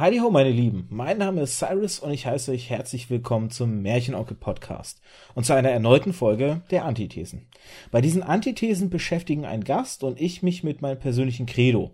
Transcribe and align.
Heidi 0.00 0.16
ho, 0.16 0.30
meine 0.30 0.50
Lieben. 0.50 0.86
Mein 0.88 1.18
Name 1.18 1.42
ist 1.42 1.58
Cyrus 1.58 1.98
und 1.98 2.10
ich 2.10 2.24
heiße 2.24 2.52
euch 2.52 2.70
herzlich 2.70 3.10
willkommen 3.10 3.50
zum 3.50 3.82
Märchenonkel 3.82 4.34
Podcast 4.34 5.02
und 5.34 5.44
zu 5.44 5.52
einer 5.52 5.68
erneuten 5.68 6.14
Folge 6.14 6.62
der 6.70 6.86
Antithesen. 6.86 7.48
Bei 7.90 8.00
diesen 8.00 8.22
Antithesen 8.22 8.88
beschäftigen 8.88 9.44
ein 9.44 9.62
Gast 9.62 10.02
und 10.02 10.18
ich 10.18 10.42
mich 10.42 10.64
mit 10.64 10.80
meinem 10.80 10.98
persönlichen 10.98 11.44
Credo, 11.44 11.90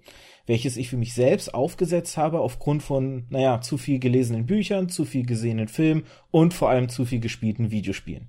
welches 0.47 0.77
ich 0.77 0.89
für 0.89 0.97
mich 0.97 1.15
selbst 1.15 1.53
aufgesetzt 1.53 2.17
habe 2.17 2.39
aufgrund 2.39 2.85
von, 2.85 3.27
naja, 3.29 3.61
zu 3.61 3.77
viel 3.77 3.99
gelesenen 3.99 4.47
Büchern, 4.47 4.89
zu 4.89 5.05
viel 5.05 5.27
gesehenen 5.27 5.67
Filmen 5.67 6.05
und 6.31 6.55
vor 6.55 6.71
allem 6.71 6.89
zu 6.89 7.07
viel 7.07 7.19
gespielten 7.19 7.73
Videospielen. 7.73 8.29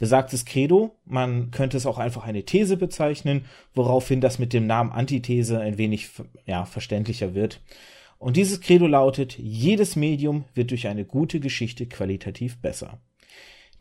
Besagtes 0.00 0.44
Credo, 0.44 0.96
man 1.04 1.52
könnte 1.52 1.76
es 1.76 1.86
auch 1.86 1.98
einfach 1.98 2.24
eine 2.24 2.42
These 2.42 2.76
bezeichnen, 2.76 3.44
woraufhin 3.72 4.20
das 4.20 4.40
mit 4.40 4.52
dem 4.52 4.66
Namen 4.66 4.90
Antithese 4.90 5.60
ein 5.60 5.78
wenig, 5.78 6.10
ja, 6.44 6.64
verständlicher 6.64 7.36
wird. 7.36 7.60
Und 8.22 8.36
dieses 8.36 8.60
Credo 8.60 8.86
lautet, 8.86 9.36
jedes 9.36 9.96
Medium 9.96 10.44
wird 10.54 10.70
durch 10.70 10.86
eine 10.86 11.04
gute 11.04 11.40
Geschichte 11.40 11.86
qualitativ 11.86 12.56
besser. 12.58 13.00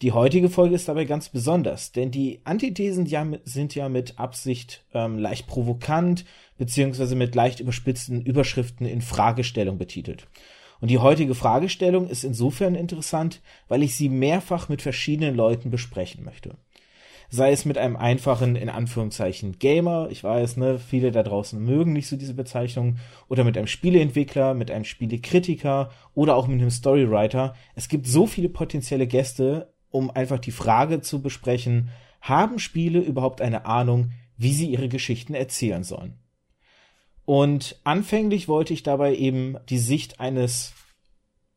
Die 0.02 0.14
heutige 0.14 0.50
Folge 0.50 0.74
ist 0.74 0.88
dabei 0.88 1.06
ganz 1.06 1.30
besonders, 1.30 1.92
denn 1.92 2.10
die 2.10 2.42
Antithesen 2.44 3.06
ja, 3.06 3.24
sind 3.44 3.76
ja 3.76 3.88
mit 3.88 4.18
Absicht 4.18 4.84
ähm, 4.96 5.20
leicht 5.20 5.46
provokant 5.46 6.26
beziehungsweise 6.58 7.16
mit 7.16 7.36
leicht 7.36 7.60
überspitzten 7.60 8.24
Überschriften 8.24 8.88
in 8.88 9.02
Fragestellung 9.02 9.78
betitelt. 9.78 10.28
Und 10.80 10.90
die 10.90 10.98
heutige 10.98 11.36
Fragestellung 11.36 12.08
ist 12.08 12.24
insofern 12.24 12.74
interessant, 12.74 13.42
weil 13.68 13.84
ich 13.84 13.96
sie 13.96 14.10
mehrfach 14.10 14.70
mit 14.70 14.82
verschiedenen 14.82 15.36
Leuten 15.36 15.70
besprechen 15.70 16.26
möchte 16.26 16.58
sei 17.34 17.54
es 17.54 17.64
mit 17.64 17.78
einem 17.78 17.96
einfachen, 17.96 18.58
in 18.58 18.68
Anführungszeichen, 18.68 19.58
Gamer, 19.58 20.10
ich 20.12 20.22
weiß, 20.22 20.58
ne, 20.58 20.78
viele 20.78 21.12
da 21.12 21.24
draußen 21.24 21.64
mögen 21.64 21.94
nicht 21.94 22.08
so 22.08 22.18
diese 22.18 22.34
Bezeichnung, 22.34 22.98
oder 23.30 23.46
mit 23.46 23.58
einem 23.58 23.68
Spieleentwickler, 23.68 24.54
mit 24.54 24.70
einem 24.70 24.84
Spielekritiker 24.84 25.92
oder 26.14 26.36
auch 26.36 26.48
mit 26.48 26.60
einem 26.60 26.70
Storywriter. 26.70 27.56
Es 27.74 27.88
gibt 27.88 28.06
so 28.06 28.28
viele 28.28 28.50
potenzielle 28.50 29.08
Gäste, 29.08 29.74
um 29.90 30.12
einfach 30.12 30.40
die 30.40 30.52
Frage 30.52 31.00
zu 31.00 31.22
besprechen, 31.22 31.90
haben 32.20 32.60
Spiele 32.60 33.00
überhaupt 33.00 33.42
eine 33.42 33.66
Ahnung, 33.66 34.12
wie 34.36 34.54
sie 34.54 34.70
ihre 34.70 34.90
Geschichten 34.90 35.34
erzählen 35.34 35.84
sollen? 35.84 36.20
Und 37.24 37.80
anfänglich 37.86 38.50
wollte 38.50 38.74
ich 38.74 38.84
dabei 38.84 39.16
eben 39.16 39.56
die 39.70 39.80
Sicht 39.80 40.20
eines, 40.20 40.74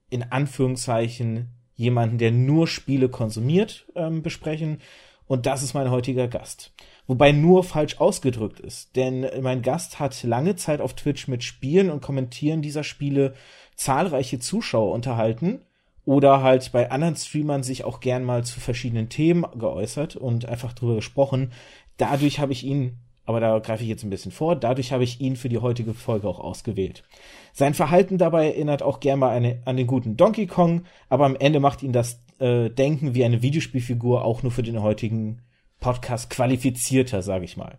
in 0.09 0.23
Anführungszeichen, 0.23 1.49
jemanden, 1.75 2.19
der 2.19 2.31
nur 2.31 2.69
Spiele 2.69 3.09
konsumiert, 3.09 3.91
ähm, 3.97 4.23
besprechen. 4.23 4.79
Und 5.27 5.47
das 5.47 5.63
ist 5.63 5.75
mein 5.75 5.91
heutiger 5.91 6.29
Gast. 6.29 6.73
Wobei 7.07 7.33
nur 7.33 7.65
falsch 7.65 8.01
ausgedrückt 8.01 8.61
ist, 8.61 8.97
denn 8.97 9.27
mein 9.43 9.63
Gast 9.63 10.01
hat 10.01 10.23
lange 10.23 10.57
Zeit 10.57 10.81
auf 10.81 10.95
Twitch 10.95 11.29
mit 11.29 11.45
Spielen 11.45 11.91
und 11.91 12.03
Kommentieren 12.03 12.63
dieser 12.63 12.85
Spiele 12.85 13.35
zahlreiche 13.77 14.39
Zuschauer 14.39 14.93
unterhalten 14.93 15.61
oder 16.07 16.43
halt 16.43 16.73
bei 16.73 16.91
anderen 16.91 17.17
Streamern 17.17 17.63
sich 17.63 17.85
auch 17.85 18.01
gern 18.01 18.25
mal 18.25 18.45
zu 18.45 18.61
verschiedenen 18.61 19.09
Themen 19.09 19.45
geäußert 19.59 20.17
und 20.17 20.47
einfach 20.47 20.73
drüber 20.73 20.97
gesprochen. 20.97 21.53
Dadurch 21.97 22.41
habe 22.41 22.53
ich 22.53 22.65
ihn, 22.65 22.99
aber 23.27 23.41
da 23.41 23.59
greife 23.59 23.83
ich 23.83 23.89
jetzt 23.89 24.05
ein 24.05 24.11
bisschen 24.11 24.33
vor, 24.33 24.57
dadurch 24.57 24.93
habe 24.93 25.05
ich 25.05 25.21
ihn 25.21 25.37
für 25.37 25.49
die 25.49 25.59
heutige 25.59 25.95
Folge 25.95 26.29
auch 26.29 26.41
ausgewählt. 26.41 27.05
Sein 27.53 27.75
Verhalten 27.75 28.19
dabei 28.19 28.47
erinnert 28.47 28.83
auch 28.83 29.01
gern 29.01 29.19
mal 29.19 29.31
eine, 29.31 29.63
an 29.65 29.77
den 29.77 29.87
guten 29.87 30.17
Donkey 30.17 30.47
Kong, 30.47 30.85
aber 31.09 31.25
am 31.25 31.37
Ende 31.37 31.61
macht 31.61 31.83
ihn 31.83 31.93
das 31.93 32.24
äh, 32.39 32.71
denken 32.71 33.15
wie 33.15 33.25
eine 33.25 33.43
Videospielfigur 33.43 34.25
auch 34.25 34.43
nur 34.43 34.53
für 34.53 34.63
den 34.63 34.83
heutigen 34.83 35.43
Podcast 35.81 36.31
qualifizierter, 36.31 37.23
sage 37.23 37.45
ich 37.45 37.57
mal. 37.57 37.79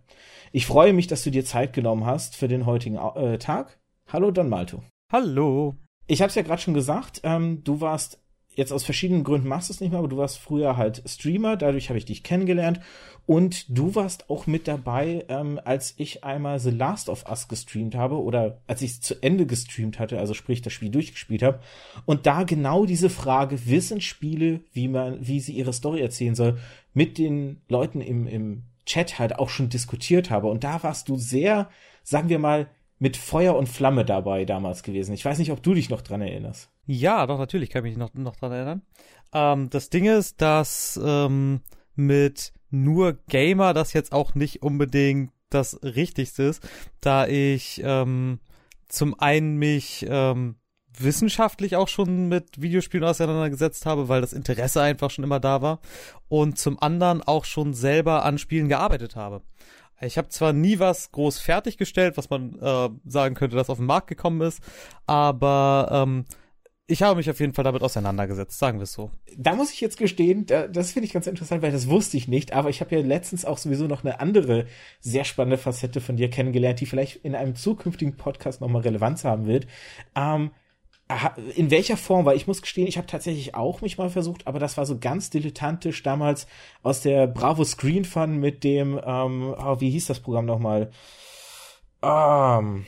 Ich 0.52 0.66
freue 0.66 0.94
mich, 0.94 1.08
dass 1.08 1.24
du 1.24 1.32
dir 1.32 1.44
Zeit 1.44 1.74
genommen 1.74 2.06
hast 2.06 2.36
für 2.36 2.48
den 2.48 2.66
heutigen 2.66 2.98
äh, 2.98 3.38
Tag. 3.38 3.80
Hallo 4.08 4.32
Don 4.32 4.50
Malto. 4.50 4.84
Hallo. 5.12 5.76
Ich 6.08 6.22
habe 6.22 6.30
es 6.30 6.36
ja 6.36 6.44
gerade 6.44 6.62
schon 6.62 6.74
gesagt, 6.74 7.22
ähm, 7.24 7.64
du 7.64 7.82
warst 7.82 8.22
jetzt 8.56 8.72
aus 8.72 8.84
verschiedenen 8.84 9.24
Gründen 9.24 9.48
machst 9.48 9.70
du 9.70 9.74
es 9.74 9.82
nicht 9.82 9.92
mehr, 9.92 10.00
aber 10.00 10.08
du 10.08 10.18
warst 10.18 10.38
früher 10.38 10.78
halt 10.78 11.04
Streamer, 11.06 11.58
dadurch 11.58 11.90
habe 11.90 11.98
ich 11.98 12.06
dich 12.06 12.24
kennengelernt 12.24 12.80
und 13.26 13.66
du 13.76 13.96
warst 13.96 14.30
auch 14.30 14.46
mit 14.46 14.68
dabei, 14.68 15.26
ähm, 15.30 15.60
als 15.64 15.96
ich 15.98 16.24
einmal 16.24 16.60
The 16.60 16.70
Last 16.70 17.10
of 17.10 17.26
Us 17.30 17.48
gestreamt 17.48 17.96
habe 17.96 18.22
oder 18.22 18.60
als 18.68 18.82
ich 18.82 18.92
es 18.92 19.02
zu 19.02 19.22
Ende 19.22 19.46
gestreamt 19.46 20.00
hatte, 20.00 20.20
also 20.20 20.34
sprich 20.34 20.62
das 20.62 20.74
Spiel 20.74 20.90
durchgespielt 20.90 21.42
habe 21.42 21.60
und 22.06 22.26
da 22.26 22.44
genau 22.44 22.86
diese 22.86 23.10
Frage, 23.10 23.66
wissen 23.68 24.02
Spiele, 24.02 24.62
wie 24.74 24.88
man, 24.88 25.26
wie 25.26 25.40
sie 25.40 25.54
ihre 25.54 25.74
Story 25.74 26.02
erzählen 26.02 26.36
soll, 26.36 26.60
mit 26.94 27.18
den 27.18 27.62
Leuten 27.68 28.02
im, 28.02 28.28
im 28.28 28.64
Chat 28.86 29.18
halt 29.18 29.40
auch 29.40 29.50
schon 29.50 29.70
diskutiert 29.70 30.30
habe 30.30 30.48
und 30.48 30.64
da 30.64 30.84
warst 30.84 31.10
du 31.10 31.18
sehr, 31.18 31.70
sagen 32.04 32.30
wir 32.30 32.40
mal, 32.40 32.68
mit 33.00 33.18
Feuer 33.18 33.56
und 33.56 33.68
Flamme 33.68 34.06
dabei 34.06 34.46
damals 34.46 34.84
gewesen. 34.84 35.14
Ich 35.14 35.26
weiß 35.26 35.38
nicht, 35.40 35.52
ob 35.52 35.62
du 35.62 35.74
dich 35.74 35.90
noch 35.90 36.02
dran 36.02 36.22
erinnerst. 36.22 36.70
Ja, 36.86 37.26
doch, 37.28 37.38
natürlich 37.38 37.70
kann 37.70 37.84
ich 37.84 37.92
mich 37.92 37.98
noch, 37.98 38.14
noch 38.14 38.36
dran 38.36 38.52
erinnern. 38.52 38.82
Ähm, 39.34 39.70
das 39.70 39.90
Ding 39.90 40.06
ist, 40.06 40.42
dass 40.42 41.00
ähm, 41.04 41.62
mit 41.96 42.54
nur 42.70 43.14
Gamer 43.28 43.74
das 43.74 43.94
jetzt 43.94 44.12
auch 44.12 44.36
nicht 44.36 44.62
unbedingt 44.62 45.32
das 45.50 45.82
Richtigste 45.84 46.44
ist, 46.44 46.68
da 47.02 47.28
ich 47.28 47.82
ähm, 47.84 48.40
zum 48.88 49.20
einen 49.20 49.58
mich 49.58 50.06
ähm, 50.10 50.56
wissenschaftlich 50.98 51.76
auch 51.76 51.88
schon 51.88 52.28
mit 52.28 52.62
Videospielen 52.62 53.06
auseinandergesetzt 53.06 53.86
habe, 53.86 54.10
weil 54.10 54.22
das 54.22 54.34
Interesse 54.34 54.82
einfach 54.82 55.10
schon 55.10 55.24
immer 55.24 55.40
da 55.40 55.62
war 55.62 55.80
und 56.28 56.58
zum 56.58 56.82
anderen 56.82 57.22
auch 57.22 57.46
schon 57.46 57.74
selber 57.74 58.24
an 58.24 58.38
Spielen 58.38 58.70
gearbeitet 58.70 59.16
habe. 59.16 59.42
Ich 60.02 60.18
habe 60.18 60.30
zwar 60.30 60.52
nie 60.52 60.80
was 60.80 61.12
groß 61.12 61.40
fertiggestellt, 61.40 62.18
was 62.18 62.30
man 62.30 62.60
äh, 62.60 62.90
sagen 63.06 63.36
könnte, 63.36 63.56
dass 63.56 63.70
auf 63.70 63.78
den 63.78 63.88
Markt 63.88 64.08
gekommen 64.08 64.42
ist, 64.42 64.62
aber 65.06 65.90
ähm, 65.92 66.26
ich 66.88 67.02
habe 67.02 67.18
mich 67.18 67.30
auf 67.30 67.40
jeden 67.40 67.54
Fall 67.54 67.64
damit 67.64 67.82
auseinandergesetzt, 67.82 68.60
sagen 68.60 68.78
wir 68.78 68.84
es 68.84 68.94
so. 68.94 69.10
Da 69.36 69.56
muss 69.56 69.72
ich 69.72 69.82
jetzt 69.82 69.98
gestehen, 69.98 70.46
das 70.46 70.92
finde 70.92 71.08
ich 71.08 71.14
ganz 71.14 71.26
interessant, 71.26 71.64
weil 71.64 71.72
das 71.72 71.90
wusste 71.90 72.18
ich 72.18 72.28
nicht, 72.28 72.54
aber 72.54 72.70
ich 72.70 72.82
habe 72.82 72.96
ja 72.96 73.02
letztens 73.02 73.44
auch 73.44 73.58
sowieso 73.58 73.88
noch 73.88 74.04
eine 74.04 74.20
andere 74.20 74.68
sehr 75.00 75.24
spannende 75.24 75.58
Facette 75.58 76.00
von 76.00 76.16
dir 76.16 76.30
kennengelernt, 76.30 76.80
die 76.80 76.86
vielleicht 76.86 77.18
in 77.26 77.34
einem 77.34 77.56
zukünftigen 77.56 78.18
Podcast 78.18 78.62
nochmal 78.62 78.84
Relevanz 78.84 79.24
haben 79.24 79.48
wird. 79.48 79.66
Ähm, 80.16 80.52
in 81.56 81.70
welcher 81.70 81.98
Form? 81.98 82.26
Weil 82.26 82.38
ich 82.38 82.48
muss 82.48 82.62
gestehen, 82.62 82.88
ich 82.88 82.98
habe 82.98 83.08
tatsächlich 83.08 83.54
auch 83.56 83.82
mich 83.82 83.98
mal 83.98 84.10
versucht, 84.10 84.48
aber 84.48 84.60
das 84.60 84.78
war 84.78 84.86
so 84.86 84.98
ganz 85.00 85.30
dilettantisch 85.30 86.02
damals 86.04 86.48
aus 86.82 87.02
der 87.02 87.28
Bravo 87.28 87.64
Screen 87.64 88.06
Fun 88.06 88.38
mit 88.38 88.64
dem, 88.64 89.00
ähm, 89.04 89.54
oh, 89.58 89.80
wie 89.80 89.92
hieß 89.92 90.08
das 90.08 90.20
Programm 90.20 90.46
nochmal? 90.46 90.92
Ähm, 92.02 92.86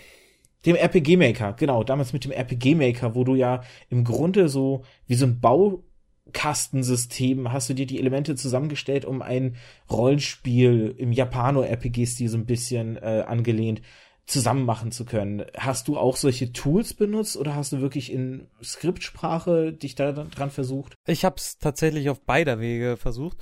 dem 0.67 0.75
RPG 0.75 1.17
Maker, 1.17 1.53
genau, 1.53 1.83
damals 1.83 2.13
mit 2.13 2.25
dem 2.25 2.31
RPG 2.31 2.75
Maker, 2.75 3.16
wo 3.16 3.23
du 3.23 3.33
ja 3.35 3.63
im 3.89 4.03
Grunde 4.03 4.50
so 4.50 4.83
wie 5.07 5.16
so 5.16 5.25
ein 5.25 5.39
Baukastensystem 5.39 7.51
hast 7.51 7.69
du 7.69 7.73
dir 7.73 7.88
die 7.88 8.00
Elemente 8.00 8.35
zusammengestellt, 8.35 9.06
um 9.06 9.22
ein 9.22 9.56
Rollenspiel 9.89 10.94
im 10.97 11.13
Japano-RPG-Stil 11.13 12.27
so 12.29 12.38
ein 12.38 12.45
bisschen 12.45 12.97
äh, 12.97 13.23
angelehnt 13.25 13.81
zusammen 14.27 14.66
machen 14.66 14.91
zu 14.91 15.06
können. 15.06 15.45
Hast 15.57 15.88
du 15.88 15.97
auch 15.97 16.17
solche 16.17 16.51
Tools 16.51 16.94
benutzt 16.94 17.38
oder 17.38 17.56
hast 17.56 17.72
du 17.72 17.79
wirklich 17.79 18.11
in 18.11 18.47
Skriptsprache 18.61 19.72
dich 19.72 19.95
da 19.95 20.11
dran 20.11 20.51
versucht? 20.51 20.95
Ich 21.07 21.23
habe 21.23 21.38
es 21.38 21.59
tatsächlich 21.59 22.09
auf 22.09 22.19
beider 22.19 22.59
Wege 22.59 22.97
versucht. 22.97 23.38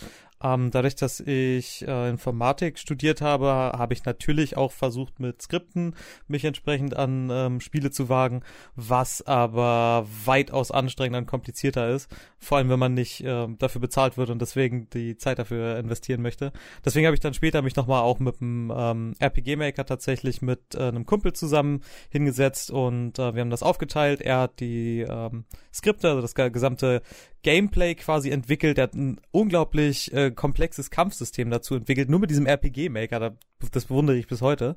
Ähm, 0.45 0.69
dadurch, 0.69 0.95
dass 0.95 1.21
ich 1.21 1.87
äh, 1.87 2.09
Informatik 2.09 2.77
studiert 2.77 3.21
habe, 3.21 3.47
habe 3.47 3.93
ich 3.95 4.05
natürlich 4.05 4.55
auch 4.55 4.71
versucht, 4.71 5.19
mit 5.19 5.41
Skripten 5.41 5.95
mich 6.27 6.45
entsprechend 6.45 6.95
an 6.95 7.29
ähm, 7.31 7.59
Spiele 7.61 7.89
zu 7.89 8.09
wagen, 8.09 8.43
was 8.75 9.25
aber 9.25 10.05
weitaus 10.23 10.69
anstrengender 10.69 11.17
und 11.17 11.25
komplizierter 11.25 11.89
ist. 11.89 12.11
Vor 12.37 12.59
allem, 12.59 12.69
wenn 12.69 12.77
man 12.77 12.93
nicht 12.93 13.21
äh, 13.21 13.47
dafür 13.57 13.81
bezahlt 13.81 14.17
wird 14.17 14.29
und 14.29 14.39
deswegen 14.39 14.87
die 14.91 15.17
Zeit 15.17 15.39
dafür 15.39 15.79
investieren 15.79 16.21
möchte. 16.21 16.51
Deswegen 16.83 17.07
habe 17.07 17.15
ich 17.15 17.21
dann 17.21 17.33
später 17.33 17.63
mich 17.63 17.75
nochmal 17.75 18.03
auch 18.03 18.19
mit 18.19 18.39
einem 18.39 18.71
ähm, 18.75 19.13
RPG-Maker 19.17 19.85
tatsächlich 19.87 20.43
mit 20.43 20.75
äh, 20.75 20.89
einem 20.89 21.07
Kumpel 21.07 21.33
zusammen 21.33 21.81
hingesetzt 22.09 22.69
und 22.69 23.17
äh, 23.17 23.33
wir 23.33 23.41
haben 23.41 23.49
das 23.49 23.63
aufgeteilt. 23.63 24.21
Er 24.21 24.41
hat 24.41 24.59
die 24.59 24.99
ähm, 25.09 25.45
Skripte, 25.73 26.09
also 26.09 26.21
das 26.21 26.35
gesamte 26.35 27.01
Gameplay 27.45 27.93
quasi 27.93 28.31
entwickelt. 28.31 28.79
Er 28.79 28.85
hat 28.85 28.95
ein 28.95 29.21
unglaublich 29.29 30.11
äh, 30.13 30.31
komplexes 30.35 30.89
Kampfsystem 30.91 31.49
dazu 31.49 31.75
entwickelt, 31.75 32.09
nur 32.09 32.19
mit 32.19 32.29
diesem 32.29 32.45
RPG-Maker. 32.45 33.19
Da, 33.19 33.31
das 33.71 33.85
bewundere 33.85 34.17
ich 34.17 34.27
bis 34.27 34.41
heute. 34.41 34.75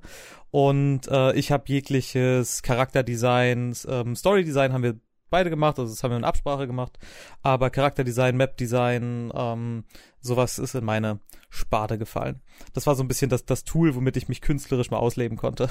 Und 0.51 1.09
äh, 1.09 1.33
ich 1.35 1.53
habe 1.53 1.65
jegliches 1.67 2.63
Charakterdesign, 2.63 3.75
ähm, 3.89 4.17
Storydesign 4.17 4.73
haben 4.73 4.83
wir 4.83 5.01
beide 5.31 5.51
gemacht, 5.51 5.79
also 5.79 5.93
das 5.93 6.03
haben 6.03 6.13
wir 6.13 6.17
in 6.17 6.25
Absprache 6.25 6.67
gemacht. 6.67 6.99
Aber 7.43 7.71
Charakterdesign, 7.71 8.37
Mapdesign, 8.37 9.33
ähm, 9.35 9.85
sowas 10.21 10.59
ist 10.59 10.75
in 10.75 10.85
meine 10.85 11.21
Sparte 11.51 11.99
gefallen. 11.99 12.41
Das 12.73 12.87
war 12.87 12.95
so 12.95 13.03
ein 13.03 13.09
bisschen 13.09 13.31
das, 13.31 13.45
das 13.45 13.65
Tool, 13.65 13.95
womit 13.95 14.17
ich 14.17 14.29
mich 14.29 14.41
künstlerisch 14.41 14.91
mal 14.91 14.99
ausleben 14.99 15.37
konnte. 15.37 15.69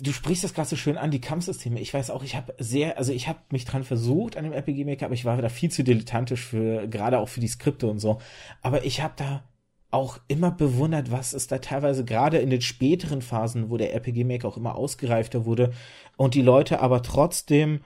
Du 0.00 0.12
sprichst 0.12 0.42
das 0.42 0.54
gerade 0.54 0.68
so 0.68 0.76
schön 0.76 0.96
an, 0.96 1.10
die 1.10 1.20
Kampfsysteme. 1.20 1.78
Ich 1.78 1.92
weiß 1.92 2.10
auch, 2.10 2.24
ich 2.24 2.34
habe 2.34 2.54
sehr, 2.58 2.98
also 2.98 3.12
ich 3.12 3.28
habe 3.28 3.38
mich 3.50 3.64
dran 3.66 3.84
versucht 3.84 4.36
an 4.36 4.44
dem 4.44 4.52
RPG 4.52 4.84
Maker, 4.84 5.06
aber 5.06 5.14
ich 5.14 5.24
war 5.24 5.40
da 5.40 5.48
viel 5.48 5.70
zu 5.70 5.84
dilettantisch 5.84 6.44
für, 6.44 6.88
gerade 6.88 7.18
auch 7.18 7.28
für 7.28 7.40
die 7.40 7.48
Skripte 7.48 7.86
und 7.86 7.98
so. 7.98 8.20
Aber 8.62 8.84
ich 8.84 9.02
habe 9.02 9.14
da 9.16 9.44
auch 9.90 10.18
immer 10.26 10.50
bewundert, 10.50 11.12
was 11.12 11.34
es 11.34 11.46
da 11.46 11.58
teilweise 11.58 12.04
gerade 12.04 12.38
in 12.38 12.48
den 12.48 12.62
späteren 12.62 13.20
Phasen, 13.20 13.70
wo 13.70 13.76
der 13.76 13.92
RPG 13.92 14.24
Maker 14.24 14.48
auch 14.48 14.56
immer 14.56 14.74
ausgereifter 14.74 15.44
wurde 15.44 15.72
und 16.16 16.34
die 16.34 16.42
Leute 16.42 16.80
aber 16.80 17.02
trotzdem 17.02 17.84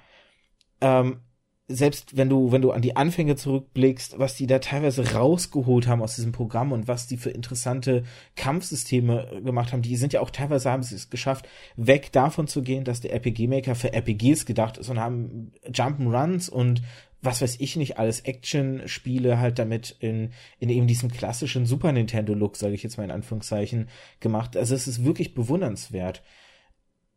ähm, 0.81 1.21
selbst 1.69 2.17
wenn 2.17 2.29
du, 2.29 2.53
wenn 2.53 2.63
du 2.63 2.71
an 2.71 2.83
die 2.83 2.95
Anfänge 2.95 3.35
zurückblickst, 3.35 4.19
was 4.19 4.37
die 4.37 4.47
da 4.47 4.61
teilweise 4.61 5.15
rausgeholt 5.15 5.89
haben 5.89 6.01
aus 6.01 6.15
diesem 6.15 6.31
Programm 6.31 6.71
und 6.71 6.87
was 6.87 7.09
die 7.09 7.17
für 7.17 7.31
interessante 7.31 8.05
Kampfsysteme 8.37 9.41
gemacht 9.45 9.73
haben, 9.73 9.83
die 9.83 9.97
sind 9.97 10.13
ja 10.13 10.21
auch 10.21 10.31
teilweise 10.31 10.71
haben 10.71 10.85
sie 10.85 10.95
es 10.95 11.11
geschafft, 11.11 11.49
weg 11.77 12.13
davon 12.13 12.47
zu 12.47 12.63
gehen, 12.63 12.85
dass 12.85 13.01
der 13.01 13.13
RPG-Maker 13.13 13.75
für 13.75 13.93
RPGs 13.93 14.47
gedacht 14.47 14.79
ist 14.79 14.91
und 14.91 15.01
haben 15.01 15.53
Jump'n'Runs 15.69 16.49
und 16.49 16.83
was 17.21 17.43
weiß 17.43 17.57
ich 17.59 17.75
nicht, 17.75 17.99
alles 17.99 18.21
Action-Spiele 18.21 19.41
halt 19.41 19.59
damit 19.59 19.97
in, 19.99 20.31
in 20.61 20.69
eben 20.69 20.87
diesem 20.87 21.11
klassischen 21.11 21.67
Super 21.67 21.91
Nintendo-Look, 21.91 22.57
sage 22.57 22.75
ich 22.75 22.85
jetzt 22.85 22.99
mal 22.99 23.05
in 23.05 23.11
Anführungszeichen, 23.11 23.89
gemacht. 24.21 24.57
Also 24.57 24.75
es 24.75 24.87
ist 24.87 25.05
wirklich 25.05 25.35
bewundernswert 25.35 26.23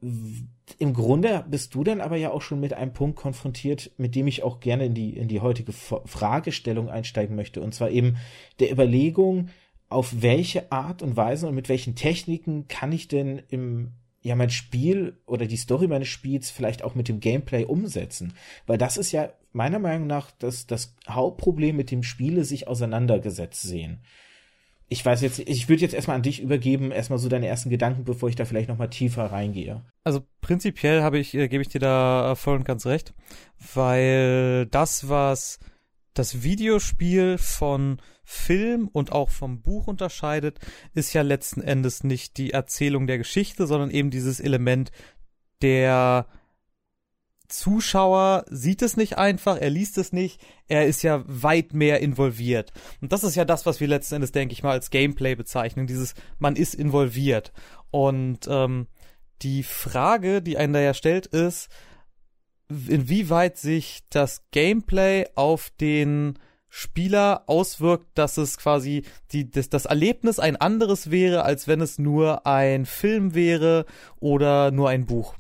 im 0.02 0.94
Grunde 0.94 1.46
bist 1.50 1.76
du 1.76 1.84
dann 1.84 2.00
aber 2.00 2.16
ja 2.16 2.32
auch 2.32 2.42
schon 2.42 2.60
mit 2.60 2.74
einem 2.74 2.94
Punkt 2.94 3.18
konfrontiert, 3.18 3.92
mit 3.98 4.16
dem 4.16 4.28
ich 4.28 4.44
auch 4.44 4.62
gerne 4.62 4.86
in 4.86 4.94
die, 4.94 5.18
in 5.18 5.28
die 5.28 5.42
heutige 5.42 5.74
Fragestellung 5.74 6.90
einsteigen 6.90 7.36
möchte. 7.36 7.62
Und 7.62 7.74
zwar 7.74 7.90
eben 7.90 8.18
der 8.60 8.72
Überlegung, 8.72 9.50
auf 9.90 10.22
welche 10.22 10.72
Art 10.72 11.02
und 11.02 11.18
Weise 11.18 11.48
und 11.48 11.56
mit 11.56 11.68
welchen 11.68 11.96
Techniken 11.96 12.68
kann 12.68 12.92
ich 12.92 13.08
denn 13.08 13.42
im, 13.50 13.92
ja, 14.22 14.36
mein 14.36 14.52
Spiel 14.52 15.18
oder 15.26 15.48
die 15.48 15.58
Story 15.58 15.88
meines 15.88 16.08
Spiels 16.08 16.50
vielleicht 16.50 16.84
auch 16.84 16.96
mit 16.96 17.10
dem 17.10 17.20
Gameplay 17.20 17.66
umsetzen? 17.66 18.34
Weil 18.68 18.78
das 18.78 18.96
ist 18.96 19.12
ja 19.12 19.34
meiner 19.52 19.80
Meinung 19.80 20.08
nach 20.08 20.32
das, 20.32 20.68
das 20.68 20.96
Hauptproblem 21.10 21.76
mit 21.76 21.92
dem 21.92 22.04
Spiele 22.04 22.46
sich 22.46 22.68
auseinandergesetzt 22.68 23.64
sehen 23.64 24.00
ich 24.90 25.06
weiß 25.06 25.22
jetzt, 25.22 25.40
ich 25.40 25.70
würde 25.70 25.84
jetzt 25.84 25.94
erstmal 25.94 26.16
an 26.16 26.24
dich 26.24 26.42
übergeben, 26.42 26.92
erstmal 26.92 27.20
so 27.20 27.30
deine 27.30 27.48
ersten 27.48 27.70
Gedanken, 27.70 28.04
bevor 28.04 28.28
ich 28.28 28.36
da 28.36 28.46
vielleicht 28.46 28.70
nochmal 28.70 28.90
tiefer 28.90 29.26
reingehe. 29.26 29.84
Also 30.04 30.22
prinzipiell 30.42 31.04
habe 31.04 31.20
ich, 31.20 31.36
äh, 31.36 31.48
gebe 31.48 31.62
ich 31.62 31.70
dir 31.70 31.80
da 31.80 32.34
voll 32.36 32.58
und 32.58 32.66
ganz 32.66 32.88
recht, 32.88 33.14
weil 33.74 34.66
das, 34.66 35.08
was 35.08 35.60
das 36.16 36.42
Videospiel 36.42 37.38
von 37.38 38.02
Film 38.24 38.90
und 38.92 39.12
auch 39.12 39.30
vom 39.30 39.62
Buch 39.62 39.88
unterscheidet, 39.88 40.60
ist 40.96 41.14
ja 41.14 41.22
letzten 41.22 41.62
Endes 41.62 42.04
nicht 42.04 42.38
die 42.38 42.52
Erzählung 42.52 43.06
der 43.06 43.20
Geschichte, 43.20 43.68
sondern 43.68 43.92
eben 43.92 44.10
dieses 44.10 44.40
Element 44.40 44.92
der 45.62 46.26
Zuschauer 47.50 48.46
sieht 48.50 48.82
es 48.82 48.96
nicht 48.96 49.18
einfach, 49.18 49.58
er 49.58 49.70
liest 49.70 49.98
es 49.98 50.14
nicht, 50.14 50.40
er 50.68 50.86
ist 50.86 51.02
ja 51.02 51.24
weit 51.26 51.74
mehr 51.74 52.00
involviert. 52.00 52.72
Und 53.02 53.12
das 53.12 53.24
ist 53.24 53.36
ja 53.36 53.44
das, 53.44 53.66
was 53.66 53.80
wir 53.80 53.88
letzten 53.88 54.16
Endes, 54.16 54.32
denke 54.32 54.54
ich 54.54 54.64
mal, 54.64 54.72
als 54.72 54.92
Gameplay 54.92 55.36
bezeichnen, 55.36 55.88
dieses 55.88 56.14
man 56.38 56.56
ist 56.56 56.76
involviert. 56.76 57.52
Und 57.92 58.48
ähm, 58.48 58.88
die 59.42 59.64
Frage, 59.64 60.42
die 60.42 60.58
einen 60.58 60.74
da 60.74 60.80
ja 60.80 60.94
stellt, 60.94 61.26
ist, 61.26 61.70
inwieweit 62.70 63.58
sich 63.58 64.02
das 64.12 64.44
Gameplay 64.52 65.26
auf 65.34 65.72
den 65.82 66.38
Spieler 66.68 67.44
auswirkt, 67.48 68.06
dass 68.14 68.38
es 68.38 68.58
quasi 68.58 69.04
die, 69.32 69.50
das, 69.50 69.70
das 69.70 69.86
Erlebnis 69.86 70.38
ein 70.38 70.56
anderes 70.56 71.10
wäre, 71.10 71.44
als 71.44 71.68
wenn 71.68 71.82
es 71.82 71.98
nur 71.98 72.46
ein 72.46 72.86
Film 72.86 73.34
wäre 73.34 73.86
oder 74.20 74.70
nur 74.70 74.90
ein 74.90 75.08
Buch 75.08 75.36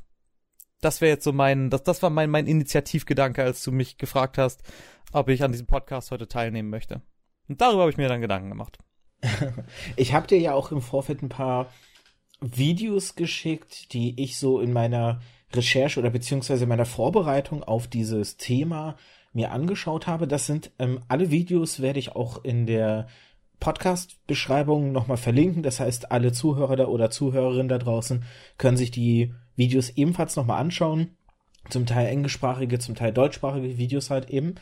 das 0.81 1.01
wäre 1.01 1.11
jetzt 1.11 1.23
so 1.23 1.33
mein, 1.33 1.69
das, 1.69 1.83
das 1.83 2.01
war 2.01 2.09
mein, 2.09 2.29
mein 2.29 2.47
Initiativgedanke, 2.47 3.43
als 3.43 3.63
du 3.63 3.71
mich 3.71 3.97
gefragt 3.97 4.37
hast, 4.37 4.63
ob 5.11 5.29
ich 5.29 5.43
an 5.43 5.51
diesem 5.51 5.67
Podcast 5.67 6.11
heute 6.11 6.27
teilnehmen 6.27 6.69
möchte. 6.69 7.01
Und 7.47 7.61
darüber 7.61 7.81
habe 7.81 7.91
ich 7.91 7.97
mir 7.97 8.07
dann 8.07 8.21
Gedanken 8.21 8.49
gemacht. 8.49 8.77
ich 9.95 10.13
habe 10.13 10.27
dir 10.27 10.39
ja 10.39 10.53
auch 10.53 10.71
im 10.71 10.81
Vorfeld 10.81 11.21
ein 11.21 11.29
paar 11.29 11.71
Videos 12.41 13.15
geschickt, 13.15 13.93
die 13.93 14.21
ich 14.21 14.37
so 14.37 14.59
in 14.59 14.71
meiner 14.71 15.19
Recherche 15.53 15.99
oder 15.99 16.09
beziehungsweise 16.09 16.65
meiner 16.67 16.85
Vorbereitung 16.85 17.63
auf 17.63 17.87
dieses 17.87 18.37
Thema 18.37 18.95
mir 19.33 19.51
angeschaut 19.51 20.07
habe. 20.07 20.27
Das 20.27 20.45
sind 20.45 20.71
ähm, 20.79 21.01
alle 21.07 21.31
Videos 21.31 21.81
werde 21.81 21.99
ich 21.99 22.15
auch 22.15 22.43
in 22.43 22.65
der 22.65 23.07
Podcast-Beschreibung 23.59 24.91
nochmal 24.91 25.17
verlinken. 25.17 25.63
Das 25.63 25.79
heißt, 25.79 26.11
alle 26.11 26.31
Zuhörer 26.31 26.87
oder 26.87 27.09
Zuhörerinnen 27.09 27.67
da 27.67 27.77
draußen 27.77 28.23
können 28.57 28.77
sich 28.77 28.91
die 28.91 29.33
Videos 29.59 29.91
ebenfalls 29.91 30.35
nochmal 30.35 30.59
anschauen. 30.59 31.15
Zum 31.69 31.85
Teil 31.85 32.07
englischsprachige, 32.07 32.79
zum 32.79 32.95
Teil 32.95 33.13
deutschsprachige 33.13 33.77
Videos 33.77 34.09
halt 34.09 34.31
eben. 34.31 34.55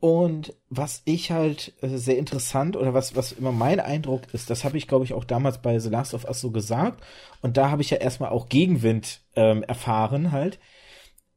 Und 0.00 0.52
was 0.68 1.02
ich 1.04 1.30
halt 1.30 1.72
äh, 1.80 1.88
sehr 1.96 2.18
interessant 2.18 2.76
oder 2.76 2.92
was, 2.92 3.14
was 3.14 3.32
immer 3.32 3.52
mein 3.52 3.80
Eindruck 3.80 4.22
ist, 4.34 4.50
das 4.50 4.64
habe 4.64 4.76
ich, 4.76 4.88
glaube 4.88 5.04
ich, 5.04 5.14
auch 5.14 5.24
damals 5.24 5.62
bei 5.62 5.78
The 5.78 5.88
Last 5.88 6.12
of 6.12 6.24
Us 6.24 6.40
so 6.40 6.50
gesagt. 6.50 7.02
Und 7.40 7.56
da 7.56 7.70
habe 7.70 7.82
ich 7.82 7.90
ja 7.90 7.98
erstmal 7.98 8.30
auch 8.30 8.48
Gegenwind 8.48 9.20
ähm, 9.36 9.62
erfahren 9.62 10.32
halt 10.32 10.58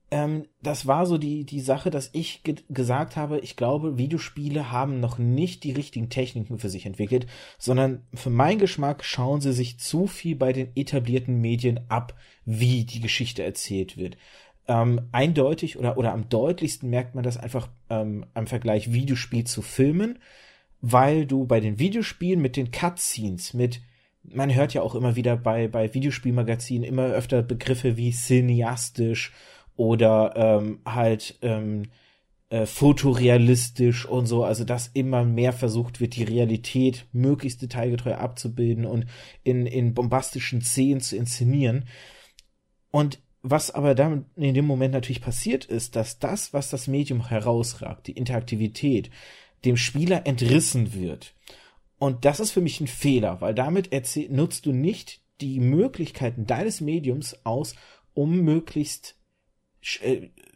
ähm, 0.10 0.46
das 0.62 0.88
war 0.88 1.06
so 1.06 1.18
die, 1.18 1.44
die 1.44 1.60
Sache, 1.60 1.90
dass 1.90 2.10
ich 2.14 2.44
ge 2.44 2.56
gesagt 2.70 3.18
habe, 3.18 3.40
ich 3.40 3.58
glaube, 3.58 3.98
Videospiele 3.98 4.72
haben 4.72 5.00
noch 5.00 5.18
nicht 5.18 5.64
die 5.64 5.74
richtigen 5.74 6.10
Techniken 6.10 6.60
für 6.60 6.70
sich 6.70 6.86
entwickelt, 6.86 7.28
sondern 7.58 8.04
für 8.14 8.30
meinen 8.30 8.60
Geschmack 8.60 9.04
schauen 9.04 9.42
sie 9.42 9.52
sich 9.52 9.80
zu 9.80 10.08
viel 10.08 10.36
bei 10.36 10.54
den 10.54 10.70
etablierten 10.76 11.42
Medien 11.42 11.82
ab, 11.90 12.16
wie 12.46 12.86
die 12.86 13.02
Geschichte 13.02 13.44
erzählt 13.44 13.98
wird. 13.98 14.18
Ähm, 14.70 15.08
eindeutig 15.12 15.78
oder, 15.78 15.98
oder 15.98 16.14
am 16.14 16.30
deutlichsten 16.30 16.90
merkt 16.90 17.16
man 17.16 17.24
das 17.24 17.38
einfach 17.38 17.70
ähm, 17.90 18.26
am 18.34 18.48
Vergleich 18.48 18.94
Videospiel 18.94 19.44
zu 19.44 19.62
Filmen, 19.62 20.20
weil 20.80 21.26
du 21.26 21.46
bei 21.46 21.60
den 21.60 21.80
Videospielen 21.80 22.42
mit 22.42 22.56
den 22.56 22.72
Cutscenes, 22.72 23.54
mit 23.54 23.82
man 24.30 24.54
hört 24.54 24.74
ja 24.74 24.82
auch 24.82 24.96
immer 24.96 25.16
wieder 25.16 25.38
bei, 25.38 25.68
bei 25.68 25.94
Videospielmagazinen 25.94 26.84
immer 26.84 27.06
öfter 27.06 27.42
Begriffe 27.42 27.98
wie 27.98 28.12
cineastisch 28.12 29.32
oder 29.78 30.34
ähm, 30.36 30.80
halt 30.86 31.38
ähm, 31.42 31.84
äh, 32.50 32.66
fotorealistisch 32.66 34.06
und 34.06 34.26
so, 34.26 34.44
also 34.44 34.64
dass 34.64 34.88
immer 34.94 35.24
mehr 35.24 35.54
versucht 35.54 36.00
wird, 36.00 36.16
die 36.16 36.24
Realität 36.24 37.06
möglichst 37.12 37.62
detailgetreu 37.62 38.16
abzubilden 38.16 38.86
und 38.86 39.06
in, 39.44 39.66
in 39.66 39.94
bombastischen 39.94 40.62
Szenen 40.62 41.02
zu 41.02 41.16
inszenieren. 41.16 41.86
Und 42.92 43.20
was 43.42 43.72
aber 43.72 43.96
dann 43.96 44.26
in 44.36 44.54
dem 44.54 44.66
Moment 44.66 44.94
natürlich 44.94 45.22
passiert 45.22 45.66
ist, 45.66 45.96
dass 45.96 46.20
das, 46.20 46.54
was 46.54 46.70
das 46.70 46.88
Medium 46.88 47.28
herausragt, 47.28 48.08
die 48.08 48.14
Interaktivität, 48.14 49.10
dem 49.66 49.78
Spieler 49.78 50.26
entrissen 50.26 50.94
wird. 50.94 51.34
Und 52.00 52.26
das 52.26 52.40
ist 52.40 52.52
für 52.52 52.62
mich 52.62 52.80
ein 52.80 52.88
Fehler, 52.88 53.42
weil 53.42 53.54
damit 53.54 53.90
nutzt 54.30 54.66
du 54.66 54.72
nicht 54.72 55.22
die 55.42 55.60
Möglichkeiten 55.60 56.46
deines 56.46 56.82
Mediums 56.82 57.46
aus, 57.46 57.76
um 58.14 58.40
möglichst 58.42 59.17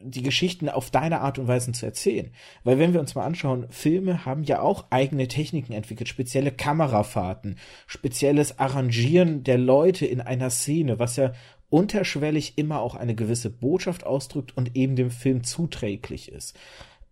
die 0.03 0.23
Geschichten 0.23 0.69
auf 0.69 0.89
deine 0.89 1.21
Art 1.21 1.39
und 1.39 1.47
Weise 1.47 1.71
zu 1.71 1.85
erzählen. 1.85 2.31
Weil 2.63 2.79
wenn 2.79 2.93
wir 2.93 3.00
uns 3.00 3.15
mal 3.15 3.25
anschauen, 3.25 3.67
Filme 3.69 4.25
haben 4.25 4.43
ja 4.43 4.61
auch 4.61 4.85
eigene 4.89 5.27
Techniken 5.27 5.73
entwickelt, 5.73 6.09
spezielle 6.09 6.51
Kamerafahrten, 6.51 7.57
spezielles 7.88 8.59
Arrangieren 8.59 9.43
der 9.43 9.57
Leute 9.57 10.05
in 10.05 10.21
einer 10.21 10.50
Szene, 10.50 11.00
was 11.00 11.15
ja 11.15 11.33
unterschwellig 11.69 12.57
immer 12.57 12.81
auch 12.81 12.95
eine 12.95 13.15
gewisse 13.15 13.50
Botschaft 13.50 14.05
ausdrückt 14.05 14.55
und 14.57 14.75
eben 14.75 14.95
dem 14.95 15.11
Film 15.11 15.43
zuträglich 15.43 16.31
ist. 16.31 16.57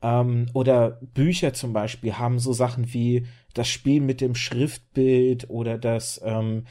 Ähm, 0.02 0.48
oder 0.54 1.00
Bücher 1.14 1.54
zum 1.54 1.74
Beispiel 1.74 2.14
haben 2.14 2.40
so 2.40 2.54
Sachen 2.54 2.94
wie 2.94 3.26
das 3.54 3.68
Spiel 3.68 4.02
mit 4.02 4.22
dem 4.22 4.36
Schriftbild 4.36 5.50
oder 5.50 5.78
das 5.78 6.22
ähm, 6.24 6.66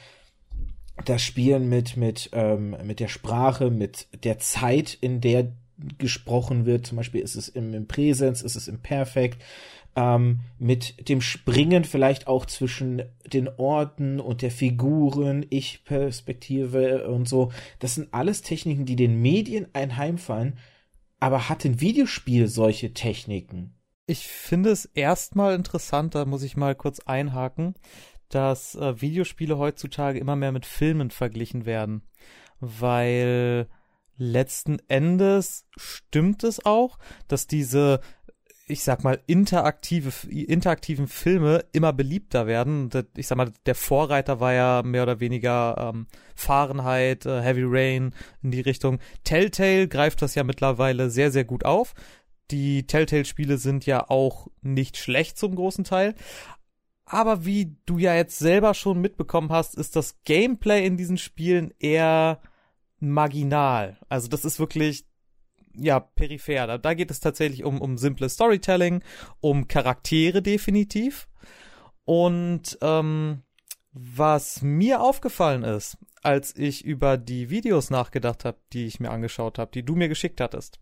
das 1.05 1.21
Spielen 1.21 1.69
mit, 1.69 1.97
mit, 1.97 2.29
ähm, 2.33 2.75
mit 2.83 2.99
der 2.99 3.07
Sprache, 3.07 3.69
mit 3.69 4.07
der 4.23 4.39
Zeit, 4.39 4.97
in 4.99 5.21
der 5.21 5.51
gesprochen 5.97 6.65
wird. 6.65 6.87
Zum 6.87 6.97
Beispiel 6.97 7.21
ist 7.21 7.35
es 7.35 7.49
im, 7.49 7.73
im 7.73 7.87
Präsens, 7.87 8.41
ist 8.41 8.55
es 8.55 8.67
im 8.67 8.79
Perfekt. 8.79 9.41
Ähm, 9.95 10.41
mit 10.59 11.09
dem 11.09 11.21
Springen 11.21 11.83
vielleicht 11.83 12.27
auch 12.27 12.45
zwischen 12.45 13.03
den 13.25 13.47
Orten 13.47 14.19
und 14.19 14.41
der 14.41 14.51
Figuren, 14.51 15.45
Ich-Perspektive 15.49 17.07
und 17.07 17.27
so. 17.27 17.51
Das 17.79 17.95
sind 17.95 18.13
alles 18.13 18.41
Techniken, 18.41 18.85
die 18.85 18.95
den 18.95 19.21
Medien 19.21 19.67
einheimfallen. 19.73 20.57
Aber 21.19 21.49
hat 21.49 21.65
ein 21.65 21.81
Videospiel 21.81 22.47
solche 22.47 22.93
Techniken? 22.93 23.73
Ich 24.05 24.27
finde 24.27 24.71
es 24.71 24.85
erstmal 24.85 25.53
interessant, 25.53 26.15
da 26.15 26.25
muss 26.25 26.43
ich 26.43 26.57
mal 26.57 26.75
kurz 26.75 26.99
einhaken, 27.01 27.75
dass 28.29 28.75
äh, 28.75 29.01
Videospiele 29.01 29.57
heutzutage 29.57 30.19
immer 30.19 30.35
mehr 30.35 30.51
mit 30.51 30.65
Filmen 30.65 31.11
verglichen 31.11 31.65
werden, 31.65 32.03
weil 32.59 33.67
letzten 34.17 34.79
Endes 34.87 35.65
stimmt 35.77 36.43
es 36.43 36.65
auch, 36.65 36.99
dass 37.27 37.47
diese 37.47 38.01
ich 38.69 38.83
sag 38.83 39.03
mal, 39.03 39.19
interaktive, 39.25 40.11
interaktiven 40.29 41.07
Filme 41.07 41.65
immer 41.71 41.91
beliebter 41.91 42.45
werden. 42.45 42.89
Ich 43.17 43.27
sag 43.27 43.37
mal, 43.37 43.51
der 43.65 43.73
Vorreiter 43.73 44.39
war 44.39 44.53
ja 44.53 44.83
mehr 44.83 45.03
oder 45.03 45.19
weniger 45.19 45.91
ähm, 45.93 46.05
Fahrenheit, 46.35 47.25
äh, 47.25 47.41
Heavy 47.41 47.63
Rain 47.65 48.13
in 48.43 48.51
die 48.51 48.61
Richtung. 48.61 48.99
Telltale 49.23 49.87
greift 49.87 50.21
das 50.21 50.35
ja 50.35 50.43
mittlerweile 50.43 51.09
sehr, 51.09 51.31
sehr 51.31 51.45
gut 51.45 51.65
auf. 51.65 51.95
Die 52.51 52.85
Telltale-Spiele 52.85 53.57
sind 53.57 53.87
ja 53.87 54.07
auch 54.07 54.47
nicht 54.61 54.97
schlecht 54.97 55.39
zum 55.39 55.55
großen 55.55 55.83
Teil. 55.83 56.13
Aber 57.11 57.43
wie 57.43 57.75
du 57.87 57.97
ja 57.97 58.13
jetzt 58.13 58.37
selber 58.37 58.75
schon 58.75 59.01
mitbekommen 59.01 59.49
hast, 59.49 59.73
ist 59.73 59.95
das 59.95 60.21
Gameplay 60.25 60.85
in 60.85 60.95
diesen 60.95 61.17
Spielen 61.17 61.73
eher 61.79 62.39
marginal. 62.99 63.97
Also 64.09 64.27
das 64.27 64.45
ist 64.45 64.59
wirklich, 64.59 65.07
ja, 65.73 65.99
peripher. 65.99 66.67
Da, 66.67 66.77
da 66.77 66.93
geht 66.93 67.09
es 67.09 67.19
tatsächlich 67.19 67.63
um, 67.63 67.81
um 67.81 67.97
simple 67.97 68.29
Storytelling, 68.29 69.03
um 69.39 69.67
Charaktere 69.67 70.43
definitiv. 70.43 71.27
Und 72.05 72.77
ähm, 72.81 73.41
was 73.91 74.61
mir 74.61 75.01
aufgefallen 75.01 75.63
ist, 75.63 75.97
als 76.21 76.55
ich 76.55 76.85
über 76.85 77.17
die 77.17 77.49
Videos 77.49 77.89
nachgedacht 77.89 78.45
habe, 78.45 78.59
die 78.71 78.85
ich 78.85 78.99
mir 78.99 79.09
angeschaut 79.09 79.57
habe, 79.57 79.71
die 79.71 79.83
du 79.83 79.95
mir 79.95 80.09
geschickt 80.09 80.41
hattest, 80.41 80.79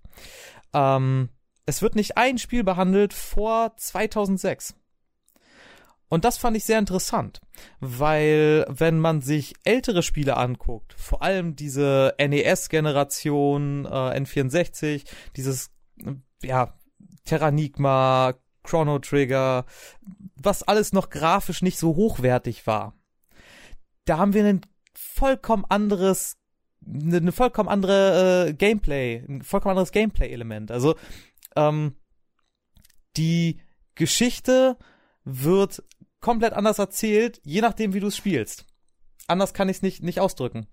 ähm, 0.73 1.29
es 1.65 1.81
wird 1.81 1.95
nicht 1.95 2.17
ein 2.17 2.37
Spiel 2.37 2.65
behandelt 2.65 3.13
vor 3.13 3.77
2006. 3.77 4.75
Und 6.09 6.23
das 6.23 6.37
fand 6.37 6.55
ich 6.55 6.63
sehr 6.63 6.79
interessant, 6.79 7.41
weil 7.79 8.65
wenn 8.69 8.99
man 8.99 9.21
sich 9.21 9.55
ältere 9.65 10.03
Spiele 10.03 10.37
anguckt, 10.37 10.93
vor 10.93 11.21
allem 11.21 11.55
diese 11.55 12.15
NES-Generation, 12.17 13.85
äh, 13.85 13.89
N64, 13.89 15.03
dieses, 15.35 15.71
ja, 16.41 16.73
Terranigma, 17.25 18.35
Chrono 18.63 18.99
Trigger, 18.99 19.65
was 20.35 20.63
alles 20.63 20.93
noch 20.93 21.09
grafisch 21.09 21.61
nicht 21.61 21.77
so 21.77 21.95
hochwertig 21.95 22.67
war. 22.67 22.93
Da 24.05 24.17
haben 24.17 24.33
wir 24.33 24.45
ein 24.45 24.61
vollkommen 24.93 25.65
anderes, 25.67 26.37
eine 26.85 27.31
vollkommen 27.33 27.69
andere 27.69 28.47
äh, 28.47 28.53
Gameplay, 28.53 29.25
ein 29.27 29.41
vollkommen 29.41 29.71
anderes 29.71 29.91
Gameplay-Element. 29.91 30.71
Also 30.71 30.95
ähm, 31.55 31.95
die 33.17 33.59
Geschichte 33.95 34.77
wird 35.23 35.83
komplett 36.27 36.51
anders 36.51 36.77
erzählt, 36.77 37.39
je 37.45 37.61
nachdem, 37.61 37.93
wie 37.93 38.01
du 38.01 38.07
es 38.07 38.17
spielst. 38.17 38.65
Anders 39.27 39.53
kann 39.53 39.69
ich 39.69 39.77
es 39.77 39.81
nicht, 39.81 40.03
nicht 40.03 40.19
ausdrücken. 40.19 40.67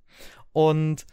Und 0.52 1.06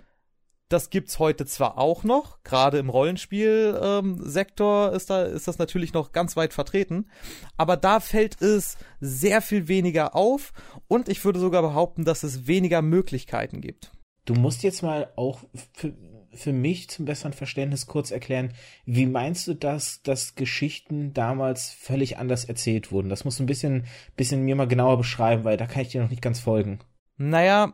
das 0.67 0.89
gibt's 0.89 1.19
heute 1.19 1.45
zwar 1.45 1.77
auch 1.77 2.03
noch, 2.03 2.41
gerade 2.43 2.79
im 2.79 2.89
Rollenspielsektor 2.89 4.89
ähm, 4.89 4.95
ist 4.95 5.11
da 5.11 5.21
ist 5.21 5.47
das 5.47 5.59
natürlich 5.59 5.93
noch 5.93 6.11
ganz 6.11 6.35
weit 6.35 6.53
vertreten, 6.53 7.11
aber 7.55 7.77
da 7.77 7.99
fällt 7.99 8.41
es 8.41 8.77
sehr 8.99 9.43
viel 9.43 9.67
weniger 9.67 10.15
auf 10.15 10.53
und 10.87 11.07
ich 11.07 11.23
würde 11.23 11.39
sogar 11.39 11.61
behaupten, 11.61 12.03
dass 12.03 12.23
es 12.23 12.47
weniger 12.47 12.81
Möglichkeiten 12.81 13.61
gibt. 13.61 13.91
Du 14.25 14.33
musst 14.33 14.63
jetzt 14.63 14.81
mal 14.81 15.13
auch 15.17 15.41
für, 15.73 15.93
für 16.33 16.53
mich 16.53 16.89
zum 16.89 17.05
besseren 17.05 17.33
Verständnis 17.33 17.87
kurz 17.87 18.11
erklären, 18.11 18.53
wie 18.85 19.05
meinst 19.05 19.47
du 19.47 19.53
das, 19.53 20.01
dass 20.03 20.35
Geschichten 20.35 21.13
damals 21.13 21.71
völlig 21.71 22.17
anders 22.17 22.45
erzählt 22.45 22.91
wurden? 22.91 23.09
Das 23.09 23.25
musst 23.25 23.39
du 23.39 23.43
ein 23.43 23.47
bisschen, 23.47 23.85
bisschen 24.15 24.43
mir 24.43 24.55
mal 24.55 24.67
genauer 24.67 24.97
beschreiben, 24.97 25.43
weil 25.43 25.57
da 25.57 25.67
kann 25.67 25.81
ich 25.81 25.89
dir 25.89 26.01
noch 26.01 26.09
nicht 26.09 26.21
ganz 26.21 26.39
folgen. 26.39 26.79
Naja, 27.17 27.73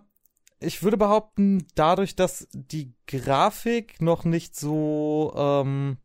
ich 0.59 0.81
würde 0.81 0.97
behaupten, 0.97 1.65
dadurch, 1.75 2.15
dass 2.15 2.47
die 2.51 2.93
Grafik 3.05 4.01
noch 4.01 4.25
nicht 4.25 4.55
so, 4.55 5.33
ähm, 5.37 5.97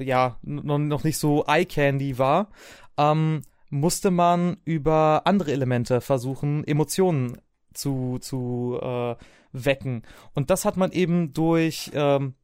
ja, 0.00 0.38
noch, 0.42 1.04
nicht 1.04 1.18
so 1.18 1.44
Eye 1.46 1.66
Candy 1.66 2.18
war, 2.18 2.50
ähm, 2.96 3.42
musste 3.68 4.10
man 4.10 4.56
über 4.64 5.22
andere 5.24 5.52
Elemente 5.52 6.00
versuchen, 6.00 6.64
Emotionen 6.64 7.38
zu, 7.74 8.18
zu 8.20 8.78
äh, 8.80 9.16
wecken. 9.54 10.02
Und 10.34 10.50
das 10.50 10.64
hat 10.66 10.76
man 10.76 10.92
eben 10.92 11.32
durch 11.32 11.90
ähm, 11.94 12.34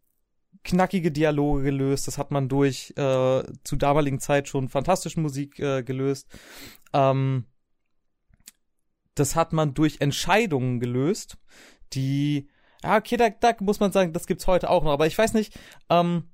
knackige 0.65 1.11
Dialoge 1.11 1.65
gelöst, 1.65 2.07
das 2.07 2.17
hat 2.17 2.31
man 2.31 2.49
durch 2.49 2.95
äh, 2.97 3.43
zu 3.65 3.77
damaligen 3.77 4.21
Zeit 4.21 4.49
schon 4.49 4.69
fantastische 4.69 5.21
Musik 5.21 5.59
äh, 5.59 5.83
gelöst. 5.83 6.29
Ähm, 6.93 7.45
das 9.15 9.37
hat 9.37 9.53
man 9.53 9.75
durch 9.75 10.01
Entscheidungen 10.01 10.81
gelöst, 10.81 11.37
die, 11.93 12.49
ja, 12.83 12.97
okay, 12.97 13.17
da, 13.17 13.29
da 13.29 13.55
muss 13.61 13.81
man 13.81 13.93
sagen, 13.93 14.13
das 14.13 14.27
gibt's 14.27 14.47
heute 14.47 14.71
auch 14.71 14.85
noch, 14.85 14.93
aber 14.93 15.07
ich 15.07 15.19
weiß 15.19 15.35
nicht, 15.35 15.59
ähm, 15.89 16.31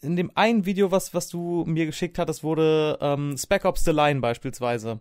in 0.00 0.16
dem 0.16 0.32
einen 0.34 0.64
Video, 0.64 0.90
was, 0.90 1.14
was 1.14 1.28
du 1.28 1.64
mir 1.66 1.86
geschickt 1.86 2.18
hattest, 2.18 2.42
wurde 2.42 2.98
ähm, 3.00 3.36
Spec 3.36 3.64
Ops 3.64 3.84
The 3.84 3.92
Line 3.92 4.20
beispielsweise 4.20 5.00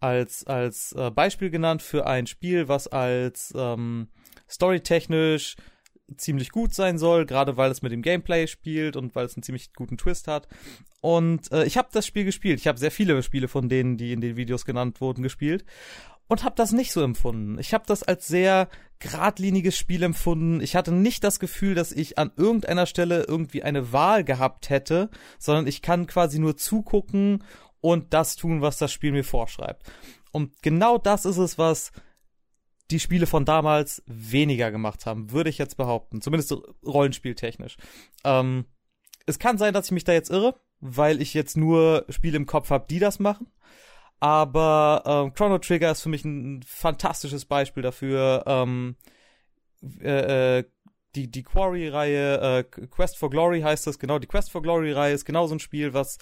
als, 0.00 0.46
als 0.46 0.92
äh, 0.92 1.10
Beispiel 1.10 1.50
genannt 1.50 1.82
für 1.82 2.06
ein 2.06 2.26
Spiel, 2.26 2.68
was 2.68 2.88
als 2.88 3.52
ähm, 3.56 4.08
storytechnisch 4.50 5.56
ziemlich 6.16 6.50
gut 6.50 6.74
sein 6.74 6.98
soll, 6.98 7.26
gerade 7.26 7.56
weil 7.56 7.70
es 7.70 7.82
mit 7.82 7.92
dem 7.92 8.02
Gameplay 8.02 8.46
spielt 8.46 8.96
und 8.96 9.14
weil 9.14 9.26
es 9.26 9.36
einen 9.36 9.42
ziemlich 9.42 9.74
guten 9.74 9.98
Twist 9.98 10.26
hat. 10.26 10.48
Und 11.00 11.52
äh, 11.52 11.64
ich 11.64 11.76
habe 11.76 11.88
das 11.92 12.06
Spiel 12.06 12.24
gespielt. 12.24 12.58
Ich 12.60 12.66
habe 12.66 12.78
sehr 12.78 12.90
viele 12.90 13.22
Spiele 13.22 13.48
von 13.48 13.68
denen, 13.68 13.96
die 13.96 14.12
in 14.12 14.20
den 14.20 14.36
Videos 14.36 14.64
genannt 14.64 15.00
wurden, 15.00 15.22
gespielt 15.22 15.64
und 16.28 16.44
habe 16.44 16.54
das 16.56 16.72
nicht 16.72 16.92
so 16.92 17.02
empfunden. 17.02 17.58
Ich 17.58 17.74
habe 17.74 17.84
das 17.86 18.02
als 18.02 18.26
sehr 18.26 18.68
geradliniges 19.00 19.76
Spiel 19.76 20.02
empfunden. 20.02 20.60
Ich 20.60 20.76
hatte 20.76 20.92
nicht 20.92 21.24
das 21.24 21.40
Gefühl, 21.40 21.74
dass 21.74 21.92
ich 21.92 22.18
an 22.18 22.32
irgendeiner 22.36 22.86
Stelle 22.86 23.24
irgendwie 23.26 23.62
eine 23.62 23.92
Wahl 23.92 24.24
gehabt 24.24 24.70
hätte, 24.70 25.10
sondern 25.38 25.66
ich 25.66 25.82
kann 25.82 26.06
quasi 26.06 26.38
nur 26.38 26.56
zugucken 26.56 27.44
und 27.80 28.12
das 28.12 28.36
tun, 28.36 28.60
was 28.60 28.78
das 28.78 28.92
Spiel 28.92 29.12
mir 29.12 29.24
vorschreibt. 29.24 29.90
Und 30.32 30.62
genau 30.62 30.98
das 30.98 31.24
ist 31.24 31.38
es, 31.38 31.58
was 31.58 31.92
die 32.90 33.00
Spiele 33.00 33.26
von 33.26 33.44
damals 33.44 34.02
weniger 34.06 34.70
gemacht 34.70 35.06
haben, 35.06 35.30
würde 35.30 35.50
ich 35.50 35.58
jetzt 35.58 35.76
behaupten. 35.76 36.22
Zumindest 36.22 36.54
rollenspieltechnisch. 36.84 37.76
Ähm, 38.24 38.64
es 39.26 39.38
kann 39.38 39.58
sein, 39.58 39.74
dass 39.74 39.86
ich 39.86 39.92
mich 39.92 40.04
da 40.04 40.12
jetzt 40.12 40.30
irre, 40.30 40.58
weil 40.80 41.20
ich 41.20 41.34
jetzt 41.34 41.56
nur 41.56 42.06
Spiele 42.08 42.36
im 42.36 42.46
Kopf 42.46 42.70
habe, 42.70 42.86
die 42.88 42.98
das 42.98 43.18
machen. 43.18 43.48
Aber 44.20 45.02
ähm, 45.06 45.34
Chrono 45.34 45.58
Trigger 45.58 45.92
ist 45.92 46.02
für 46.02 46.08
mich 46.08 46.24
ein 46.24 46.62
fantastisches 46.62 47.44
Beispiel 47.44 47.82
dafür. 47.82 48.42
Ähm, 48.46 48.96
äh, 50.00 50.58
äh, 50.58 50.64
die, 51.14 51.30
die 51.30 51.42
Quarry-Reihe, 51.42 52.58
äh, 52.58 52.64
Quest 52.64 53.16
for 53.16 53.30
Glory 53.30 53.60
heißt 53.60 53.86
das, 53.86 53.98
genau, 53.98 54.18
die 54.18 54.26
Quest 54.26 54.50
for 54.50 54.62
Glory-Reihe 54.62 55.14
ist 55.14 55.24
genau 55.24 55.46
so 55.46 55.54
ein 55.54 55.60
Spiel, 55.60 55.94
was 55.94 56.18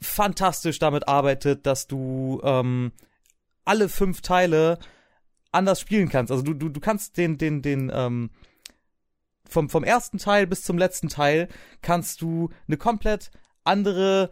fantastisch 0.00 0.78
damit 0.78 1.08
arbeitet, 1.08 1.66
dass 1.66 1.86
du 1.86 2.40
ähm, 2.42 2.92
alle 3.64 3.88
fünf 3.88 4.20
Teile 4.20 4.78
anders 5.52 5.80
spielen 5.80 6.08
kannst. 6.08 6.32
Also 6.32 6.42
du, 6.42 6.54
du, 6.54 6.68
du 6.68 6.80
kannst 6.80 7.16
den, 7.16 7.38
den, 7.38 7.62
den, 7.62 7.90
ähm, 7.94 8.30
vom, 9.48 9.68
vom 9.68 9.84
ersten 9.84 10.18
Teil 10.18 10.46
bis 10.46 10.62
zum 10.62 10.78
letzten 10.78 11.08
Teil 11.08 11.48
kannst 11.82 12.22
du 12.22 12.50
eine 12.66 12.76
komplett 12.78 13.30
andere 13.64 14.30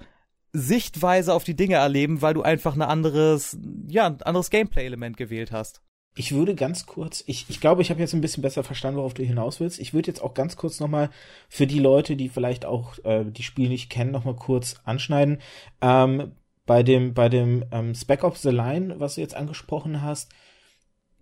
Sichtweise 0.52 1.32
auf 1.32 1.44
die 1.44 1.54
Dinge 1.54 1.76
erleben, 1.76 2.22
weil 2.22 2.34
du 2.34 2.42
einfach 2.42 2.74
ein 2.74 2.82
anderes, 2.82 3.56
ja, 3.86 4.06
ein 4.06 4.22
anderes 4.22 4.50
Gameplay-Element 4.50 5.16
gewählt 5.16 5.52
hast. 5.52 5.82
Ich 6.16 6.32
würde 6.32 6.56
ganz 6.56 6.86
kurz, 6.86 7.22
ich, 7.26 7.46
ich 7.48 7.60
glaube, 7.60 7.82
ich 7.82 7.90
habe 7.90 8.00
jetzt 8.00 8.14
ein 8.14 8.20
bisschen 8.20 8.42
besser 8.42 8.64
verstanden, 8.64 8.98
worauf 8.98 9.14
du 9.14 9.22
hinaus 9.22 9.60
willst. 9.60 9.78
Ich 9.78 9.94
würde 9.94 10.08
jetzt 10.08 10.20
auch 10.20 10.34
ganz 10.34 10.56
kurz 10.56 10.80
nochmal 10.80 11.10
für 11.48 11.68
die 11.68 11.78
Leute, 11.78 12.16
die 12.16 12.28
vielleicht 12.28 12.64
auch 12.64 12.98
äh, 13.04 13.24
die 13.24 13.44
Spiele 13.44 13.68
nicht 13.68 13.90
kennen, 13.90 14.10
nochmal 14.10 14.34
kurz 14.34 14.74
anschneiden. 14.84 15.38
Ähm, 15.80 16.32
bei 16.66 16.82
dem, 16.82 17.14
bei 17.14 17.28
dem 17.28 17.64
ähm, 17.70 17.94
Spec 17.94 18.24
Ops 18.24 18.42
The 18.42 18.50
Line, 18.50 18.98
was 18.98 19.14
du 19.14 19.20
jetzt 19.20 19.36
angesprochen 19.36 20.02
hast, 20.02 20.32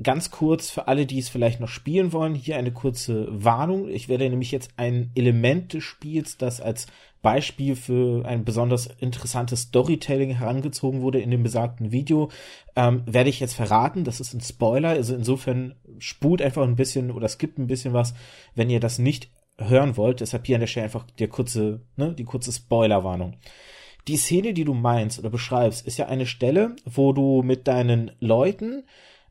ganz 0.03 0.31
kurz 0.31 0.71
für 0.71 0.87
alle, 0.87 1.07
die 1.07 1.19
es 1.19 1.29
vielleicht 1.29 1.61
noch 1.61 1.69
spielen 1.69 2.13
wollen, 2.13 2.35
hier 2.35 2.57
eine 2.57 2.73
kurze 2.73 3.27
Warnung. 3.31 3.89
Ich 3.89 4.09
werde 4.09 4.29
nämlich 4.29 4.53
jetzt 4.53 4.71
ein 4.77 5.11
Element 5.15 5.73
des 5.73 5.85
Spiels, 5.85 6.37
das 6.37 6.61
als 6.61 6.87
Beispiel 7.21 7.75
für 7.75 8.25
ein 8.25 8.45
besonders 8.45 8.87
interessantes 8.87 9.63
Storytelling 9.63 10.31
herangezogen 10.31 11.01
wurde 11.01 11.21
in 11.21 11.33
dem 11.33 11.43
besagten 11.43 11.91
Video, 11.91 12.31
ähm, 12.77 13.03
werde 13.07 13.31
ich 13.31 13.41
jetzt 13.41 13.55
verraten. 13.55 14.05
Das 14.05 14.21
ist 14.21 14.35
ein 14.35 14.41
Spoiler, 14.41 14.91
also 14.91 15.17
insofern 15.17 15.75
spult 15.99 16.43
einfach 16.43 16.63
ein 16.63 16.77
bisschen 16.77 17.11
oder 17.11 17.29
skippt 17.29 17.59
ein 17.59 17.67
bisschen 17.67 17.93
was, 17.93 18.15
wenn 18.55 18.71
ihr 18.71 18.81
das 18.81 19.01
nicht 19.01 19.31
hören 19.59 19.97
wollt. 19.97 20.21
Deshalb 20.21 20.47
hier 20.47 20.57
an 20.57 20.61
der 20.61 20.69
Stelle 20.69 20.85
einfach 20.85 21.07
der 21.19 21.29
kurze, 21.29 21.81
ne, 21.97 22.15
die 22.15 22.25
kurze 22.25 22.53
Spoilerwarnung. 22.53 23.35
Die 24.07 24.17
Szene, 24.17 24.55
die 24.55 24.65
du 24.65 24.75
meinst 24.75 25.19
oder 25.19 25.29
beschreibst, 25.29 25.87
ist 25.87 25.99
ja 25.99 26.07
eine 26.07 26.25
Stelle, 26.25 26.77
wo 26.85 27.13
du 27.13 27.43
mit 27.43 27.67
deinen 27.67 28.13
Leuten 28.21 28.85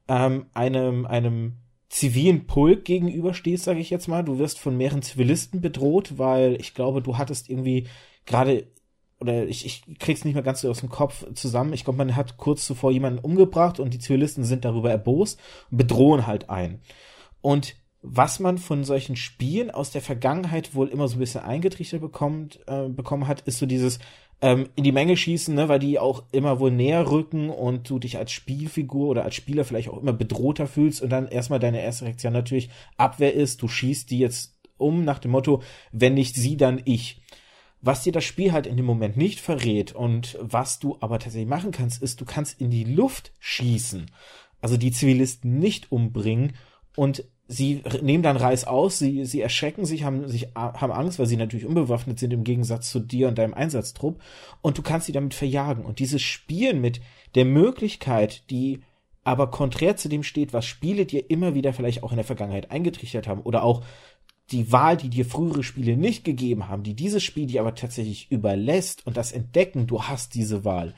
ähm, 0.07 0.45
einem, 0.53 1.05
einem 1.05 1.57
zivilen 1.89 2.47
Pulk 2.47 2.85
gegenüberstehst, 2.85 3.63
sage 3.63 3.79
ich 3.79 3.89
jetzt 3.89 4.07
mal. 4.07 4.23
Du 4.23 4.39
wirst 4.39 4.59
von 4.59 4.75
mehreren 4.77 5.01
Zivilisten 5.01 5.61
bedroht, 5.61 6.17
weil 6.17 6.59
ich 6.59 6.73
glaube, 6.73 7.01
du 7.01 7.17
hattest 7.17 7.49
irgendwie 7.49 7.87
gerade 8.25 8.67
oder 9.19 9.47
ich, 9.47 9.65
ich 9.65 9.83
krieg's 9.99 10.25
nicht 10.25 10.35
mehr 10.35 10.43
ganz 10.43 10.61
so 10.61 10.69
aus 10.69 10.81
dem 10.81 10.89
Kopf 10.89 11.25
zusammen. 11.33 11.73
Ich 11.73 11.83
glaube, 11.83 11.97
man 11.97 12.15
hat 12.15 12.37
kurz 12.37 12.65
zuvor 12.67 12.91
jemanden 12.91 13.19
umgebracht 13.19 13.79
und 13.79 13.93
die 13.93 13.99
Zivilisten 13.99 14.43
sind 14.43 14.63
darüber 14.63 14.91
erbost 14.91 15.39
und 15.71 15.77
bedrohen 15.77 16.27
halt 16.27 16.49
einen. 16.49 16.81
Und 17.41 17.75
was 18.03 18.39
man 18.39 18.59
von 18.59 18.83
solchen 18.83 19.15
Spielen 19.15 19.71
aus 19.71 19.91
der 19.91 20.01
Vergangenheit 20.01 20.75
wohl 20.75 20.87
immer 20.87 21.07
so 21.07 21.15
ein 21.15 21.19
bisschen 21.19 21.41
eingetrichtert 21.41 21.99
bekommt, 21.99 22.59
äh, 22.67 22.89
bekommen 22.89 23.27
hat, 23.27 23.41
ist 23.41 23.57
so 23.57 23.65
dieses, 23.65 23.97
ähm, 24.41 24.69
in 24.75 24.83
die 24.83 24.91
Menge 24.91 25.17
schießen, 25.17 25.55
ne, 25.55 25.67
weil 25.67 25.79
die 25.79 25.99
auch 25.99 26.23
immer 26.31 26.59
wohl 26.59 26.71
näher 26.71 27.09
rücken 27.09 27.49
und 27.49 27.89
du 27.89 27.99
dich 27.99 28.17
als 28.17 28.31
Spielfigur 28.31 29.07
oder 29.07 29.23
als 29.23 29.35
Spieler 29.35 29.65
vielleicht 29.65 29.89
auch 29.89 29.99
immer 29.99 30.13
bedrohter 30.13 30.67
fühlst 30.67 31.01
und 31.01 31.09
dann 31.09 31.27
erstmal 31.27 31.59
deine 31.59 31.81
erste 31.81 32.05
Reaktion 32.05 32.33
natürlich 32.33 32.69
Abwehr 32.97 33.33
ist, 33.33 33.61
du 33.61 33.67
schießt 33.67 34.11
die 34.11 34.19
jetzt 34.19 34.57
um 34.77 35.03
nach 35.03 35.19
dem 35.19 35.31
Motto, 35.31 35.63
wenn 35.91 36.13
nicht 36.13 36.35
sie, 36.35 36.55
dann 36.55 36.81
ich. 36.85 37.21
Was 37.81 38.03
dir 38.03 38.11
das 38.11 38.23
Spiel 38.23 38.51
halt 38.51 38.67
in 38.67 38.77
dem 38.77 38.85
Moment 38.85 39.17
nicht 39.17 39.39
verrät 39.39 39.93
und 39.93 40.37
was 40.41 40.79
du 40.79 40.97
aber 40.99 41.19
tatsächlich 41.19 41.49
machen 41.49 41.71
kannst, 41.71 42.01
ist, 42.01 42.21
du 42.21 42.25
kannst 42.25 42.59
in 42.59 42.69
die 42.69 42.83
Luft 42.83 43.33
schießen. 43.39 44.11
Also 44.61 44.77
die 44.77 44.91
Zivilisten 44.91 45.59
nicht 45.59 45.91
umbringen 45.91 46.55
und 46.95 47.25
sie 47.47 47.81
nehmen 48.01 48.23
dann 48.23 48.37
Reis 48.37 48.65
aus, 48.65 48.99
sie, 48.99 49.25
sie 49.25 49.41
erschrecken 49.41 49.85
sich, 49.85 50.03
haben, 50.03 50.27
sich, 50.27 50.49
haben 50.55 50.91
Angst, 50.91 51.17
weil 51.17 51.27
sie 51.27 51.37
natürlich 51.37 51.65
unbewaffnet 51.65 52.19
sind 52.19 52.33
im 52.33 52.43
Gegensatz 52.43 52.91
zu 52.91 52.99
dir 52.99 53.27
und 53.27 53.37
deinem 53.37 53.53
Einsatztrupp. 53.53 54.21
Und 54.61 54.77
du 54.77 54.81
kannst 54.81 55.07
sie 55.07 55.13
damit 55.13 55.33
verjagen. 55.33 55.85
Und 55.85 55.99
dieses 55.99 56.21
Spielen 56.21 56.81
mit 56.81 56.99
der 57.35 57.45
Möglichkeit, 57.45 58.49
die 58.49 58.81
aber 59.23 59.51
konträr 59.51 59.97
zu 59.97 60.09
dem 60.09 60.23
steht, 60.23 60.53
was 60.53 60.65
Spiele 60.65 61.05
dir 61.05 61.29
immer 61.29 61.53
wieder 61.53 61.73
vielleicht 61.73 62.03
auch 62.03 62.11
in 62.11 62.17
der 62.17 62.25
Vergangenheit 62.25 62.71
eingetrichtert 62.71 63.27
haben 63.27 63.41
oder 63.41 63.63
auch 63.63 63.83
die 64.51 64.71
Wahl, 64.71 64.95
die 64.95 65.09
dir 65.09 65.25
frühere 65.25 65.63
Spiele 65.63 65.97
nicht 65.97 66.23
gegeben 66.23 66.69
haben, 66.69 66.83
die 66.83 66.93
dieses 66.93 67.23
Spiel 67.23 67.47
dir 67.47 67.59
aber 67.59 67.75
tatsächlich 67.75 68.31
überlässt 68.31 69.05
und 69.05 69.17
das 69.17 69.33
Entdecken, 69.33 69.87
du 69.87 70.03
hast 70.03 70.35
diese 70.35 70.63
Wahl 70.63 70.93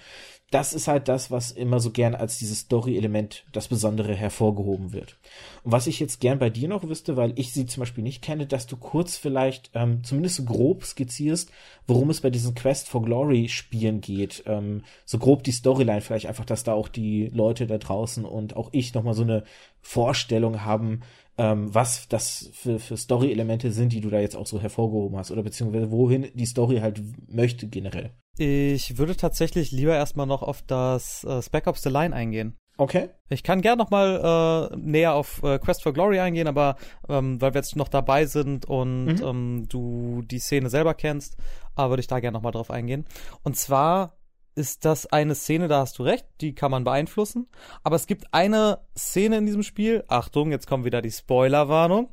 das 0.52 0.74
ist 0.74 0.88
halt 0.88 1.08
das, 1.08 1.30
was 1.30 1.52
immer 1.52 1.80
so 1.80 1.92
gern 1.92 2.16
als 2.16 2.40
dieses 2.40 2.62
Story-Element 2.62 3.46
das 3.52 3.68
Besondere 3.68 4.16
hervorgehoben 4.16 4.94
wird. 4.94 5.18
Und 5.64 5.72
was 5.72 5.86
ich 5.86 6.00
jetzt 6.00 6.20
gern 6.20 6.40
bei 6.40 6.50
dir 6.50 6.68
noch 6.68 6.84
wüsste, 6.84 7.18
weil 7.18 7.34
ich 7.36 7.54
sie 7.54 7.68
zum 7.68 7.82
Beispiel 7.82 8.04
nicht 8.04 8.24
kenne, 8.24 8.48
dass 8.48 8.66
du 8.66 8.76
kurz 8.76 9.18
vielleicht 9.18 9.70
ähm, 9.76 10.04
zumindest 10.04 10.38
so 10.38 10.46
grob 10.46 10.84
skizzierst, 10.84 11.52
worum 11.86 12.10
es 12.10 12.22
bei 12.22 12.32
diesen 12.32 12.56
Quest 12.56 12.90
for 12.90 13.04
Glory 13.04 13.48
Spielen 13.48 14.02
geht. 14.02 14.44
Ähm, 14.48 14.84
so 15.06 15.20
grob 15.20 15.44
die 15.44 15.52
Storyline 15.52 16.02
vielleicht 16.02 16.26
einfach, 16.26 16.46
dass 16.46 16.64
da 16.64 16.74
auch 16.74 16.88
die 16.88 17.30
Leute 17.34 17.68
da 17.68 17.78
draußen 17.78 18.26
und 18.26 18.56
auch 18.56 18.70
ich 18.72 18.94
nochmal 18.94 19.14
so 19.14 19.24
eine 19.24 19.44
Vorstellung 19.82 20.66
haben, 20.66 21.02
ähm, 21.40 21.74
was 21.74 22.08
das 22.10 22.50
für, 22.54 22.80
für 22.80 22.98
Story-Elemente 22.98 23.72
sind, 23.72 23.94
die 23.94 24.02
du 24.02 24.10
da 24.10 24.20
jetzt 24.20 24.36
auch 24.36 24.46
so 24.46 24.62
hervorgehoben 24.62 25.18
hast 25.18 25.32
oder 25.32 25.42
beziehungsweise 25.42 25.90
wohin 25.90 26.28
die 26.34 26.46
Story 26.46 26.80
halt 26.80 27.02
möchte 27.28 27.68
generell. 27.68 28.12
Ich 28.38 28.98
würde 28.98 29.16
tatsächlich 29.16 29.72
lieber 29.72 29.96
erstmal 29.96 30.28
noch 30.28 30.44
auf 30.44 30.62
das 30.62 31.24
äh, 31.24 31.42
Spec 31.42 31.68
Ops 31.68 31.82
The 31.82 31.90
Line 31.90 32.14
eingehen. 32.14 32.58
Okay. 32.78 33.10
Ich 33.30 33.44
kann 33.44 33.62
gern 33.62 33.78
noch 33.78 33.90
mal 33.90 34.72
äh, 34.72 34.76
näher 34.78 35.14
auf 35.14 35.42
äh, 35.44 35.60
Quest 35.60 35.84
for 35.84 35.94
Glory 35.94 36.20
eingehen, 36.20 36.48
aber 36.48 36.76
ähm, 37.08 37.42
weil 37.42 37.54
wir 37.54 37.60
jetzt 37.60 37.76
noch 37.76 37.90
dabei 37.90 38.26
sind 38.26 38.66
und 38.66 39.06
mhm. 39.06 39.22
ähm, 39.24 39.66
du 39.70 40.22
die 40.24 40.40
Szene 40.40 40.70
selber 40.70 40.94
kennst, 40.94 41.38
äh, 41.78 41.90
würde 41.90 42.02
ich 42.02 42.08
da 42.08 42.20
gern 42.20 42.34
noch 42.34 42.42
mal 42.42 42.52
drauf 42.52 42.72
eingehen. 42.72 43.06
Und 43.44 43.56
zwar 43.56 44.19
ist 44.56 44.86
das 44.86 45.06
eine 45.08 45.36
Szene, 45.36 45.68
da 45.68 45.80
hast 45.80 46.00
du 46.00 46.04
recht, 46.04 46.26
die 46.42 46.54
kann 46.54 46.72
man 46.72 46.84
beeinflussen. 46.84 47.48
Aber 47.84 47.96
es 47.96 48.08
gibt 48.08 48.34
eine 48.34 48.82
Szene 48.98 49.38
in 49.38 49.46
diesem 49.46 49.64
Spiel, 49.64 50.04
Achtung, 50.08 50.52
jetzt 50.52 50.68
kommt 50.68 50.86
wieder 50.86 51.02
die 51.02 51.12
Spoilerwarnung, 51.12 52.10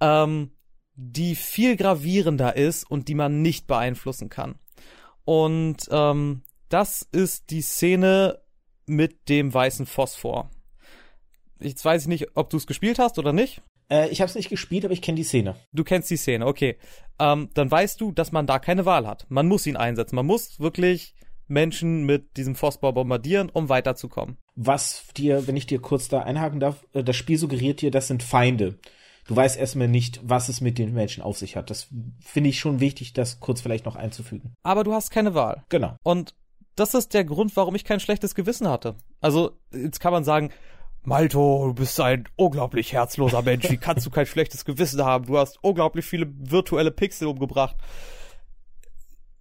ähm, 0.00 0.52
die 0.94 1.34
viel 1.34 1.76
gravierender 1.76 2.56
ist 2.56 2.90
und 2.90 3.08
die 3.08 3.14
man 3.14 3.42
nicht 3.42 3.66
beeinflussen 3.66 4.28
kann. 4.28 4.58
Und 5.24 5.88
ähm, 5.90 6.42
das 6.68 7.06
ist 7.12 7.50
die 7.50 7.62
Szene 7.62 8.40
mit 8.86 9.28
dem 9.28 9.52
weißen 9.52 9.86
Phosphor. 9.86 10.50
Jetzt 11.60 11.84
weiß 11.84 12.02
ich 12.02 12.08
nicht, 12.08 12.36
ob 12.36 12.50
du 12.50 12.56
es 12.56 12.66
gespielt 12.66 12.98
hast 12.98 13.18
oder 13.18 13.32
nicht. 13.32 13.62
Äh, 13.90 14.08
ich 14.08 14.20
habe 14.20 14.28
es 14.28 14.34
nicht 14.34 14.48
gespielt, 14.48 14.84
aber 14.84 14.94
ich 14.94 15.02
kenne 15.02 15.16
die 15.16 15.24
Szene. 15.24 15.56
Du 15.72 15.84
kennst 15.84 16.10
die 16.10 16.16
Szene, 16.16 16.46
okay. 16.46 16.78
Ähm, 17.18 17.50
dann 17.54 17.70
weißt 17.70 18.00
du, 18.00 18.12
dass 18.12 18.32
man 18.32 18.46
da 18.46 18.58
keine 18.58 18.86
Wahl 18.86 19.06
hat. 19.06 19.26
Man 19.28 19.46
muss 19.46 19.66
ihn 19.66 19.76
einsetzen. 19.76 20.16
Man 20.16 20.26
muss 20.26 20.58
wirklich 20.58 21.14
Menschen 21.50 22.04
mit 22.04 22.36
diesem 22.36 22.54
Phosphor 22.54 22.94
bombardieren, 22.94 23.50
um 23.50 23.68
weiterzukommen. 23.68 24.38
Was 24.54 25.04
dir, 25.16 25.46
wenn 25.46 25.56
ich 25.56 25.66
dir 25.66 25.80
kurz 25.80 26.08
da 26.08 26.20
einhaken 26.20 26.60
darf, 26.60 26.86
äh, 26.92 27.02
das 27.02 27.16
Spiel 27.16 27.38
suggeriert 27.38 27.80
dir, 27.80 27.90
das 27.90 28.08
sind 28.08 28.22
Feinde 28.22 28.78
du 29.30 29.36
weißt 29.36 29.56
erstmal 29.56 29.86
nicht, 29.86 30.20
was 30.24 30.48
es 30.48 30.60
mit 30.60 30.76
den 30.76 30.92
Menschen 30.92 31.22
auf 31.22 31.38
sich 31.38 31.54
hat. 31.56 31.70
Das 31.70 31.86
finde 32.20 32.50
ich 32.50 32.58
schon 32.58 32.80
wichtig, 32.80 33.12
das 33.12 33.38
kurz 33.38 33.60
vielleicht 33.60 33.86
noch 33.86 33.94
einzufügen. 33.94 34.54
Aber 34.64 34.82
du 34.82 34.92
hast 34.92 35.10
keine 35.10 35.34
Wahl. 35.34 35.62
Genau. 35.68 35.96
Und 36.02 36.34
das 36.74 36.94
ist 36.94 37.14
der 37.14 37.24
Grund, 37.24 37.56
warum 37.56 37.76
ich 37.76 37.84
kein 37.84 38.00
schlechtes 38.00 38.34
Gewissen 38.34 38.68
hatte. 38.68 38.96
Also, 39.20 39.52
jetzt 39.72 40.00
kann 40.00 40.12
man 40.12 40.24
sagen, 40.24 40.50
Malto, 41.02 41.68
du 41.68 41.74
bist 41.74 41.98
ein 42.00 42.24
unglaublich 42.36 42.92
herzloser 42.92 43.42
Mensch. 43.42 43.70
Wie 43.70 43.76
kannst 43.76 44.04
du 44.04 44.10
kein 44.10 44.26
schlechtes 44.26 44.64
Gewissen 44.64 45.04
haben? 45.04 45.26
Du 45.26 45.38
hast 45.38 45.62
unglaublich 45.62 46.04
viele 46.04 46.26
virtuelle 46.36 46.90
Pixel 46.90 47.28
umgebracht. 47.28 47.76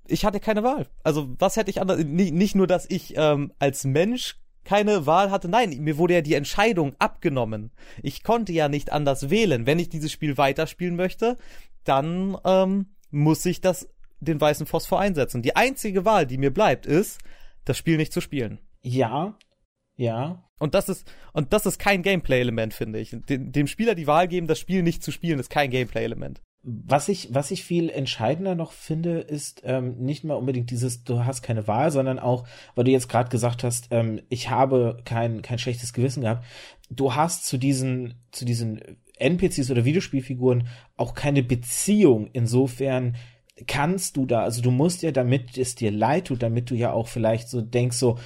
Ich 0.09 0.25
hatte 0.25 0.39
keine 0.39 0.63
Wahl. 0.63 0.87
Also, 1.03 1.29
was 1.39 1.55
hätte 1.55 1.69
ich 1.69 1.81
anders? 1.81 2.03
Nicht 2.03 2.55
nur, 2.55 2.67
dass 2.67 2.85
ich 2.89 3.13
ähm, 3.15 3.53
als 3.59 3.83
Mensch 3.83 4.37
keine 4.63 5.05
Wahl 5.05 5.31
hatte. 5.31 5.49
Nein, 5.49 5.77
mir 5.79 5.97
wurde 5.97 6.15
ja 6.15 6.21
die 6.21 6.35
Entscheidung 6.35 6.95
abgenommen. 6.99 7.71
Ich 8.03 8.23
konnte 8.23 8.51
ja 8.51 8.69
nicht 8.69 8.91
anders 8.91 9.29
wählen. 9.29 9.65
Wenn 9.65 9.79
ich 9.79 9.89
dieses 9.89 10.11
Spiel 10.11 10.37
weiterspielen 10.37 10.95
möchte, 10.95 11.37
dann 11.83 12.37
ähm, 12.45 12.87
muss 13.09 13.45
ich 13.45 13.61
das 13.61 13.89
den 14.19 14.39
weißen 14.39 14.65
Phosphor 14.65 14.99
einsetzen. 14.99 15.41
Die 15.41 15.55
einzige 15.55 16.05
Wahl, 16.05 16.27
die 16.27 16.37
mir 16.37 16.53
bleibt, 16.53 16.85
ist, 16.85 17.19
das 17.65 17.77
Spiel 17.77 17.97
nicht 17.97 18.13
zu 18.13 18.21
spielen. 18.21 18.59
Ja, 18.81 19.37
ja. 19.95 20.43
Und 20.59 20.75
das 20.75 20.89
ist 20.89 21.09
und 21.33 21.53
das 21.53 21.65
ist 21.65 21.79
kein 21.79 22.03
Gameplay-Element, 22.03 22.73
finde 22.73 22.99
ich. 22.99 23.11
Dem, 23.11 23.51
dem 23.51 23.67
Spieler 23.67 23.95
die 23.95 24.07
Wahl 24.07 24.27
geben, 24.27 24.47
das 24.47 24.59
Spiel 24.59 24.83
nicht 24.83 25.03
zu 25.03 25.11
spielen, 25.11 25.39
ist 25.39 25.49
kein 25.49 25.71
Gameplay-Element. 25.71 26.41
Was 26.61 27.07
ich, 27.07 27.33
was 27.33 27.51
ich 27.51 27.63
viel 27.63 27.89
entscheidender 27.89 28.53
noch 28.53 28.73
finde, 28.73 29.19
ist 29.19 29.61
ähm, 29.63 29.97
nicht 29.97 30.23
mal 30.23 30.35
unbedingt 30.35 30.71
dieses, 30.71 31.03
du 31.03 31.23
hast 31.23 31.41
keine 31.41 31.67
Wahl, 31.67 31.91
sondern 31.91 32.19
auch, 32.19 32.45
weil 32.75 32.83
du 32.83 32.91
jetzt 32.91 33.07
gerade 33.07 33.29
gesagt 33.29 33.63
hast, 33.63 33.87
ähm, 33.91 34.21
ich 34.29 34.49
habe 34.49 34.97
kein, 35.05 35.41
kein 35.41 35.57
schlechtes 35.57 35.93
Gewissen 35.93 36.21
gehabt. 36.21 36.45
Du 36.89 37.15
hast 37.15 37.45
zu 37.45 37.57
diesen, 37.57 38.15
zu 38.31 38.43
diesen 38.43 38.81
NPCs 39.17 39.71
oder 39.71 39.85
Videospielfiguren 39.85 40.67
auch 40.97 41.13
keine 41.13 41.43
Beziehung. 41.43 42.29
Insofern 42.33 43.15
kannst 43.67 44.17
du 44.17 44.25
da, 44.25 44.43
also 44.43 44.61
du 44.61 44.71
musst 44.71 45.01
ja, 45.01 45.11
damit 45.11 45.57
es 45.57 45.75
dir 45.75 45.91
leid 45.91 46.25
tut, 46.25 46.43
damit 46.43 46.69
du 46.69 46.75
ja 46.75 46.91
auch 46.91 47.07
vielleicht 47.07 47.49
so 47.49 47.61
denkst, 47.61 47.97
so, 47.97 48.17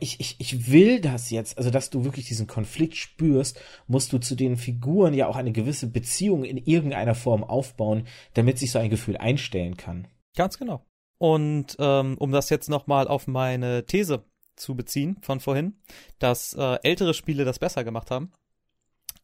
ich, 0.00 0.20
ich, 0.20 0.36
ich 0.38 0.70
will 0.70 1.00
das 1.00 1.30
jetzt, 1.30 1.58
also 1.58 1.70
dass 1.70 1.90
du 1.90 2.04
wirklich 2.04 2.26
diesen 2.26 2.46
Konflikt 2.46 2.96
spürst, 2.96 3.60
musst 3.86 4.12
du 4.12 4.18
zu 4.18 4.34
den 4.34 4.56
Figuren 4.56 5.14
ja 5.14 5.28
auch 5.28 5.36
eine 5.36 5.52
gewisse 5.52 5.86
Beziehung 5.86 6.44
in 6.44 6.56
irgendeiner 6.56 7.14
Form 7.14 7.44
aufbauen, 7.44 8.06
damit 8.34 8.58
sich 8.58 8.70
so 8.70 8.78
ein 8.78 8.90
Gefühl 8.90 9.16
einstellen 9.16 9.76
kann. 9.76 10.08
Ganz 10.34 10.58
genau. 10.58 10.84
Und 11.18 11.76
ähm, 11.78 12.16
um 12.18 12.32
das 12.32 12.50
jetzt 12.50 12.68
nochmal 12.68 13.08
auf 13.08 13.26
meine 13.26 13.86
These 13.86 14.24
zu 14.56 14.74
beziehen 14.74 15.16
von 15.22 15.40
vorhin, 15.40 15.78
dass 16.18 16.54
äh, 16.54 16.78
ältere 16.82 17.14
Spiele 17.14 17.44
das 17.44 17.58
besser 17.58 17.84
gemacht 17.84 18.10
haben. 18.10 18.32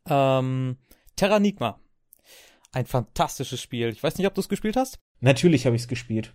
Ähm, 0.06 0.78
Terranigma. 1.16 1.78
Ein 2.72 2.86
fantastisches 2.86 3.60
Spiel. 3.60 3.88
Ich 3.88 4.02
weiß 4.02 4.16
nicht, 4.16 4.26
ob 4.26 4.34
du 4.34 4.40
es 4.40 4.48
gespielt 4.48 4.76
hast. 4.76 4.98
Natürlich 5.22 5.66
habe 5.66 5.76
ich 5.76 5.82
es 5.82 5.88
gespielt. 5.88 6.34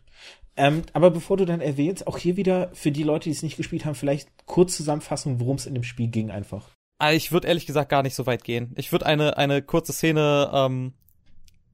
Ähm, 0.56 0.84
aber 0.94 1.12
bevor 1.12 1.36
du 1.36 1.46
dann 1.46 1.60
erwähnst, 1.60 2.08
auch 2.08 2.18
hier 2.18 2.38
wieder 2.38 2.72
für 2.74 2.90
die 2.90 3.04
Leute, 3.04 3.26
die 3.26 3.36
es 3.36 3.44
nicht 3.44 3.58
gespielt 3.58 3.86
haben, 3.86 3.96
vielleicht 3.96 4.30
kurz 4.46 4.78
Zusammenfassung, 4.78 5.42
worum 5.42 5.58
es 5.58 5.66
in 5.66 5.76
dem 5.76 5.84
Spiel 5.84 6.08
ging 6.08 6.32
einfach. 6.32 6.70
Ah, 6.98 7.12
ich 7.12 7.34
würde 7.34 7.50
ehrlich 7.50 7.66
gesagt 7.66 7.90
gar 7.90 8.02
nicht 8.02 8.16
so 8.16 8.26
weit 8.26 8.46
gehen. 8.46 8.74
Ich 8.78 8.94
würde 8.94 9.06
eine, 9.06 9.38
eine 9.38 9.62
kurze 9.62 9.92
Szene 9.92 10.50
ähm, 10.54 10.94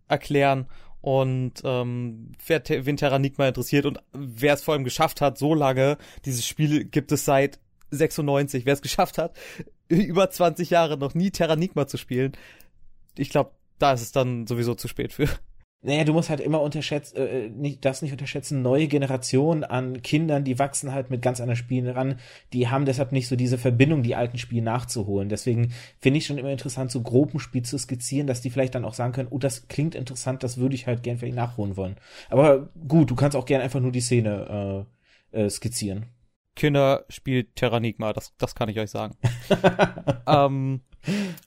erklären 0.08 0.68
und 1.02 1.62
ähm, 1.64 2.32
wer, 2.48 2.64
wen 2.68 2.98
Terranigma 2.98 3.48
interessiert 3.48 3.86
und 3.86 4.00
wer 4.12 4.56
es 4.56 4.64
vor 4.64 4.74
allem 4.74 4.84
geschafft 4.84 5.22
hat, 5.22 5.38
so 5.38 5.54
lange, 5.54 5.98
dieses 6.26 6.48
Spiel 6.48 6.84
gibt 6.84 7.12
es 7.12 7.26
seit 7.26 7.60
96, 7.92 8.66
wer 8.66 8.74
es 8.74 8.82
geschafft 8.82 9.20
hat, 9.20 9.38
über 9.88 10.32
20 10.32 10.72
Jahre 10.72 10.98
noch 10.98 11.14
nie 11.14 11.30
Terranigma 11.30 11.86
zu 11.86 11.98
spielen, 11.98 12.34
ich 13.16 13.30
glaube, 13.30 13.52
da 13.78 13.94
ist 13.94 14.02
es 14.02 14.12
dann 14.12 14.48
sowieso 14.48 14.74
zu 14.74 14.88
spät 14.88 15.14
für. 15.14 15.30
Naja, 15.86 16.06
du 16.06 16.14
musst 16.14 16.30
halt 16.30 16.40
immer 16.40 16.62
unterschätzen, 16.62 17.18
äh, 17.18 17.50
nicht, 17.50 17.84
das 17.84 18.02
nicht 18.02 18.14
unterschätzen, 18.14 18.62
neue 18.62 18.88
Generationen 18.88 19.66
an 19.66 20.02
Kindern, 20.02 20.46
die 20.46 20.58
wachsen 20.58 20.94
halt 20.94 21.10
mit 21.10 21.22
ganz 21.22 21.42
anderen 21.42 21.58
Spielen 21.58 21.90
ran, 21.90 22.20
die 22.54 22.70
haben 22.70 22.86
deshalb 22.86 23.12
nicht 23.12 23.28
so 23.28 23.36
diese 23.36 23.58
Verbindung, 23.58 24.02
die 24.02 24.16
alten 24.16 24.38
Spiele 24.38 24.62
nachzuholen. 24.62 25.28
Deswegen 25.28 25.74
finde 26.00 26.20
ich 26.20 26.26
schon 26.26 26.38
immer 26.38 26.52
interessant, 26.52 26.90
so 26.90 27.02
groben 27.02 27.40
Spiel 27.40 27.64
zu 27.64 27.78
skizzieren, 27.78 28.28
dass 28.28 28.40
die 28.40 28.50
vielleicht 28.50 28.76
dann 28.76 28.86
auch 28.86 28.94
sagen 28.94 29.12
können, 29.12 29.28
oh, 29.30 29.40
das 29.40 29.68
klingt 29.68 29.94
interessant, 29.94 30.42
das 30.42 30.58
würde 30.58 30.74
ich 30.74 30.88
halt 30.88 31.04
gern 31.04 31.18
vielleicht 31.18 31.36
nachholen 31.36 31.76
wollen. 31.76 31.98
Aber 32.30 32.70
gut, 32.88 33.12
du 33.12 33.16
kannst 33.16 33.36
auch 33.36 33.46
gern 33.46 33.62
einfach 33.62 33.82
nur 33.82 33.92
die 33.92 34.02
Szene 34.02 34.88
äh, 35.34 35.44
äh, 35.44 35.50
skizzieren. 35.50 36.06
Kinder 36.56 37.04
spielt 37.10 37.56
Terranigma, 37.56 38.14
das, 38.14 38.34
das 38.38 38.56
kann 38.56 38.70
ich 38.70 38.80
euch 38.80 38.92
sagen. 38.92 39.18
ähm, 40.28 40.82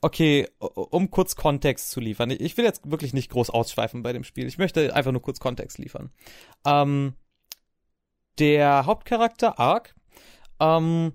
Okay, 0.01 0.49
um 0.59 1.11
kurz 1.11 1.37
Kontext 1.37 1.91
zu 1.91 2.01
liefern. 2.01 2.31
Ich 2.31 2.57
will 2.57 2.65
jetzt 2.65 2.91
wirklich 2.91 3.15
nicht 3.15 3.31
groß 3.31 3.51
ausschweifen 3.51 4.03
bei 4.03 4.13
dem 4.13 4.25
Spiel. 4.25 4.47
Ich 4.47 4.59
möchte 4.59 4.95
einfach 4.95 5.13
nur 5.13 5.23
kurz 5.23 5.41
Kontext 5.41 5.79
liefern. 5.79 6.11
Ähm, 6.67 7.15
der 8.39 8.85
Hauptcharakter 8.87 9.59
Ark 9.59 9.95
ähm, 10.61 11.13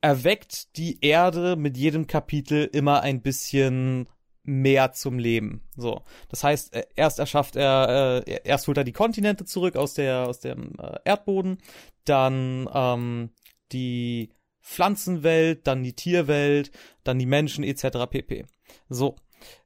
erweckt 0.00 0.76
die 0.76 1.04
Erde 1.04 1.56
mit 1.56 1.76
jedem 1.76 2.06
Kapitel 2.06 2.64
immer 2.72 3.02
ein 3.02 3.20
bisschen 3.20 4.08
mehr 4.42 4.92
zum 4.92 5.18
Leben. 5.18 5.62
So, 5.76 6.02
das 6.28 6.42
heißt, 6.42 6.74
erst 6.96 7.18
erschafft 7.18 7.56
er, 7.56 8.24
äh, 8.26 8.40
erst 8.44 8.66
holt 8.68 8.78
er 8.78 8.84
die 8.84 8.92
Kontinente 8.92 9.44
zurück 9.44 9.76
aus 9.76 9.94
der 9.94 10.26
aus 10.26 10.40
dem 10.40 10.72
äh, 10.78 10.98
Erdboden, 11.04 11.58
dann 12.04 12.68
ähm, 12.72 13.30
die 13.72 14.30
Pflanzenwelt, 14.70 15.66
dann 15.66 15.82
die 15.82 15.94
Tierwelt, 15.94 16.70
dann 17.02 17.18
die 17.18 17.26
Menschen 17.26 17.64
etc. 17.64 18.06
pp. 18.08 18.46
So, 18.88 19.16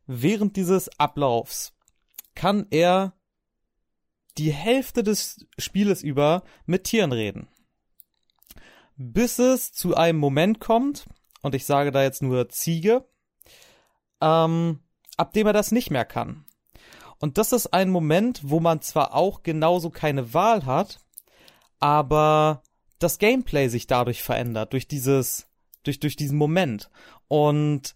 während 0.06 0.56
dieses 0.56 0.88
Ablaufs 0.98 1.74
kann 2.34 2.66
er 2.70 3.12
die 4.38 4.52
Hälfte 4.52 5.02
des 5.02 5.46
Spieles 5.58 6.02
über 6.02 6.42
mit 6.64 6.84
Tieren 6.84 7.12
reden. 7.12 7.48
Bis 8.96 9.38
es 9.38 9.72
zu 9.72 9.94
einem 9.94 10.18
Moment 10.18 10.58
kommt, 10.58 11.06
und 11.42 11.54
ich 11.54 11.66
sage 11.66 11.92
da 11.92 12.02
jetzt 12.02 12.22
nur 12.22 12.48
Ziege, 12.48 13.06
ähm, 14.22 14.80
ab 15.18 15.34
dem 15.34 15.46
er 15.46 15.52
das 15.52 15.70
nicht 15.70 15.90
mehr 15.90 16.06
kann. 16.06 16.46
Und 17.18 17.36
das 17.36 17.52
ist 17.52 17.74
ein 17.74 17.90
Moment, 17.90 18.40
wo 18.42 18.58
man 18.58 18.80
zwar 18.80 19.14
auch 19.14 19.42
genauso 19.42 19.90
keine 19.90 20.32
Wahl 20.32 20.64
hat, 20.64 21.00
aber 21.78 22.62
das 23.04 23.18
Gameplay 23.18 23.68
sich 23.68 23.86
dadurch 23.86 24.22
verändert, 24.22 24.72
durch 24.72 24.88
dieses, 24.88 25.46
durch, 25.82 26.00
durch 26.00 26.16
diesen 26.16 26.38
Moment. 26.38 26.90
Und 27.28 27.94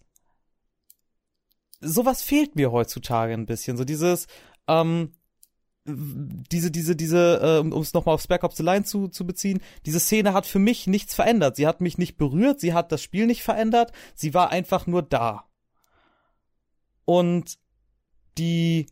sowas 1.81 2.21
fehlt 2.21 2.55
mir 2.55 2.71
heutzutage 2.71 3.33
ein 3.33 3.45
bisschen. 3.45 3.75
So 3.77 3.83
dieses, 3.83 4.27
ähm, 4.67 5.13
diese, 5.85 6.71
diese, 6.71 6.95
diese, 6.95 7.39
äh, 7.41 7.59
um 7.59 7.81
es 7.81 7.93
nochmal 7.93 8.15
auf 8.15 8.21
Spec 8.21 8.43
Ops 8.43 8.57
The 8.57 8.63
Line 8.63 8.83
zu, 8.83 9.07
zu 9.07 9.25
beziehen, 9.25 9.61
diese 9.85 9.99
Szene 9.99 10.33
hat 10.33 10.45
für 10.45 10.59
mich 10.59 10.87
nichts 10.87 11.15
verändert. 11.15 11.55
Sie 11.55 11.67
hat 11.67 11.81
mich 11.81 11.97
nicht 11.97 12.17
berührt, 12.17 12.59
sie 12.59 12.73
hat 12.73 12.91
das 12.91 13.01
Spiel 13.01 13.25
nicht 13.25 13.43
verändert, 13.43 13.91
sie 14.15 14.33
war 14.33 14.51
einfach 14.51 14.87
nur 14.87 15.01
da. 15.01 15.45
Und 17.05 17.57
die 18.37 18.87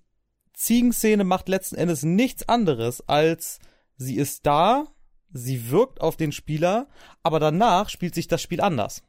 Ziegenszene 0.54 1.24
macht 1.24 1.50
letzten 1.50 1.76
Endes 1.76 2.02
nichts 2.02 2.50
anderes, 2.50 3.08
als 3.08 3.60
sie 3.96 4.16
ist 4.16 4.46
da, 4.48 4.88
sie 5.32 5.70
wirkt 5.70 6.02
auf 6.02 6.18
den 6.18 6.32
Spieler, 6.32 6.88
aber 7.24 7.40
danach 7.40 7.90
spielt 7.90 8.16
sich 8.16 8.28
das 8.28 8.42
Spiel 8.42 8.62
anders. 8.62 9.04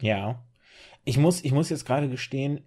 Ja. 0.00 0.44
Ich 1.04 1.18
muss, 1.18 1.44
ich 1.44 1.52
muss 1.52 1.70
jetzt 1.70 1.84
gerade 1.84 2.08
gestehen, 2.08 2.66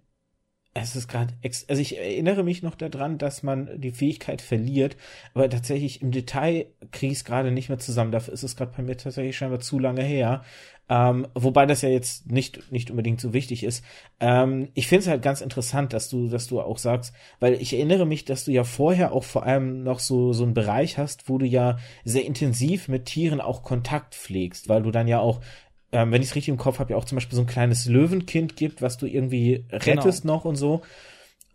es 0.74 0.96
ist 0.96 1.08
gerade, 1.08 1.34
also 1.42 1.80
ich 1.80 1.98
erinnere 1.98 2.44
mich 2.44 2.62
noch 2.62 2.74
daran, 2.74 3.18
dass 3.18 3.42
man 3.42 3.80
die 3.80 3.90
Fähigkeit 3.90 4.40
verliert, 4.40 4.96
aber 5.34 5.48
tatsächlich 5.50 6.02
im 6.02 6.12
Detail 6.12 6.66
kriege 6.92 7.12
ich 7.12 7.18
es 7.18 7.24
gerade 7.24 7.50
nicht 7.50 7.68
mehr 7.68 7.78
zusammen. 7.78 8.12
Dafür 8.12 8.34
ist 8.34 8.42
es 8.42 8.56
gerade 8.56 8.72
bei 8.76 8.82
mir 8.82 8.96
tatsächlich 8.96 9.36
scheinbar 9.36 9.60
zu 9.60 9.78
lange 9.78 10.02
her. 10.02 10.44
Ähm, 10.90 11.26
wobei 11.34 11.66
das 11.66 11.82
ja 11.82 11.90
jetzt 11.90 12.30
nicht, 12.30 12.72
nicht 12.72 12.90
unbedingt 12.90 13.20
so 13.20 13.32
wichtig 13.32 13.62
ist. 13.62 13.84
Ähm, 14.20 14.68
ich 14.74 14.88
finde 14.88 15.02
es 15.02 15.08
halt 15.08 15.22
ganz 15.22 15.40
interessant, 15.40 15.92
dass 15.92 16.08
du, 16.08 16.28
dass 16.28 16.46
du 16.46 16.60
auch 16.60 16.78
sagst, 16.78 17.14
weil 17.40 17.54
ich 17.54 17.74
erinnere 17.74 18.06
mich, 18.06 18.24
dass 18.24 18.44
du 18.44 18.52
ja 18.52 18.64
vorher 18.64 19.12
auch 19.12 19.24
vor 19.24 19.44
allem 19.44 19.82
noch 19.82 20.00
so, 20.00 20.32
so 20.32 20.44
einen 20.44 20.54
Bereich 20.54 20.96
hast, 20.96 21.28
wo 21.28 21.36
du 21.38 21.46
ja 21.46 21.78
sehr 22.04 22.24
intensiv 22.24 22.88
mit 22.88 23.04
Tieren 23.04 23.40
auch 23.40 23.62
Kontakt 23.62 24.14
pflegst, 24.14 24.68
weil 24.68 24.82
du 24.82 24.90
dann 24.90 25.08
ja 25.08 25.20
auch 25.20 25.40
ähm, 25.90 26.12
wenn 26.12 26.20
ich 26.20 26.28
es 26.28 26.34
richtig 26.34 26.50
im 26.50 26.58
Kopf 26.58 26.78
habe, 26.78 26.92
ja 26.92 26.98
auch 26.98 27.06
zum 27.06 27.16
Beispiel 27.16 27.36
so 27.36 27.42
ein 27.42 27.46
kleines 27.46 27.86
Löwenkind 27.86 28.56
gibt, 28.56 28.82
was 28.82 28.98
du 28.98 29.06
irgendwie 29.06 29.64
rettest 29.70 30.22
genau. 30.22 30.34
noch 30.34 30.44
und 30.44 30.56
so. 30.56 30.82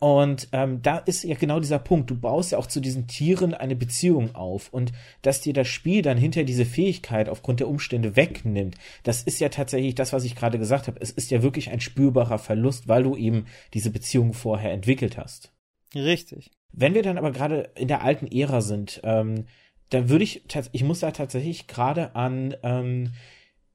Und 0.04 0.48
ähm, 0.52 0.82
da 0.82 0.98
ist 0.98 1.24
ja 1.24 1.34
genau 1.34 1.60
dieser 1.60 1.78
Punkt. 1.78 2.10
Du 2.10 2.14
baust 2.14 2.52
ja 2.52 2.58
auch 2.58 2.66
zu 2.66 2.80
diesen 2.80 3.06
Tieren 3.06 3.54
eine 3.54 3.74
Beziehung 3.74 4.34
auf. 4.34 4.68
Und 4.70 4.92
dass 5.22 5.40
dir 5.40 5.54
das 5.54 5.66
Spiel 5.66 6.02
dann 6.02 6.18
hinter 6.18 6.44
diese 6.44 6.66
Fähigkeit 6.66 7.30
aufgrund 7.30 7.60
der 7.60 7.68
Umstände 7.68 8.14
wegnimmt, 8.14 8.76
das 9.02 9.22
ist 9.22 9.40
ja 9.40 9.48
tatsächlich 9.48 9.94
das, 9.94 10.12
was 10.12 10.24
ich 10.24 10.36
gerade 10.36 10.58
gesagt 10.58 10.88
habe. 10.88 11.00
Es 11.00 11.10
ist 11.10 11.30
ja 11.30 11.42
wirklich 11.42 11.70
ein 11.70 11.80
spürbarer 11.80 12.38
Verlust, 12.38 12.86
weil 12.86 13.04
du 13.04 13.16
eben 13.16 13.46
diese 13.72 13.88
Beziehung 13.88 14.34
vorher 14.34 14.72
entwickelt 14.72 15.16
hast. 15.16 15.54
Richtig. 15.94 16.50
Wenn 16.70 16.92
wir 16.92 17.02
dann 17.02 17.16
aber 17.16 17.30
gerade 17.30 17.70
in 17.74 17.88
der 17.88 18.02
alten 18.02 18.26
Ära 18.26 18.60
sind, 18.60 19.00
ähm, 19.04 19.46
dann 19.88 20.10
würde 20.10 20.24
ich, 20.24 20.42
ich 20.72 20.84
muss 20.84 21.00
da 21.00 21.12
tatsächlich 21.12 21.66
gerade 21.66 22.14
an 22.14 22.54
ähm, 22.62 23.12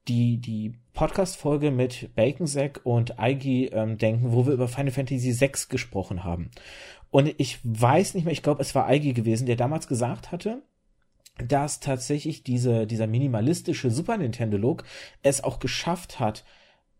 die, 0.08 0.38
die 0.38 0.74
Podcast-Folge 0.92 1.70
mit 1.70 2.14
Baconsack 2.14 2.80
und 2.84 3.18
Eigi 3.18 3.66
ähm, 3.66 3.98
denken, 3.98 4.32
wo 4.32 4.46
wir 4.46 4.52
über 4.52 4.68
Final 4.68 4.92
Fantasy 4.92 5.38
VI 5.38 5.52
gesprochen 5.68 6.24
haben. 6.24 6.50
Und 7.10 7.34
ich 7.38 7.58
weiß 7.64 8.14
nicht 8.14 8.24
mehr, 8.24 8.32
ich 8.32 8.42
glaube, 8.42 8.62
es 8.62 8.74
war 8.74 8.86
Eigi 8.86 9.12
gewesen, 9.12 9.46
der 9.46 9.56
damals 9.56 9.88
gesagt 9.88 10.32
hatte, 10.32 10.62
dass 11.38 11.80
tatsächlich 11.80 12.42
diese, 12.42 12.86
dieser 12.86 13.06
minimalistische 13.06 13.90
Super 13.90 14.18
Nintendo-Look 14.18 14.84
es 15.22 15.42
auch 15.42 15.58
geschafft 15.58 16.20
hat, 16.20 16.44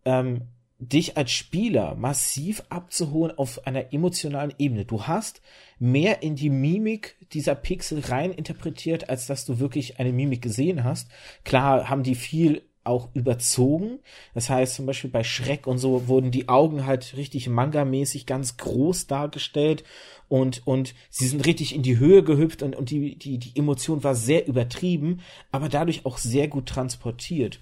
ähm, 0.05 0.43
dich 0.79 1.19
als 1.19 1.31
Spieler 1.31 1.95
massiv 1.95 2.63
abzuholen 2.71 3.37
auf 3.37 3.67
einer 3.67 3.93
emotionalen 3.93 4.55
Ebene. 4.59 4.87
Du 4.87 5.07
hast 5.07 5.43
mehr 5.79 6.23
in 6.23 6.37
die 6.37 6.49
Mimik 6.49 7.17
dieser 7.33 7.55
Pixel 7.55 8.01
rein 8.01 8.33
interpretiert, 8.33 9.11
als 9.11 9.27
dass 9.27 9.45
du 9.45 9.59
wirklich 9.59 10.01
eine 10.01 10.13
Mimik 10.13 10.41
gesehen 10.41 10.83
hast. 10.83 11.11
Klar 11.45 11.91
haben 11.91 12.03
die 12.03 12.15
viel 12.15 12.63
auch 12.85 13.09
überzogen. 13.15 13.99
Das 14.35 14.49
heißt, 14.49 14.75
zum 14.75 14.87
Beispiel 14.87 15.11
bei 15.11 15.23
Schreck 15.23 15.67
und 15.67 15.79
so 15.79 16.09
wurden 16.09 16.31
die 16.31 16.49
Augen 16.49 16.87
halt 16.87 17.17
richtig 17.17 17.49
manga-mäßig 17.49 18.27
ganz 18.27 18.57
groß 18.57 19.07
dargestellt 19.07 19.85
und, 20.29 20.67
und 20.67 20.95
sie 21.11 21.27
sind 21.27 21.47
richtig 21.47 21.75
in 21.75 21.83
die 21.83 21.99
Höhe 21.99 22.23
gehüpft 22.23 22.63
und, 22.63 22.77
und 22.77 22.91
die, 22.91 23.17
die, 23.17 23.39
die 23.39 23.59
Emotion 23.59 24.03
war 24.03 24.15
sehr 24.15 24.47
übertrieben, 24.47 25.21
aber 25.51 25.69
dadurch 25.69 26.07
auch 26.07 26.19
sehr 26.19 26.49
gut 26.49 26.67
transportiert. 26.67 27.61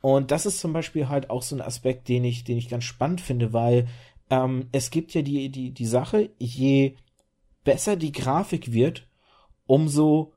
Und 0.00 0.30
das 0.30 0.46
ist 0.46 0.60
zum 0.60 0.72
Beispiel 0.72 1.08
halt 1.08 1.30
auch 1.30 1.42
so 1.42 1.56
ein 1.56 1.60
Aspekt, 1.60 2.08
den 2.08 2.24
ich, 2.24 2.44
den 2.44 2.56
ich 2.56 2.68
ganz 2.68 2.84
spannend 2.84 3.20
finde, 3.20 3.52
weil 3.52 3.88
ähm, 4.30 4.68
es 4.72 4.90
gibt 4.90 5.12
ja 5.14 5.22
die, 5.22 5.50
die, 5.50 5.72
die 5.72 5.86
Sache, 5.86 6.30
je 6.38 6.94
besser 7.64 7.96
die 7.96 8.12
Grafik 8.12 8.72
wird, 8.72 9.06
umso 9.66 10.32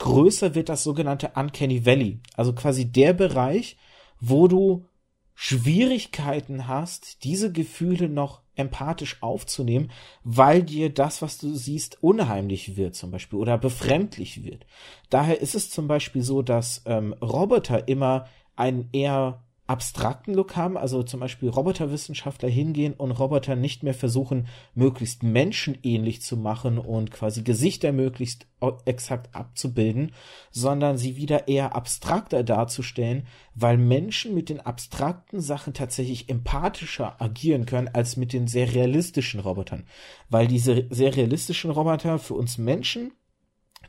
größer 0.00 0.56
wird 0.56 0.68
das 0.68 0.82
sogenannte 0.82 1.32
Uncanny 1.36 1.86
Valley. 1.86 2.18
Also 2.34 2.52
quasi 2.52 2.90
der 2.90 3.12
Bereich, 3.12 3.76
wo 4.18 4.48
du 4.48 4.86
Schwierigkeiten 5.34 6.66
hast, 6.66 7.24
diese 7.24 7.52
Gefühle 7.52 8.08
noch 8.08 8.42
empathisch 8.56 9.22
aufzunehmen, 9.22 9.90
weil 10.22 10.62
dir 10.62 10.92
das, 10.92 11.22
was 11.22 11.38
du 11.38 11.54
siehst, 11.54 12.02
unheimlich 12.02 12.76
wird 12.76 12.94
zum 12.94 13.10
Beispiel 13.10 13.38
oder 13.38 13.56
befremdlich 13.56 14.44
wird. 14.44 14.66
Daher 15.08 15.40
ist 15.40 15.54
es 15.54 15.70
zum 15.70 15.86
Beispiel 15.86 16.22
so, 16.22 16.42
dass 16.42 16.82
ähm, 16.84 17.14
Roboter 17.14 17.88
immer 17.88 18.26
einen 18.56 18.90
eher 18.92 19.42
abstrakten 19.70 20.34
Look 20.34 20.56
haben, 20.56 20.76
also 20.76 21.04
zum 21.04 21.20
Beispiel 21.20 21.48
Roboterwissenschaftler 21.48 22.48
hingehen 22.48 22.92
und 22.92 23.12
Roboter 23.12 23.54
nicht 23.54 23.84
mehr 23.84 23.94
versuchen, 23.94 24.48
möglichst 24.74 25.22
menschenähnlich 25.22 26.22
zu 26.22 26.36
machen 26.36 26.76
und 26.76 27.12
quasi 27.12 27.42
Gesichter 27.42 27.92
möglichst 27.92 28.48
exakt 28.84 29.32
abzubilden, 29.32 30.10
sondern 30.50 30.98
sie 30.98 31.16
wieder 31.16 31.46
eher 31.46 31.76
abstrakter 31.76 32.42
darzustellen, 32.42 33.28
weil 33.54 33.78
Menschen 33.78 34.34
mit 34.34 34.48
den 34.48 34.58
abstrakten 34.58 35.40
Sachen 35.40 35.72
tatsächlich 35.72 36.28
empathischer 36.28 37.22
agieren 37.22 37.64
können 37.64 37.88
als 37.88 38.16
mit 38.16 38.32
den 38.32 38.48
sehr 38.48 38.74
realistischen 38.74 39.38
Robotern, 39.38 39.86
weil 40.28 40.48
diese 40.48 40.88
sehr 40.90 41.14
realistischen 41.14 41.70
Roboter 41.70 42.18
für 42.18 42.34
uns 42.34 42.58
Menschen 42.58 43.12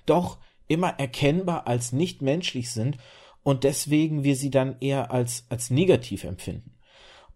doch 0.06 0.38
immer 0.68 1.00
erkennbar 1.00 1.66
als 1.66 1.92
nicht 1.92 2.22
menschlich 2.22 2.70
sind 2.70 2.98
und 3.44 3.64
deswegen 3.64 4.24
wir 4.24 4.36
sie 4.36 4.50
dann 4.50 4.76
eher 4.80 5.12
als, 5.12 5.46
als 5.50 5.70
negativ 5.70 6.24
empfinden. 6.24 6.72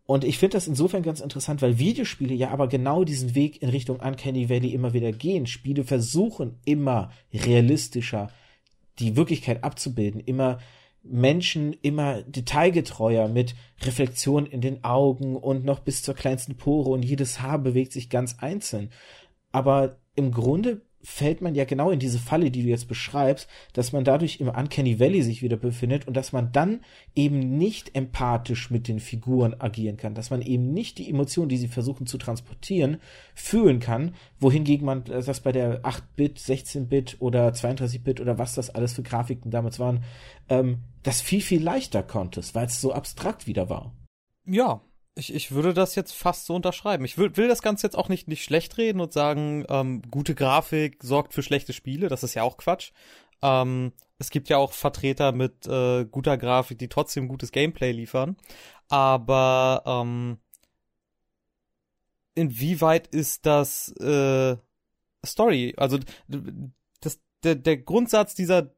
Und 0.08 0.24
ich 0.24 0.38
finde 0.38 0.58
das 0.58 0.68
insofern 0.68 1.02
ganz 1.02 1.20
interessant, 1.20 1.63
weil 1.63 1.80
Videospiele 1.80 2.36
ja 2.36 2.52
aber 2.52 2.68
genau 2.68 3.04
diesen 3.04 3.34
Weg 3.34 3.62
in 3.63 3.70
Richtung 3.70 4.00
Uncanny 4.00 4.50
Valley 4.50 4.70
immer 4.70 4.94
wieder 4.94 5.12
gehen. 5.12 5.48
Spiele 5.48 5.84
versuchen 5.84 6.60
immer 6.63 7.12
realistischer 7.34 8.30
die 9.00 9.15
Wirklichkeit 9.15 9.63
abzubilden, 9.63 10.22
immer 10.22 10.60
Menschen 11.02 11.74
immer 11.82 12.22
detailgetreuer 12.24 13.28
mit 13.28 13.56
Reflexion 13.82 14.46
in 14.46 14.62
den 14.62 14.84
Augen 14.84 15.36
und 15.36 15.65
noch 15.65 15.80
bis 15.80 16.02
zur 16.02 16.15
kleinsten 16.15 16.56
Pore 16.56 16.89
und 16.89 17.04
jedes 17.04 17.41
Haar 17.41 17.60
bewegt 17.60 17.91
sich 17.91 18.10
ganz 18.10 18.38
einzeln. 18.39 18.91
Aber 19.52 19.98
im 20.15 20.32
Grunde 20.32 20.82
fällt 21.06 21.39
man 21.41 21.54
ja 21.54 21.65
genau 21.65 21.91
in 21.91 22.00
diese 22.00 22.18
Falle, 22.18 22.50
die 22.50 22.63
du 22.63 22.70
jetzt 22.70 22.88
beschreibst, 22.88 23.48
dass 23.74 23.94
man 23.94 24.04
dadurch 24.04 24.39
im 24.39 24.50
Uncanny 24.50 25.00
Valley 25.00 25.22
sich 25.22 25.44
wieder 25.44 25.56
befindet 25.56 26.08
und 26.08 26.18
dass 26.18 26.34
man 26.34 26.52
dann 26.52 26.82
eben 27.13 27.58
nicht 27.58 27.96
empathisch 27.96 28.72
mit 28.72 28.88
den 28.88 29.00
Figuren 29.00 29.56
agieren 29.60 29.98
kann, 29.98 30.15
dass 30.15 30.32
man 30.32 30.41
eben 30.41 30.74
nicht 30.74 30.98
die 30.98 31.10
Emotionen, 31.10 31.50
die 31.50 31.58
sie 31.58 31.68
versuchen 31.68 32.08
zu 32.08 32.18
transportieren, 32.18 32.98
fühlen 33.36 33.80
kann, 33.80 34.15
wohingegen 34.39 34.86
man 34.86 35.04
das 35.04 35.39
bei 35.41 35.52
der 35.52 35.84
8-Bit, 35.84 36.39
16-Bit 36.39 37.18
oder 37.20 37.50
32-Bit 37.50 38.20
oder 38.20 38.39
was 38.39 38.56
das 38.56 38.72
alles 38.72 38.94
für 38.94 39.04
Grafiken 39.04 39.52
damals 39.52 39.80
waren, 39.80 40.04
ähm, 40.50 40.80
das 41.04 41.22
viel, 41.22 41.41
viel 41.41 41.63
leichter 41.63 42.02
konntest, 42.02 42.56
weil 42.56 42.65
es 42.65 42.82
so 42.82 42.91
abstrakt 42.91 43.46
wieder 43.46 43.70
war. 43.70 43.96
Ja, 44.48 44.82
ich, 45.15 45.34
ich 45.34 45.51
würde 45.51 45.73
das 45.73 45.95
jetzt 45.95 46.13
fast 46.13 46.45
so 46.45 46.56
unterschreiben. 46.56 47.06
Ich 47.06 47.17
will, 47.17 47.36
will 47.38 47.47
das 47.47 47.62
Ganze 47.62 47.88
jetzt 47.88 47.97
auch 47.97 48.10
nicht, 48.10 48.28
nicht 48.28 48.43
schlecht 48.43 48.78
reden 48.78 48.99
und 48.99 49.13
sagen, 49.13 49.65
ähm, 49.69 50.01
gute 50.12 50.36
Grafik 50.36 51.01
sorgt 51.01 51.34
für 51.34 51.41
schlechte 51.41 51.73
Spiele. 51.73 52.10
Das 52.10 52.23
ist 52.23 52.34
ja 52.34 52.43
auch 52.43 52.58
Quatsch. 52.58 52.91
Ähm, 53.41 53.93
es 54.19 54.30
gibt 54.30 54.49
ja 54.49 54.58
auch 54.58 54.73
Vertreter 54.73 55.32
mit 55.32 55.67
äh, 55.67 56.06
guter 56.06 56.38
Grafik, 56.38 56.80
die 56.80 56.89
trotzdem 56.89 57.30
gutes 57.30 57.51
Gameplay 57.51 57.93
liefern. 57.93 58.36
Aber 58.89 59.84
ähm, 59.86 60.38
inwieweit 62.36 63.08
ist 63.08 63.45
das 63.45 63.91
äh, 63.97 64.58
Story? 65.25 65.73
Also 65.78 65.97
das, 67.01 67.21
der, 67.43 67.56
der 67.56 67.78
Grundsatz 67.78 68.36
dieser, 68.36 68.75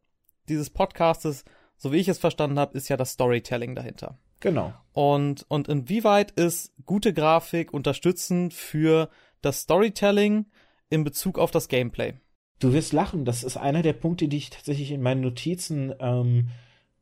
dieses 0.50 0.70
Podcastes, 0.70 1.46
so 1.78 1.92
wie 1.92 1.98
ich 1.98 2.08
es 2.08 2.20
verstanden 2.20 2.60
habe, 2.60 2.78
ist 2.78 2.90
ja 2.90 2.98
das 2.98 3.12
Storytelling 3.12 3.74
dahinter. 3.74 4.20
Genau. 4.40 4.74
Und, 4.94 5.46
und 5.48 5.68
inwieweit 5.68 6.32
ist 6.32 6.74
gute 6.86 7.14
Grafik 7.14 7.74
unterstützend 7.74 8.54
für 8.54 9.10
das 9.42 9.62
Storytelling 9.62 10.46
in 10.90 11.04
Bezug 11.04 11.38
auf 11.40 11.52
das 11.52 11.68
Gameplay? 11.68 12.16
Du 12.60 12.74
wirst 12.74 12.94
lachen, 12.94 13.26
das 13.26 13.44
ist 13.44 13.58
einer 13.58 13.84
der 13.84 13.94
Punkte, 13.94 14.28
die 14.28 14.38
ich 14.38 14.50
tatsächlich 14.50 14.92
in 14.92 15.02
meinen 15.02 15.22
Notizen 15.22 15.94
ähm, 16.00 16.50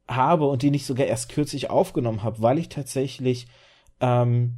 habe 0.07 0.47
und 0.47 0.61
den 0.63 0.73
ich 0.73 0.85
sogar 0.85 1.07
erst 1.07 1.29
kürzlich 1.29 1.69
aufgenommen 1.69 2.23
habe, 2.23 2.41
weil 2.41 2.57
ich 2.59 2.69
tatsächlich 2.69 3.47
ähm, 4.01 4.57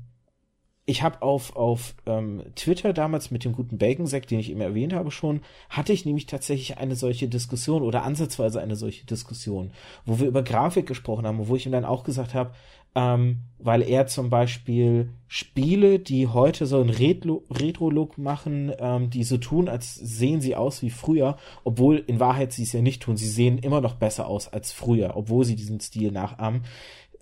ich 0.90 1.04
habe 1.04 1.22
auf, 1.22 1.56
auf 1.58 1.96
ähm, 2.06 2.44
Twitter 2.56 2.94
damals 2.94 3.30
mit 3.30 3.44
dem 3.44 3.52
guten 3.52 3.78
Bacon-Sack, 3.78 4.26
den 4.26 4.40
ich 4.40 4.50
eben 4.50 4.62
erwähnt 4.62 4.94
habe 4.94 5.12
schon, 5.12 5.42
hatte 5.70 5.92
ich 5.92 6.06
nämlich 6.06 6.28
tatsächlich 6.28 6.78
eine 6.78 6.96
solche 6.96 7.28
Diskussion 7.28 7.84
oder 7.84 8.04
ansatzweise 8.04 8.62
eine 8.62 8.78
solche 8.78 9.06
Diskussion, 9.06 9.72
wo 10.06 10.20
wir 10.20 10.28
über 10.28 10.44
Grafik 10.44 10.88
gesprochen 10.88 11.28
haben, 11.28 11.46
wo 11.46 11.56
ich 11.58 11.66
ihm 11.66 11.74
dann 11.74 11.84
auch 11.84 12.06
gesagt 12.06 12.34
habe, 12.34 12.52
ähm, 12.96 13.40
weil 13.60 13.82
er 13.82 14.08
zum 14.08 14.30
Beispiel 14.30 15.10
Spiele, 15.28 16.00
die 16.00 16.28
heute 16.28 16.66
so 16.66 16.80
einen 16.80 16.90
Retro-Look 16.90 18.18
machen, 18.18 18.72
ähm, 18.80 19.10
die 19.10 19.26
so 19.26 19.38
tun, 19.38 19.68
als 19.68 19.94
sehen 19.94 20.40
sie 20.40 20.56
aus 20.56 20.82
wie 20.82 20.90
früher, 20.90 21.36
obwohl 21.66 21.98
in 22.08 22.22
Wahrheit 22.22 22.54
sie 22.54 22.64
es 22.64 22.72
ja 22.72 22.82
nicht 22.82 23.04
tun. 23.04 23.18
Sie 23.18 23.28
sehen 23.28 23.58
immer 23.58 23.82
noch 23.82 23.96
besser 23.96 24.28
aus 24.28 24.48
als 24.48 24.72
früher, 24.72 25.18
obwohl 25.18 25.44
sie 25.44 25.58
diesen 25.58 25.82
Stil 25.82 26.12
nachahmen. 26.12 26.64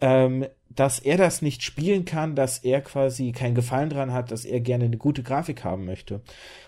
Ähm, 0.01 0.45
dass 0.69 0.99
er 0.99 1.17
das 1.17 1.41
nicht 1.41 1.63
spielen 1.63 2.05
kann, 2.05 2.35
dass 2.35 2.59
er 2.59 2.81
quasi 2.81 3.31
keinen 3.31 3.55
Gefallen 3.55 3.89
dran 3.89 4.11
hat, 4.11 4.31
dass 4.31 4.43
er 4.43 4.59
gerne 4.59 4.85
eine 4.85 4.97
gute 4.97 5.23
Grafik 5.23 5.63
haben 5.63 5.85
möchte. 5.85 6.21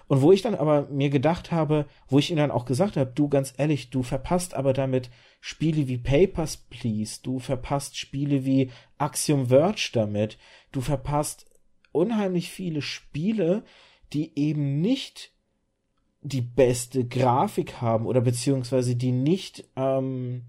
Und 0.07 0.21
wo 0.21 0.31
ich 0.31 0.41
dann 0.41 0.55
aber 0.55 0.87
mir 0.89 1.09
gedacht 1.09 1.51
habe, 1.51 1.85
wo 2.07 2.17
ich 2.17 2.31
ihm 2.31 2.37
dann 2.37 2.51
auch 2.51 2.65
gesagt 2.65 2.95
habe, 2.95 3.11
du 3.13 3.27
ganz 3.27 3.53
ehrlich, 3.57 3.89
du 3.89 4.03
verpasst 4.03 4.53
aber 4.53 4.71
damit 4.73 5.09
Spiele 5.41 5.87
wie 5.87 5.97
Papers, 5.97 6.57
Please, 6.57 7.19
du 7.21 7.39
verpasst 7.39 7.97
Spiele 7.97 8.45
wie 8.45 8.71
Axiom 8.97 9.47
Verge 9.47 9.89
damit, 9.93 10.37
du 10.71 10.81
verpasst 10.81 11.45
unheimlich 11.91 12.49
viele 12.49 12.81
Spiele, 12.81 13.63
die 14.13 14.37
eben 14.39 14.79
nicht 14.79 15.33
die 16.21 16.41
beste 16.41 17.05
Grafik 17.05 17.81
haben 17.81 18.05
oder 18.05 18.21
beziehungsweise 18.21 18.95
die 18.95 19.11
nicht 19.11 19.65
ähm, 19.75 20.45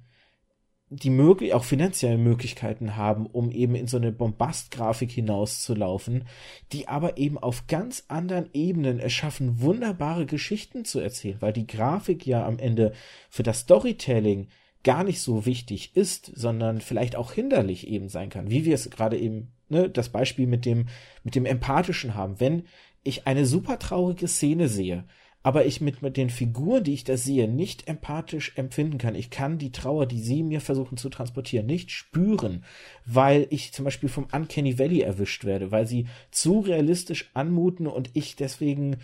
die 0.91 1.11
möglich 1.11 1.53
auch 1.53 1.65
finanzielle 1.65 2.19
Möglichkeiten 2.19 2.97
haben, 2.97 3.27
um 3.27 3.51
eben 3.51 3.75
in 3.75 3.87
so 3.87 3.99
eine 3.99 4.11
Bombastgrafik 4.11 5.11
hinauszulaufen, 5.11 6.25
die 6.73 6.89
aber 6.89 7.19
eben 7.19 7.37
auf 7.37 7.67
ganz 7.67 8.05
anderen 8.09 8.49
Ebenen 8.55 8.99
es 8.99 9.13
schaffen, 9.13 9.61
wunderbare 9.61 10.25
Geschichten 10.25 10.85
zu 10.85 11.01
erzählen, 11.01 11.37
weil 11.41 11.53
die 11.53 11.67
Grafik 11.67 12.27
ja 12.27 12.47
am 12.47 12.59
Ende 12.59 12.93
für 13.29 13.43
das 13.43 13.61
Storytelling 13.61 14.49
gar 14.83 15.05
nicht 15.05 15.21
so 15.21 15.45
wichtig 15.45 15.95
ist, 15.95 16.33
sondern 16.35 16.81
vielleicht 16.81 17.17
auch 17.17 17.33
hinderlich 17.33 17.87
eben 17.89 18.09
sein 18.09 18.31
kann, 18.31 18.51
wie 18.51 18.65
wir 18.65 18.75
es 18.75 18.89
gerade 18.91 19.19
eben, 19.19 19.53
ne, 19.69 19.91
das 19.91 20.09
Beispiel 20.09 20.47
mit 20.47 20.65
dem, 20.65 20.89
mit 21.25 21.35
dem 21.35 21.45
Empathischen 21.45 22.15
haben. 22.15 22.41
Wenn 22.41 22.63
ich 23.03 23.27
eine 23.27 23.45
super 23.45 23.79
traurige 23.79 24.29
Szene 24.29 24.69
sehe, 24.69 25.05
aber 25.43 25.67
ich 25.67 25.81
mit, 25.81 26.03
mit 26.03 26.17
den 26.17 26.31
Figuren, 26.31 26.85
die 26.85 26.95
ich 26.95 27.05
da 27.05 27.17
sehe, 27.17 27.49
nicht 27.49 27.89
empathisch 27.89 28.53
empfinden 28.57 28.99
kann. 28.99 29.15
Ich 29.15 29.31
kann 29.31 29.59
die 29.59 29.73
Trauer, 29.73 30.07
die 30.07 30.21
sie 30.21 30.43
mir 30.43 30.61
versuchen 30.61 30.97
zu 30.97 31.09
transportieren, 31.09 31.67
nicht 31.67 31.91
spüren, 31.91 32.65
weil 33.07 33.47
ich 33.51 33.73
zum 33.73 33.85
Beispiel 33.85 34.09
vom 34.09 34.27
Uncanny 34.33 34.79
Valley 34.79 35.01
erwischt 35.01 35.45
werde, 35.45 35.71
weil 35.71 35.87
sie 35.87 36.07
zu 36.31 36.61
realistisch 36.61 37.31
anmuten 37.35 37.87
und 37.87 38.11
ich 38.15 38.37
deswegen 38.37 38.97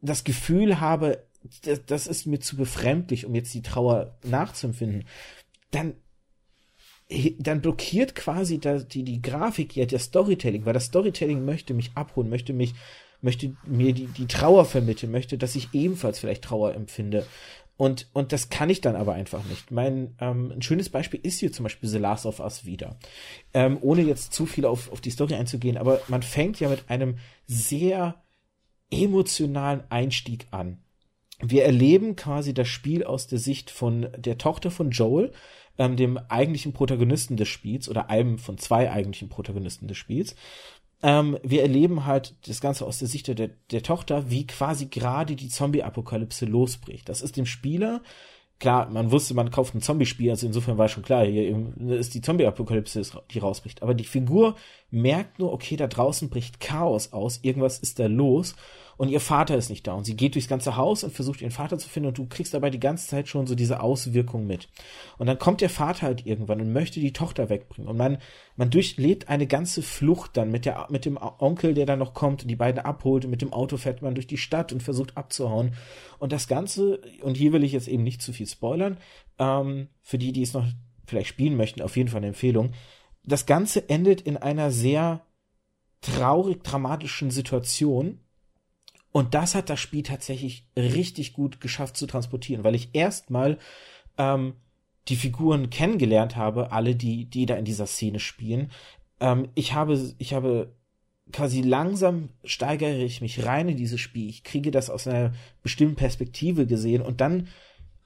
das 0.00 0.24
Gefühl 0.24 0.80
habe, 0.80 1.24
das, 1.62 1.84
das 1.84 2.06
ist 2.06 2.26
mir 2.26 2.40
zu 2.40 2.56
befremdlich, 2.56 3.26
um 3.26 3.34
jetzt 3.34 3.52
die 3.54 3.62
Trauer 3.62 4.18
nachzuempfinden, 4.24 5.04
dann 5.70 5.94
dann 7.38 7.60
blockiert 7.60 8.14
quasi 8.14 8.58
die, 8.58 9.04
die 9.04 9.20
Grafik 9.20 9.76
ja 9.76 9.84
der 9.84 9.98
Storytelling, 9.98 10.64
weil 10.64 10.72
das 10.72 10.86
Storytelling 10.86 11.44
möchte 11.44 11.74
mich 11.74 11.90
abholen, 11.94 12.30
möchte 12.30 12.54
mich 12.54 12.74
möchte 13.22 13.56
mir 13.64 13.94
die, 13.94 14.06
die 14.06 14.26
Trauer 14.26 14.64
vermitteln, 14.64 15.10
möchte, 15.10 15.38
dass 15.38 15.56
ich 15.56 15.68
ebenfalls 15.72 16.18
vielleicht 16.18 16.44
Trauer 16.44 16.74
empfinde. 16.74 17.26
Und, 17.76 18.08
und 18.12 18.32
das 18.32 18.50
kann 18.50 18.68
ich 18.68 18.80
dann 18.80 18.96
aber 18.96 19.14
einfach 19.14 19.44
nicht. 19.44 19.70
Mein 19.70 20.14
ähm, 20.20 20.52
ein 20.52 20.62
schönes 20.62 20.90
Beispiel 20.90 21.20
ist 21.22 21.40
hier 21.40 21.52
zum 21.52 21.62
Beispiel 21.64 21.88
The 21.88 21.98
Last 21.98 22.26
of 22.26 22.40
Us 22.40 22.66
wieder. 22.66 22.98
Ähm, 23.54 23.78
ohne 23.80 24.02
jetzt 24.02 24.32
zu 24.34 24.44
viel 24.44 24.66
auf, 24.66 24.92
auf 24.92 25.00
die 25.00 25.10
Story 25.10 25.34
einzugehen, 25.34 25.78
aber 25.78 26.00
man 26.08 26.22
fängt 26.22 26.60
ja 26.60 26.68
mit 26.68 26.90
einem 26.90 27.16
sehr 27.46 28.22
emotionalen 28.90 29.84
Einstieg 29.88 30.46
an. 30.50 30.82
Wir 31.40 31.64
erleben 31.64 32.14
quasi 32.14 32.54
das 32.54 32.68
Spiel 32.68 33.02
aus 33.04 33.26
der 33.26 33.38
Sicht 33.38 33.70
von 33.70 34.08
der 34.16 34.38
Tochter 34.38 34.70
von 34.70 34.90
Joel, 34.90 35.32
ähm, 35.78 35.96
dem 35.96 36.18
eigentlichen 36.28 36.72
Protagonisten 36.72 37.36
des 37.36 37.48
Spiels 37.48 37.88
oder 37.88 38.10
einem 38.10 38.38
von 38.38 38.58
zwei 38.58 38.92
eigentlichen 38.92 39.28
Protagonisten 39.28 39.88
des 39.88 39.96
Spiels. 39.96 40.36
Ähm, 41.02 41.38
wir 41.42 41.62
erleben 41.62 42.06
halt 42.06 42.34
das 42.46 42.60
Ganze 42.60 42.86
aus 42.86 42.98
der 42.98 43.08
Sicht 43.08 43.26
der, 43.26 43.50
der 43.70 43.82
Tochter, 43.82 44.30
wie 44.30 44.46
quasi 44.46 44.86
gerade 44.86 45.34
die 45.34 45.48
Zombie-Apokalypse 45.48 46.46
losbricht. 46.46 47.08
Das 47.08 47.22
ist 47.22 47.36
dem 47.36 47.46
Spieler, 47.46 48.02
klar, 48.60 48.88
man 48.88 49.10
wusste, 49.10 49.34
man 49.34 49.50
kauft 49.50 49.74
ein 49.74 49.82
Zombie-Spiel, 49.82 50.30
also 50.30 50.46
insofern 50.46 50.78
war 50.78 50.88
schon 50.88 51.02
klar, 51.02 51.26
hier 51.26 51.74
ist 51.90 52.14
die 52.14 52.20
Zombie-Apokalypse, 52.20 53.02
die 53.32 53.38
rausbricht. 53.40 53.82
Aber 53.82 53.94
die 53.94 54.04
Figur 54.04 54.54
merkt 54.90 55.40
nur, 55.40 55.52
okay, 55.52 55.76
da 55.76 55.88
draußen 55.88 56.30
bricht 56.30 56.60
Chaos 56.60 57.12
aus, 57.12 57.40
irgendwas 57.42 57.80
ist 57.80 57.98
da 57.98 58.06
los 58.06 58.54
und 59.02 59.08
ihr 59.08 59.18
Vater 59.18 59.56
ist 59.56 59.68
nicht 59.68 59.88
da. 59.88 59.94
Und 59.94 60.04
sie 60.04 60.14
geht 60.14 60.36
durchs 60.36 60.46
ganze 60.46 60.76
Haus 60.76 61.02
und 61.02 61.12
versucht 61.12 61.40
ihren 61.40 61.50
Vater 61.50 61.76
zu 61.76 61.88
finden. 61.88 62.10
Und 62.10 62.18
du 62.18 62.26
kriegst 62.28 62.54
dabei 62.54 62.70
die 62.70 62.78
ganze 62.78 63.08
Zeit 63.08 63.26
schon 63.26 63.48
so 63.48 63.56
diese 63.56 63.80
Auswirkung 63.80 64.46
mit. 64.46 64.68
Und 65.18 65.26
dann 65.26 65.40
kommt 65.40 65.60
der 65.60 65.70
Vater 65.70 66.02
halt 66.06 66.24
irgendwann 66.24 66.60
und 66.60 66.72
möchte 66.72 67.00
die 67.00 67.12
Tochter 67.12 67.48
wegbringen. 67.48 67.90
Und 67.90 67.96
man, 67.96 68.18
man 68.54 68.70
durchlebt 68.70 69.28
eine 69.28 69.48
ganze 69.48 69.82
Flucht 69.82 70.36
dann 70.36 70.52
mit 70.52 70.66
der, 70.66 70.86
mit 70.88 71.04
dem 71.04 71.18
Onkel, 71.20 71.74
der 71.74 71.84
dann 71.84 71.98
noch 71.98 72.14
kommt 72.14 72.42
und 72.42 72.48
die 72.48 72.54
beiden 72.54 72.78
abholt. 72.78 73.24
Und 73.24 73.32
mit 73.32 73.42
dem 73.42 73.52
Auto 73.52 73.76
fährt 73.76 74.02
man 74.02 74.14
durch 74.14 74.28
die 74.28 74.36
Stadt 74.36 74.72
und 74.72 74.84
versucht 74.84 75.16
abzuhauen. 75.16 75.74
Und 76.20 76.30
das 76.30 76.46
Ganze, 76.46 77.00
und 77.22 77.36
hier 77.36 77.52
will 77.52 77.64
ich 77.64 77.72
jetzt 77.72 77.88
eben 77.88 78.04
nicht 78.04 78.22
zu 78.22 78.32
viel 78.32 78.46
spoilern, 78.46 78.98
ähm, 79.40 79.88
für 80.02 80.18
die, 80.18 80.30
die 80.30 80.42
es 80.42 80.54
noch 80.54 80.66
vielleicht 81.06 81.26
spielen 81.26 81.56
möchten, 81.56 81.82
auf 81.82 81.96
jeden 81.96 82.08
Fall 82.08 82.18
eine 82.18 82.28
Empfehlung. 82.28 82.70
Das 83.24 83.46
Ganze 83.46 83.88
endet 83.88 84.20
in 84.20 84.36
einer 84.36 84.70
sehr 84.70 85.26
traurig 86.02 86.62
dramatischen 86.62 87.32
Situation, 87.32 88.20
und 89.12 89.34
das 89.34 89.54
hat 89.54 89.70
das 89.70 89.78
Spiel 89.78 90.02
tatsächlich 90.02 90.66
richtig 90.76 91.34
gut 91.34 91.60
geschafft 91.60 91.96
zu 91.96 92.06
transportieren, 92.06 92.64
weil 92.64 92.74
ich 92.74 92.94
erstmal 92.94 93.58
ähm, 94.18 94.54
die 95.08 95.16
Figuren 95.16 95.70
kennengelernt 95.70 96.36
habe, 96.36 96.72
alle, 96.72 96.96
die, 96.96 97.26
die 97.26 97.46
da 97.46 97.56
in 97.56 97.64
dieser 97.64 97.86
Szene 97.86 98.20
spielen. 98.20 98.70
Ähm, 99.20 99.48
ich 99.54 99.74
habe, 99.74 100.14
ich 100.18 100.32
habe 100.32 100.74
quasi 101.30 101.60
langsam 101.60 102.30
steigere 102.44 102.98
ich 102.98 103.20
mich 103.20 103.44
rein 103.44 103.68
in 103.68 103.76
dieses 103.76 104.00
Spiel. 104.00 104.28
Ich 104.28 104.44
kriege 104.44 104.70
das 104.70 104.90
aus 104.90 105.06
einer 105.06 105.32
bestimmten 105.62 105.96
Perspektive 105.96 106.66
gesehen 106.66 107.02
und 107.02 107.20
dann 107.20 107.48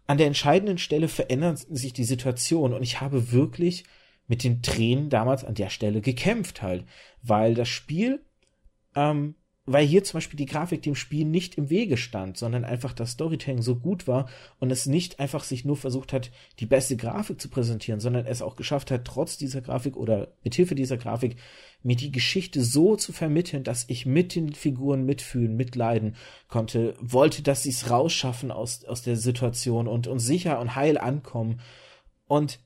an 0.07 0.19
der 0.19 0.27
entscheidenden 0.27 0.79
Stelle 0.79 1.09
verändert 1.09 1.59
sich 1.59 1.93
die 1.93 2.05
Situation 2.05 2.73
und 2.73 2.83
ich 2.83 3.01
habe 3.01 3.33
wirklich 3.33 3.85
mit 4.29 4.45
den 4.45 4.63
Tränen 4.63 5.09
damals 5.09 5.45
an 5.45 5.55
der 5.55 5.71
Stelle 5.71 6.01
gekämpft 6.01 6.63
halt, 6.63 6.85
weil 7.23 7.55
das 7.55 7.69
Spiel 7.69 8.25
ähm, 8.95 9.35
weil 9.67 9.85
hier 9.85 10.05
zum 10.05 10.19
Beispiel 10.19 10.37
die 10.37 10.47
Grafik 10.47 10.83
dem 10.83 10.95
Spiel 10.95 11.25
nicht 11.25 11.57
im 11.57 11.71
Wege 11.71 11.97
stand, 11.97 12.39
sondern 12.39 12.65
einfach 12.65 12.93
das 12.93 13.13
Storytelling 13.13 13.63
so 13.63 13.75
gut 13.75 14.07
war 14.07 14.29
und 14.61 14.71
es 14.71 14.87
nicht 14.87 15.19
einfach 15.19 15.43
sich 15.43 15.65
nur 15.65 15.77
versucht 15.77 16.13
hat, 16.13 16.31
die 16.61 16.67
beste 16.67 16.97
Grafik 16.97 17.41
zu 17.41 17.49
präsentieren, 17.49 17.99
sondern 17.99 18.27
es 18.27 18.43
auch 18.43 18.55
geschafft 18.55 18.93
hat, 18.93 19.05
trotz 19.05 19.37
dieser 19.37 19.61
Grafik 19.61 19.97
oder 19.97 20.29
mit 20.45 20.55
Hilfe 20.55 20.77
dieser 20.77 20.97
Grafik 20.97 21.37
mir 21.83 21.97
die 21.97 22.13
Geschichte 22.13 22.63
so 22.63 22.97
zu 22.97 23.13
vermitteln, 23.13 23.65
dass 23.65 23.85
ich 23.89 24.07
mit 24.07 24.35
den 24.35 24.53
Figuren 24.53 25.05
mitfühlen, 25.05 25.57
mitleiden 25.57 26.17
konnte, 26.49 26.95
wollte, 27.01 27.43
dass 27.43 27.65
sie 27.65 27.71
es 27.71 27.91
rausschaffen 27.91 28.51
aus, 28.51 28.85
aus 28.85 29.03
der 29.03 29.17
Situation 29.17 29.89
und, 29.89 30.07
und 30.07 30.21
sicher 30.21 30.61
und 30.61 30.77
heil 30.77 30.97
ankommen. 30.97 31.61
Und 32.27 32.61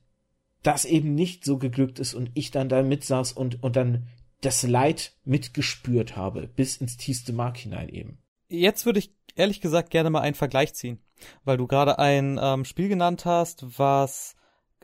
das 0.63 0.85
eben 0.85 1.15
nicht 1.15 1.43
so 1.43 1.57
geglückt 1.57 1.99
ist 1.99 2.13
und 2.13 2.29
ich 2.35 2.51
dann 2.51 2.69
da 2.69 2.83
mitsaß 2.83 3.33
und, 3.33 3.63
und 3.63 3.75
dann 3.75 4.07
das 4.41 4.63
Leid 4.63 5.15
mitgespürt 5.23 6.15
habe, 6.15 6.47
bis 6.47 6.77
ins 6.77 6.97
tiefste 6.97 7.33
Mark 7.33 7.57
hinein 7.57 7.89
eben. 7.89 8.17
Jetzt 8.47 8.85
würde 8.85 8.99
ich 8.99 9.13
ehrlich 9.35 9.61
gesagt 9.61 9.91
gerne 9.91 10.09
mal 10.09 10.21
einen 10.21 10.35
Vergleich 10.35 10.73
ziehen, 10.73 10.99
weil 11.43 11.57
du 11.57 11.67
gerade 11.67 11.99
ein 11.99 12.39
ähm, 12.41 12.65
Spiel 12.65 12.89
genannt 12.89 13.25
hast, 13.25 13.79
was 13.79 14.35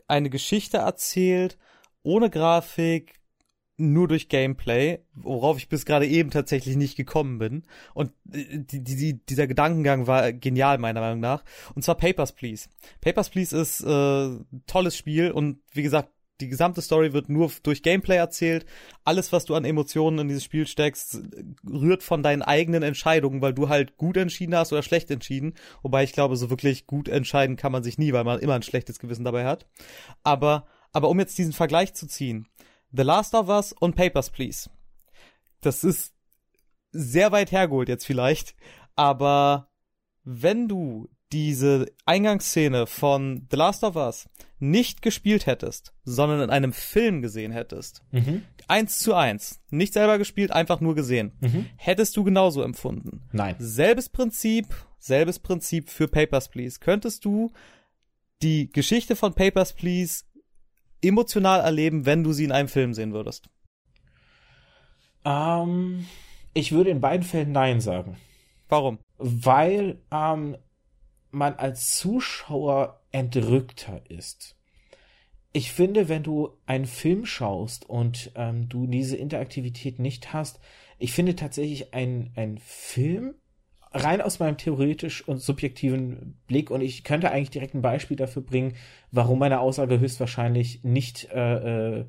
eine 0.06 0.30
Geschichte 0.30 0.78
erzählt, 0.78 1.58
ohne 2.02 2.30
Grafik, 2.30 3.18
nur 3.80 4.08
durch 4.08 4.28
Gameplay, 4.28 4.98
worauf 5.14 5.56
ich 5.56 5.68
bis 5.68 5.86
gerade 5.86 6.06
eben 6.06 6.30
tatsächlich 6.30 6.76
nicht 6.76 6.96
gekommen 6.96 7.38
bin. 7.38 7.62
Und 7.94 8.10
äh, 8.32 8.58
die, 8.58 8.82
die, 8.82 9.24
dieser 9.24 9.46
Gedankengang 9.46 10.06
war 10.06 10.32
genial, 10.32 10.78
meiner 10.78 11.00
Meinung 11.00 11.20
nach. 11.20 11.44
Und 11.74 11.82
zwar 11.82 11.94
Papers, 11.96 12.32
Please. 12.32 12.68
Papers, 13.00 13.30
Please 13.30 13.56
ist 13.56 13.80
äh, 13.80 14.38
tolles 14.66 14.96
Spiel 14.96 15.30
und 15.30 15.60
wie 15.72 15.82
gesagt, 15.82 16.10
die 16.40 16.48
gesamte 16.48 16.82
Story 16.82 17.12
wird 17.12 17.28
nur 17.28 17.50
durch 17.62 17.82
Gameplay 17.82 18.16
erzählt. 18.16 18.64
Alles, 19.04 19.32
was 19.32 19.44
du 19.44 19.54
an 19.54 19.64
Emotionen 19.64 20.20
in 20.20 20.28
dieses 20.28 20.44
Spiel 20.44 20.66
steckst, 20.66 21.20
rührt 21.68 22.02
von 22.02 22.22
deinen 22.22 22.42
eigenen 22.42 22.82
Entscheidungen, 22.82 23.42
weil 23.42 23.54
du 23.54 23.68
halt 23.68 23.96
gut 23.96 24.16
entschieden 24.16 24.54
hast 24.54 24.72
oder 24.72 24.82
schlecht 24.82 25.10
entschieden. 25.10 25.54
Wobei 25.82 26.04
ich 26.04 26.12
glaube, 26.12 26.36
so 26.36 26.50
wirklich 26.50 26.86
gut 26.86 27.08
entscheiden 27.08 27.56
kann 27.56 27.72
man 27.72 27.82
sich 27.82 27.98
nie, 27.98 28.12
weil 28.12 28.24
man 28.24 28.38
immer 28.38 28.54
ein 28.54 28.62
schlechtes 28.62 28.98
Gewissen 28.98 29.24
dabei 29.24 29.44
hat. 29.44 29.66
Aber, 30.22 30.66
aber 30.92 31.08
um 31.08 31.18
jetzt 31.18 31.38
diesen 31.38 31.52
Vergleich 31.52 31.94
zu 31.94 32.06
ziehen. 32.06 32.46
The 32.92 33.02
Last 33.02 33.34
of 33.34 33.48
Us 33.48 33.72
und 33.72 33.96
Papers, 33.96 34.30
Please. 34.30 34.70
Das 35.60 35.82
ist 35.82 36.14
sehr 36.92 37.32
weit 37.32 37.52
hergeholt 37.52 37.88
jetzt 37.88 38.06
vielleicht. 38.06 38.54
Aber 38.94 39.70
wenn 40.24 40.68
du 40.68 41.08
diese 41.32 41.86
Eingangsszene 42.06 42.86
von 42.86 43.46
The 43.50 43.56
Last 43.56 43.84
of 43.84 43.96
Us 43.96 44.28
nicht 44.58 45.02
gespielt 45.02 45.46
hättest, 45.46 45.92
sondern 46.04 46.40
in 46.40 46.50
einem 46.50 46.72
Film 46.72 47.22
gesehen 47.22 47.52
hättest, 47.52 48.02
Mhm. 48.12 48.42
eins 48.66 48.98
zu 48.98 49.14
eins, 49.14 49.60
nicht 49.70 49.92
selber 49.92 50.18
gespielt, 50.18 50.50
einfach 50.50 50.80
nur 50.80 50.94
gesehen, 50.94 51.32
Mhm. 51.40 51.66
hättest 51.76 52.16
du 52.16 52.24
genauso 52.24 52.62
empfunden. 52.62 53.28
Nein. 53.32 53.56
Selbes 53.58 54.08
Prinzip, 54.08 54.66
selbes 54.98 55.38
Prinzip 55.38 55.90
für 55.90 56.08
Papers, 56.08 56.48
Please. 56.48 56.78
Könntest 56.80 57.24
du 57.24 57.50
die 58.42 58.70
Geschichte 58.70 59.14
von 59.16 59.34
Papers, 59.34 59.72
Please 59.74 60.24
emotional 61.02 61.60
erleben, 61.60 62.06
wenn 62.06 62.24
du 62.24 62.32
sie 62.32 62.44
in 62.44 62.52
einem 62.52 62.68
Film 62.68 62.94
sehen 62.94 63.12
würdest? 63.12 63.48
Ähm, 65.24 66.06
ich 66.54 66.72
würde 66.72 66.90
in 66.90 67.00
beiden 67.00 67.24
Fällen 67.24 67.52
Nein 67.52 67.80
sagen. 67.80 68.16
Warum? 68.68 68.98
Weil 69.18 69.98
ähm, 70.10 70.56
man 71.30 71.54
als 71.54 71.96
Zuschauer 71.96 73.00
entrückter 73.10 74.02
ist. 74.08 74.56
Ich 75.52 75.72
finde, 75.72 76.08
wenn 76.08 76.22
du 76.22 76.50
einen 76.66 76.86
Film 76.86 77.24
schaust 77.24 77.88
und 77.88 78.30
ähm, 78.34 78.68
du 78.68 78.86
diese 78.86 79.16
Interaktivität 79.16 79.98
nicht 79.98 80.32
hast, 80.32 80.60
ich 80.98 81.12
finde 81.12 81.36
tatsächlich 81.36 81.94
ein, 81.94 82.32
ein 82.36 82.58
Film, 82.58 83.34
rein 83.92 84.20
aus 84.20 84.38
meinem 84.38 84.58
theoretisch 84.58 85.26
und 85.26 85.38
subjektiven 85.38 86.38
Blick, 86.46 86.70
und 86.70 86.82
ich 86.82 87.04
könnte 87.04 87.30
eigentlich 87.30 87.50
direkt 87.50 87.74
ein 87.74 87.82
Beispiel 87.82 88.16
dafür 88.16 88.42
bringen, 88.42 88.74
warum 89.10 89.38
meine 89.38 89.60
Aussage 89.60 89.98
höchstwahrscheinlich 89.98 90.84
nicht 90.84 91.30
äh, 91.32 92.00
äh, 92.00 92.06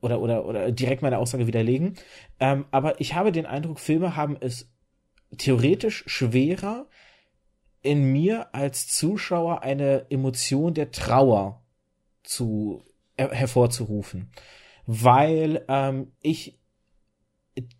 oder, 0.00 0.20
oder, 0.20 0.44
oder 0.44 0.72
direkt 0.72 1.02
meine 1.02 1.18
Aussage 1.18 1.46
widerlegen. 1.46 1.94
Ähm, 2.40 2.66
aber 2.70 3.00
ich 3.00 3.14
habe 3.14 3.32
den 3.32 3.46
Eindruck, 3.46 3.80
Filme 3.80 4.16
haben 4.16 4.36
es 4.40 4.70
theoretisch 5.38 6.04
schwerer, 6.06 6.86
in 7.82 8.04
mir 8.12 8.54
als 8.54 8.88
Zuschauer 8.88 9.62
eine 9.62 10.06
Emotion 10.10 10.74
der 10.74 10.90
Trauer 10.90 11.62
zu 12.22 12.84
her 13.16 13.30
hervorzurufen, 13.32 14.30
weil 14.86 15.64
ähm, 15.68 16.12
ich 16.22 16.58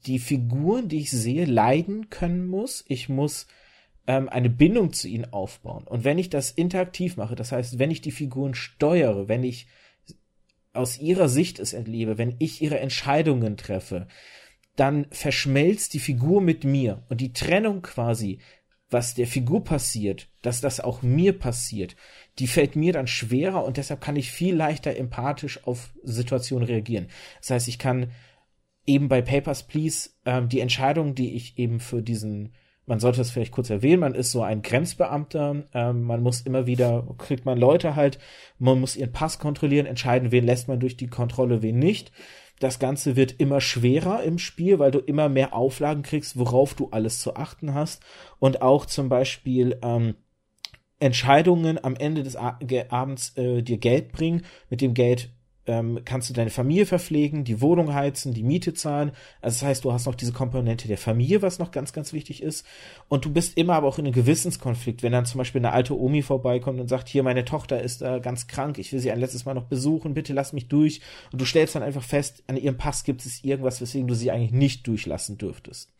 die 0.06 0.18
Figuren, 0.18 0.88
die 0.88 0.98
ich 0.98 1.10
sehe, 1.10 1.46
leiden 1.46 2.10
können 2.10 2.46
muss. 2.46 2.84
Ich 2.88 3.08
muss 3.08 3.46
ähm, 4.06 4.28
eine 4.28 4.50
Bindung 4.50 4.92
zu 4.92 5.08
ihnen 5.08 5.32
aufbauen. 5.32 5.86
Und 5.86 6.04
wenn 6.04 6.18
ich 6.18 6.28
das 6.28 6.50
interaktiv 6.50 7.16
mache, 7.16 7.36
das 7.36 7.52
heißt, 7.52 7.78
wenn 7.78 7.90
ich 7.90 8.00
die 8.00 8.10
Figuren 8.10 8.54
steuere, 8.54 9.28
wenn 9.28 9.44
ich 9.44 9.66
aus 10.74 10.98
ihrer 10.98 11.28
Sicht 11.28 11.58
es 11.58 11.72
erlebe, 11.72 12.18
wenn 12.18 12.36
ich 12.38 12.62
ihre 12.62 12.80
Entscheidungen 12.80 13.56
treffe, 13.56 14.08
dann 14.76 15.06
verschmelzt 15.10 15.94
die 15.94 16.00
Figur 16.00 16.40
mit 16.40 16.64
mir 16.64 17.04
und 17.08 17.20
die 17.20 17.32
Trennung 17.32 17.82
quasi, 17.82 18.40
was 18.92 19.14
der 19.14 19.26
Figur 19.26 19.64
passiert, 19.64 20.28
dass 20.42 20.60
das 20.60 20.80
auch 20.80 21.02
mir 21.02 21.38
passiert, 21.38 21.96
die 22.38 22.46
fällt 22.46 22.76
mir 22.76 22.92
dann 22.92 23.06
schwerer 23.06 23.64
und 23.64 23.76
deshalb 23.76 24.00
kann 24.00 24.16
ich 24.16 24.30
viel 24.30 24.54
leichter 24.54 24.96
empathisch 24.96 25.66
auf 25.66 25.94
Situationen 26.02 26.66
reagieren. 26.66 27.08
Das 27.40 27.50
heißt, 27.50 27.68
ich 27.68 27.78
kann 27.78 28.10
eben 28.86 29.08
bei 29.08 29.22
Papers, 29.22 29.64
Please 29.64 30.10
ähm, 30.24 30.48
die 30.48 30.60
Entscheidung, 30.60 31.14
die 31.14 31.34
ich 31.34 31.58
eben 31.58 31.80
für 31.80 32.02
diesen 32.02 32.52
man 32.84 32.98
sollte 32.98 33.20
es 33.20 33.30
vielleicht 33.30 33.52
kurz 33.52 33.70
erwähnen, 33.70 34.00
man 34.00 34.14
ist 34.14 34.32
so 34.32 34.42
ein 34.42 34.62
Grenzbeamter, 34.62 35.64
ähm, 35.72 36.02
man 36.02 36.22
muss 36.22 36.40
immer 36.40 36.66
wieder, 36.66 37.06
kriegt 37.16 37.46
man 37.46 37.56
Leute 37.56 37.94
halt, 37.94 38.18
man 38.58 38.80
muss 38.80 38.96
ihren 38.96 39.12
Pass 39.12 39.38
kontrollieren, 39.38 39.86
entscheiden, 39.86 40.32
wen 40.32 40.44
lässt 40.44 40.68
man 40.68 40.80
durch 40.80 40.96
die 40.96 41.06
Kontrolle, 41.06 41.62
wen 41.62 41.78
nicht. 41.78 42.10
Das 42.62 42.78
Ganze 42.78 43.16
wird 43.16 43.40
immer 43.40 43.60
schwerer 43.60 44.22
im 44.22 44.38
Spiel, 44.38 44.78
weil 44.78 44.92
du 44.92 45.00
immer 45.00 45.28
mehr 45.28 45.52
Auflagen 45.52 46.04
kriegst, 46.04 46.38
worauf 46.38 46.74
du 46.74 46.90
alles 46.92 47.18
zu 47.18 47.34
achten 47.34 47.74
hast. 47.74 48.04
Und 48.38 48.62
auch 48.62 48.86
zum 48.86 49.08
Beispiel 49.08 49.80
ähm, 49.82 50.14
Entscheidungen 51.00 51.82
am 51.82 51.96
Ende 51.96 52.22
des 52.22 52.36
Abends 52.36 53.36
äh, 53.36 53.62
dir 53.62 53.78
Geld 53.78 54.12
bringen. 54.12 54.44
Mit 54.70 54.80
dem 54.80 54.94
Geld 54.94 55.30
ähm, 55.66 56.00
kannst 56.04 56.28
du 56.28 56.34
deine 56.34 56.50
Familie 56.50 56.86
verpflegen, 56.86 57.44
die 57.44 57.60
Wohnung 57.60 57.94
heizen, 57.94 58.34
die 58.34 58.42
Miete 58.42 58.74
zahlen. 58.74 59.12
Also 59.40 59.60
das 59.60 59.62
heißt, 59.62 59.84
du 59.84 59.92
hast 59.92 60.06
noch 60.06 60.14
diese 60.14 60.32
Komponente 60.32 60.88
der 60.88 60.98
Familie, 60.98 61.42
was 61.42 61.58
noch 61.58 61.70
ganz, 61.70 61.92
ganz 61.92 62.12
wichtig 62.12 62.42
ist. 62.42 62.66
Und 63.08 63.24
du 63.24 63.32
bist 63.32 63.56
immer 63.56 63.74
aber 63.74 63.86
auch 63.86 63.98
in 63.98 64.06
einem 64.06 64.14
Gewissenskonflikt, 64.14 65.02
wenn 65.02 65.12
dann 65.12 65.26
zum 65.26 65.38
Beispiel 65.38 65.60
eine 65.60 65.72
alte 65.72 65.98
Omi 65.98 66.22
vorbeikommt 66.22 66.80
und 66.80 66.88
sagt, 66.88 67.08
hier, 67.08 67.22
meine 67.22 67.44
Tochter 67.44 67.80
ist 67.80 68.02
äh, 68.02 68.20
ganz 68.20 68.48
krank, 68.48 68.78
ich 68.78 68.92
will 68.92 69.00
sie 69.00 69.12
ein 69.12 69.20
letztes 69.20 69.44
Mal 69.44 69.54
noch 69.54 69.66
besuchen, 69.66 70.14
bitte 70.14 70.32
lass 70.32 70.52
mich 70.52 70.68
durch. 70.68 71.00
Und 71.30 71.40
du 71.40 71.44
stellst 71.44 71.76
dann 71.76 71.82
einfach 71.82 72.02
fest, 72.02 72.42
an 72.48 72.56
ihrem 72.56 72.76
Pass 72.76 73.04
gibt 73.04 73.24
es 73.24 73.44
irgendwas, 73.44 73.80
weswegen 73.80 74.08
du 74.08 74.14
sie 74.14 74.30
eigentlich 74.30 74.52
nicht 74.52 74.86
durchlassen 74.86 75.38
dürftest. 75.38 75.92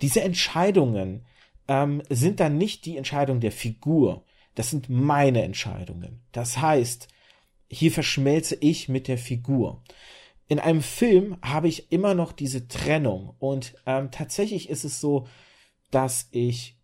Diese 0.00 0.22
Entscheidungen 0.22 1.22
ähm, 1.68 2.02
sind 2.08 2.40
dann 2.40 2.56
nicht 2.56 2.86
die 2.86 2.96
Entscheidung 2.96 3.40
der 3.40 3.52
Figur. 3.52 4.24
Das 4.54 4.70
sind 4.70 4.88
meine 4.88 5.42
Entscheidungen. 5.42 6.20
Das 6.32 6.58
heißt, 6.58 7.08
hier 7.68 7.90
verschmelze 7.90 8.56
ich 8.60 8.88
mit 8.88 9.08
der 9.08 9.18
Figur. 9.18 9.82
In 10.48 10.60
einem 10.60 10.82
Film 10.82 11.36
habe 11.42 11.68
ich 11.68 11.90
immer 11.90 12.14
noch 12.14 12.32
diese 12.32 12.68
Trennung 12.68 13.34
und 13.38 13.74
ähm, 13.84 14.10
tatsächlich 14.10 14.68
ist 14.68 14.84
es 14.84 15.00
so, 15.00 15.26
dass 15.90 16.28
ich 16.30 16.78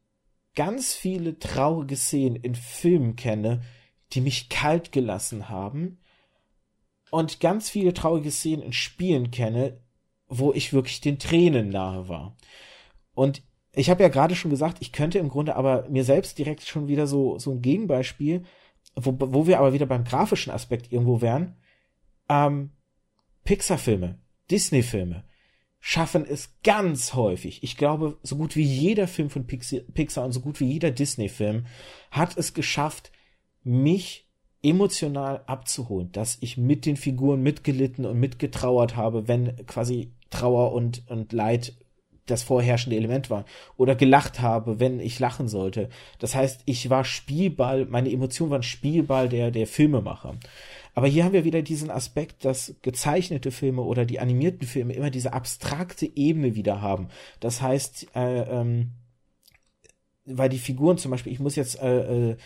ganz 0.55 0.95
viele 0.95 1.38
traurige 1.38 1.97
Szenen 1.97 2.37
in 2.37 2.55
Filmen 2.55 3.16
kenne, 3.16 3.62
die 4.12 4.21
mich 4.21 4.49
kalt 4.49 4.92
gelassen 4.92 5.49
haben 5.49 5.99
und 7.11 7.40
ganz 7.40 7.71
viele 7.71 7.95
traurige 7.95 8.31
Szenen 8.31 8.62
in 8.62 8.73
Spielen 8.73 9.31
kenne, 9.31 9.81
wo 10.27 10.53
ich 10.53 10.73
wirklich 10.73 11.01
den 11.01 11.18
Tränen 11.18 11.68
nahe 11.68 12.09
war. 12.09 12.37
Und 13.14 13.42
ich 13.75 13.90
habe 13.90 14.03
ja 14.03 14.09
gerade 14.09 14.35
schon 14.35 14.51
gesagt, 14.51 14.79
ich 14.81 14.92
könnte 14.92 15.18
im 15.18 15.29
Grunde 15.29 15.57
aber 15.57 15.88
mir 15.88 16.05
selbst 16.05 16.38
direkt 16.38 16.62
schon 16.62 16.88
wieder 16.88 17.07
so, 17.07 17.38
so 17.38 17.53
ein 17.53 17.62
Gegenbeispiel, 17.62 18.45
wo, 18.94 19.16
wo 19.18 19.46
wir 19.46 19.59
aber 19.59 19.72
wieder 19.72 19.87
beim 19.87 20.05
grafischen 20.05 20.52
Aspekt 20.52 20.92
irgendwo 20.92 21.20
wären. 21.20 21.57
Ähm, 22.28 22.70
Pixar-Filme, 23.44 24.18
Disney-Filme 24.50 25.24
schaffen 25.81 26.24
es 26.24 26.61
ganz 26.62 27.14
häufig. 27.14 27.64
Ich 27.64 27.76
glaube, 27.76 28.18
so 28.22 28.37
gut 28.37 28.55
wie 28.55 28.62
jeder 28.62 29.09
Film 29.09 29.31
von 29.31 29.46
Pixar 29.46 30.24
und 30.24 30.33
so 30.33 30.40
gut 30.40 30.61
wie 30.61 30.70
jeder 30.70 30.92
Disney-Film 30.92 31.66
hat 32.12 32.37
es 32.37 32.55
geschafft, 32.55 33.11
mich 33.64 34.31
emotional 34.62 35.42
abzuholen, 35.46 36.12
dass 36.12 36.38
ich 36.40 36.57
mit 36.57 36.87
den 36.87 36.96
Figuren 36.96 37.42
mitgelitten 37.42 38.07
und 38.07 38.20
mitgetrauert 38.20 38.96
habe, 38.96 39.26
wenn 39.26 39.66
quasi 39.66 40.12
Trauer 40.31 40.72
und, 40.72 41.02
und 41.09 41.33
Leid 41.33 41.74
das 42.26 42.42
vorherrschende 42.42 42.96
Element 42.96 43.30
war 43.30 43.44
oder 43.76 43.94
gelacht 43.94 44.40
habe, 44.40 44.78
wenn 44.80 45.00
ich 45.00 45.18
lachen 45.18 45.48
sollte. 45.48 45.88
Das 46.18 46.35
heißt, 46.35 46.62
ich 46.66 46.88
war 46.88 47.04
Spielball, 47.04 47.87
meine 47.87 48.11
Emotionen 48.11 48.50
waren 48.50 48.62
Spielball 48.62 49.28
der, 49.28 49.50
der 49.50 49.66
Filmemacher. 49.66 50.37
Aber 50.94 51.06
hier 51.06 51.24
haben 51.24 51.32
wir 51.32 51.44
wieder 51.44 51.62
diesen 51.62 51.90
Aspekt, 51.90 52.44
dass 52.44 52.74
gezeichnete 52.82 53.50
Filme 53.50 53.82
oder 53.82 54.04
die 54.04 54.20
animierten 54.20 54.66
Filme 54.66 54.92
immer 54.92 55.11
diese 55.11 55.32
abstrakte 55.32 56.11
Ebene 56.14 56.54
wieder 56.54 56.80
haben. 56.80 57.08
Das 57.40 57.62
heißt, 57.62 58.08
äh, 58.14 58.42
ähm, 58.42 58.92
weil 60.24 60.48
die 60.48 60.58
Figuren 60.58 60.98
zum 60.98 61.11
Beispiel, 61.11 61.32
ich 61.32 61.40
muss 61.40 61.56
jetzt 61.56 61.80
äh, 61.80 62.37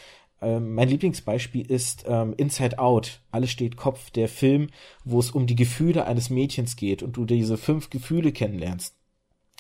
äh, 0.40 0.60
mein 0.60 0.88
Lieblingsbeispiel 0.88 1.70
ist 1.70 2.04
ähm, 2.06 2.34
Inside 2.36 2.78
Out. 2.78 3.20
Alles 3.30 3.50
steht 3.50 3.76
Kopf, 3.76 4.10
der 4.10 4.28
Film, 4.28 4.68
wo 5.04 5.18
es 5.18 5.30
um 5.30 5.46
die 5.46 5.56
Gefühle 5.56 6.06
eines 6.06 6.30
Mädchens 6.30 6.76
geht 6.76 7.02
und 7.02 7.16
du 7.16 7.24
diese 7.24 7.56
fünf 7.56 7.90
Gefühle 7.90 8.32
kennenlernst. 8.32 8.94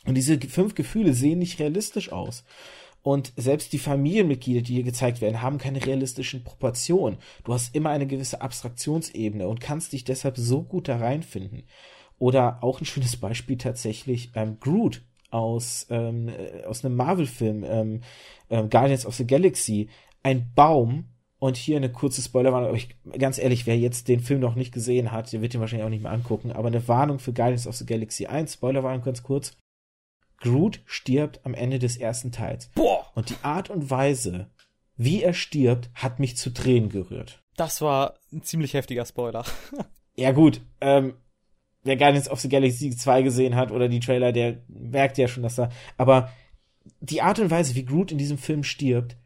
Und 0.06 0.14
diese 0.14 0.38
fünf 0.40 0.74
Gefühle 0.74 1.14
sehen 1.14 1.38
nicht 1.38 1.58
realistisch 1.58 2.12
aus. 2.12 2.44
Und 3.02 3.32
selbst 3.36 3.72
die 3.72 3.78
Familienmitglieder, 3.78 4.62
die 4.62 4.74
hier 4.74 4.82
gezeigt 4.82 5.20
werden, 5.20 5.40
haben 5.40 5.58
keine 5.58 5.84
realistischen 5.84 6.42
Proportionen. 6.42 7.18
Du 7.44 7.52
hast 7.52 7.74
immer 7.74 7.90
eine 7.90 8.06
gewisse 8.06 8.40
Abstraktionsebene 8.40 9.46
und 9.46 9.60
kannst 9.60 9.92
dich 9.92 10.02
deshalb 10.02 10.36
so 10.36 10.62
gut 10.62 10.88
da 10.88 10.96
reinfinden. 10.96 11.64
Oder 12.18 12.64
auch 12.64 12.80
ein 12.80 12.86
schönes 12.86 13.16
Beispiel 13.16 13.58
tatsächlich 13.58 14.32
ähm, 14.34 14.58
Groot 14.58 15.02
aus, 15.30 15.86
ähm, 15.90 16.30
aus 16.66 16.84
einem 16.84 16.96
Marvel-Film, 16.96 17.64
ähm, 17.64 18.00
ähm, 18.50 18.70
Guardians 18.70 19.06
of 19.06 19.14
the 19.14 19.26
Galaxy. 19.26 19.88
Ein 20.24 20.50
Baum, 20.54 21.04
und 21.38 21.56
hier 21.56 21.76
eine 21.76 21.92
kurze 21.92 22.22
Spoilerwarnung, 22.22 22.68
aber 22.70 22.78
ich, 22.78 22.96
ganz 23.18 23.38
ehrlich, 23.38 23.66
wer 23.66 23.78
jetzt 23.78 24.08
den 24.08 24.20
Film 24.20 24.40
noch 24.40 24.54
nicht 24.54 24.72
gesehen 24.72 25.12
hat, 25.12 25.32
der 25.32 25.42
wird 25.42 25.54
ihn 25.54 25.60
wahrscheinlich 25.60 25.84
auch 25.84 25.90
nicht 25.90 26.02
mehr 26.02 26.12
angucken, 26.12 26.50
aber 26.50 26.68
eine 26.68 26.88
Warnung 26.88 27.18
für 27.18 27.32
Guardians 27.32 27.66
of 27.66 27.76
the 27.76 27.86
Galaxy 27.86 28.26
1, 28.26 28.54
Spoilerwarnung 28.54 29.02
ganz 29.02 29.22
kurz. 29.22 29.56
Groot 30.38 30.80
stirbt 30.84 31.40
am 31.44 31.54
Ende 31.54 31.78
des 31.78 31.96
ersten 31.96 32.32
Teils. 32.32 32.68
Boah! 32.74 33.10
Und 33.14 33.30
die 33.30 33.42
Art 33.42 33.70
und 33.70 33.90
Weise, 33.90 34.50
wie 34.96 35.22
er 35.22 35.34
stirbt, 35.34 35.90
hat 35.94 36.18
mich 36.18 36.36
zu 36.36 36.50
Tränen 36.50 36.88
gerührt. 36.88 37.42
Das 37.56 37.80
war 37.80 38.14
ein 38.32 38.42
ziemlich 38.42 38.74
heftiger 38.74 39.06
Spoiler. 39.06 39.44
ja 40.16 40.32
gut, 40.32 40.60
ähm, 40.80 41.14
wer 41.84 41.96
Guardians 41.96 42.28
of 42.28 42.40
the 42.40 42.48
Galaxy 42.48 42.90
2 42.90 43.22
gesehen 43.22 43.56
hat 43.56 43.70
oder 43.70 43.88
die 43.88 44.00
Trailer, 44.00 44.32
der 44.32 44.58
merkt 44.68 45.18
ja 45.18 45.28
schon, 45.28 45.42
dass 45.42 45.56
da, 45.56 45.70
aber 45.96 46.30
die 47.00 47.22
Art 47.22 47.38
und 47.38 47.50
Weise, 47.50 47.74
wie 47.74 47.84
Groot 47.84 48.12
in 48.12 48.18
diesem 48.18 48.38
Film 48.38 48.62
stirbt, 48.62 49.16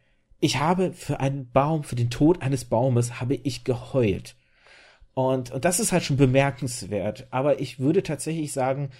ich 0.41 0.59
habe 0.59 0.93
für 0.93 1.21
einen 1.21 1.51
Baum, 1.51 1.85
für 1.85 1.97
den 1.97 2.11
Tod 2.11 2.41
eines 2.41 2.65
Baumes, 2.65 3.21
habe 3.21 3.35
ich 3.35 3.65
geheult. 3.65 4.37
Und, 5.13 5.51
und 5.51 5.65
das 5.65 5.81
ist 5.81 5.93
halt 5.93 6.03
schon 6.03 6.17
bemerkenswert. 6.17 7.27
Aber 7.31 7.61
ich 7.61 7.79
würde 7.79 8.03
tatsächlich 8.03 8.53
sagen, 8.53 8.91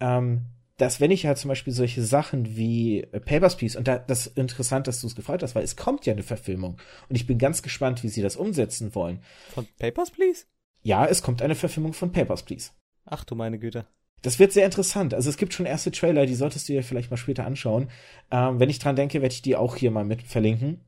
ähm, 0.00 0.46
dass 0.80 0.98
wenn 1.00 1.10
ich 1.10 1.26
halt 1.26 1.36
zum 1.36 1.48
Beispiel 1.48 1.72
solche 1.74 2.02
Sachen 2.02 2.56
wie 2.56 3.02
äh, 3.02 3.20
Papers, 3.20 3.56
Please, 3.56 3.76
und 3.76 3.86
da, 3.86 3.98
das 3.98 4.28
ist 4.28 4.38
interessant, 4.38 4.86
dass 4.86 5.00
du 5.00 5.06
es 5.06 5.14
gefreut 5.14 5.42
hast, 5.42 5.54
weil 5.54 5.64
es 5.64 5.76
kommt 5.76 6.06
ja 6.06 6.12
eine 6.14 6.22
Verfilmung. 6.22 6.78
Und 7.08 7.16
ich 7.16 7.26
bin 7.26 7.38
ganz 7.38 7.62
gespannt, 7.62 8.02
wie 8.02 8.08
sie 8.08 8.22
das 8.22 8.36
umsetzen 8.36 8.94
wollen. 8.94 9.20
Von 9.52 9.66
Papers, 9.78 10.10
Please? 10.10 10.46
Ja, 10.82 11.04
es 11.04 11.22
kommt 11.22 11.42
eine 11.42 11.54
Verfilmung 11.54 11.92
von 11.92 12.12
Papers, 12.12 12.44
Please. 12.44 12.70
Ach 13.04 13.24
du 13.24 13.34
meine 13.34 13.58
Güte. 13.58 13.86
Das 14.22 14.38
wird 14.38 14.52
sehr 14.52 14.64
interessant. 14.64 15.12
Also 15.12 15.28
es 15.28 15.36
gibt 15.36 15.52
schon 15.52 15.66
erste 15.66 15.90
Trailer, 15.90 16.24
die 16.24 16.34
solltest 16.34 16.68
du 16.68 16.72
dir 16.72 16.82
vielleicht 16.82 17.10
mal 17.10 17.16
später 17.18 17.44
anschauen. 17.46 17.90
Ähm, 18.30 18.58
wenn 18.58 18.70
ich 18.70 18.78
dran 18.78 18.96
denke, 18.96 19.20
werde 19.20 19.34
ich 19.34 19.42
die 19.42 19.56
auch 19.56 19.76
hier 19.76 19.90
mal 19.90 20.04
mit 20.04 20.22
verlinken. 20.22 20.80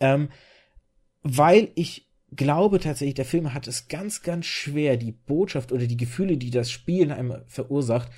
Ähm, 0.00 0.28
weil 1.22 1.70
ich 1.76 2.10
glaube 2.32 2.80
tatsächlich, 2.80 3.14
der 3.14 3.24
Film 3.24 3.54
hat 3.54 3.68
es 3.68 3.86
ganz, 3.86 4.22
ganz 4.22 4.46
schwer, 4.46 4.96
die 4.96 5.12
Botschaft 5.12 5.70
oder 5.70 5.86
die 5.86 5.96
Gefühle, 5.96 6.36
die 6.36 6.50
das 6.50 6.70
Spiel 6.70 7.02
in 7.02 7.12
einem 7.12 7.42
verursacht, 7.46 8.10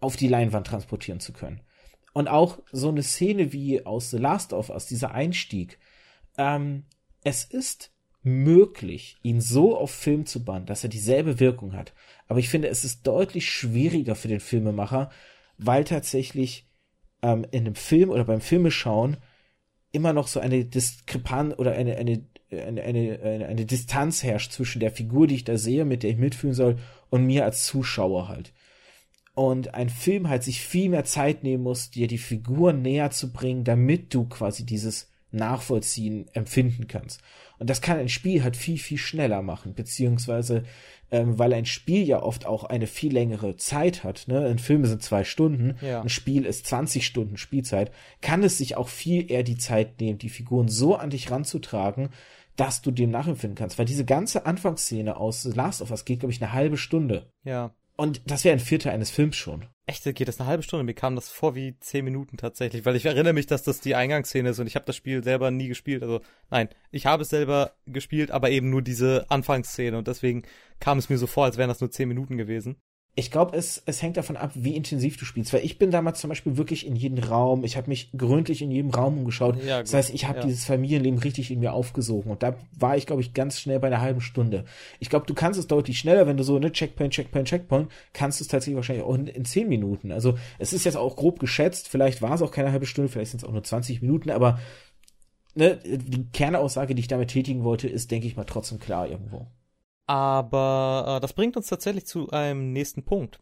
auf 0.00 0.16
die 0.16 0.28
Leinwand 0.28 0.66
transportieren 0.66 1.20
zu 1.20 1.32
können. 1.32 1.60
Und 2.12 2.28
auch 2.28 2.58
so 2.72 2.88
eine 2.88 3.02
Szene 3.02 3.52
wie 3.52 3.84
aus 3.84 4.10
The 4.10 4.18
Last 4.18 4.52
of 4.52 4.70
Us, 4.70 4.86
dieser 4.86 5.12
Einstieg. 5.12 5.78
Ähm, 6.36 6.84
es 7.24 7.44
ist 7.44 7.92
möglich, 8.22 9.16
ihn 9.22 9.40
so 9.40 9.76
auf 9.76 9.90
Film 9.90 10.26
zu 10.26 10.44
bannen, 10.44 10.66
dass 10.66 10.82
er 10.82 10.90
dieselbe 10.90 11.40
Wirkung 11.40 11.74
hat. 11.74 11.92
Aber 12.26 12.40
ich 12.40 12.48
finde, 12.48 12.68
es 12.68 12.84
ist 12.84 13.06
deutlich 13.06 13.50
schwieriger 13.50 14.14
für 14.14 14.28
den 14.28 14.40
Filmemacher, 14.40 15.10
weil 15.56 15.84
tatsächlich 15.84 16.66
ähm, 17.22 17.46
in 17.50 17.66
einem 17.66 17.74
Film 17.74 18.10
oder 18.10 18.24
beim 18.24 18.40
Filmeschauen 18.40 19.16
immer 19.92 20.12
noch 20.12 20.28
so 20.28 20.40
eine 20.40 20.64
Diskrepanz 20.64 21.54
oder 21.58 21.72
eine, 21.72 21.96
eine, 21.96 22.24
eine, 22.50 22.82
eine, 22.82 23.20
eine, 23.22 23.46
eine 23.46 23.66
Distanz 23.66 24.22
herrscht 24.22 24.52
zwischen 24.52 24.80
der 24.80 24.92
Figur, 24.92 25.26
die 25.26 25.36
ich 25.36 25.44
da 25.44 25.56
sehe, 25.56 25.84
mit 25.84 26.02
der 26.02 26.10
ich 26.10 26.18
mitfühlen 26.18 26.54
soll, 26.54 26.78
und 27.10 27.24
mir 27.24 27.44
als 27.44 27.64
Zuschauer 27.64 28.28
halt 28.28 28.52
und 29.38 29.72
ein 29.74 29.88
Film 29.88 30.28
halt 30.28 30.42
sich 30.42 30.60
viel 30.60 30.88
mehr 30.88 31.04
Zeit 31.04 31.44
nehmen 31.44 31.62
muss, 31.62 31.92
dir 31.92 32.08
die 32.08 32.18
Figuren 32.18 32.82
näher 32.82 33.12
zu 33.12 33.32
bringen, 33.32 33.62
damit 33.62 34.12
du 34.12 34.24
quasi 34.24 34.66
dieses 34.66 35.12
Nachvollziehen 35.30 36.26
empfinden 36.32 36.88
kannst. 36.88 37.20
Und 37.60 37.70
das 37.70 37.80
kann 37.80 37.98
ein 37.98 38.08
Spiel 38.08 38.42
halt 38.42 38.56
viel, 38.56 38.78
viel 38.78 38.98
schneller 38.98 39.42
machen, 39.42 39.74
beziehungsweise 39.74 40.64
ähm, 41.12 41.38
weil 41.38 41.52
ein 41.52 41.66
Spiel 41.66 42.02
ja 42.02 42.20
oft 42.20 42.46
auch 42.46 42.64
eine 42.64 42.88
viel 42.88 43.12
längere 43.12 43.56
Zeit 43.56 44.02
hat, 44.02 44.24
ne? 44.26 44.44
Ein 44.44 44.58
Film 44.58 44.84
sind 44.84 45.04
zwei 45.04 45.22
Stunden, 45.22 45.76
ja. 45.82 46.02
ein 46.02 46.08
Spiel 46.08 46.44
ist 46.44 46.66
20 46.66 47.06
Stunden 47.06 47.36
Spielzeit, 47.36 47.92
kann 48.20 48.42
es 48.42 48.58
sich 48.58 48.76
auch 48.76 48.88
viel 48.88 49.30
eher 49.30 49.44
die 49.44 49.56
Zeit 49.56 50.00
nehmen, 50.00 50.18
die 50.18 50.30
Figuren 50.30 50.66
so 50.66 50.96
an 50.96 51.10
dich 51.10 51.30
ranzutragen, 51.30 52.08
dass 52.56 52.82
du 52.82 52.90
dem 52.90 53.12
nachempfinden 53.12 53.56
kannst. 53.56 53.78
Weil 53.78 53.86
diese 53.86 54.04
ganze 54.04 54.46
Anfangsszene 54.46 55.16
aus 55.16 55.42
The 55.42 55.52
Last 55.52 55.80
of 55.80 55.92
Us 55.92 56.04
geht, 56.04 56.20
glaube 56.20 56.32
ich, 56.32 56.42
eine 56.42 56.52
halbe 56.52 56.76
Stunde. 56.76 57.30
Ja. 57.44 57.72
Und 58.00 58.22
das 58.30 58.44
wäre 58.44 58.52
ein 58.52 58.60
Viertel 58.60 58.92
eines 58.92 59.10
Films 59.10 59.36
schon. 59.36 59.66
Echt, 59.84 60.04
geht 60.04 60.28
das 60.28 60.38
eine 60.38 60.48
halbe 60.48 60.62
Stunde? 60.62 60.84
Mir 60.84 60.94
kam 60.94 61.16
das 61.16 61.30
vor 61.30 61.56
wie 61.56 61.76
zehn 61.80 62.04
Minuten 62.04 62.36
tatsächlich, 62.36 62.84
weil 62.84 62.94
ich 62.94 63.06
erinnere 63.06 63.32
mich, 63.32 63.46
dass 63.46 63.64
das 63.64 63.80
die 63.80 63.96
Eingangsszene 63.96 64.50
ist 64.50 64.60
und 64.60 64.68
ich 64.68 64.76
habe 64.76 64.86
das 64.86 64.94
Spiel 64.94 65.24
selber 65.24 65.50
nie 65.50 65.66
gespielt. 65.66 66.04
Also 66.04 66.20
nein, 66.48 66.68
ich 66.92 67.06
habe 67.06 67.24
es 67.24 67.30
selber 67.30 67.72
gespielt, 67.86 68.30
aber 68.30 68.50
eben 68.50 68.70
nur 68.70 68.82
diese 68.82 69.28
Anfangsszene 69.30 69.98
und 69.98 70.06
deswegen 70.06 70.44
kam 70.78 70.98
es 70.98 71.08
mir 71.08 71.18
so 71.18 71.26
vor, 71.26 71.46
als 71.46 71.56
wären 71.56 71.68
das 71.68 71.80
nur 71.80 71.90
zehn 71.90 72.06
Minuten 72.06 72.36
gewesen 72.36 72.76
ich 73.18 73.32
glaube, 73.32 73.56
es, 73.56 73.82
es 73.84 74.00
hängt 74.00 74.16
davon 74.16 74.36
ab, 74.36 74.52
wie 74.54 74.76
intensiv 74.76 75.16
du 75.16 75.24
spielst. 75.24 75.52
Weil 75.52 75.64
ich 75.64 75.76
bin 75.76 75.90
damals 75.90 76.20
zum 76.20 76.28
Beispiel 76.28 76.56
wirklich 76.56 76.86
in 76.86 76.94
jeden 76.94 77.18
Raum, 77.18 77.64
ich 77.64 77.76
habe 77.76 77.88
mich 77.88 78.12
gründlich 78.16 78.62
in 78.62 78.70
jedem 78.70 78.90
Raum 78.90 79.18
umgeschaut. 79.18 79.60
Ja, 79.64 79.80
das 79.80 79.92
heißt, 79.92 80.14
ich 80.14 80.28
habe 80.28 80.38
ja. 80.38 80.44
dieses 80.44 80.64
Familienleben 80.64 81.18
richtig 81.18 81.50
in 81.50 81.58
mir 81.58 81.72
aufgesogen. 81.72 82.30
Und 82.30 82.44
da 82.44 82.54
war 82.78 82.96
ich, 82.96 83.06
glaube 83.06 83.20
ich, 83.20 83.34
ganz 83.34 83.58
schnell 83.58 83.80
bei 83.80 83.88
einer 83.88 84.00
halben 84.00 84.20
Stunde. 84.20 84.66
Ich 85.00 85.10
glaube, 85.10 85.26
du 85.26 85.34
kannst 85.34 85.58
es 85.58 85.66
deutlich 85.66 85.98
schneller, 85.98 86.28
wenn 86.28 86.36
du 86.36 86.44
so, 86.44 86.60
ne, 86.60 86.70
Checkpoint, 86.70 87.12
Checkpoint, 87.12 87.48
Checkpoint, 87.48 87.90
kannst 88.12 88.38
du 88.38 88.44
es 88.44 88.48
tatsächlich 88.48 88.76
wahrscheinlich 88.76 89.04
auch 89.04 89.16
in, 89.16 89.26
in 89.26 89.44
zehn 89.44 89.68
Minuten. 89.68 90.12
Also 90.12 90.38
es 90.60 90.72
ist 90.72 90.84
jetzt 90.84 90.96
auch 90.96 91.16
grob 91.16 91.40
geschätzt, 91.40 91.88
vielleicht 91.88 92.22
war 92.22 92.34
es 92.34 92.42
auch 92.42 92.52
keine 92.52 92.70
halbe 92.70 92.86
Stunde, 92.86 93.10
vielleicht 93.10 93.32
sind 93.32 93.42
es 93.42 93.48
auch 93.48 93.52
nur 93.52 93.64
20 93.64 94.00
Minuten, 94.00 94.30
aber 94.30 94.60
ne, 95.56 95.80
die 95.84 96.28
Kernaussage, 96.32 96.94
die 96.94 97.00
ich 97.00 97.08
damit 97.08 97.30
tätigen 97.30 97.64
wollte, 97.64 97.88
ist, 97.88 98.12
denke 98.12 98.28
ich 98.28 98.36
mal, 98.36 98.44
trotzdem 98.44 98.78
klar 98.78 99.08
irgendwo. 99.08 99.48
Aber 100.08 101.16
äh, 101.16 101.20
das 101.20 101.34
bringt 101.34 101.56
uns 101.58 101.68
tatsächlich 101.68 102.06
zu 102.06 102.30
einem 102.30 102.72
nächsten 102.72 103.04
Punkt, 103.04 103.40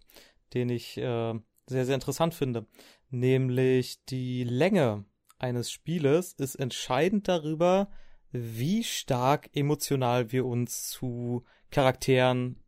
den 0.52 0.68
ich 0.68 0.98
äh, 0.98 1.34
sehr, 1.66 1.86
sehr 1.86 1.94
interessant 1.94 2.34
finde. 2.34 2.66
Nämlich 3.08 4.04
die 4.06 4.42
Länge 4.42 5.04
eines 5.38 5.70
Spieles 5.70 6.32
ist 6.32 6.56
entscheidend 6.56 7.28
darüber, 7.28 7.88
wie 8.32 8.82
stark 8.82 9.48
emotional 9.54 10.32
wir 10.32 10.44
uns 10.44 10.90
zu 10.90 11.44
Charakteren 11.70 12.58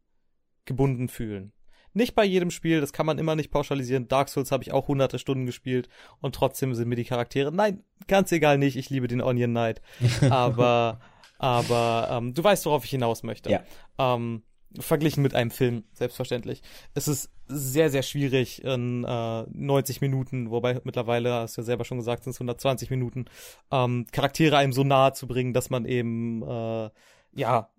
gebunden 0.64 1.09
fühlen. 1.09 1.53
Nicht 1.92 2.14
bei 2.14 2.24
jedem 2.24 2.53
Spiel, 2.53 2.80
das 2.80 2.92
kann 2.92 3.07
man 3.07 3.18
immer 3.18 3.34
nicht 3.34 3.51
pauschalisieren. 3.51 4.07
Dark 4.07 4.28
Souls 4.28 4.53
habe 4.53 4.62
ich 4.62 4.72
auch 4.72 4.86
hunderte 4.86 5.18
Stunden 5.18 5.44
gespielt 5.44 5.88
und 6.20 6.36
trotzdem 6.36 6.72
sind 6.74 6.88
mir 6.88 6.94
die 6.94 7.05
Charaktere, 7.05 7.51
nein, 7.51 7.82
ganz 8.07 8.30
egal 8.30 8.59
nicht, 8.59 8.76
ich 8.76 8.90
liebe 8.90 9.09
den 9.09 9.22
Onion 9.22 9.51
Knight. 9.51 9.82
Aber 10.30 11.01
aber 11.39 12.09
ähm, 12.11 12.34
du 12.34 12.45
weißt, 12.45 12.66
worauf 12.66 12.84
ich 12.84 12.91
hinaus 12.91 13.22
möchte. 13.22 13.51
Ja. 13.51 13.62
Ähm, 13.99 14.43
verglichen 14.78 15.22
mit 15.22 15.34
einem 15.34 15.51
Film, 15.51 15.84
selbstverständlich. 15.93 16.62
Es 16.95 17.09
ist 17.09 17.30
sehr, 17.47 17.91
sehr 17.91 18.03
schwierig 18.03 18.62
in 18.62 19.05
äh, 19.05 19.43
90 19.51 20.01
Minuten, 20.01 20.51
wobei 20.51 20.80
mittlerweile, 20.84 21.32
hast 21.32 21.57
du 21.57 21.62
ja 21.62 21.66
selber 21.66 21.84
schon 21.84 21.99
gesagt, 21.99 22.24
sind 22.24 22.32
es 22.32 22.36
120 22.36 22.91
Minuten, 22.91 23.26
ähm, 23.70 24.07
Charaktere 24.12 24.59
einem 24.59 24.72
so 24.72 24.84
nahe 24.84 25.14
zu 25.14 25.26
bringen, 25.26 25.55
dass 25.55 25.70
man 25.70 25.86
eben, 25.86 26.43
äh, 26.43 26.91
ja, 27.34 27.70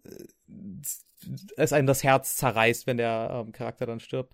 es 1.58 1.74
einem 1.74 1.88
das 1.88 2.04
Herz 2.04 2.38
zerreißt, 2.38 2.88
wenn 2.88 2.98
der 2.98 3.46
ähm, 3.46 3.52
Charakter 3.52 3.86
dann 3.86 4.00
stirbt. 4.00 4.34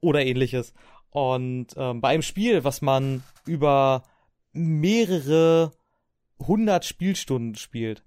Oder 0.00 0.24
ähnliches. 0.24 0.72
Und 1.10 1.68
ähm, 1.76 2.00
bei 2.00 2.08
einem 2.08 2.22
Spiel, 2.22 2.64
was 2.64 2.80
man 2.80 3.22
über 3.44 4.02
mehrere 4.52 5.72
hundert 6.40 6.84
Spielstunden 6.84 7.54
spielt, 7.56 8.02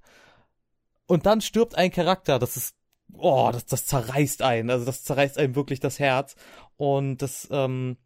und 1.07 1.25
dann 1.25 1.41
stirbt 1.41 1.75
ein 1.75 1.91
Charakter, 1.91 2.39
das 2.39 2.57
ist, 2.57 2.75
oh, 3.13 3.49
das, 3.51 3.65
das 3.65 3.85
zerreißt 3.85 4.41
einen, 4.41 4.69
also 4.69 4.85
das 4.85 5.03
zerreißt 5.03 5.37
einem 5.37 5.55
wirklich 5.55 5.79
das 5.79 5.99
Herz. 5.99 6.35
Und 6.77 7.21
das 7.21 7.47
ähm, 7.51 7.97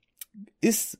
ist 0.61 0.99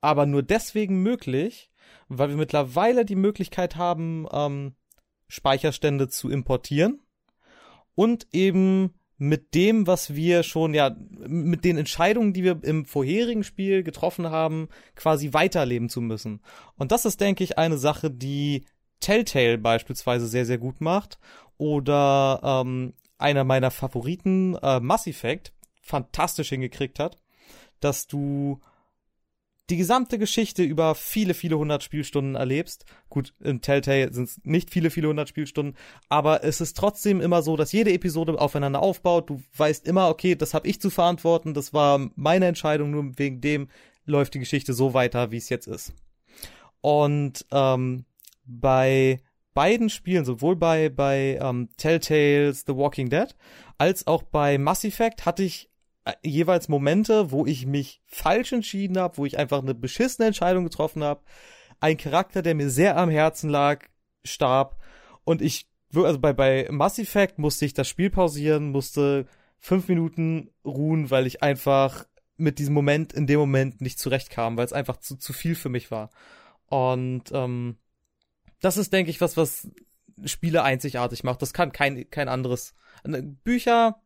aber 0.00 0.26
nur 0.26 0.42
deswegen 0.42 1.02
möglich, 1.02 1.70
weil 2.08 2.30
wir 2.30 2.36
mittlerweile 2.36 3.04
die 3.04 3.16
Möglichkeit 3.16 3.76
haben, 3.76 4.26
ähm, 4.32 4.74
Speicherstände 5.28 6.08
zu 6.08 6.28
importieren 6.28 7.00
und 7.94 8.26
eben 8.32 8.94
mit 9.16 9.54
dem, 9.54 9.86
was 9.86 10.14
wir 10.14 10.42
schon, 10.42 10.72
ja, 10.72 10.96
mit 11.10 11.64
den 11.64 11.76
Entscheidungen, 11.76 12.32
die 12.32 12.42
wir 12.42 12.64
im 12.64 12.86
vorherigen 12.86 13.44
Spiel 13.44 13.82
getroffen 13.82 14.30
haben, 14.30 14.68
quasi 14.96 15.34
weiterleben 15.34 15.90
zu 15.90 16.00
müssen. 16.00 16.40
Und 16.76 16.90
das 16.90 17.04
ist, 17.04 17.20
denke 17.20 17.44
ich, 17.44 17.58
eine 17.58 17.76
Sache, 17.76 18.10
die 18.10 18.64
Telltale 19.00 19.58
beispielsweise 19.58 20.26
sehr, 20.26 20.46
sehr 20.46 20.58
gut 20.58 20.80
macht. 20.80 21.18
Oder 21.58 22.40
ähm, 22.42 22.94
einer 23.18 23.44
meiner 23.44 23.70
Favoriten, 23.70 24.54
äh, 24.62 24.80
Mass 24.80 25.06
Effect, 25.06 25.52
fantastisch 25.82 26.50
hingekriegt 26.50 26.98
hat, 26.98 27.18
dass 27.80 28.06
du 28.06 28.60
die 29.68 29.76
gesamte 29.76 30.18
Geschichte 30.18 30.64
über 30.64 30.94
viele, 30.94 31.32
viele 31.32 31.56
hundert 31.56 31.84
Spielstunden 31.84 32.34
erlebst. 32.34 32.86
Gut, 33.08 33.34
in 33.40 33.60
Telltale 33.60 34.12
sind 34.12 34.24
es 34.24 34.40
nicht 34.42 34.70
viele, 34.70 34.90
viele 34.90 35.08
hundert 35.08 35.28
Spielstunden, 35.28 35.76
aber 36.08 36.42
es 36.42 36.60
ist 36.60 36.76
trotzdem 36.76 37.20
immer 37.20 37.42
so, 37.42 37.56
dass 37.56 37.70
jede 37.70 37.92
Episode 37.92 38.40
aufeinander 38.40 38.82
aufbaut. 38.82 39.30
Du 39.30 39.42
weißt 39.56 39.86
immer, 39.86 40.08
okay, 40.08 40.34
das 40.34 40.54
habe 40.54 40.66
ich 40.66 40.80
zu 40.80 40.90
verantworten, 40.90 41.54
das 41.54 41.72
war 41.72 42.10
meine 42.16 42.46
Entscheidung, 42.46 42.90
nur 42.90 43.16
wegen 43.16 43.40
dem 43.40 43.68
läuft 44.06 44.34
die 44.34 44.40
Geschichte 44.40 44.72
so 44.72 44.92
weiter, 44.92 45.30
wie 45.30 45.36
es 45.36 45.48
jetzt 45.50 45.68
ist. 45.68 45.92
Und 46.80 47.46
ähm, 47.52 48.06
bei 48.50 49.20
beiden 49.54 49.90
Spielen, 49.90 50.24
sowohl 50.24 50.56
bei, 50.56 50.88
bei 50.88 51.38
ähm, 51.40 51.68
Telltales 51.76 52.64
The 52.66 52.76
Walking 52.76 53.10
Dead, 53.10 53.34
als 53.78 54.06
auch 54.06 54.22
bei 54.22 54.58
Mass 54.58 54.84
Effect 54.84 55.26
hatte 55.26 55.42
ich 55.42 55.70
äh, 56.04 56.12
jeweils 56.22 56.68
Momente, 56.68 57.30
wo 57.30 57.46
ich 57.46 57.66
mich 57.66 58.00
falsch 58.06 58.52
entschieden 58.52 58.98
habe, 58.98 59.18
wo 59.18 59.26
ich 59.26 59.38
einfach 59.38 59.62
eine 59.62 59.74
beschissene 59.74 60.28
Entscheidung 60.28 60.64
getroffen 60.64 61.02
habe. 61.02 61.22
Ein 61.80 61.96
Charakter, 61.96 62.42
der 62.42 62.54
mir 62.54 62.70
sehr 62.70 62.96
am 62.96 63.10
Herzen 63.10 63.50
lag, 63.50 63.84
starb. 64.24 64.78
Und 65.24 65.42
ich, 65.42 65.68
also 65.94 66.18
bei, 66.18 66.32
bei 66.32 66.68
Mass 66.70 66.98
Effect 66.98 67.38
musste 67.38 67.64
ich 67.64 67.74
das 67.74 67.88
Spiel 67.88 68.10
pausieren, 68.10 68.70
musste 68.70 69.26
fünf 69.58 69.88
Minuten 69.88 70.50
ruhen, 70.64 71.10
weil 71.10 71.26
ich 71.26 71.42
einfach 71.42 72.06
mit 72.36 72.58
diesem 72.58 72.74
Moment 72.74 73.12
in 73.12 73.26
dem 73.26 73.38
Moment 73.38 73.80
nicht 73.80 73.98
zurechtkam, 73.98 74.56
weil 74.56 74.64
es 74.64 74.72
einfach 74.72 74.96
zu, 74.96 75.16
zu 75.16 75.32
viel 75.32 75.54
für 75.54 75.68
mich 75.68 75.90
war. 75.90 76.10
Und 76.66 77.24
ähm, 77.32 77.76
das 78.60 78.76
ist, 78.76 78.92
denke 78.92 79.10
ich, 79.10 79.20
was, 79.20 79.36
was 79.36 79.68
Spiele 80.24 80.62
einzigartig 80.62 81.24
macht. 81.24 81.42
Das 81.42 81.52
kann 81.52 81.72
kein, 81.72 82.08
kein 82.10 82.28
anderes. 82.28 82.74
Äh, 83.04 83.22
Bücher, 83.22 84.02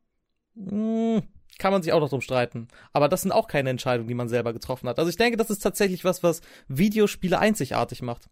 mh, 0.54 0.70
hm, 0.70 1.22
kann 1.58 1.72
man 1.72 1.82
sich 1.82 1.92
auch 1.92 2.00
noch 2.00 2.08
drum 2.08 2.20
streiten. 2.20 2.68
Aber 2.92 3.08
das 3.08 3.22
sind 3.22 3.32
auch 3.32 3.46
keine 3.46 3.70
Entscheidungen, 3.70 4.08
die 4.08 4.14
man 4.14 4.28
selber 4.28 4.52
getroffen 4.52 4.88
hat. 4.88 4.98
Also 4.98 5.08
ich 5.08 5.16
denke, 5.16 5.36
das 5.36 5.50
ist 5.50 5.60
tatsächlich 5.60 6.04
was, 6.04 6.22
was 6.22 6.40
Videospiele 6.68 7.38
einzigartig 7.38 8.02
macht. 8.02 8.28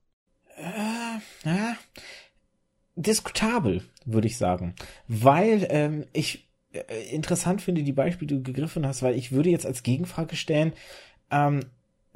Äh, 0.57 1.49
ja, 1.49 1.77
diskutabel, 2.97 3.83
würde 4.05 4.27
ich 4.27 4.37
sagen. 4.37 4.75
Weil 5.09 5.67
ähm, 5.71 6.07
ich 6.13 6.49
äh, 6.73 6.83
interessant 7.11 7.63
finde 7.63 7.83
die 7.83 7.93
Beispiele, 7.93 8.29
die 8.29 8.35
du 8.37 8.43
gegriffen 8.43 8.87
hast, 8.87 9.03
weil 9.03 9.17
ich 9.17 9.33
würde 9.33 9.51
jetzt 9.51 9.67
als 9.67 9.83
Gegenfrage 9.83 10.37
stellen, 10.37 10.73
ähm, 11.31 11.61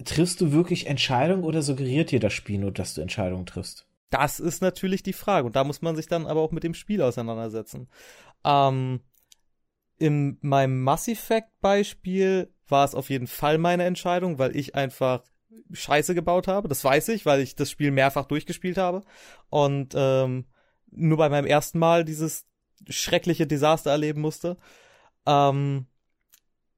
triffst 0.05 0.41
du 0.41 0.53
wirklich 0.53 0.87
Entscheidungen 0.87 1.45
oder 1.45 1.63
suggeriert 1.63 2.11
dir 2.11 2.21
das 2.21 2.33
Spiel 2.33 2.59
nur, 2.59 2.73
dass 2.73 2.95
du 2.95 3.01
Entscheidungen 3.01 3.47
triffst? 3.47 3.86
Das 4.11 4.41
ist 4.41 4.63
natürlich 4.63 5.03
die 5.03 5.13
Frage. 5.13 5.47
Und 5.47 5.57
da 5.57 5.65
muss 5.65 5.83
man 5.83 5.97
sich 5.97 6.07
dann 6.07 6.27
aber 6.27 6.41
auch 6.41 6.53
mit 6.53 6.63
dem 6.63 6.75
Spiel 6.75 7.03
auseinandersetzen. 7.03 7.89
Ähm, 8.45 9.01
in 9.99 10.39
meinem 10.43 10.83
Mass 10.83 11.09
Effect 11.09 11.49
Beispiel 11.61 12.53
war 12.69 12.85
es 12.85 12.95
auf 12.95 13.11
jeden 13.11 13.27
Fall 13.27 13.59
meine 13.59 13.85
Entscheidung, 13.85 14.39
weil 14.39 14.57
ich 14.57 14.75
einfach 14.75 15.23
Scheiße 15.73 16.15
gebaut 16.15 16.49
habe. 16.49 16.69
Das 16.69 16.85
weiß 16.85 17.09
ich, 17.09 17.27
weil 17.27 17.41
ich 17.41 17.57
das 17.57 17.71
Spiel 17.71 17.91
mehrfach 17.91 18.27
durchgespielt 18.27 18.79
habe. 18.79 19.03
Und 19.49 19.95
ähm, 19.97 20.47
nur 20.91 21.19
bei 21.19 21.29
meinem 21.29 21.47
ersten 21.47 21.79
Mal 21.79 22.05
dieses 22.05 22.47
schreckliche 22.89 23.47
Desaster 23.47 23.91
erleben 23.91 24.21
musste. 24.21 24.57
Ähm, 25.27 25.87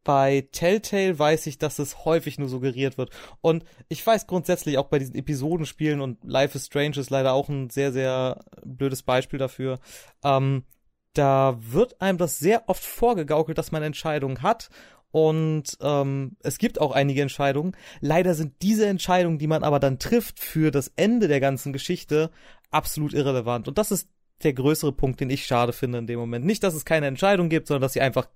bei 0.08 0.48
Telltale 0.52 1.18
weiß 1.18 1.46
ich, 1.48 1.58
dass 1.58 1.78
es 1.78 2.06
häufig 2.06 2.38
nur 2.38 2.48
suggeriert 2.48 2.96
wird. 2.96 3.10
Und 3.42 3.62
ich 3.90 4.06
weiß 4.06 4.26
grundsätzlich 4.26 4.78
auch 4.78 4.86
bei 4.86 4.98
diesen 4.98 5.14
Episodenspielen 5.14 6.00
und 6.00 6.24
Life 6.24 6.56
is 6.56 6.64
Strange 6.64 6.98
ist 6.98 7.10
leider 7.10 7.34
auch 7.34 7.50
ein 7.50 7.68
sehr, 7.68 7.92
sehr 7.92 8.40
blödes 8.64 9.02
Beispiel 9.02 9.38
dafür. 9.38 9.80
Ähm, 10.24 10.64
da 11.12 11.58
wird 11.60 12.00
einem 12.00 12.16
das 12.16 12.38
sehr 12.38 12.70
oft 12.70 12.82
vorgegaukelt, 12.82 13.58
dass 13.58 13.70
man 13.70 13.82
Entscheidungen 13.82 14.40
hat. 14.40 14.70
Und 15.10 15.76
ähm, 15.82 16.38
es 16.40 16.56
gibt 16.56 16.80
auch 16.80 16.92
einige 16.92 17.20
Entscheidungen. 17.20 17.76
Leider 18.00 18.32
sind 18.32 18.62
diese 18.62 18.86
Entscheidungen, 18.86 19.36
die 19.36 19.46
man 19.46 19.62
aber 19.62 19.78
dann 19.78 19.98
trifft 19.98 20.40
für 20.40 20.70
das 20.70 20.90
Ende 20.96 21.28
der 21.28 21.40
ganzen 21.40 21.74
Geschichte, 21.74 22.30
absolut 22.70 23.12
irrelevant. 23.12 23.68
Und 23.68 23.76
das 23.76 23.90
ist 23.90 24.08
der 24.42 24.54
größere 24.54 24.92
Punkt, 24.92 25.20
den 25.20 25.28
ich 25.28 25.44
schade 25.44 25.74
finde 25.74 25.98
in 25.98 26.06
dem 26.06 26.18
Moment. 26.18 26.46
Nicht, 26.46 26.62
dass 26.62 26.72
es 26.72 26.86
keine 26.86 27.08
Entscheidung 27.08 27.50
gibt, 27.50 27.68
sondern 27.68 27.82
dass 27.82 27.92
sie 27.92 28.00
einfach 28.00 28.26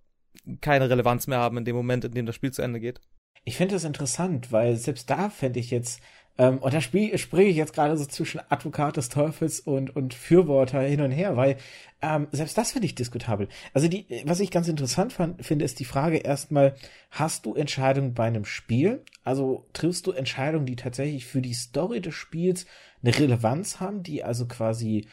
keine 0.61 0.91
Relevanz 0.91 1.27
mehr 1.27 1.39
haben 1.39 1.59
in 1.59 1.65
dem 1.65 1.77
Moment, 1.77 2.05
in 2.05 2.13
dem 2.13 2.27
das 2.27 2.35
Spiel 2.35 2.53
zu 2.53 2.63
Ende 2.63 2.81
geht. 2.81 3.01
Ich 3.45 3.57
finde 3.57 3.75
das 3.75 3.85
interessant, 3.85 4.53
weil 4.53 4.77
selbst 4.77 5.11
da 5.11 5.29
fände 5.29 5.59
ich 5.59 5.71
jetzt, 5.71 6.01
ähm, 6.39 6.59
und 6.59 6.73
da 6.73 6.81
springe 6.81 7.13
ich 7.13 7.57
jetzt 7.57 7.75
gerade 7.75 7.97
so 7.97 8.07
zwischen 8.07 8.41
Advokat 8.49 8.97
des 8.97 9.09
Teufels 9.09 9.59
und, 9.61 9.95
und 9.97 10.15
Fürworter 10.15 10.81
hin 10.81 11.01
und 11.01 11.11
her, 11.11 11.37
weil 11.37 11.57
ähm, 12.01 12.29
selbst 12.31 12.57
das 12.57 12.73
finde 12.73 12.87
ich 12.87 12.95
diskutabel. 12.95 13.49
Also 13.75 13.89
die, 13.89 14.07
was 14.27 14.39
ich 14.39 14.53
ganz 14.53 14.69
interessant 14.69 15.13
fand, 15.13 15.45
finde, 15.45 15.65
ist 15.65 15.81
die 15.81 15.85
Frage 15.85 16.19
erstmal, 16.19 16.75
hast 17.11 17.47
du 17.47 17.55
Entscheidungen 17.55 18.15
bei 18.15 18.25
einem 18.25 18.45
Spiel? 18.45 19.05
Also 19.25 19.67
triffst 19.73 20.07
du 20.07 20.13
Entscheidungen, 20.13 20.67
die 20.67 20.77
tatsächlich 20.77 21.27
für 21.27 21.43
die 21.43 21.55
Story 21.55 22.01
des 22.01 22.15
Spiels 22.15 22.67
eine 23.03 23.17
Relevanz 23.19 23.81
haben, 23.81 24.05
die 24.05 24.23
also 24.23 24.47
quasi 24.47 25.09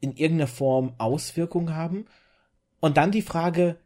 in 0.00 0.12
irgendeiner 0.12 0.48
Form 0.48 0.94
Auswirkungen 0.98 1.74
haben? 1.74 2.04
Und 2.80 2.98
dann 2.98 3.12
die 3.12 3.22
Frage, 3.22 3.78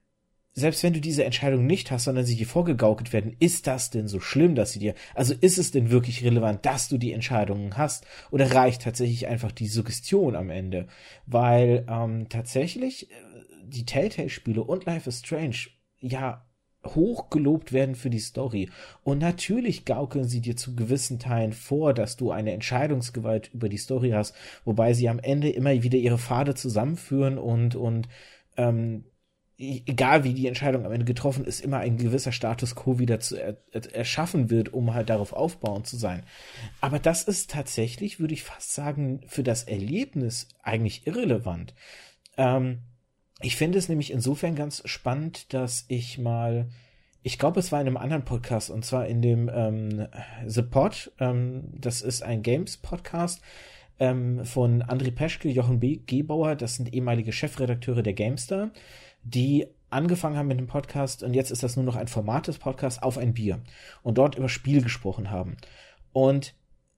selbst 0.59 0.83
wenn 0.83 0.95
du 0.95 1.03
diese 1.03 1.23
Entscheidung 1.23 1.67
nicht 1.67 1.91
hast, 1.91 2.05
sondern 2.05 2.25
sie 2.25 2.35
dir 2.35 2.47
vorgegaukelt 2.47 3.13
werden, 3.13 3.37
ist 3.41 3.67
das 3.67 3.91
denn 3.91 4.09
so 4.09 4.21
schlimm, 4.21 4.55
dass 4.55 4.73
sie 4.73 4.79
dir, 4.79 4.95
also 5.15 5.35
ist 5.39 5.59
es 5.59 5.71
denn 5.71 5.91
wirklich 5.91 6.25
relevant, 6.25 6.65
dass 6.65 6.89
du 6.89 6.97
die 6.97 7.13
Entscheidungen 7.13 7.77
hast, 7.77 8.07
oder 8.31 8.51
reicht 8.55 8.81
tatsächlich 8.83 9.27
einfach 9.27 9.53
die 9.53 9.69
Suggestion 9.69 10.35
am 10.35 10.49
Ende? 10.49 10.89
Weil 11.27 11.85
ähm, 11.91 12.31
tatsächlich 12.31 13.11
äh, 13.11 13.15
die 13.67 13.85
Telltale-Spiele 13.85 14.65
und 14.65 14.87
Life 14.87 15.07
is 15.07 15.19
Strange 15.19 15.57
ja 16.01 16.47
hochgelobt 16.87 17.75
werden 17.75 17.95
für 17.95 18.11
die 18.11 18.19
Story. 18.19 18.71
Und 19.03 19.19
natürlich 19.19 19.85
gaukeln 19.85 20.25
sie 20.25 20.41
dir 20.41 20.57
zu 20.57 20.75
gewissen 20.75 21.19
Teilen 21.19 21.53
vor, 21.53 21.93
dass 21.93 22.17
du 22.17 22.31
eine 22.31 22.53
Entscheidungsgewalt 22.53 23.51
über 23.53 23.69
die 23.69 23.77
Story 23.77 24.11
hast, 24.11 24.35
wobei 24.65 24.95
sie 24.95 25.11
am 25.11 25.19
Ende 25.19 25.51
immer 25.51 25.83
wieder 25.83 25.99
ihre 25.99 26.17
Pfade 26.19 26.55
zusammenführen 26.55 27.37
und, 27.37 27.75
und 27.75 28.09
ähm, 28.57 29.05
egal 29.59 30.25
wie 30.25 30.35
die 30.35 30.47
Entscheidung 30.47 30.85
am 30.85 30.93
Ende 30.93 31.07
getroffen 31.07 31.45
ist, 31.45 31.61
immer 31.61 31.79
ein 31.79 31.97
gewisser 31.97 32.33
Status 32.33 32.75
quo 32.75 32.99
wieder 32.99 33.21
zu 33.21 33.37
er, 33.37 33.57
erschaffen 33.73 34.51
wird, 34.51 34.73
um 34.73 34.93
halt 34.93 35.09
darauf 35.09 35.33
aufbauend 35.33 35.87
zu 35.87 35.97
sein. 35.97 36.25
Aber 36.81 36.99
das 36.99 37.23
ist 37.23 37.51
tatsächlich, 37.51 38.21
würde 38.21 38.35
ich 38.35 38.43
fast 38.43 38.75
sagen, 38.75 39.21
für 39.27 39.43
das 39.43 39.65
Erlebnis 39.65 40.49
eigentlich 40.63 41.07
irrelevant. 41.07 41.75
Ähm, 42.37 42.81
ich 43.41 43.57
finde 43.57 43.79
es 43.79 43.89
nämlich 43.89 44.11
insofern 44.11 44.57
ganz 44.57 44.83
spannend, 44.85 45.53
dass 45.55 45.87
ich 45.89 46.19
mal, 46.19 46.69
ich 47.23 47.39
glaube, 47.39 47.61
es 47.61 47.73
war 47.73 47.81
in 47.81 47.87
einem 47.87 47.97
anderen 47.97 48.25
Podcast, 48.25 48.71
und 48.71 48.85
zwar 48.85 49.07
in 49.07 49.23
dem 49.23 49.51
ähm, 49.53 50.07
The 50.47 50.63
Pod, 50.63 51.13
ähm, 51.19 51.65
das 51.73 52.03
ist 52.03 52.23
ein 52.23 52.43
Games-Podcast, 52.43 53.41
ähm, 53.99 54.45
von 54.45 54.83
André 54.83 55.11
Peschke, 55.13 55.49
Jochen 55.49 55.81
B. 55.81 56.01
Gebauer, 56.07 56.57
das 56.57 56.75
sind 56.75 56.93
ehemalige 56.93 57.33
Chefredakteure 57.33 58.03
der 58.03 58.13
GameStar 58.13 58.71
die 59.27 59.67
angefangen 59.91 60.37
haben 60.37 60.49
mit 60.49 60.59
dem 60.59 60.67
Podcast 60.67 61.23
und 61.23 61.35
jetzt 61.35 61.51
ist 61.51 61.63
das 61.63 61.77
nur 61.77 61.85
noch 61.85 61.97
ein 61.97 62.09
Format 62.09 62.49
des 62.49 62.59
Podcasts 62.59 63.03
auf 63.03 63.19
ein 63.19 63.35
Bier 63.35 63.61
und 64.03 64.19
dort 64.19 64.37
über 64.37 64.49
Spiel 64.49 64.83
gesprochen 64.83 65.31
haben. 65.31 65.57
Und 66.13 66.55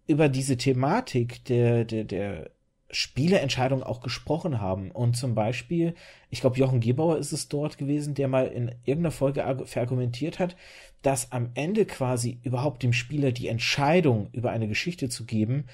über 0.07 0.29
diese 0.29 0.57
Thematik 0.57 1.45
der, 1.45 1.85
der, 1.85 2.05
der 2.05 2.51
Spieleentscheidung 2.91 3.83
auch 3.83 4.01
gesprochen 4.01 4.61
haben. 4.61 4.91
Und 4.91 5.17
zum 5.17 5.35
Beispiel, 5.35 5.95
ich 6.31 6.41
glaube, 6.41 6.59
Jochen 6.59 6.81
Gebauer 6.81 7.19
ist 7.19 7.33
es 7.33 7.49
dort 7.49 7.77
gewesen, 7.77 8.15
der 8.15 8.29
mal 8.29 8.47
in 8.47 8.69
irgendeiner 8.85 9.11
Folge 9.11 9.45
verargumentiert 9.67 10.39
hat, 10.39 10.57
dass 11.03 11.33
am 11.33 11.51
Ende 11.55 11.85
quasi 11.85 12.41
überhaupt 12.43 12.83
dem 12.83 12.95
Spieler 12.95 13.33
die 13.33 13.49
Entscheidung 13.49 14.31
über 14.33 14.51
eine 14.51 14.69
Geschichte 14.69 15.11
zu 15.11 15.27
geben, 15.27 15.67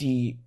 die 0.00 0.40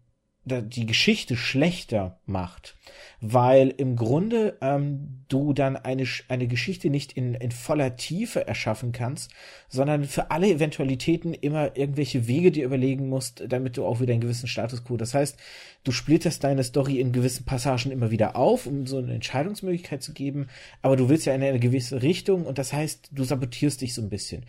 die 0.44 0.88
Geschichte 0.88 1.38
schlechter 1.38 2.20
macht, 2.26 2.76
weil 3.20 3.70
im 3.78 3.96
Grunde 3.96 4.58
ähm, 4.62 5.24
du 5.28 5.54
dann 5.54 5.76
eine, 5.76 6.04
eine 6.30 6.48
Geschichte 6.48 6.90
nicht 6.90 7.14
in, 7.14 7.36
in 7.36 7.52
voller 7.52 7.96
Tiefe 7.96 8.48
erschaffen 8.48 8.92
kannst, 8.92 9.32
sondern 9.70 10.06
für 10.06 10.32
alle 10.32 10.50
Eventualitäten 10.50 11.36
immer 11.36 11.78
irgendwelche 11.78 12.28
Wege 12.28 12.52
dir 12.52 12.66
überlegen 12.66 13.08
musst, 13.08 13.44
damit 13.48 13.78
du 13.78 13.86
auch 13.86 14.02
wieder 14.02 14.14
einen 14.14 14.22
gewissen 14.22 14.48
Status 14.48 14.84
quo. 14.84 14.98
Das 14.98 15.14
heißt, 15.14 15.38
du 15.84 15.92
splitterst 15.92 16.44
deine 16.44 16.64
Story 16.64 17.00
in 17.00 17.12
gewissen 17.12 17.46
Passagen 17.46 17.92
immer 17.92 18.10
wieder 18.10 18.36
auf, 18.36 18.66
um 18.66 18.88
so 18.88 18.98
eine 18.98 19.14
Entscheidungsmöglichkeit 19.14 20.02
zu 20.02 20.14
geben, 20.14 20.48
aber 20.82 20.96
du 20.96 21.08
willst 21.08 21.28
ja 21.28 21.36
in 21.36 21.44
eine 21.44 21.60
gewisse 21.60 22.02
Richtung 22.02 22.48
und 22.48 22.58
das 22.58 22.74
heißt, 22.74 23.10
du 23.12 23.24
sabotierst 23.24 23.82
dich 23.82 23.94
so 23.94 24.02
ein 24.02 24.10
bisschen. 24.10 24.44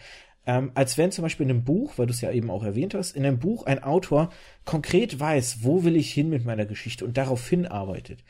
Ähm, 0.45 0.73
als 0.75 0.99
wenn 0.99 1.13
zum 1.13 1.23
Beispiel 1.23 1.45
in 1.45 1.51
einem 1.51 1.65
Buch, 1.65 1.93
weil 1.97 2.07
du 2.07 2.13
es 2.13 2.21
ja 2.21 2.33
eben 2.33 2.51
auch 2.51 2.65
erwähnt 2.65 2.95
hast, 2.95 3.15
in 3.15 3.25
einem 3.25 3.39
Buch 3.39 3.65
ein 3.65 3.83
Autor 3.83 4.31
konkret 4.65 5.19
weiß, 5.19 5.63
wo 5.63 5.85
will 5.85 5.97
ich 5.97 6.13
hin 6.13 6.31
mit 6.31 6.45
meiner 6.45 6.67
Geschichte 6.67 7.05
und 7.05 7.17
darauf 7.17 7.49
hinarbeitet. 7.49 8.25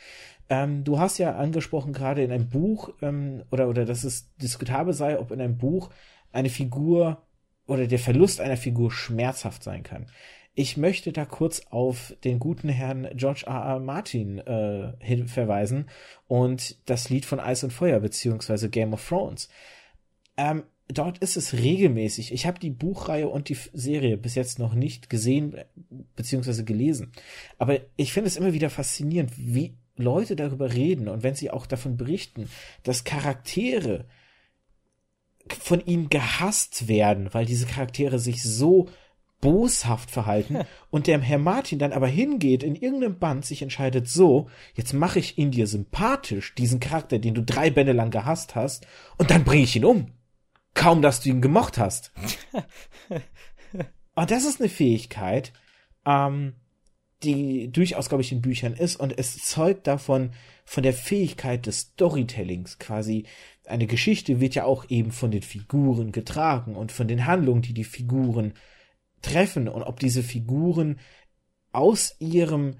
Ähm, 0.50 0.84
du 0.84 0.98
hast 0.98 1.18
ja 1.18 1.36
angesprochen, 1.36 1.94
gerade 1.94 2.22
in 2.22 2.30
einem 2.30 2.48
Buch, 2.48 2.90
ähm, 3.00 3.44
oder, 3.50 3.68
oder 3.68 3.86
dass 3.86 4.04
es 4.04 4.34
diskutabel 4.36 4.92
sei, 4.92 5.18
ob 5.18 5.30
in 5.30 5.40
einem 5.40 5.56
Buch 5.56 5.90
eine 6.32 6.50
Figur 6.50 7.22
oder 7.66 7.86
der 7.86 7.98
Verlust 7.98 8.40
einer 8.40 8.56
Figur 8.56 8.90
schmerzhaft 8.90 9.62
sein 9.62 9.82
kann. 9.82 10.06
Ich 10.54 10.76
möchte 10.76 11.12
da 11.12 11.24
kurz 11.24 11.62
auf 11.70 12.14
den 12.24 12.38
guten 12.38 12.68
Herrn 12.68 13.08
George 13.14 13.44
R. 13.46 13.54
R. 13.54 13.80
Martin 13.80 14.38
äh, 14.38 14.92
hin 14.98 15.26
verweisen 15.26 15.88
und 16.28 16.76
das 16.84 17.08
Lied 17.08 17.24
von 17.24 17.40
Eis 17.40 17.64
und 17.64 17.72
Feuer 17.72 18.00
beziehungsweise 18.00 18.68
Game 18.68 18.92
of 18.92 19.08
Thrones. 19.08 19.48
Ähm, 20.36 20.64
dort 20.98 21.18
ist 21.18 21.36
es 21.36 21.54
regelmäßig. 21.54 22.32
Ich 22.32 22.46
habe 22.46 22.58
die 22.58 22.70
Buchreihe 22.70 23.28
und 23.28 23.48
die 23.48 23.56
Serie 23.72 24.16
bis 24.16 24.34
jetzt 24.34 24.58
noch 24.58 24.74
nicht 24.74 25.10
gesehen 25.10 25.56
beziehungsweise 26.16 26.64
gelesen. 26.64 27.12
Aber 27.58 27.80
ich 27.96 28.12
finde 28.12 28.28
es 28.28 28.36
immer 28.36 28.52
wieder 28.52 28.70
faszinierend, 28.70 29.32
wie 29.36 29.74
Leute 29.96 30.36
darüber 30.36 30.72
reden 30.72 31.08
und 31.08 31.22
wenn 31.22 31.34
sie 31.34 31.50
auch 31.50 31.66
davon 31.66 31.96
berichten, 31.96 32.48
dass 32.82 33.04
Charaktere 33.04 34.06
von 35.48 35.84
ihnen 35.84 36.08
gehasst 36.08 36.88
werden, 36.88 37.28
weil 37.32 37.46
diese 37.46 37.66
Charaktere 37.66 38.18
sich 38.18 38.42
so 38.42 38.88
boshaft 39.40 40.10
verhalten 40.10 40.54
ja. 40.54 40.66
und 40.90 41.06
der 41.06 41.20
Herr 41.20 41.38
Martin 41.38 41.78
dann 41.78 41.92
aber 41.92 42.06
hingeht 42.06 42.62
in 42.62 42.76
irgendeinem 42.76 43.18
Band 43.18 43.44
sich 43.44 43.60
entscheidet 43.60 44.08
so, 44.08 44.48
jetzt 44.74 44.94
mache 44.94 45.18
ich 45.18 45.36
ihn 45.36 45.50
dir 45.50 45.66
sympathisch, 45.66 46.54
diesen 46.54 46.80
Charakter, 46.80 47.18
den 47.18 47.34
du 47.34 47.42
drei 47.42 47.70
Bände 47.70 47.92
lang 47.92 48.10
gehasst 48.10 48.54
hast 48.54 48.86
und 49.18 49.30
dann 49.30 49.44
bringe 49.44 49.64
ich 49.64 49.76
ihn 49.76 49.84
um 49.84 50.06
kaum, 50.74 51.02
dass 51.02 51.20
du 51.20 51.30
ihn 51.30 51.40
gemocht 51.40 51.78
hast. 51.78 52.12
und 54.14 54.30
das 54.30 54.44
ist 54.44 54.60
eine 54.60 54.68
Fähigkeit, 54.68 55.52
ähm, 56.06 56.54
die 57.22 57.70
durchaus, 57.70 58.08
glaube 58.08 58.22
ich, 58.22 58.32
in 58.32 58.42
Büchern 58.42 58.74
ist 58.74 58.96
und 58.96 59.16
es 59.18 59.38
zeugt 59.38 59.86
davon, 59.86 60.32
von 60.64 60.82
der 60.82 60.92
Fähigkeit 60.92 61.66
des 61.66 61.80
Storytellings 61.80 62.78
quasi. 62.78 63.24
Eine 63.66 63.86
Geschichte 63.86 64.40
wird 64.40 64.54
ja 64.54 64.64
auch 64.64 64.88
eben 64.88 65.12
von 65.12 65.30
den 65.30 65.42
Figuren 65.42 66.12
getragen 66.12 66.76
und 66.76 66.92
von 66.92 67.08
den 67.08 67.26
Handlungen, 67.26 67.62
die 67.62 67.74
die 67.74 67.84
Figuren 67.84 68.54
treffen 69.20 69.68
und 69.68 69.82
ob 69.82 70.00
diese 70.00 70.22
Figuren 70.22 70.98
aus 71.70 72.16
ihrem 72.18 72.76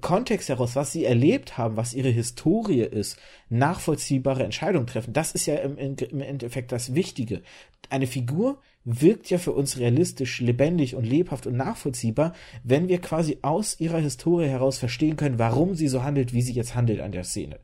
Kontext 0.00 0.48
heraus, 0.48 0.74
was 0.74 0.90
sie 0.90 1.04
erlebt 1.04 1.58
haben, 1.58 1.76
was 1.76 1.92
ihre 1.92 2.08
Historie 2.08 2.80
ist, 2.80 3.18
nachvollziehbare 3.50 4.42
Entscheidungen 4.42 4.86
treffen. 4.86 5.12
Das 5.12 5.32
ist 5.32 5.44
ja 5.44 5.56
im, 5.56 5.76
im, 5.76 6.20
Endeffekt 6.20 6.72
das 6.72 6.94
Wichtige. 6.94 7.42
Eine 7.90 8.06
Figur 8.06 8.58
wirkt 8.84 9.28
ja 9.28 9.36
für 9.36 9.52
uns 9.52 9.78
realistisch, 9.78 10.40
lebendig 10.40 10.96
und 10.96 11.04
lebhaft 11.04 11.46
und 11.46 11.56
nachvollziehbar, 11.56 12.32
wenn 12.64 12.88
wir 12.88 13.00
quasi 13.00 13.38
aus 13.42 13.78
ihrer 13.80 13.98
Historie 13.98 14.48
heraus 14.48 14.78
verstehen 14.78 15.16
können, 15.16 15.38
warum 15.38 15.74
sie 15.74 15.88
so 15.88 16.02
handelt, 16.02 16.32
wie 16.32 16.42
sie 16.42 16.54
jetzt 16.54 16.74
handelt 16.74 17.00
an 17.00 17.12
der 17.12 17.24
Szene. 17.24 17.60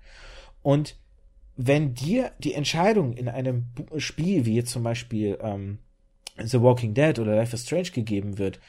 Und 0.63 0.97
wenn 1.57 1.95
dir 1.95 2.33
die 2.39 2.53
Entscheidung 2.55 3.15
in 3.15 3.29
einem 3.29 3.67
Spiel, 3.97 4.45
wie 4.45 4.55
jetzt 4.55 4.71
zum 4.71 4.83
Beispiel 4.83 5.39
ähm, 5.41 5.79
The 6.37 6.61
Walking 6.61 6.93
Dead 6.93 7.19
oder 7.19 7.35
Life 7.35 7.57
is 7.57 7.65
Strange 7.65 7.91
gegeben 7.91 8.39
wird 8.39 8.61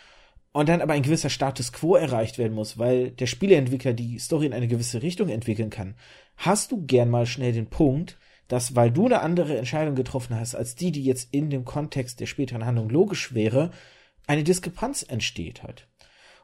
und 0.60 0.68
dann 0.68 0.82
aber 0.82 0.92
ein 0.92 1.04
gewisser 1.04 1.30
Status 1.30 1.72
quo 1.72 1.96
erreicht 1.96 2.38
werden 2.38 2.54
muss, 2.54 2.78
weil 2.78 3.12
der 3.12 3.28
Spieleentwickler 3.28 3.94
die 3.94 4.20
Story 4.20 4.46
in 4.46 4.52
eine 4.52 4.68
gewisse 4.68 5.02
Richtung 5.02 5.30
entwickeln 5.30 5.70
kann, 5.70 5.96
hast 6.36 6.74
du 6.74 6.86
gern 6.86 7.10
mal 7.10 7.26
schnell 7.26 7.54
den 7.54 7.68
Punkt, 7.68 8.18
dass 8.50 8.76
weil 8.76 8.92
du 8.92 9.06
eine 9.06 9.22
andere 9.22 9.58
Entscheidung 9.58 9.96
getroffen 9.96 10.38
hast 10.38 10.56
als 10.56 10.76
die, 10.76 10.92
die 10.92 11.06
jetzt 11.06 11.34
in 11.34 11.50
dem 11.50 11.64
Kontext 11.64 12.20
der 12.20 12.26
späteren 12.26 12.66
Handlung 12.66 12.90
logisch 12.90 13.34
wäre, 13.34 13.72
eine 14.28 14.44
Diskrepanz 14.44 15.02
entsteht 15.02 15.64
halt. 15.64 15.88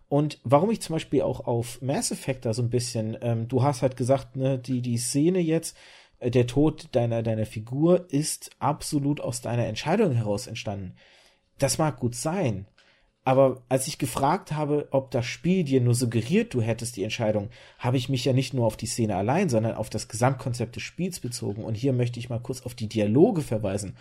Und 0.07 0.39
warum 0.45 0.71
ich 0.71 0.79
zum 0.79 0.95
Beispiel 0.95 1.21
auch 1.21 1.45
auf 1.45 1.81
Mass 1.81 2.09
Effect 2.09 2.45
da 2.45 2.53
so 2.53 2.61
ein 2.61 2.69
bisschen, 2.69 3.17
ähm, 3.19 3.49
du 3.49 3.63
hast 3.63 3.81
halt 3.81 3.97
gesagt, 3.97 4.37
ne, 4.37 4.57
die, 4.57 4.81
die 4.81 4.97
Szene 4.97 5.39
jetzt, 5.39 5.75
äh, 6.19 6.31
der 6.31 6.47
Tod 6.47 6.87
deiner, 6.93 7.21
deiner 7.21 7.45
Figur 7.45 8.09
ist 8.09 8.51
absolut 8.59 9.19
aus 9.19 9.41
deiner 9.41 9.65
Entscheidung 9.65 10.13
heraus 10.13 10.47
entstanden. 10.47 10.95
Das 11.57 11.77
mag 11.79 11.97
gut 11.99 12.15
sein, 12.15 12.65
aber 13.25 13.63
als 13.69 13.87
ich 13.87 13.97
gefragt 13.97 14.51
habe, 14.51 14.87
ob 14.91 15.09
das 15.09 15.25
Spiel 15.25 15.63
dir 15.63 15.81
nur 15.81 15.95
suggeriert, 15.95 16.53
du 16.53 16.61
hättest 16.61 16.95
die 16.95 17.03
Entscheidung, 17.03 17.49
habe 17.79 17.97
ich 17.97 18.07
mich 18.07 18.23
ja 18.23 18.33
nicht 18.33 18.53
nur 18.53 18.67
auf 18.67 18.77
die 18.77 18.85
Szene 18.85 19.15
allein, 19.15 19.49
sondern 19.49 19.73
auf 19.73 19.89
das 19.89 20.07
Gesamtkonzept 20.07 20.75
des 20.75 20.83
Spiels 20.83 21.19
bezogen. 21.19 21.63
Und 21.63 21.73
hier 21.73 21.91
möchte 21.91 22.19
ich 22.19 22.29
mal 22.29 22.39
kurz 22.39 22.61
auf 22.61 22.75
die 22.75 22.87
Dialoge 22.87 23.41
verweisen, 23.41 23.97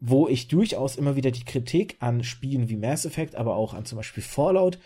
wo 0.00 0.28
ich 0.28 0.48
durchaus 0.48 0.96
immer 0.96 1.14
wieder 1.14 1.30
die 1.30 1.44
Kritik 1.44 1.96
an 2.00 2.24
Spielen 2.24 2.70
wie 2.70 2.76
Mass 2.76 3.04
Effect, 3.04 3.36
aber 3.36 3.54
auch 3.54 3.74
an 3.74 3.84
zum 3.84 3.96
Beispiel 3.96 4.22
Fallout 4.22 4.78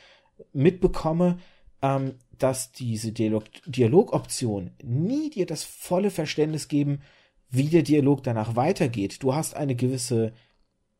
mitbekomme, 0.52 1.38
ähm, 1.80 2.16
dass 2.36 2.72
diese 2.72 3.12
Dialog 3.12 3.44
Dialogoptionen 3.64 4.72
nie 4.82 5.30
dir 5.30 5.46
das 5.46 5.62
volle 5.62 6.10
Verständnis 6.10 6.66
geben, 6.66 7.00
wie 7.48 7.68
der 7.68 7.82
Dialog 7.82 8.24
danach 8.24 8.56
weitergeht. 8.56 9.22
Du 9.22 9.36
hast 9.36 9.54
eine 9.54 9.76
gewisse 9.76 10.32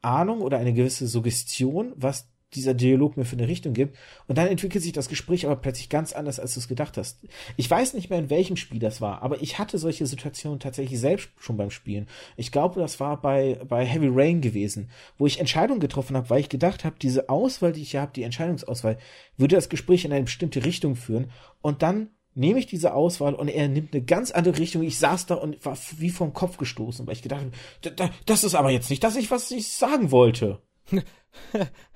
Ahnung 0.01 0.43
oder 0.43 0.59
eine 0.59 0.75
gewisse 0.75 1.09
Suggestion, 1.09 1.93
was 1.97 2.29
dieser 2.55 2.75
Dialog 2.75 3.17
mir 3.17 3.25
für 3.25 3.37
eine 3.37 3.49
Richtung 3.49 3.75
gibt. 3.75 3.97
Und 4.27 4.39
dann 4.39 4.49
entwickelt 4.49 4.83
sich 4.83 4.93
das 4.93 5.09
Gespräch 5.09 5.47
aber 5.47 5.57
plötzlich 5.57 5.89
ganz 5.89 6.13
anders, 6.13 6.41
als 6.41 6.55
du 6.55 6.61
es 6.61 6.69
gedacht 6.69 6.97
hast. 6.97 7.21
Ich 7.57 7.71
weiß 7.71 7.95
nicht 7.95 8.11
mehr, 8.11 8.19
in 8.19 8.31
welchem 8.31 8.57
Spiel 8.57 8.79
das 8.79 9.01
war, 9.01 9.23
aber 9.23 9.43
ich 9.43 9.59
hatte 9.59 9.79
solche 9.79 10.07
Situationen 10.07 10.61
tatsächlich 10.61 10.99
selbst 10.99 11.31
schon 11.39 11.57
beim 11.57 11.71
Spielen. 11.71 12.07
Ich 12.37 12.53
glaube, 12.53 12.81
das 12.81 13.01
war 13.01 13.21
bei, 13.21 13.61
bei 13.69 13.85
Heavy 13.85 14.09
Rain 14.11 14.41
gewesen, 14.41 14.91
wo 15.19 15.27
ich 15.27 15.41
Entscheidungen 15.41 15.81
getroffen 15.81 16.17
habe, 16.17 16.31
weil 16.31 16.41
ich 16.41 16.49
gedacht 16.49 16.85
habe, 16.85 16.97
diese 17.01 17.29
Auswahl, 17.29 17.73
die 17.73 17.83
ich 17.83 17.91
hier 17.93 18.01
habe, 18.01 18.13
die 18.15 18.23
Entscheidungsauswahl, 18.23 18.99
würde 19.37 19.57
das 19.57 19.69
Gespräch 19.69 20.05
in 20.05 20.13
eine 20.13 20.25
bestimmte 20.25 20.65
Richtung 20.65 20.97
führen. 20.97 21.31
Und 21.61 21.83
dann 21.83 22.11
nehme 22.35 22.61
ich 22.61 22.67
diese 22.67 22.95
Auswahl 22.95 23.35
und 23.35 23.49
er 23.49 23.69
nimmt 23.69 23.93
eine 23.93 24.05
ganz 24.05 24.31
andere 24.31 24.59
Richtung. 24.59 24.83
Ich 24.83 24.99
saß 24.99 25.27
da 25.27 25.35
und 25.35 25.65
war 25.65 25.77
wie 25.97 26.11
vom 26.11 26.33
Kopf 26.33 26.57
gestoßen, 26.57 27.07
weil 27.07 27.15
ich 27.15 27.23
gedacht 27.23 27.43
habe, 27.43 28.11
das 28.27 28.45
ist 28.45 28.55
aber 28.55 28.71
jetzt 28.71 28.91
nicht 28.91 29.03
das, 29.03 29.19
was 29.31 29.51
ich 29.51 29.69
sagen 29.69 30.11
wollte. 30.11 30.63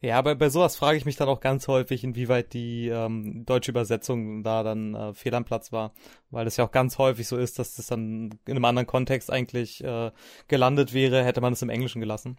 Ja, 0.00 0.16
aber 0.18 0.36
bei 0.36 0.48
sowas 0.48 0.76
frage 0.76 0.96
ich 0.96 1.04
mich 1.04 1.16
dann 1.16 1.28
auch 1.28 1.40
ganz 1.40 1.66
häufig, 1.66 2.04
inwieweit 2.04 2.52
die 2.52 2.88
ähm, 2.88 3.44
deutsche 3.44 3.72
Übersetzung 3.72 4.44
da 4.44 4.62
dann 4.62 4.94
äh, 4.94 5.12
fehl 5.14 5.34
am 5.34 5.44
Platz 5.44 5.72
war. 5.72 5.92
Weil 6.30 6.46
es 6.46 6.56
ja 6.56 6.64
auch 6.64 6.70
ganz 6.70 6.98
häufig 6.98 7.26
so 7.26 7.36
ist, 7.36 7.58
dass 7.58 7.74
das 7.74 7.88
dann 7.88 8.30
in 8.46 8.52
einem 8.52 8.64
anderen 8.64 8.86
Kontext 8.86 9.30
eigentlich 9.30 9.82
äh, 9.82 10.12
gelandet 10.46 10.92
wäre, 10.92 11.24
hätte 11.24 11.40
man 11.40 11.52
es 11.52 11.62
im 11.62 11.70
Englischen 11.70 12.00
gelassen. 12.00 12.38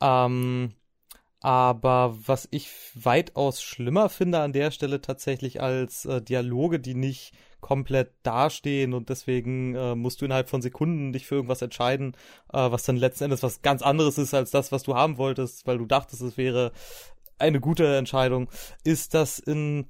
Ähm, 0.00 0.74
aber 1.40 2.16
was 2.24 2.46
ich 2.52 2.70
weitaus 2.94 3.62
schlimmer 3.62 4.08
finde 4.08 4.38
an 4.38 4.52
der 4.52 4.70
Stelle 4.70 5.00
tatsächlich 5.00 5.60
als 5.60 6.04
äh, 6.04 6.22
Dialoge, 6.22 6.78
die 6.78 6.94
nicht 6.94 7.32
komplett 7.62 8.12
dastehen 8.24 8.92
und 8.92 9.08
deswegen 9.08 9.74
äh, 9.74 9.94
musst 9.94 10.20
du 10.20 10.26
innerhalb 10.26 10.50
von 10.50 10.60
Sekunden 10.60 11.14
dich 11.14 11.26
für 11.26 11.36
irgendwas 11.36 11.62
entscheiden, 11.62 12.14
äh, 12.52 12.70
was 12.70 12.82
dann 12.82 12.96
letzten 12.96 13.24
Endes 13.24 13.42
was 13.42 13.62
ganz 13.62 13.80
anderes 13.80 14.18
ist 14.18 14.34
als 14.34 14.50
das, 14.50 14.72
was 14.72 14.82
du 14.82 14.94
haben 14.94 15.16
wolltest, 15.16 15.66
weil 15.66 15.78
du 15.78 15.86
dachtest, 15.86 16.20
es 16.20 16.36
wäre 16.36 16.72
eine 17.38 17.60
gute 17.60 17.96
Entscheidung, 17.96 18.50
ist 18.84 19.14
das 19.14 19.38
in 19.38 19.86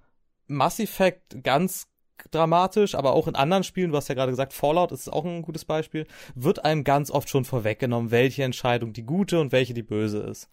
Mass 0.47 0.79
Effect 0.79 1.43
ganz 1.43 1.89
dramatisch, 2.31 2.95
aber 2.95 3.15
auch 3.15 3.27
in 3.27 3.35
anderen 3.35 3.65
Spielen, 3.65 3.91
du 3.91 3.97
hast 3.97 4.09
ja 4.09 4.15
gerade 4.15 4.33
gesagt, 4.33 4.53
Fallout 4.53 4.93
ist 4.93 5.13
auch 5.13 5.25
ein 5.25 5.43
gutes 5.43 5.65
Beispiel, 5.65 6.07
wird 6.35 6.65
einem 6.65 6.85
ganz 6.85 7.11
oft 7.11 7.29
schon 7.29 7.45
vorweggenommen, 7.45 8.11
welche 8.11 8.45
Entscheidung 8.45 8.93
die 8.93 9.05
gute 9.05 9.41
und 9.41 9.51
welche 9.51 9.75
die 9.75 9.83
böse 9.83 10.21
ist. 10.21 10.49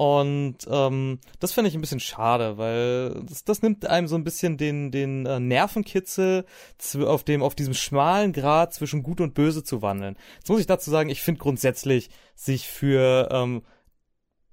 Und 0.00 0.56
ähm, 0.70 1.18
das 1.40 1.52
finde 1.52 1.68
ich 1.68 1.74
ein 1.74 1.82
bisschen 1.82 2.00
schade, 2.00 2.56
weil 2.56 3.22
das, 3.28 3.44
das 3.44 3.60
nimmt 3.60 3.84
einem 3.84 4.08
so 4.08 4.16
ein 4.16 4.24
bisschen 4.24 4.56
den, 4.56 4.90
den 4.90 5.26
äh, 5.26 5.38
Nervenkitzel 5.38 6.46
auf 7.04 7.22
dem, 7.22 7.42
auf 7.42 7.54
diesem 7.54 7.74
schmalen 7.74 8.32
Grad 8.32 8.72
zwischen 8.72 9.02
Gut 9.02 9.20
und 9.20 9.34
Böse 9.34 9.62
zu 9.62 9.82
wandeln. 9.82 10.16
Jetzt 10.36 10.48
muss 10.48 10.58
ich 10.58 10.66
dazu 10.66 10.90
sagen, 10.90 11.10
ich 11.10 11.20
finde 11.20 11.42
grundsätzlich, 11.42 12.08
sich 12.34 12.66
für 12.66 13.28
ähm, 13.30 13.60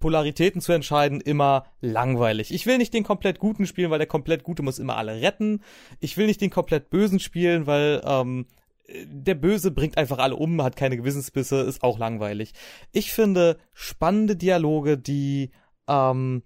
Polaritäten 0.02 0.60
zu 0.60 0.74
entscheiden, 0.74 1.22
immer 1.22 1.64
langweilig. 1.80 2.54
Ich 2.54 2.66
will 2.66 2.78
nicht 2.78 2.94
den 2.94 3.06
komplett 3.06 3.40
Guten 3.40 3.66
spielen, 3.68 3.90
weil 3.90 4.00
der 4.00 4.08
komplett 4.08 4.44
Gute 4.44 4.64
muss 4.64 4.80
immer 4.80 4.98
alle 4.98 5.22
retten. 5.22 5.62
Ich 6.02 6.18
will 6.18 6.26
nicht 6.26 6.42
den 6.42 6.50
komplett 6.50 6.90
Bösen 6.90 7.22
spielen, 7.22 7.68
weil 7.68 8.02
ähm, 8.04 8.48
der 8.90 9.36
Böse 9.36 9.72
bringt 9.72 9.98
einfach 9.98 10.18
alle 10.20 10.36
um, 10.36 10.62
hat 10.62 10.76
keine 10.76 10.98
Gewissensbisse, 10.98 11.62
ist 11.62 11.84
auch 11.84 12.00
langweilig. 12.00 12.54
Ich 12.92 13.12
finde 13.12 13.58
spannende 13.74 14.36
Dialoge, 14.36 14.98
die 14.98 15.52
ähm, 15.88 16.44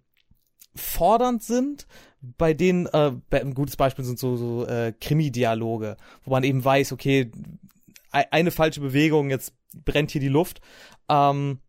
fordernd 0.75 1.43
sind, 1.43 1.87
bei 2.21 2.53
denen 2.53 2.87
äh, 2.87 3.11
ein 3.31 3.53
gutes 3.53 3.75
Beispiel 3.75 4.05
sind 4.05 4.19
so, 4.19 4.35
so 4.37 4.65
äh, 4.65 4.93
Krimi-Dialoge, 4.99 5.97
wo 6.23 6.31
man 6.31 6.43
eben 6.43 6.63
weiß, 6.63 6.91
okay, 6.91 7.31
eine 8.11 8.51
falsche 8.51 8.81
Bewegung, 8.81 9.29
jetzt 9.29 9.53
brennt 9.85 10.11
hier 10.11 10.21
die 10.21 10.27
Luft. 10.27 10.61
Ähm, 11.09 11.59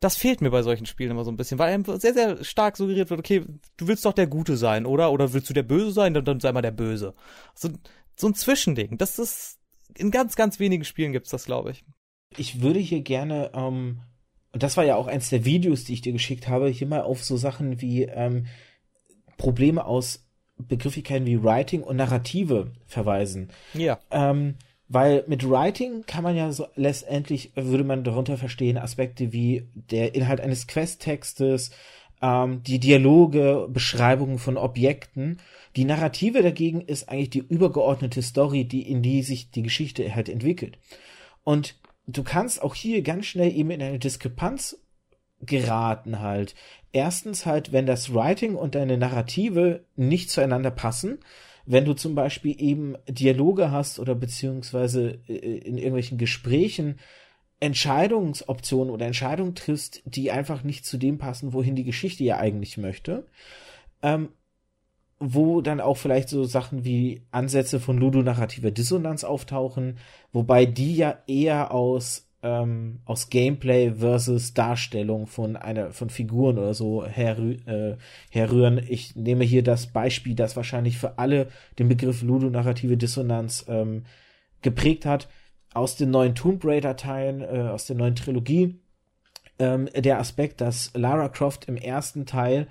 das 0.00 0.16
fehlt 0.16 0.40
mir 0.40 0.50
bei 0.50 0.62
solchen 0.62 0.86
Spielen 0.86 1.10
immer 1.10 1.24
so 1.24 1.30
ein 1.30 1.36
bisschen, 1.36 1.58
weil 1.58 1.72
einem 1.72 1.84
sehr, 1.84 2.14
sehr 2.14 2.42
stark 2.44 2.76
suggeriert 2.76 3.10
wird, 3.10 3.20
okay, 3.20 3.44
du 3.76 3.86
willst 3.86 4.04
doch 4.04 4.12
der 4.12 4.26
Gute 4.26 4.56
sein, 4.56 4.86
oder? 4.86 5.12
Oder 5.12 5.32
willst 5.32 5.48
du 5.48 5.54
der 5.54 5.62
Böse 5.62 5.92
sein? 5.92 6.14
Dann, 6.14 6.24
dann 6.24 6.40
sei 6.40 6.52
mal 6.52 6.62
der 6.62 6.70
Böse. 6.70 7.14
So, 7.54 7.70
so 8.16 8.26
ein 8.26 8.34
Zwischending. 8.34 8.96
Das 8.98 9.18
ist, 9.18 9.59
in 9.96 10.10
ganz, 10.10 10.36
ganz 10.36 10.58
wenigen 10.58 10.84
Spielen 10.84 11.12
gibt's 11.12 11.30
das, 11.30 11.44
glaube 11.44 11.72
ich. 11.72 11.84
Ich 12.36 12.60
würde 12.60 12.78
hier 12.78 13.02
gerne, 13.02 13.50
ähm, 13.54 14.00
und 14.52 14.62
das 14.62 14.76
war 14.76 14.84
ja 14.84 14.96
auch 14.96 15.06
eins 15.06 15.30
der 15.30 15.44
Videos, 15.44 15.84
die 15.84 15.94
ich 15.94 16.00
dir 16.00 16.12
geschickt 16.12 16.48
habe, 16.48 16.68
hier 16.68 16.86
mal 16.86 17.02
auf 17.02 17.24
so 17.24 17.36
Sachen 17.36 17.80
wie 17.80 18.04
ähm, 18.04 18.46
Probleme 19.36 19.84
aus 19.84 20.26
Begrifflichkeiten 20.58 21.26
wie 21.26 21.42
Writing 21.42 21.82
und 21.82 21.96
Narrative 21.96 22.72
verweisen. 22.86 23.48
Ja. 23.74 23.98
Ähm, 24.10 24.56
weil 24.88 25.24
mit 25.28 25.48
Writing 25.48 26.04
kann 26.06 26.24
man 26.24 26.36
ja 26.36 26.50
so 26.52 26.66
letztendlich, 26.74 27.52
würde 27.54 27.84
man 27.84 28.02
darunter 28.04 28.36
verstehen, 28.36 28.76
Aspekte 28.76 29.32
wie 29.32 29.68
der 29.74 30.14
Inhalt 30.14 30.40
eines 30.40 30.66
Questtextes, 30.66 31.70
ähm, 32.20 32.62
die 32.64 32.80
Dialoge, 32.80 33.68
Beschreibungen 33.70 34.38
von 34.38 34.56
Objekten. 34.56 35.38
Die 35.76 35.84
Narrative 35.84 36.42
dagegen 36.42 36.80
ist 36.80 37.08
eigentlich 37.08 37.30
die 37.30 37.44
übergeordnete 37.46 38.22
Story, 38.22 38.64
die 38.64 38.88
in 38.88 39.02
die 39.02 39.22
sich 39.22 39.50
die 39.50 39.62
Geschichte 39.62 40.14
halt 40.14 40.28
entwickelt. 40.28 40.78
Und 41.44 41.76
du 42.06 42.22
kannst 42.22 42.62
auch 42.62 42.74
hier 42.74 43.02
ganz 43.02 43.26
schnell 43.26 43.54
eben 43.54 43.70
in 43.70 43.82
eine 43.82 43.98
Diskrepanz 43.98 44.78
geraten 45.40 46.20
halt. 46.20 46.54
Erstens 46.92 47.46
halt, 47.46 47.72
wenn 47.72 47.86
das 47.86 48.12
Writing 48.12 48.56
und 48.56 48.74
deine 48.74 48.98
Narrative 48.98 49.84
nicht 49.96 50.30
zueinander 50.30 50.70
passen, 50.70 51.18
wenn 51.66 51.84
du 51.84 51.94
zum 51.94 52.14
Beispiel 52.14 52.60
eben 52.60 52.96
Dialoge 53.08 53.70
hast 53.70 54.00
oder 54.00 54.14
beziehungsweise 54.14 55.20
äh, 55.28 55.58
in 55.58 55.76
irgendwelchen 55.76 56.18
Gesprächen 56.18 56.98
Entscheidungsoptionen 57.60 58.92
oder 58.92 59.06
Entscheidungen 59.06 59.54
triffst, 59.54 60.02
die 60.06 60.30
einfach 60.30 60.64
nicht 60.64 60.86
zu 60.86 60.96
dem 60.96 61.18
passen, 61.18 61.52
wohin 61.52 61.76
die 61.76 61.84
Geschichte 61.84 62.24
ja 62.24 62.38
eigentlich 62.38 62.78
möchte. 62.78 63.26
Ähm, 64.02 64.30
wo 65.20 65.60
dann 65.60 65.80
auch 65.80 65.98
vielleicht 65.98 66.30
so 66.30 66.44
Sachen 66.44 66.84
wie 66.84 67.22
Ansätze 67.30 67.78
von 67.78 67.98
ludonarrativer 67.98 68.70
Dissonanz 68.70 69.22
auftauchen, 69.22 69.98
wobei 70.32 70.64
die 70.66 70.96
ja 70.96 71.18
eher 71.26 71.72
aus 71.72 72.26
ähm, 72.42 73.00
aus 73.04 73.28
Gameplay 73.28 73.92
versus 73.92 74.54
Darstellung 74.54 75.26
von 75.26 75.56
einer 75.56 75.92
von 75.92 76.08
Figuren 76.08 76.56
oder 76.58 76.72
so 76.72 77.04
herrü 77.04 77.56
äh, 77.66 77.96
herrühren. 78.30 78.80
Ich 78.88 79.14
nehme 79.14 79.44
hier 79.44 79.62
das 79.62 79.88
Beispiel, 79.88 80.34
das 80.34 80.56
wahrscheinlich 80.56 80.96
für 80.96 81.18
alle 81.18 81.48
den 81.78 81.88
Begriff 81.88 82.22
ludonarrative 82.22 82.96
Dissonanz 82.96 83.66
ähm, 83.68 84.04
geprägt 84.62 85.04
hat 85.04 85.28
aus 85.74 85.96
den 85.96 86.10
neuen 86.10 86.34
Tomb 86.34 86.64
Raider 86.64 86.96
Teilen, 86.96 87.42
äh, 87.42 87.68
aus 87.70 87.86
der 87.86 87.96
neuen 87.96 88.16
Trilogie, 88.16 88.80
ähm, 89.58 89.88
der 89.94 90.18
Aspekt, 90.18 90.60
dass 90.60 90.90
Lara 90.94 91.28
Croft 91.28 91.66
im 91.66 91.76
ersten 91.76 92.26
Teil 92.26 92.66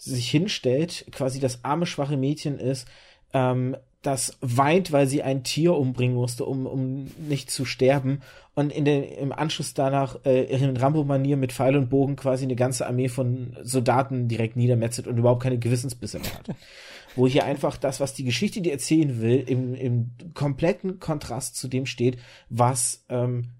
sich 0.00 0.30
hinstellt, 0.30 1.06
quasi 1.12 1.40
das 1.40 1.62
arme, 1.62 1.84
schwache 1.84 2.16
Mädchen 2.16 2.58
ist, 2.58 2.88
ähm, 3.34 3.76
das 4.02 4.38
weint, 4.40 4.92
weil 4.92 5.06
sie 5.06 5.22
ein 5.22 5.44
Tier 5.44 5.74
umbringen 5.74 6.16
musste, 6.16 6.46
um, 6.46 6.64
um 6.64 7.10
nicht 7.18 7.50
zu 7.50 7.66
sterben. 7.66 8.22
Und 8.54 8.72
in 8.72 8.86
den, 8.86 9.04
im 9.04 9.30
Anschluss 9.30 9.74
danach 9.74 10.24
äh, 10.24 10.44
in 10.44 10.74
Rambo-Manier 10.74 11.36
mit 11.36 11.52
Pfeil 11.52 11.76
und 11.76 11.90
Bogen 11.90 12.16
quasi 12.16 12.44
eine 12.44 12.56
ganze 12.56 12.86
Armee 12.86 13.08
von 13.08 13.56
Soldaten 13.62 14.26
direkt 14.26 14.56
niedermetzelt 14.56 15.06
und 15.06 15.18
überhaupt 15.18 15.42
keine 15.42 15.58
Gewissensbisse 15.58 16.18
mehr 16.18 16.32
hat. 16.32 16.48
Wo 17.14 17.26
hier 17.26 17.44
einfach 17.44 17.76
das, 17.76 18.00
was 18.00 18.14
die 18.14 18.24
Geschichte 18.24 18.62
dir 18.62 18.72
erzählen 18.72 19.20
will, 19.20 19.44
im, 19.46 19.74
im 19.74 20.12
kompletten 20.32 20.98
Kontrast 20.98 21.56
zu 21.56 21.68
dem 21.68 21.84
steht, 21.84 22.18
was 22.48 23.04
ähm, 23.10 23.50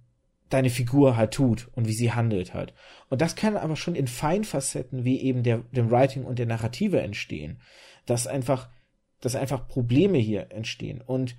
deine 0.50 0.70
Figur 0.70 1.16
halt 1.16 1.32
tut 1.32 1.68
und 1.74 1.88
wie 1.88 1.94
sie 1.94 2.12
handelt 2.12 2.52
halt. 2.52 2.74
Und 3.08 3.20
das 3.20 3.36
kann 3.36 3.56
aber 3.56 3.76
schon 3.76 3.94
in 3.94 4.08
Feinfacetten 4.08 5.04
wie 5.04 5.20
eben 5.20 5.42
der, 5.42 5.58
dem 5.72 5.90
Writing 5.90 6.24
und 6.24 6.38
der 6.38 6.46
Narrative 6.46 7.00
entstehen. 7.00 7.60
Dass 8.04 8.26
einfach, 8.26 8.68
dass 9.20 9.36
einfach 9.36 9.68
Probleme 9.68 10.18
hier 10.18 10.50
entstehen. 10.50 11.00
Und 11.00 11.36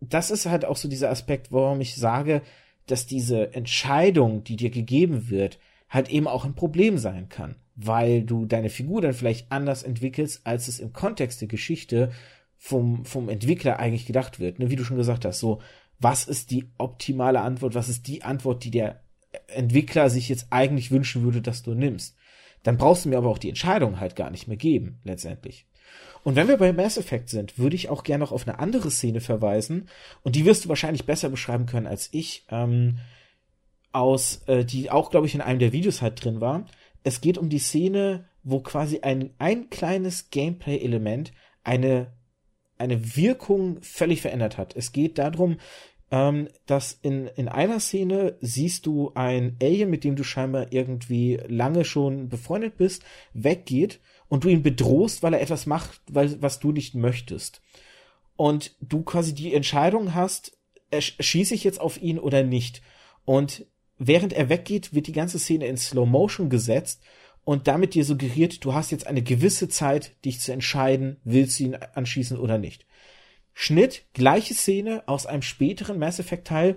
das 0.00 0.30
ist 0.30 0.46
halt 0.46 0.64
auch 0.64 0.76
so 0.76 0.88
dieser 0.88 1.10
Aspekt, 1.10 1.50
warum 1.50 1.80
ich 1.80 1.96
sage, 1.96 2.42
dass 2.86 3.06
diese 3.06 3.54
Entscheidung, 3.54 4.44
die 4.44 4.56
dir 4.56 4.70
gegeben 4.70 5.30
wird, 5.30 5.58
halt 5.88 6.08
eben 6.08 6.28
auch 6.28 6.44
ein 6.44 6.54
Problem 6.54 6.98
sein 6.98 7.28
kann, 7.28 7.56
weil 7.74 8.22
du 8.22 8.46
deine 8.46 8.70
Figur 8.70 9.00
dann 9.00 9.12
vielleicht 9.12 9.50
anders 9.50 9.82
entwickelst, 9.82 10.42
als 10.44 10.68
es 10.68 10.78
im 10.78 10.92
Kontext 10.92 11.40
der 11.40 11.48
Geschichte 11.48 12.12
vom, 12.56 13.04
vom 13.04 13.28
Entwickler 13.28 13.78
eigentlich 13.78 14.06
gedacht 14.06 14.38
wird. 14.38 14.58
Ne? 14.58 14.70
Wie 14.70 14.76
du 14.76 14.84
schon 14.84 14.96
gesagt 14.96 15.24
hast, 15.24 15.40
so, 15.40 15.60
was 16.00 16.26
ist 16.26 16.50
die 16.50 16.70
optimale 16.78 17.40
Antwort, 17.40 17.74
was 17.74 17.88
ist 17.88 18.08
die 18.08 18.22
Antwort, 18.22 18.64
die 18.64 18.70
der 18.70 19.02
Entwickler 19.46 20.10
sich 20.10 20.28
jetzt 20.28 20.48
eigentlich 20.50 20.90
wünschen 20.90 21.22
würde, 21.22 21.42
dass 21.42 21.62
du 21.62 21.74
nimmst. 21.74 22.16
Dann 22.62 22.78
brauchst 22.78 23.04
du 23.04 23.08
mir 23.08 23.18
aber 23.18 23.28
auch 23.28 23.38
die 23.38 23.48
Entscheidung 23.48 24.00
halt 24.00 24.16
gar 24.16 24.30
nicht 24.30 24.48
mehr 24.48 24.56
geben, 24.56 25.00
letztendlich. 25.04 25.66
Und 26.22 26.36
wenn 26.36 26.48
wir 26.48 26.58
bei 26.58 26.72
Mass 26.72 26.98
Effect 26.98 27.30
sind, 27.30 27.58
würde 27.58 27.76
ich 27.76 27.88
auch 27.88 28.02
gerne 28.02 28.24
noch 28.24 28.32
auf 28.32 28.46
eine 28.46 28.58
andere 28.58 28.90
Szene 28.90 29.20
verweisen, 29.20 29.88
und 30.22 30.36
die 30.36 30.44
wirst 30.44 30.64
du 30.64 30.68
wahrscheinlich 30.68 31.06
besser 31.06 31.30
beschreiben 31.30 31.66
können 31.66 31.86
als 31.86 32.08
ich, 32.12 32.44
ähm, 32.50 32.98
aus, 33.92 34.42
äh, 34.46 34.64
die 34.64 34.90
auch, 34.90 35.10
glaube 35.10 35.26
ich, 35.26 35.34
in 35.34 35.40
einem 35.40 35.58
der 35.58 35.72
Videos 35.72 36.02
halt 36.02 36.22
drin 36.22 36.40
war. 36.40 36.66
Es 37.02 37.20
geht 37.20 37.38
um 37.38 37.48
die 37.48 37.58
Szene, 37.58 38.28
wo 38.42 38.60
quasi 38.60 39.00
ein, 39.00 39.30
ein 39.38 39.70
kleines 39.70 40.30
Gameplay-Element 40.30 41.32
eine, 41.64 42.12
eine 42.78 43.16
Wirkung 43.16 43.82
völlig 43.82 44.20
verändert 44.20 44.58
hat. 44.58 44.76
Es 44.76 44.92
geht 44.92 45.18
darum, 45.18 45.58
ähm, 46.10 46.48
dass 46.66 46.98
in, 47.02 47.28
in 47.28 47.48
einer 47.48 47.80
Szene 47.80 48.36
siehst 48.40 48.86
du 48.86 49.12
ein 49.14 49.56
Alien, 49.62 49.90
mit 49.90 50.04
dem 50.04 50.16
du 50.16 50.24
scheinbar 50.24 50.72
irgendwie 50.72 51.40
lange 51.46 51.84
schon 51.84 52.28
befreundet 52.28 52.76
bist, 52.76 53.02
weggeht 53.32 54.00
und 54.28 54.44
du 54.44 54.48
ihn 54.48 54.62
bedrohst, 54.62 55.22
weil 55.22 55.34
er 55.34 55.40
etwas 55.40 55.66
macht, 55.66 56.00
weil, 56.10 56.40
was 56.42 56.58
du 56.58 56.72
nicht 56.72 56.94
möchtest. 56.94 57.62
Und 58.36 58.74
du 58.80 59.02
quasi 59.02 59.34
die 59.34 59.54
Entscheidung 59.54 60.14
hast, 60.14 60.56
schieße 60.98 61.54
ich 61.54 61.62
jetzt 61.62 61.80
auf 61.80 62.00
ihn 62.00 62.18
oder 62.18 62.42
nicht. 62.42 62.82
Und 63.24 63.66
während 63.98 64.32
er 64.32 64.48
weggeht, 64.48 64.94
wird 64.94 65.06
die 65.06 65.12
ganze 65.12 65.38
Szene 65.38 65.66
in 65.66 65.76
Slow 65.76 66.08
Motion 66.08 66.48
gesetzt 66.48 67.02
und 67.44 67.68
damit 67.68 67.94
dir 67.94 68.04
suggeriert, 68.04 68.64
du 68.64 68.74
hast 68.74 68.90
jetzt 68.90 69.06
eine 69.06 69.22
gewisse 69.22 69.68
Zeit, 69.68 70.12
dich 70.24 70.40
zu 70.40 70.52
entscheiden, 70.52 71.18
willst 71.24 71.58
du 71.58 71.64
ihn 71.64 71.74
anschießen 71.74 72.38
oder 72.38 72.58
nicht. 72.58 72.86
Schnitt, 73.62 74.04
gleiche 74.14 74.54
Szene 74.54 75.02
aus 75.04 75.26
einem 75.26 75.42
späteren 75.42 75.98
Mass 75.98 76.18
Effect 76.18 76.46
Teil. 76.46 76.76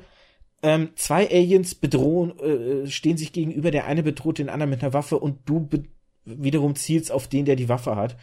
Ähm, 0.62 0.90
zwei 0.96 1.30
Aliens 1.32 1.76
bedrohen, 1.76 2.38
äh, 2.40 2.88
stehen 2.88 3.16
sich 3.16 3.32
gegenüber, 3.32 3.72
der 3.72 3.86
eine 3.86 4.04
bedroht 4.04 4.38
den 4.38 4.50
anderen 4.50 4.72
mit 4.72 4.84
einer 4.84 4.92
Waffe 4.92 5.18
und 5.18 5.40
du 5.46 5.70
wiederum 6.26 6.76
zielst 6.76 7.10
auf 7.10 7.30
den, 7.30 7.46
der 7.46 7.56
die 7.56 7.70
Waffe 7.70 7.96
hat 7.96 8.18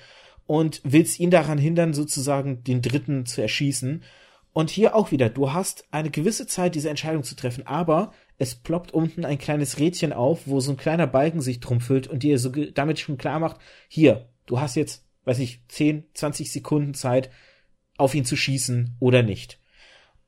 und 0.46 0.82
willst 0.84 1.20
ihn 1.20 1.30
daran 1.30 1.56
hindern, 1.56 1.94
sozusagen 1.94 2.62
den 2.62 2.82
dritten 2.82 3.24
zu 3.24 3.40
erschießen. 3.40 4.02
Und 4.52 4.68
hier 4.68 4.94
auch 4.94 5.10
wieder, 5.10 5.30
du 5.30 5.54
hast 5.54 5.86
eine 5.90 6.10
gewisse 6.10 6.46
Zeit, 6.46 6.74
diese 6.74 6.90
Entscheidung 6.90 7.22
zu 7.22 7.36
treffen, 7.36 7.66
aber 7.66 8.12
es 8.36 8.56
ploppt 8.56 8.92
unten 8.92 9.24
ein 9.24 9.38
kleines 9.38 9.78
Rädchen 9.78 10.12
auf, 10.12 10.42
wo 10.44 10.60
so 10.60 10.72
ein 10.72 10.76
kleiner 10.76 11.06
Balken 11.06 11.40
sich 11.40 11.60
drum 11.60 11.80
füllt 11.80 12.08
und 12.08 12.24
dir 12.24 12.38
so 12.38 12.50
damit 12.50 12.98
schon 12.98 13.16
klar 13.16 13.38
macht, 13.38 13.58
hier, 13.88 14.28
du 14.44 14.60
hast 14.60 14.76
jetzt, 14.76 15.06
weiß 15.24 15.38
ich, 15.38 15.62
10, 15.68 16.04
20 16.12 16.52
Sekunden 16.52 16.92
Zeit, 16.92 17.30
auf 18.00 18.14
ihn 18.14 18.24
zu 18.24 18.36
schießen 18.36 18.96
oder 18.98 19.22
nicht. 19.22 19.60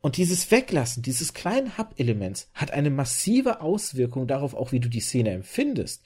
Und 0.02 0.16
dieses 0.16 0.50
Weglassen 0.50 1.02
dieses 1.02 1.32
kleinen 1.32 1.78
Hub-Elements 1.78 2.50
hat 2.54 2.72
eine 2.72 2.90
massive 2.90 3.60
Auswirkung 3.60 4.26
darauf, 4.26 4.54
auch 4.54 4.72
wie 4.72 4.80
du 4.80 4.88
die 4.88 5.00
Szene 5.00 5.30
empfindest. 5.30 6.02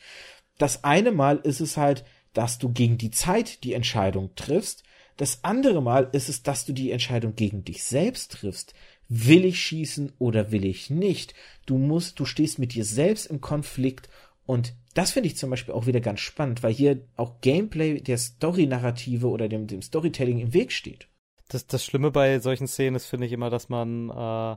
Das 0.59 0.85
eine 0.85 1.13
Mal 1.13 1.39
ist 1.39 1.61
es 1.61 1.77
halt, 1.77 2.05
dass 2.35 2.59
du 2.59 2.69
gegen 2.69 2.99
die 2.99 3.11
Zeit 3.11 3.65
die 3.65 3.73
Entscheidung 3.73 4.35
triffst. 4.37 4.85
Das 5.17 5.43
andere 5.45 5.83
Mal 5.83 6.11
ist 6.13 6.29
es, 6.29 6.43
dass 6.43 6.67
du 6.67 6.75
die 6.75 6.91
Entscheidung 6.91 7.35
gegen 7.35 7.65
dich 7.65 7.85
selbst 7.85 8.33
triffst. 8.33 8.75
Will 9.09 9.47
ich 9.47 9.59
schießen 9.59 10.13
oder 10.19 10.53
will 10.53 10.67
ich 10.67 10.91
nicht? 10.91 11.33
Du 11.65 11.79
musst, 11.79 12.21
du 12.21 12.27
stehst 12.27 12.59
mit 12.59 12.75
dir 12.75 12.85
selbst 12.85 13.27
im 13.27 13.41
Konflikt 13.41 14.11
und 14.45 14.75
das 14.93 15.13
finde 15.13 15.29
ich 15.29 15.37
zum 15.37 15.51
Beispiel 15.51 15.73
auch 15.75 15.87
wieder 15.87 16.01
ganz 16.01 16.21
spannend, 16.21 16.63
weil 16.63 16.73
hier 16.73 17.01
auch 17.17 17.41
Gameplay 17.41 18.01
der 18.01 18.19
Story-Narrative 18.19 19.27
oder 19.29 19.49
dem, 19.49 19.67
dem 19.67 19.81
Storytelling 19.81 20.39
im 20.39 20.53
Weg 20.53 20.73
steht 20.73 21.09
das, 21.49 21.67
das 21.67 21.85
Schlimme 21.85 22.11
bei 22.11 22.41
solchen 22.41 22.67
Szenen 22.67 22.97
ist, 22.97 23.07
finde 23.07 23.27
ich 23.27 23.33
immer, 23.33 23.51
dass 23.51 23.69
man 23.69 24.11
äh, 24.11 24.57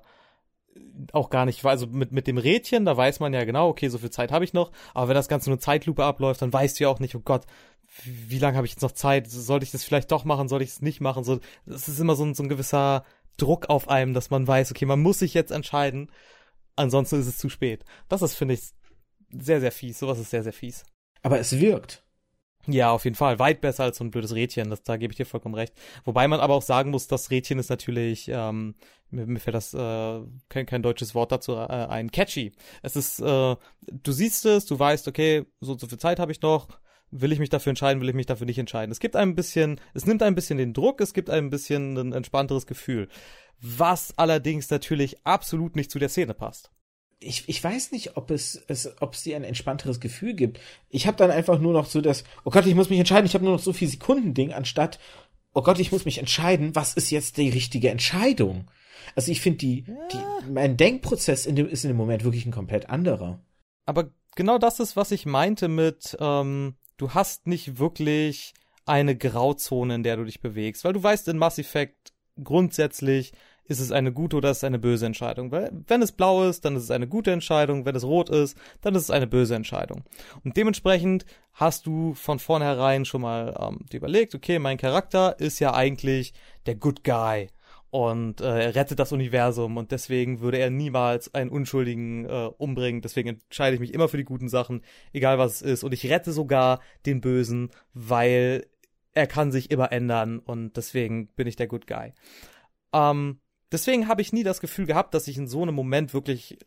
auch 1.11 1.29
gar 1.29 1.45
nicht, 1.45 1.63
also 1.65 1.87
mit, 1.87 2.11
mit 2.11 2.27
dem 2.27 2.37
Rädchen, 2.37 2.85
da 2.85 2.95
weiß 2.95 3.19
man 3.19 3.33
ja 3.33 3.43
genau, 3.43 3.69
okay, 3.69 3.89
so 3.89 3.97
viel 3.97 4.09
Zeit 4.09 4.31
habe 4.31 4.45
ich 4.45 4.53
noch, 4.53 4.71
aber 4.93 5.09
wenn 5.09 5.15
das 5.15 5.27
Ganze 5.27 5.49
nur 5.49 5.59
Zeitlupe 5.59 6.03
abläuft, 6.03 6.41
dann 6.41 6.53
weißt 6.53 6.79
du 6.79 6.85
ja 6.85 6.89
auch 6.89 6.99
nicht, 6.99 7.15
oh 7.15 7.21
Gott, 7.21 7.45
wie, 8.03 8.31
wie 8.31 8.39
lange 8.39 8.57
habe 8.57 8.67
ich 8.67 8.73
jetzt 8.73 8.81
noch 8.81 8.91
Zeit? 8.91 9.29
Sollte 9.29 9.63
ich 9.63 9.71
das 9.71 9.83
vielleicht 9.83 10.11
doch 10.11 10.25
machen? 10.25 10.47
Soll 10.47 10.61
ich 10.61 10.69
es 10.69 10.81
nicht 10.81 11.01
machen? 11.01 11.23
So, 11.23 11.39
das 11.65 11.87
ist 11.87 11.99
immer 11.99 12.15
so 12.15 12.23
ein, 12.23 12.35
so 12.35 12.43
ein 12.43 12.49
gewisser 12.49 13.03
Druck 13.37 13.69
auf 13.69 13.89
einem, 13.89 14.13
dass 14.13 14.29
man 14.29 14.47
weiß, 14.47 14.71
okay, 14.71 14.85
man 14.85 15.01
muss 15.01 15.19
sich 15.19 15.33
jetzt 15.33 15.51
entscheiden, 15.51 16.11
ansonsten 16.75 17.19
ist 17.19 17.27
es 17.27 17.37
zu 17.37 17.49
spät. 17.49 17.83
Das 18.07 18.21
ist, 18.21 18.35
finde 18.35 18.55
ich, 18.55 18.61
sehr, 19.31 19.59
sehr 19.59 19.71
fies. 19.71 19.99
Sowas 19.99 20.19
ist 20.19 20.29
sehr, 20.29 20.43
sehr 20.43 20.53
fies. 20.53 20.85
Aber 21.21 21.39
es 21.39 21.59
wirkt. 21.59 22.03
Ja, 22.68 22.91
auf 22.91 23.05
jeden 23.05 23.16
Fall. 23.16 23.39
Weit 23.39 23.62
besser 23.62 23.84
als 23.84 23.97
so 23.97 24.03
ein 24.03 24.12
blödes 24.12 24.36
Rädchen. 24.36 24.70
Das, 24.70 24.84
da 24.84 24.97
gebe 24.97 25.12
ich 25.12 25.18
dir 25.18 25.26
vollkommen 25.26 25.55
recht. 25.55 25.74
Wobei 26.05 26.28
man 26.28 26.39
aber 26.39 26.53
auch 26.55 26.62
sagen 26.62 26.91
muss, 26.91 27.07
das 27.07 27.32
Rädchen 27.32 27.57
ist 27.57 27.70
natürlich, 27.70 28.30
ähm, 28.30 28.76
mir, 29.10 29.26
mir 29.26 29.39
fällt 29.39 29.55
das 29.55 29.74
äh, 29.74 30.22
kein, 30.49 30.66
kein 30.66 30.84
deutsches 30.84 31.16
Wort 31.16 31.32
dazu 31.32 31.53
äh, 31.53 31.66
ein, 31.66 32.12
catchy. 32.12 32.51
Es 32.82 32.95
ist, 32.95 33.20
äh, 33.20 33.55
du 33.88 34.12
siehst 34.12 34.45
es, 34.45 34.66
du 34.66 34.78
weißt, 34.78 35.07
okay, 35.07 35.45
so, 35.62 35.78
so 35.78 35.88
viel 35.88 35.97
Zeit 35.97 36.20
habe 36.20 36.32
ich 36.32 36.41
noch. 36.41 36.68
Will 37.12 37.32
ich 37.32 37.39
mich 37.39 37.49
dafür 37.49 37.72
entscheiden, 37.72 38.01
will 38.01 38.10
ich 38.10 38.16
mich 38.16 38.28
dafür 38.28 38.45
nicht 38.45 38.60
entscheiden? 38.60 38.91
Es 38.91 38.99
gibt 38.99 39.16
ein 39.16 39.34
bisschen, 39.34 39.82
es 39.95 40.05
nimmt 40.05 40.22
ein 40.22 40.36
bisschen 40.36 40.60
den 40.60 40.74
Druck, 40.74 41.01
es 41.01 41.14
gibt 41.14 41.32
ein 41.32 41.49
bisschen 41.49 41.97
ein 41.97 42.14
entspannteres 42.14 42.68
Gefühl. 42.68 43.07
Was 43.60 44.14
allerdings 44.18 44.70
natürlich 44.70 45.26
absolut 45.26 45.76
nicht 45.76 45.89
zu 45.89 45.97
der 45.97 46.10
Szene 46.10 46.36
passt 46.36 46.72
ich, 47.20 47.47
ich 47.47 47.63
weiß 47.63 47.91
nicht, 47.91 48.15
ob 48.17 48.32
es, 48.32 48.61
es, 48.67 49.01
ob 49.01 49.13
es 49.13 49.24
dir 49.24 49.36
ein 49.36 49.43
entspannteres 49.43 49.99
Gefühl 49.99 50.34
gibt. 50.34 50.59
Ich 50.89 51.05
habe 51.05 51.17
dann 51.17 51.32
einfach 51.32 51.59
nur 51.59 51.74
noch 51.74 51.86
so 51.86 52.01
das, 52.01 52.24
oh 52.45 52.51
Gott, 52.51 52.65
ich 52.65 52.76
muss 52.76 52.89
mich 52.89 52.99
entscheiden, 52.99 53.26
ich 53.26 53.34
habe 53.34 53.43
nur 53.43 53.53
noch 53.53 53.61
so 53.61 53.74
viel 53.74 53.89
Sekunden-Ding, 53.89 54.53
anstatt, 54.53 54.99
oh 55.53 55.61
Gott, 55.61 55.80
ich 55.80 55.91
muss 55.91 56.05
mich 56.05 56.17
entscheiden, 56.17 56.76
was 56.76 56.93
ist 56.93 57.09
jetzt 57.09 57.38
die 57.38 57.49
richtige 57.49 57.89
Entscheidung? 57.89 58.70
Also 59.15 59.32
ich 59.32 59.41
finde 59.41 59.57
die, 59.59 59.86
ja. 59.88 59.93
die, 60.11 60.51
mein 60.51 60.78
Denkprozess 60.78 61.45
in 61.45 61.55
dem, 61.55 61.67
ist 61.67 61.84
in 61.84 61.89
dem 61.89 61.97
Moment 61.97 62.24
wirklich 62.24 62.45
ein 62.45 62.51
komplett 62.51 62.89
anderer. 62.89 63.39
Aber 63.86 64.11
genau 64.36 64.57
das 64.57 64.80
ist, 64.80 64.95
was 64.95 65.11
ich 65.11 65.26
meinte 65.26 65.67
mit, 65.67 66.15
ähm, 66.20 66.76
du 66.97 67.13
hast 67.13 67.47
nicht 67.47 67.80
wirklich 67.80 68.53
eine 68.86 69.15
Grauzone, 69.15 69.95
in 69.95 70.03
der 70.03 70.17
du 70.17 70.24
dich 70.24 70.41
bewegst, 70.41 70.84
weil 70.84 70.93
du 70.93 71.03
weißt 71.03 71.28
in 71.28 71.38
Mass 71.38 71.59
Effect 71.59 72.13
grundsätzlich, 72.41 73.34
ist 73.70 73.80
es 73.80 73.91
eine 73.91 74.11
gute 74.11 74.36
oder 74.36 74.51
ist 74.51 74.57
es 74.57 74.63
eine 74.65 74.80
böse 74.80 75.05
Entscheidung. 75.05 75.51
Weil 75.51 75.72
wenn 75.88 76.01
es 76.01 76.11
blau 76.11 76.43
ist, 76.43 76.65
dann 76.65 76.76
ist 76.76 76.84
es 76.84 76.91
eine 76.91 77.07
gute 77.07 77.32
Entscheidung, 77.32 77.86
wenn 77.86 77.95
es 77.95 78.03
rot 78.03 78.30
ist, 78.30 78.57
dann 78.82 78.95
ist 78.95 79.03
es 79.03 79.11
eine 79.11 79.28
böse 79.28 79.55
Entscheidung. 79.55 80.03
Und 80.43 80.57
dementsprechend 80.57 81.26
hast 81.53 81.86
du 81.86 82.13
von 82.15 82.39
vornherein 82.39 83.05
schon 83.05 83.22
mal 83.22 83.55
ähm, 83.59 83.86
überlegt, 83.93 84.36
okay, 84.36 84.59
mein 84.59 84.78
Charakter 84.78 85.39
ist 85.39 85.59
ja 85.59 85.74
eigentlich 85.74 86.34
der 86.65 86.76
Good 86.76 87.03
Guy 87.03 87.49
und 87.91 88.41
äh, 88.41 88.65
er 88.65 88.76
rettet 88.76 88.99
das 88.99 89.11
Universum 89.11 89.78
und 89.78 89.91
deswegen 89.91 90.41
würde 90.41 90.57
er 90.57 90.70
niemals 90.70 91.34
einen 91.34 91.49
Unschuldigen 91.49 92.26
äh, 92.26 92.49
umbringen. 92.57 93.01
Deswegen 93.01 93.30
entscheide 93.30 93.76
ich 93.76 93.80
mich 93.80 93.93
immer 93.93 94.07
für 94.07 94.17
die 94.17 94.26
guten 94.26 94.49
Sachen, 94.49 94.82
egal 95.13 95.39
was 95.39 95.55
es 95.55 95.61
ist. 95.61 95.84
Und 95.84 95.93
ich 95.93 96.09
rette 96.09 96.32
sogar 96.32 96.82
den 97.05 97.22
Bösen, 97.22 97.72
weil 97.93 98.65
er 99.13 99.28
kann 99.28 99.51
sich 99.51 99.72
immer 99.72 99.91
ändern 99.91 100.39
und 100.39 100.78
deswegen 100.78 101.28
bin 101.30 101.47
ich 101.47 101.55
der 101.55 101.67
Good 101.67 101.88
Guy. 101.88 102.13
Ähm, 102.93 103.39
deswegen 103.72 104.07
habe 104.07 104.22
ich 104.22 104.34
nie 104.34 104.43
das 104.43 104.61
Gefühl 104.61 104.86
gehabt, 104.86 105.13
dass 105.13 105.28
ich 105.28 105.38
in 105.38 105.47
so 105.47 105.61
einem 105.61 105.76
Moment 105.76 106.13
wirklich 106.13 106.57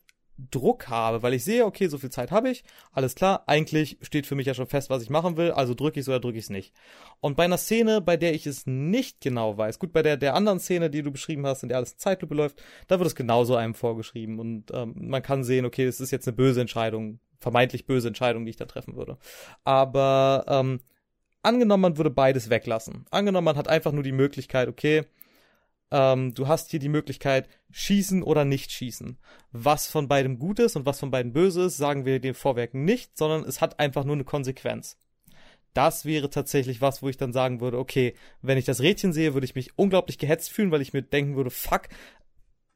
Druck 0.51 0.89
habe, 0.89 1.23
weil 1.23 1.35
ich 1.35 1.45
sehe, 1.45 1.65
okay, 1.65 1.89
so 1.89 1.99
viel 1.99 2.11
Zeit 2.11 2.31
habe 2.31 2.51
ich, 2.51 2.65
alles 2.91 3.15
klar, 3.15 3.45
eigentlich 3.47 3.99
steht 4.01 4.27
für 4.27 4.35
mich 4.35 4.47
ja 4.47 4.55
schon 4.55 4.67
fest, 4.67 4.91
was 4.91 5.03
ich 5.03 5.11
machen 5.11 5.37
will, 5.37 5.53
also 5.53 5.75
drücke 5.75 6.01
ich 6.01 6.05
es 6.05 6.09
oder 6.09 6.21
drücke 6.21 6.39
ich 6.39 6.45
es 6.45 6.51
nicht. 6.51 6.75
Und 7.21 7.37
bei 7.37 7.45
einer 7.45 7.59
Szene, 7.59 8.01
bei 8.01 8.17
der 8.17 8.35
ich 8.35 8.47
es 8.47 8.67
nicht 8.67 9.21
genau 9.21 9.57
weiß, 9.57 9.79
gut, 9.79 9.93
bei 9.93 10.03
der, 10.03 10.17
der 10.17 10.35
anderen 10.35 10.59
Szene, 10.59 10.91
die 10.91 11.03
du 11.03 11.11
beschrieben 11.11 11.47
hast, 11.47 11.63
in 11.63 11.69
der 11.69 11.79
alles 11.79 11.97
Zeitlupe 11.97 12.35
läuft, 12.35 12.63
da 12.89 12.99
wird 12.99 13.07
es 13.07 13.15
genauso 13.15 13.57
einem 13.57 13.75
vorgeschrieben 13.75 14.39
und 14.39 14.71
ähm, 14.73 14.95
man 14.97 15.23
kann 15.23 15.45
sehen, 15.45 15.65
okay, 15.65 15.85
es 15.85 16.01
ist 16.01 16.11
jetzt 16.11 16.27
eine 16.27 16.37
böse 16.37 16.61
Entscheidung, 16.61 17.21
vermeintlich 17.39 17.87
böse 17.87 18.09
Entscheidung, 18.09 18.45
die 18.45 18.51
ich 18.51 18.57
da 18.57 18.65
treffen 18.65 18.97
würde. 18.97 19.19
Aber 19.65 20.45
ähm, 20.49 20.81
angenommen, 21.43 21.83
man 21.83 21.97
würde 21.99 22.11
beides 22.11 22.51
weglassen. 22.51 23.05
Angenommen, 23.11 23.45
man 23.45 23.57
hat 23.57 23.69
einfach 23.69 23.93
nur 23.93 24.03
die 24.03 24.13
Möglichkeit, 24.13 24.69
okay, 24.69 25.05
ähm, 25.93 26.33
du 26.33 26.49
hast 26.49 26.71
hier 26.71 26.81
die 26.81 26.89
Möglichkeit, 26.89 27.49
schießen 27.71 28.23
oder 28.23 28.47
nicht 28.47 28.73
schießen. 28.73 29.19
Was 29.53 29.89
von 29.89 30.09
beidem 30.09 30.39
gut 30.39 30.59
ist 30.59 30.75
und 30.75 30.87
was 30.87 30.99
von 30.99 31.11
beiden 31.11 31.35
böse 31.35 31.65
ist, 31.65 31.77
sagen 31.77 32.07
wir 32.07 32.19
dem 32.19 32.35
Vorwerk 32.35 32.73
nicht, 32.73 33.17
sondern 33.17 33.45
es 33.45 33.61
hat 33.61 33.79
einfach 33.79 34.05
nur 34.05 34.17
eine 34.17 34.25
Konsequenz. 34.25 34.99
Das 35.75 36.07
wäre 36.07 36.31
tatsächlich 36.31 36.81
was, 36.81 37.03
wo 37.03 37.11
ich 37.11 37.19
dann 37.19 37.35
sagen 37.35 37.61
würde, 37.61 37.79
okay, 37.79 38.15
wenn 38.41 38.59
ich 38.59 38.65
das 38.65 38.81
Rädchen 38.81 39.13
sehe, 39.13 39.35
würde 39.35 39.45
ich 39.45 39.55
mich 39.55 39.79
unglaublich 39.79 40.17
gehetzt 40.17 40.51
fühlen, 40.51 40.71
weil 40.71 40.83
ich 40.83 40.95
mir 40.95 41.03
denken 41.03 41.37
würde, 41.37 41.51
fuck, 41.51 41.83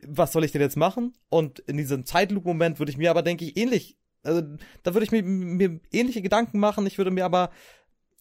was 0.03 0.33
soll 0.33 0.45
ich 0.45 0.53
denn 0.53 0.61
jetzt 0.61 0.77
machen? 0.77 1.15
Und 1.31 1.59
in 1.61 1.79
diesem 1.79 2.05
Zeitloop-Moment 2.05 2.79
würde 2.79 2.93
ich 2.93 2.99
mir 2.99 3.11
aber, 3.11 3.23
denke 3.23 3.47
ich, 3.47 3.57
ähnlich, 3.57 3.97
also 4.23 4.43
da 4.83 4.95
würde 4.95 5.05
ich 5.05 5.13
mir, 5.13 5.23
mir 5.23 5.81
ähnliche 5.91 6.21
Gedanken 6.21 6.59
machen. 6.59 6.87
Ich 6.87 6.99
würde 6.99 7.11
mir 7.11 7.25
aber 7.25 7.51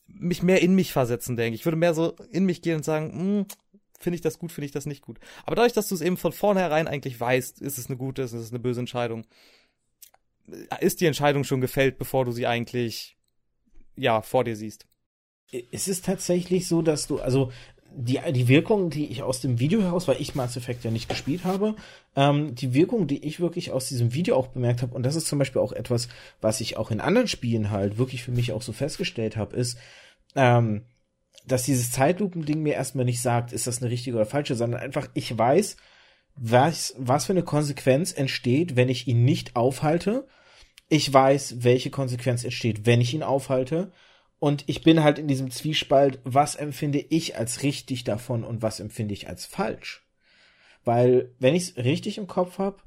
mich 0.08 0.42
mehr 0.44 0.62
in 0.62 0.76
mich 0.76 0.94
versetzen, 0.94 1.36
denke 1.36 1.56
ich. 1.56 1.62
Ich 1.62 1.66
würde 1.66 1.78
mehr 1.78 1.94
so 1.94 2.16
in 2.32 2.46
mich 2.46 2.62
gehen 2.62 2.78
und 2.78 2.86
sagen, 2.86 3.12
hm, 3.12 3.46
finde 4.06 4.16
ich 4.16 4.22
das 4.22 4.40
gut, 4.40 4.54
finde 4.54 4.68
ich 4.68 4.72
das 4.72 4.86
nicht 4.86 5.02
gut. 5.02 5.20
Aber 5.46 5.58
dadurch, 5.58 5.74
dass 5.74 5.90
du 5.90 5.96
es 5.96 6.02
eben 6.02 6.16
von 6.16 6.32
vornherein 6.32 6.88
eigentlich 6.88 7.20
weißt, 7.20 7.62
ist 7.62 7.78
es 7.78 7.88
eine 7.88 7.98
gute, 7.98 8.22
ist 8.22 8.32
es 8.32 8.52
eine 8.52 8.60
böse 8.60 8.80
Entscheidung, 8.80 9.26
ist 10.80 11.02
die 11.02 11.08
Entscheidung 11.08 11.44
schon 11.44 11.60
gefällt, 11.60 11.98
bevor 11.98 12.24
du 12.24 12.32
sie 12.32 12.48
eigentlich, 12.48 13.18
ja, 13.98 14.22
vor 14.22 14.44
dir 14.44 14.56
siehst. 14.56 14.86
Ist 15.52 15.88
es 15.88 16.02
tatsächlich 16.02 16.68
so, 16.68 16.82
dass 16.82 17.08
du, 17.08 17.20
also 17.20 17.52
die, 17.98 18.20
die 18.32 18.48
Wirkung, 18.48 18.90
die 18.90 19.08
ich 19.08 19.24
aus 19.24 19.42
dem 19.42 19.60
Video 19.60 19.82
heraus, 19.82 20.08
weil 20.08 20.22
ich 20.22 20.36
Mass 20.36 20.58
Effect 20.58 20.84
ja 20.84 20.92
nicht 20.92 21.10
gespielt 21.10 21.46
habe, 21.46 21.76
ähm, 22.16 22.54
die 22.54 22.74
Wirkung, 22.74 23.08
die 23.08 23.26
ich 23.26 23.40
wirklich 23.40 23.72
aus 23.72 23.88
diesem 23.88 24.14
Video 24.14 24.36
auch 24.36 24.48
bemerkt 24.48 24.82
habe, 24.82 24.94
und 24.94 25.04
das 25.04 25.16
ist 25.16 25.28
zum 25.28 25.40
Beispiel 25.40 25.62
auch 25.62 25.72
etwas, 25.72 26.10
was 26.42 26.62
ich 26.62 26.78
auch 26.78 26.92
in 26.92 27.00
anderen 27.02 27.28
Spielen 27.28 27.72
halt 27.72 27.98
wirklich 27.98 28.24
für 28.24 28.32
mich 28.32 28.52
auch 28.52 28.62
so 28.62 28.74
festgestellt 28.74 29.38
habe, 29.38 29.56
ist, 29.56 29.78
ähm, 30.36 30.84
dass 31.48 31.64
dieses 31.64 31.92
Zeitlupending 31.92 32.62
mir 32.62 32.74
erstmal 32.74 33.06
nicht 33.06 33.22
sagt, 33.22 33.54
ist 33.54 33.68
das 33.68 33.82
eine 33.82 33.92
richtige 33.92 34.16
oder 34.16 34.26
falsche, 34.26 34.56
sondern 34.56 34.82
einfach, 34.82 35.08
ich 35.14 35.38
weiß, 35.38 35.78
was, 36.36 36.96
was 36.98 37.26
für 37.26 37.34
eine 37.34 37.44
Konsequenz 37.44 38.12
entsteht, 38.12 38.76
wenn 38.76 38.90
ich 38.90 39.08
ihn 39.08 39.24
nicht 39.24 39.56
aufhalte. 39.56 40.28
Ich 40.90 41.12
weiß, 41.12 41.64
welche 41.64 41.90
Konsequenz 41.90 42.44
entsteht, 42.44 42.86
wenn 42.86 43.02
ich 43.02 43.14
ihn 43.14 43.24
aufhalte. 43.24 43.92
Und 44.40 44.64
ich 44.68 44.84
bin 44.84 45.04
halt 45.04 45.18
in 45.18 45.28
diesem 45.28 45.50
Zwiespalt, 45.50 46.20
was 46.24 46.56
empfinde 46.56 47.00
ich 47.00 47.38
als 47.38 47.64
richtig 47.64 48.04
davon 48.04 48.44
und 48.44 48.62
was 48.62 48.80
empfinde 48.80 49.14
ich 49.14 49.30
als 49.30 49.46
falsch. 49.46 50.06
Weil, 50.84 51.32
wenn 51.40 51.56
ich 51.56 51.64
es 51.64 51.78
richtig 51.78 52.18
im 52.18 52.28
Kopf 52.28 52.60
habe, 52.60 52.78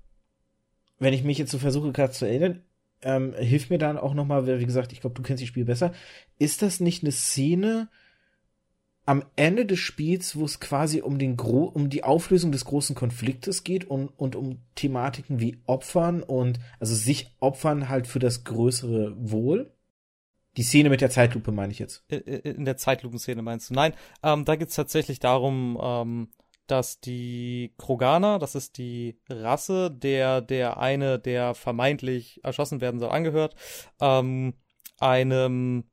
wenn 0.98 1.14
ich 1.14 1.24
mich 1.24 1.38
jetzt 1.38 1.50
so 1.50 1.58
versuche 1.58 1.92
gerade 1.92 2.12
zu 2.12 2.26
erinnern, 2.26 2.62
ähm, 3.02 3.34
hilft 3.34 3.70
mir 3.70 3.78
dann 3.78 3.98
auch 3.98 4.14
nochmal, 4.14 4.46
wie 4.60 4.66
gesagt, 4.66 4.92
ich 4.92 5.00
glaube, 5.00 5.14
du 5.14 5.22
kennst 5.22 5.42
das 5.42 5.48
Spiel 5.48 5.64
besser. 5.64 5.92
Ist 6.38 6.62
das 6.62 6.80
nicht 6.80 7.02
eine 7.02 7.12
Szene 7.12 7.88
am 9.08 9.24
Ende 9.36 9.64
des 9.64 9.78
Spiels, 9.78 10.36
wo 10.36 10.44
es 10.44 10.60
quasi 10.60 11.00
um 11.00 11.18
den 11.18 11.38
Gro 11.38 11.64
um 11.64 11.88
die 11.88 12.04
Auflösung 12.04 12.52
des 12.52 12.66
großen 12.66 12.94
Konfliktes 12.94 13.64
geht 13.64 13.86
und, 13.86 14.08
und 14.18 14.36
um 14.36 14.58
Thematiken 14.74 15.40
wie 15.40 15.62
Opfern 15.64 16.22
und 16.22 16.60
also 16.78 16.94
sich 16.94 17.34
opfern 17.40 17.88
halt 17.88 18.06
für 18.06 18.18
das 18.18 18.44
größere 18.44 19.14
Wohl? 19.18 19.72
Die 20.58 20.62
Szene 20.62 20.90
mit 20.90 21.00
der 21.00 21.08
Zeitlupe 21.08 21.52
meine 21.52 21.72
ich 21.72 21.78
jetzt. 21.78 22.04
In 22.10 22.66
der 22.66 22.76
Zeitlupenszene 22.76 23.40
meinst 23.40 23.70
du? 23.70 23.74
Nein, 23.74 23.94
ähm, 24.22 24.44
da 24.44 24.56
geht's 24.56 24.74
tatsächlich 24.74 25.20
darum, 25.20 25.80
ähm, 25.82 26.28
dass 26.66 27.00
die 27.00 27.72
Kroganer, 27.78 28.38
das 28.38 28.54
ist 28.56 28.76
die 28.76 29.18
Rasse, 29.30 29.90
der 29.90 30.42
der 30.42 30.80
eine, 30.80 31.18
der 31.18 31.54
vermeintlich 31.54 32.44
erschossen 32.44 32.82
werden 32.82 33.00
soll, 33.00 33.08
angehört, 33.08 33.54
ähm, 34.02 34.52
einem 34.98 35.84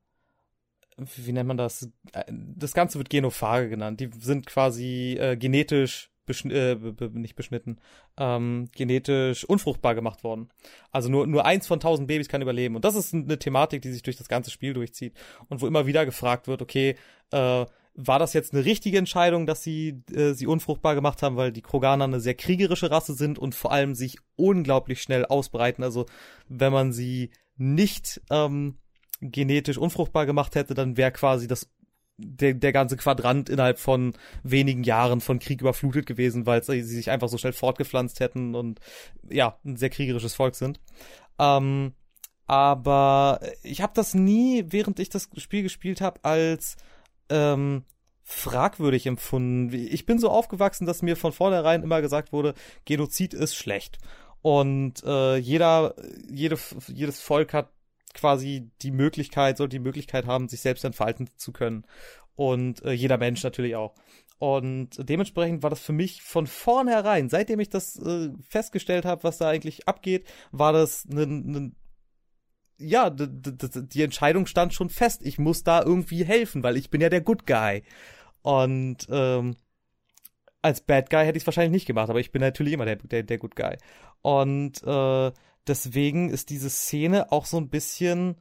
wie 0.97 1.31
nennt 1.31 1.47
man 1.47 1.57
das? 1.57 1.89
Das 2.29 2.73
Ganze 2.73 2.97
wird 2.97 3.09
Genophage 3.09 3.69
genannt. 3.69 3.99
Die 3.99 4.09
sind 4.17 4.45
quasi 4.45 5.17
äh, 5.19 5.35
genetisch 5.35 6.11
beschn 6.25 6.51
äh, 6.51 6.75
nicht 7.13 7.35
beschnitten, 7.35 7.77
ähm, 8.17 8.69
genetisch 8.75 9.45
unfruchtbar 9.45 9.95
gemacht 9.95 10.23
worden. 10.23 10.49
Also 10.91 11.09
nur, 11.09 11.27
nur 11.27 11.45
eins 11.45 11.67
von 11.67 11.79
tausend 11.79 12.07
Babys 12.07 12.29
kann 12.29 12.41
überleben. 12.41 12.75
Und 12.75 12.85
das 12.85 12.95
ist 12.95 13.13
eine 13.13 13.37
Thematik, 13.37 13.81
die 13.81 13.91
sich 13.91 14.03
durch 14.03 14.17
das 14.17 14.27
ganze 14.27 14.51
Spiel 14.51 14.73
durchzieht 14.73 15.13
und 15.49 15.61
wo 15.61 15.67
immer 15.67 15.85
wieder 15.85 16.05
gefragt 16.05 16.47
wird, 16.47 16.61
okay, 16.61 16.95
äh, 17.31 17.65
war 17.97 18.19
das 18.19 18.33
jetzt 18.33 18.53
eine 18.53 18.65
richtige 18.65 18.97
Entscheidung, 18.97 19.45
dass 19.45 19.63
sie 19.63 20.03
äh, 20.13 20.33
sie 20.33 20.47
unfruchtbar 20.47 20.95
gemacht 20.95 21.21
haben, 21.21 21.37
weil 21.37 21.51
die 21.51 21.61
Kroganer 21.61 22.03
eine 22.03 22.19
sehr 22.19 22.33
kriegerische 22.33 22.91
Rasse 22.91 23.13
sind 23.13 23.39
und 23.39 23.55
vor 23.55 23.71
allem 23.71 23.95
sich 23.95 24.17
unglaublich 24.35 25.01
schnell 25.01 25.25
ausbreiten. 25.25 25.83
Also 25.83 26.05
wenn 26.49 26.73
man 26.73 26.91
sie 26.91 27.29
nicht 27.55 28.21
ähm, 28.29 28.77
genetisch 29.21 29.77
unfruchtbar 29.77 30.25
gemacht 30.25 30.55
hätte, 30.55 30.73
dann 30.73 30.97
wäre 30.97 31.11
quasi 31.11 31.47
das 31.47 31.69
der, 32.17 32.53
der 32.53 32.71
ganze 32.71 32.95
Quadrant 32.97 33.49
innerhalb 33.49 33.77
von 33.77 34.13
wenigen 34.43 34.83
Jahren 34.83 35.21
von 35.21 35.39
Krieg 35.39 35.61
überflutet 35.61 36.05
gewesen, 36.05 36.45
weil 36.45 36.63
sie 36.63 36.81
sich 36.81 37.11
einfach 37.11 37.27
so 37.27 37.37
schnell 37.37 37.53
fortgepflanzt 37.53 38.19
hätten 38.19 38.55
und 38.55 38.79
ja, 39.29 39.59
ein 39.65 39.75
sehr 39.75 39.89
kriegerisches 39.89 40.33
Volk 40.33 40.55
sind. 40.55 40.79
Ähm, 41.39 41.93
aber 42.47 43.41
ich 43.63 43.81
habe 43.81 43.93
das 43.95 44.13
nie, 44.13 44.65
während 44.67 44.99
ich 44.99 45.09
das 45.09 45.29
Spiel 45.37 45.63
gespielt 45.63 45.99
habe, 45.99 46.23
als 46.23 46.77
ähm, 47.29 47.83
fragwürdig 48.23 49.07
empfunden. 49.07 49.73
Ich 49.73 50.05
bin 50.05 50.19
so 50.19 50.29
aufgewachsen, 50.29 50.85
dass 50.85 51.01
mir 51.01 51.17
von 51.17 51.31
vornherein 51.31 51.83
immer 51.83 52.01
gesagt 52.01 52.31
wurde, 52.31 52.53
Genozid 52.85 53.33
ist 53.33 53.55
schlecht. 53.55 53.97
Und 54.41 55.03
äh, 55.03 55.37
jeder, 55.37 55.95
jede, 56.29 56.57
jedes 56.87 57.19
Volk 57.19 57.53
hat 57.53 57.71
quasi 58.15 58.71
die 58.81 58.91
Möglichkeit, 58.91 59.57
soll 59.57 59.69
die 59.69 59.79
Möglichkeit 59.79 60.25
haben, 60.25 60.47
sich 60.47 60.61
selbst 60.61 60.83
entfalten 60.83 61.29
zu 61.35 61.51
können. 61.51 61.85
Und 62.35 62.83
äh, 62.83 62.91
jeder 62.91 63.17
Mensch 63.17 63.43
natürlich 63.43 63.75
auch. 63.75 63.95
Und 64.37 64.89
dementsprechend 64.97 65.63
war 65.63 65.69
das 65.69 65.79
für 65.79 65.93
mich 65.93 66.21
von 66.21 66.47
vornherein, 66.47 67.29
seitdem 67.29 67.59
ich 67.59 67.69
das 67.69 67.97
äh, 67.97 68.29
festgestellt 68.49 69.05
habe, 69.05 69.23
was 69.23 69.37
da 69.37 69.47
eigentlich 69.47 69.87
abgeht, 69.87 70.27
war 70.51 70.73
das 70.73 71.05
eine, 71.09 71.23
eine 71.23 71.71
ja, 72.77 73.09
die 73.09 74.01
Entscheidung 74.01 74.47
stand 74.47 74.73
schon 74.73 74.89
fest. 74.89 75.21
Ich 75.23 75.39
muss 75.39 75.63
da 75.63 75.81
irgendwie 75.81 76.25
helfen, 76.25 76.61
weil 76.61 76.75
ich 76.75 76.89
bin 76.89 76.99
ja 76.99 77.07
der 77.07 77.21
Good 77.21 77.45
Guy. 77.45 77.83
Und 78.41 79.07
ähm, 79.09 79.55
als 80.61 80.81
Bad 80.81 81.09
Guy 81.09 81.25
hätte 81.25 81.37
ich 81.37 81.43
es 81.43 81.47
wahrscheinlich 81.47 81.71
nicht 81.71 81.85
gemacht, 81.85 82.09
aber 82.09 82.19
ich 82.19 82.31
bin 82.31 82.41
natürlich 82.41 82.73
immer 82.73 82.85
der, 82.85 82.97
der, 82.97 83.23
der 83.23 83.37
Good 83.37 83.55
Guy. 83.55 83.77
Und 84.21 84.83
äh, 84.83 85.31
deswegen 85.67 86.29
ist 86.29 86.49
diese 86.49 86.69
Szene 86.69 87.31
auch 87.31 87.45
so 87.45 87.57
ein 87.57 87.69
bisschen 87.69 88.37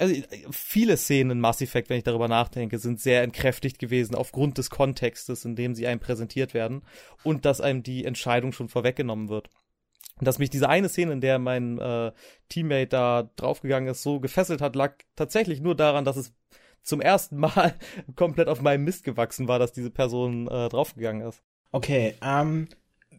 also 0.00 0.14
viele 0.50 0.96
Szenen 0.96 1.30
in 1.30 1.40
Mass 1.40 1.60
Effect, 1.60 1.88
wenn 1.88 1.98
ich 1.98 2.04
darüber 2.04 2.26
nachdenke, 2.26 2.78
sind 2.78 3.00
sehr 3.00 3.22
entkräftigt 3.22 3.78
gewesen 3.78 4.16
aufgrund 4.16 4.58
des 4.58 4.70
Kontextes, 4.70 5.44
in 5.44 5.54
dem 5.54 5.74
sie 5.74 5.86
einem 5.86 6.00
präsentiert 6.00 6.52
werden 6.52 6.82
und 7.22 7.44
dass 7.44 7.60
einem 7.60 7.84
die 7.84 8.04
Entscheidung 8.04 8.52
schon 8.52 8.68
vorweggenommen 8.68 9.28
wird. 9.28 9.50
Und 10.18 10.26
dass 10.26 10.38
mich 10.38 10.50
diese 10.50 10.68
eine 10.68 10.88
Szene, 10.88 11.12
in 11.12 11.20
der 11.20 11.38
mein 11.38 11.78
äh, 11.78 12.12
Teammate 12.48 12.88
da 12.88 13.30
draufgegangen 13.36 13.88
ist, 13.88 14.02
so 14.02 14.20
gefesselt 14.20 14.60
hat, 14.60 14.74
lag 14.74 14.94
tatsächlich 15.16 15.60
nur 15.60 15.76
daran, 15.76 16.04
dass 16.04 16.16
es 16.16 16.34
zum 16.82 17.00
ersten 17.00 17.36
Mal 17.36 17.74
komplett 18.16 18.48
auf 18.48 18.60
meinem 18.60 18.84
Mist 18.84 19.04
gewachsen 19.04 19.48
war, 19.48 19.58
dass 19.58 19.72
diese 19.72 19.90
Person 19.90 20.48
äh, 20.48 20.68
draufgegangen 20.68 21.26
ist. 21.26 21.42
Okay, 21.70 22.14
ähm, 22.22 22.68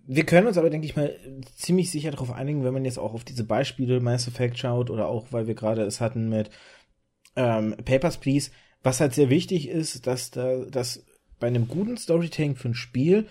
wir 0.05 0.25
können 0.25 0.47
uns 0.47 0.57
aber, 0.57 0.69
denke 0.69 0.85
ich 0.85 0.95
mal, 0.95 1.15
ziemlich 1.55 1.89
sicher 1.89 2.11
darauf 2.11 2.31
einigen, 2.31 2.63
wenn 2.63 2.73
man 2.73 2.85
jetzt 2.85 2.99
auch 2.99 3.13
auf 3.13 3.23
diese 3.23 3.45
Beispiele 3.45 3.99
Mass 4.01 4.27
Effect 4.27 4.57
schaut 4.57 4.89
oder 4.89 5.07
auch, 5.07 5.27
weil 5.31 5.47
wir 5.47 5.55
gerade 5.55 5.83
es 5.83 6.01
hatten 6.01 6.29
mit 6.29 6.49
ähm, 7.35 7.75
Papers, 7.85 8.17
Please, 8.17 8.51
was 8.83 8.99
halt 8.99 9.13
sehr 9.13 9.29
wichtig 9.29 9.69
ist, 9.69 10.05
dass 10.05 10.31
da, 10.31 10.65
dass 10.65 11.05
bei 11.39 11.47
einem 11.47 11.67
guten 11.67 11.97
Storytelling 11.97 12.55
für 12.55 12.69
ein 12.69 12.73
Spiel 12.73 13.27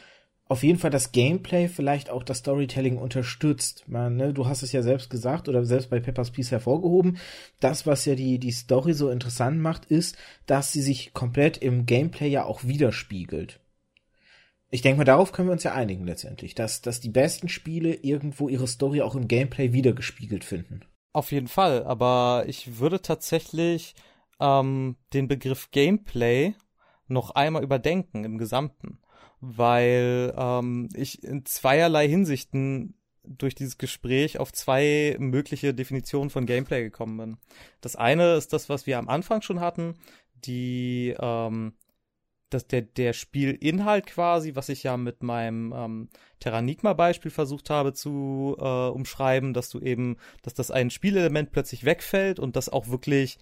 auf 0.48 0.62
jeden 0.62 0.78
Fall 0.78 0.90
das 0.90 1.12
Gameplay 1.12 1.68
vielleicht 1.68 2.10
auch 2.10 2.22
das 2.22 2.38
Storytelling 2.38 2.98
unterstützt. 2.98 3.84
Man, 3.86 4.16
ne, 4.16 4.34
du 4.34 4.46
hast 4.46 4.62
es 4.62 4.72
ja 4.72 4.82
selbst 4.82 5.08
gesagt 5.08 5.48
oder 5.48 5.64
selbst 5.64 5.88
bei 5.88 6.00
Pepper's 6.00 6.30
Please 6.30 6.50
hervorgehoben. 6.50 7.18
Das, 7.60 7.86
was 7.86 8.04
ja 8.04 8.14
die, 8.14 8.38
die 8.38 8.50
Story 8.50 8.92
so 8.92 9.08
interessant 9.08 9.60
macht, 9.60 9.86
ist, 9.86 10.16
dass 10.46 10.72
sie 10.72 10.82
sich 10.82 11.14
komplett 11.14 11.58
im 11.58 11.86
Gameplay 11.86 12.28
ja 12.28 12.44
auch 12.44 12.64
widerspiegelt 12.64 13.61
ich 14.72 14.80
denke 14.80 14.98
mal, 14.98 15.04
darauf 15.04 15.32
können 15.32 15.48
wir 15.48 15.52
uns 15.52 15.64
ja 15.64 15.74
einigen 15.74 16.06
letztendlich, 16.06 16.54
dass, 16.54 16.80
dass 16.80 16.98
die 16.98 17.10
besten 17.10 17.48
Spiele 17.48 17.92
irgendwo 17.94 18.48
ihre 18.48 18.66
Story 18.66 19.02
auch 19.02 19.14
im 19.14 19.28
Gameplay 19.28 19.74
wiedergespiegelt 19.74 20.44
finden. 20.44 20.80
Auf 21.12 21.30
jeden 21.30 21.48
Fall, 21.48 21.84
aber 21.84 22.44
ich 22.46 22.78
würde 22.78 23.02
tatsächlich 23.02 23.94
ähm, 24.40 24.96
den 25.12 25.28
Begriff 25.28 25.70
Gameplay 25.72 26.54
noch 27.06 27.32
einmal 27.32 27.62
überdenken 27.62 28.24
im 28.24 28.38
Gesamten, 28.38 28.98
weil 29.42 30.32
ähm, 30.38 30.88
ich 30.94 31.22
in 31.22 31.44
zweierlei 31.44 32.08
Hinsichten 32.08 32.94
durch 33.24 33.54
dieses 33.54 33.76
Gespräch 33.76 34.40
auf 34.40 34.54
zwei 34.54 35.16
mögliche 35.18 35.74
Definitionen 35.74 36.30
von 36.30 36.46
Gameplay 36.46 36.82
gekommen 36.82 37.18
bin. 37.18 37.36
Das 37.82 37.94
eine 37.94 38.36
ist 38.36 38.54
das, 38.54 38.70
was 38.70 38.86
wir 38.86 38.98
am 38.98 39.10
Anfang 39.10 39.42
schon 39.42 39.60
hatten, 39.60 39.96
die 40.46 41.14
ähm, 41.20 41.74
das, 42.54 42.66
der, 42.66 42.82
der 42.82 43.12
Spielinhalt 43.12 44.06
quasi, 44.06 44.54
was 44.54 44.68
ich 44.68 44.82
ja 44.82 44.96
mit 44.96 45.22
meinem 45.22 45.72
ähm, 45.76 46.08
Terranigma-Beispiel 46.40 47.30
versucht 47.30 47.70
habe 47.70 47.92
zu 47.92 48.56
äh, 48.58 48.62
umschreiben, 48.88 49.54
dass 49.54 49.70
du 49.70 49.80
eben, 49.80 50.16
dass 50.42 50.54
das 50.54 50.70
ein 50.70 50.90
Spielelement 50.90 51.52
plötzlich 51.52 51.84
wegfällt 51.84 52.38
und 52.38 52.56
das 52.56 52.68
auch 52.68 52.88
wirklich 52.88 53.38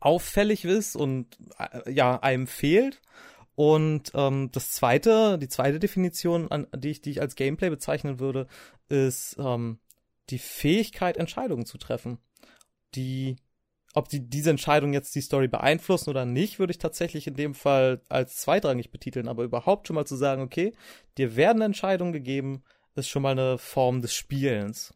auffällig 0.00 0.64
ist 0.64 0.96
und 0.96 1.38
äh, 1.58 1.90
ja, 1.92 2.18
einem 2.20 2.46
fehlt. 2.46 3.00
Und 3.54 4.12
ähm, 4.14 4.50
das 4.52 4.72
zweite, 4.72 5.38
die 5.38 5.48
zweite 5.48 5.78
Definition, 5.78 6.50
an 6.50 6.66
die 6.76 6.90
ich, 6.90 7.00
die 7.00 7.10
ich 7.10 7.20
als 7.22 7.36
Gameplay 7.36 7.70
bezeichnen 7.70 8.20
würde, 8.20 8.46
ist 8.88 9.36
ähm, 9.38 9.78
die 10.28 10.38
Fähigkeit, 10.38 11.16
Entscheidungen 11.16 11.64
zu 11.64 11.78
treffen, 11.78 12.18
die 12.94 13.36
ob 13.96 14.10
die, 14.10 14.28
diese 14.28 14.50
Entscheidung 14.50 14.92
jetzt 14.92 15.14
die 15.14 15.22
Story 15.22 15.48
beeinflussen 15.48 16.10
oder 16.10 16.26
nicht, 16.26 16.58
würde 16.58 16.70
ich 16.70 16.78
tatsächlich 16.78 17.26
in 17.26 17.34
dem 17.34 17.54
Fall 17.54 18.02
als 18.10 18.36
zweitrangig 18.36 18.90
betiteln. 18.90 19.26
Aber 19.26 19.42
überhaupt 19.42 19.86
schon 19.86 19.94
mal 19.94 20.04
zu 20.04 20.16
sagen, 20.16 20.42
okay, 20.42 20.74
dir 21.16 21.34
werden 21.34 21.62
Entscheidungen 21.62 22.12
gegeben, 22.12 22.62
ist 22.94 23.08
schon 23.08 23.22
mal 23.22 23.30
eine 23.30 23.56
Form 23.56 24.02
des 24.02 24.14
Spielens. 24.14 24.92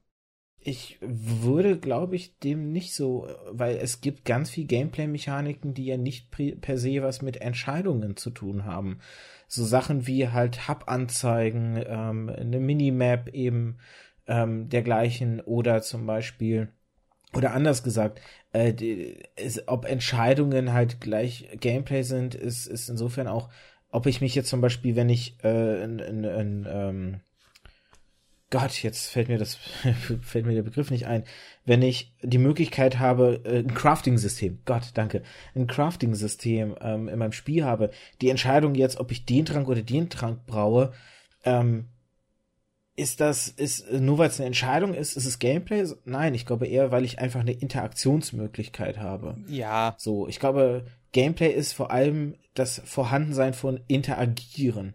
Ich 0.59 0.99
würde, 1.01 1.79
glaube 1.79 2.15
ich, 2.15 2.39
dem 2.41 2.73
nicht 2.73 2.95
so, 2.95 3.27
weil 3.51 3.77
es 3.77 4.03
gibt 4.03 4.27
ganz 4.27 4.51
viel 4.51 4.67
Gameplay-Mechaniken, 4.67 5.73
die 5.73 5.87
ja 5.87 5.97
nicht 5.97 6.31
per 6.31 6.77
se 6.77 7.03
was 7.03 7.23
mit 7.23 7.39
Entscheidungen 7.39 8.19
zu 8.19 8.29
tun 8.29 8.67
haben. 8.67 8.99
So 9.49 9.65
Sachen 9.65 10.07
wie 10.07 10.29
halt 10.29 10.69
Hub-Anzeigen, 10.69 11.83
ähm, 11.87 12.29
eine 12.29 12.61
Minimap 12.61 13.31
eben 13.31 13.79
ähm, 14.27 14.69
dergleichen 14.69 15.41
oder 15.41 15.81
zum 15.81 16.05
Beispiel, 16.05 16.69
oder 17.35 17.53
anders 17.53 17.83
gesagt, 17.83 18.21
äh, 18.53 18.73
die, 18.73 19.19
ist, 19.37 19.69
ob 19.69 19.85
Entscheidungen 19.85 20.73
halt 20.73 21.01
gleich 21.01 21.49
Gameplay 21.61 22.03
sind, 22.03 22.35
ist, 22.35 22.67
ist 22.67 22.89
insofern 22.89 23.29
auch, 23.29 23.49
ob 23.91 24.07
ich 24.07 24.21
mich 24.21 24.35
jetzt 24.35 24.49
zum 24.49 24.61
Beispiel, 24.61 24.97
wenn 24.97 25.09
ich 25.09 25.37
äh, 25.43 25.83
in, 25.83 25.99
in, 25.99 26.25
in 26.25 26.67
ähm, 26.69 27.21
Gott, 28.51 28.83
jetzt 28.83 29.07
fällt 29.07 29.29
mir 29.29 29.39
das, 29.39 29.55
fällt 30.23 30.45
mir 30.45 30.55
der 30.55 30.63
Begriff 30.63 30.91
nicht 30.91 31.07
ein. 31.07 31.23
Wenn 31.65 31.83
ich 31.83 32.13
die 32.23 32.39
Möglichkeit 32.39 32.99
habe, 32.99 33.41
äh, 33.45 33.59
ein 33.61 33.75
Crafting-System, 33.75 34.61
Gott, 34.65 34.91
danke, 34.95 35.23
ein 35.55 35.69
Crafting-System 35.69 36.77
ähm, 36.81 37.09
in 37.09 37.19
meinem 37.19 37.33
Spiel 37.33 37.65
habe, 37.65 37.91
die 38.21 38.29
Entscheidung 38.29 38.75
jetzt, 38.75 38.99
ob 38.99 39.13
ich 39.13 39.25
den 39.25 39.47
Trank 39.47 39.69
oder 39.69 39.83
den 39.83 40.11
Trank 40.11 40.47
braue, 40.47 40.93
ähm, 41.45 41.87
ist 43.01 43.21
das, 43.21 43.49
ist, 43.49 43.91
nur 43.91 44.19
weil 44.19 44.29
es 44.29 44.39
eine 44.39 44.47
Entscheidung 44.47 44.95
ist, 44.95 45.17
ist 45.17 45.27
es 45.27 45.39
Gameplay? 45.39 45.85
Nein, 46.05 46.35
ich 46.35 46.47
glaube 46.47 46.67
eher, 46.67 46.91
weil 46.91 47.05
ich 47.05 47.19
einfach 47.19 47.41
eine 47.41 47.53
Interaktionsmöglichkeit 47.53 48.99
habe. 48.99 49.37
Ja. 49.49 49.95
So, 49.99 50.29
ich 50.29 50.39
glaube, 50.39 50.85
Gameplay 51.13 51.51
ist 51.51 51.73
vor 51.73 51.91
allem 51.91 52.37
das 52.55 52.83
Vorhandensein 52.85 53.55
von 53.55 53.81
Interagieren 53.89 54.95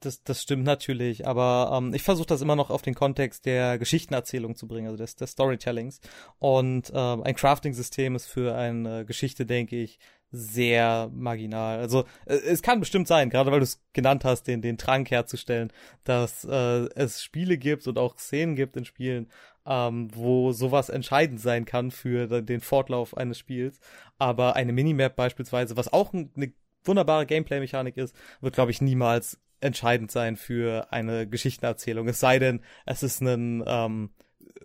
das, 0.00 0.22
das 0.24 0.42
stimmt 0.42 0.64
natürlich, 0.64 1.26
aber 1.26 1.76
ähm, 1.76 1.94
ich 1.94 2.02
versuche 2.02 2.26
das 2.26 2.40
immer 2.40 2.56
noch 2.56 2.70
auf 2.70 2.82
den 2.82 2.94
Kontext 2.94 3.44
der 3.44 3.78
Geschichtenerzählung 3.78 4.56
zu 4.56 4.66
bringen, 4.66 4.86
also 4.86 4.96
des, 4.96 5.14
des 5.16 5.32
Storytellings. 5.32 6.00
Und 6.38 6.90
ähm, 6.94 7.22
ein 7.22 7.34
Crafting-System 7.34 8.16
ist 8.16 8.26
für 8.26 8.54
eine 8.54 9.04
Geschichte, 9.04 9.46
denke 9.46 9.76
ich, 9.76 9.98
sehr 10.30 11.10
marginal. 11.12 11.78
Also 11.78 12.04
äh, 12.26 12.34
es 12.34 12.62
kann 12.62 12.80
bestimmt 12.80 13.08
sein, 13.08 13.30
gerade 13.30 13.50
weil 13.50 13.60
du 13.60 13.64
es 13.64 13.82
genannt 13.92 14.24
hast, 14.24 14.44
den, 14.44 14.62
den 14.62 14.78
Trank 14.78 15.10
herzustellen, 15.10 15.72
dass 16.04 16.44
äh, 16.44 16.88
es 16.94 17.22
Spiele 17.22 17.58
gibt 17.58 17.86
und 17.86 17.98
auch 17.98 18.18
Szenen 18.18 18.56
gibt 18.56 18.76
in 18.76 18.84
Spielen, 18.84 19.28
ähm, 19.66 20.08
wo 20.14 20.52
sowas 20.52 20.88
entscheidend 20.88 21.40
sein 21.40 21.64
kann 21.64 21.90
für 21.90 22.42
den 22.42 22.60
Fortlauf 22.60 23.16
eines 23.16 23.38
Spiels. 23.38 23.80
Aber 24.18 24.56
eine 24.56 24.72
Minimap 24.72 25.16
beispielsweise, 25.16 25.76
was 25.76 25.92
auch 25.92 26.12
eine 26.12 26.52
wunderbare 26.84 27.26
Gameplay-Mechanik 27.26 27.96
ist, 27.96 28.14
wird, 28.40 28.54
glaube 28.54 28.70
ich, 28.70 28.80
niemals 28.80 29.38
entscheidend 29.60 30.10
sein 30.10 30.36
für 30.36 30.90
eine 30.90 31.26
Geschichtenerzählung. 31.28 32.08
Es 32.08 32.20
sei 32.20 32.38
denn, 32.38 32.62
es 32.86 33.02
ist 33.02 33.20
ein 33.20 33.62
ähm, 33.66 34.10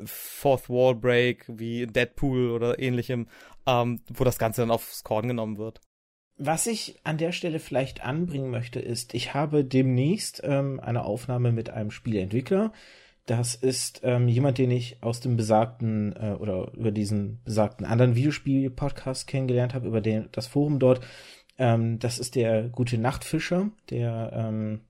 Fourth 0.03 0.70
Wall 0.70 0.95
Break 0.95 1.45
wie 1.47 1.88
Deadpool 1.88 2.51
oder 2.51 2.80
ähnlichem, 2.80 3.28
ähm, 3.68 4.01
wo 4.13 4.24
das 4.24 4.38
Ganze 4.38 4.61
dann 4.61 4.72
aufs 4.72 5.03
Korn 5.03 5.28
genommen 5.28 5.57
wird. 5.57 5.82
Was 6.38 6.68
ich 6.68 6.99
an 7.03 7.18
der 7.18 7.32
Stelle 7.32 7.59
vielleicht 7.59 8.03
anbringen 8.03 8.49
möchte, 8.49 8.80
ist, 8.80 9.13
ich 9.13 9.34
habe 9.34 9.63
demnächst 9.63 10.41
ähm, 10.43 10.82
eine 10.82 11.05
Aufnahme 11.05 11.53
mit 11.53 11.70
einem 11.70 11.91
Spieleentwickler. 11.91 12.74
Das 13.26 13.55
ist 13.55 14.01
ähm, 14.03 14.28
jemand, 14.28 14.57
den 14.57 14.70
ich 14.70 15.01
aus 15.01 15.20
dem 15.22 15.38
besagten 15.38 16.13
äh, 16.16 16.36
oder 16.38 16.74
über 16.74 16.91
diesen 16.91 17.41
besagten 17.43 17.86
anderen 17.86 18.16
Videospiel-Podcast 18.16 19.28
kennengelernt 19.28 19.74
habe, 19.74 19.88
über 19.88 20.01
den 20.01 20.28
das 20.34 20.47
Forum 20.47 20.78
dort. 20.78 21.01
Ähm, 21.57 21.99
das 21.99 22.20
ist 22.20 22.36
der 22.36 22.63
gute 22.63 22.97
Nachtfischer, 22.97 23.72
der 23.89 24.32
ähm, 24.34 24.82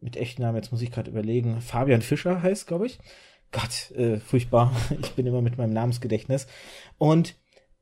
mit 0.00 0.16
echten 0.16 0.42
Namen, 0.42 0.56
jetzt 0.56 0.70
muss 0.70 0.82
ich 0.82 0.92
gerade 0.92 1.10
überlegen, 1.10 1.60
Fabian 1.60 2.02
Fischer 2.02 2.42
heißt, 2.42 2.66
glaube 2.66 2.86
ich. 2.86 2.98
Gott, 3.52 3.90
äh, 3.96 4.18
furchtbar. 4.18 4.72
Ich 5.02 5.12
bin 5.12 5.26
immer 5.26 5.42
mit 5.42 5.56
meinem 5.56 5.72
Namensgedächtnis. 5.72 6.46
Und 6.98 7.34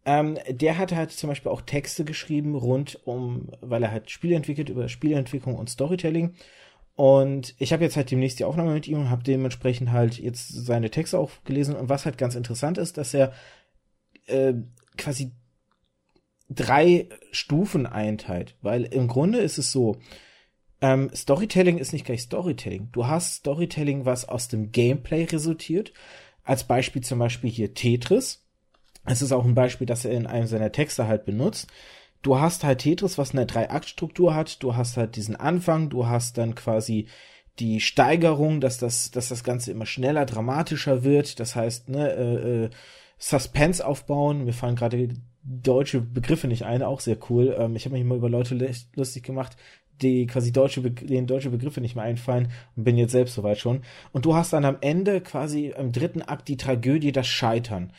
ähm, 0.06 0.38
der 0.48 0.78
hat 0.78 0.92
halt 0.92 1.10
zum 1.10 1.28
Beispiel 1.28 1.50
auch 1.50 1.60
Texte 1.60 2.04
geschrieben 2.04 2.54
rund 2.54 3.00
um, 3.04 3.50
weil 3.60 3.82
er 3.82 3.90
halt 3.90 4.10
Spiele 4.10 4.36
entwickelt 4.36 4.68
über 4.68 4.88
Spieleentwicklung 4.88 5.56
und 5.56 5.68
Storytelling. 5.68 6.34
Und 6.94 7.54
ich 7.58 7.72
habe 7.72 7.82
jetzt 7.84 7.96
halt 7.96 8.10
demnächst 8.10 8.38
die 8.38 8.44
Aufnahme 8.44 8.72
mit 8.72 8.86
ihm 8.86 9.00
und 9.00 9.10
habe 9.10 9.24
dementsprechend 9.24 9.90
halt 9.90 10.18
jetzt 10.18 10.48
seine 10.48 10.90
Texte 10.90 11.18
auch 11.18 11.30
gelesen. 11.44 11.74
Und 11.74 11.88
was 11.88 12.06
halt 12.06 12.18
ganz 12.18 12.36
interessant 12.36 12.78
ist, 12.78 12.96
dass 12.96 13.12
er 13.12 13.32
äh, 14.26 14.54
quasi 14.96 15.32
drei 16.48 17.08
Stufen 17.32 17.84
einteilt, 17.84 18.56
weil 18.62 18.84
im 18.84 19.08
Grunde 19.08 19.40
ist 19.40 19.58
es 19.58 19.72
so, 19.72 19.96
ähm, 20.80 21.10
Storytelling 21.14 21.78
ist 21.78 21.92
nicht 21.92 22.06
gleich 22.06 22.22
Storytelling. 22.22 22.90
Du 22.92 23.08
hast 23.08 23.34
Storytelling, 23.34 24.04
was 24.04 24.28
aus 24.28 24.46
dem 24.46 24.70
Gameplay 24.70 25.24
resultiert. 25.24 25.92
Als 26.44 26.64
Beispiel 26.64 27.02
zum 27.02 27.18
Beispiel 27.18 27.50
hier 27.50 27.74
Tetris. 27.74 28.45
Es 29.06 29.22
ist 29.22 29.32
auch 29.32 29.44
ein 29.44 29.54
Beispiel, 29.54 29.86
das 29.86 30.04
er 30.04 30.12
in 30.12 30.26
einem 30.26 30.46
seiner 30.46 30.72
Texte 30.72 31.06
halt 31.06 31.24
benutzt. 31.24 31.68
Du 32.22 32.40
hast 32.40 32.64
halt 32.64 32.80
Tetris, 32.80 33.18
was 33.18 33.32
eine 33.32 33.46
Drei-Akt-Struktur 33.46 34.34
hat. 34.34 34.62
Du 34.62 34.74
hast 34.74 34.96
halt 34.96 35.16
diesen 35.16 35.36
Anfang. 35.36 35.90
Du 35.90 36.06
hast 36.06 36.38
dann 36.38 36.54
quasi 36.54 37.06
die 37.58 37.80
Steigerung, 37.80 38.60
dass 38.60 38.78
das, 38.78 39.10
dass 39.10 39.28
das 39.28 39.44
Ganze 39.44 39.70
immer 39.70 39.86
schneller, 39.86 40.26
dramatischer 40.26 41.04
wird. 41.04 41.40
Das 41.40 41.54
heißt, 41.54 41.88
ne, 41.88 42.10
äh, 42.10 42.64
äh, 42.64 42.70
Suspense 43.18 43.86
aufbauen. 43.86 44.44
Mir 44.44 44.52
fallen 44.52 44.76
gerade 44.76 45.08
deutsche 45.42 46.00
Begriffe 46.00 46.48
nicht 46.48 46.64
ein, 46.64 46.82
auch 46.82 47.00
sehr 47.00 47.16
cool. 47.30 47.56
Ähm, 47.58 47.76
ich 47.76 47.84
habe 47.84 47.94
mich 47.94 48.04
mal 48.04 48.18
über 48.18 48.28
Leute 48.28 48.58
lustig 48.94 49.22
gemacht, 49.22 49.56
die 50.02 50.26
quasi 50.26 50.52
deutsche, 50.52 50.82
denen 50.90 51.26
deutsche 51.26 51.50
Begriffe 51.50 51.80
nicht 51.80 51.94
mehr 51.94 52.04
einfallen 52.04 52.50
und 52.74 52.84
bin 52.84 52.98
jetzt 52.98 53.12
selbst 53.12 53.34
soweit 53.34 53.58
schon. 53.58 53.82
Und 54.12 54.24
du 54.24 54.34
hast 54.34 54.52
dann 54.52 54.64
am 54.64 54.78
Ende 54.80 55.20
quasi 55.20 55.72
im 55.76 55.92
dritten 55.92 56.22
Akt 56.22 56.48
die 56.48 56.56
Tragödie, 56.56 57.12
das 57.12 57.26
Scheitern. 57.26 57.92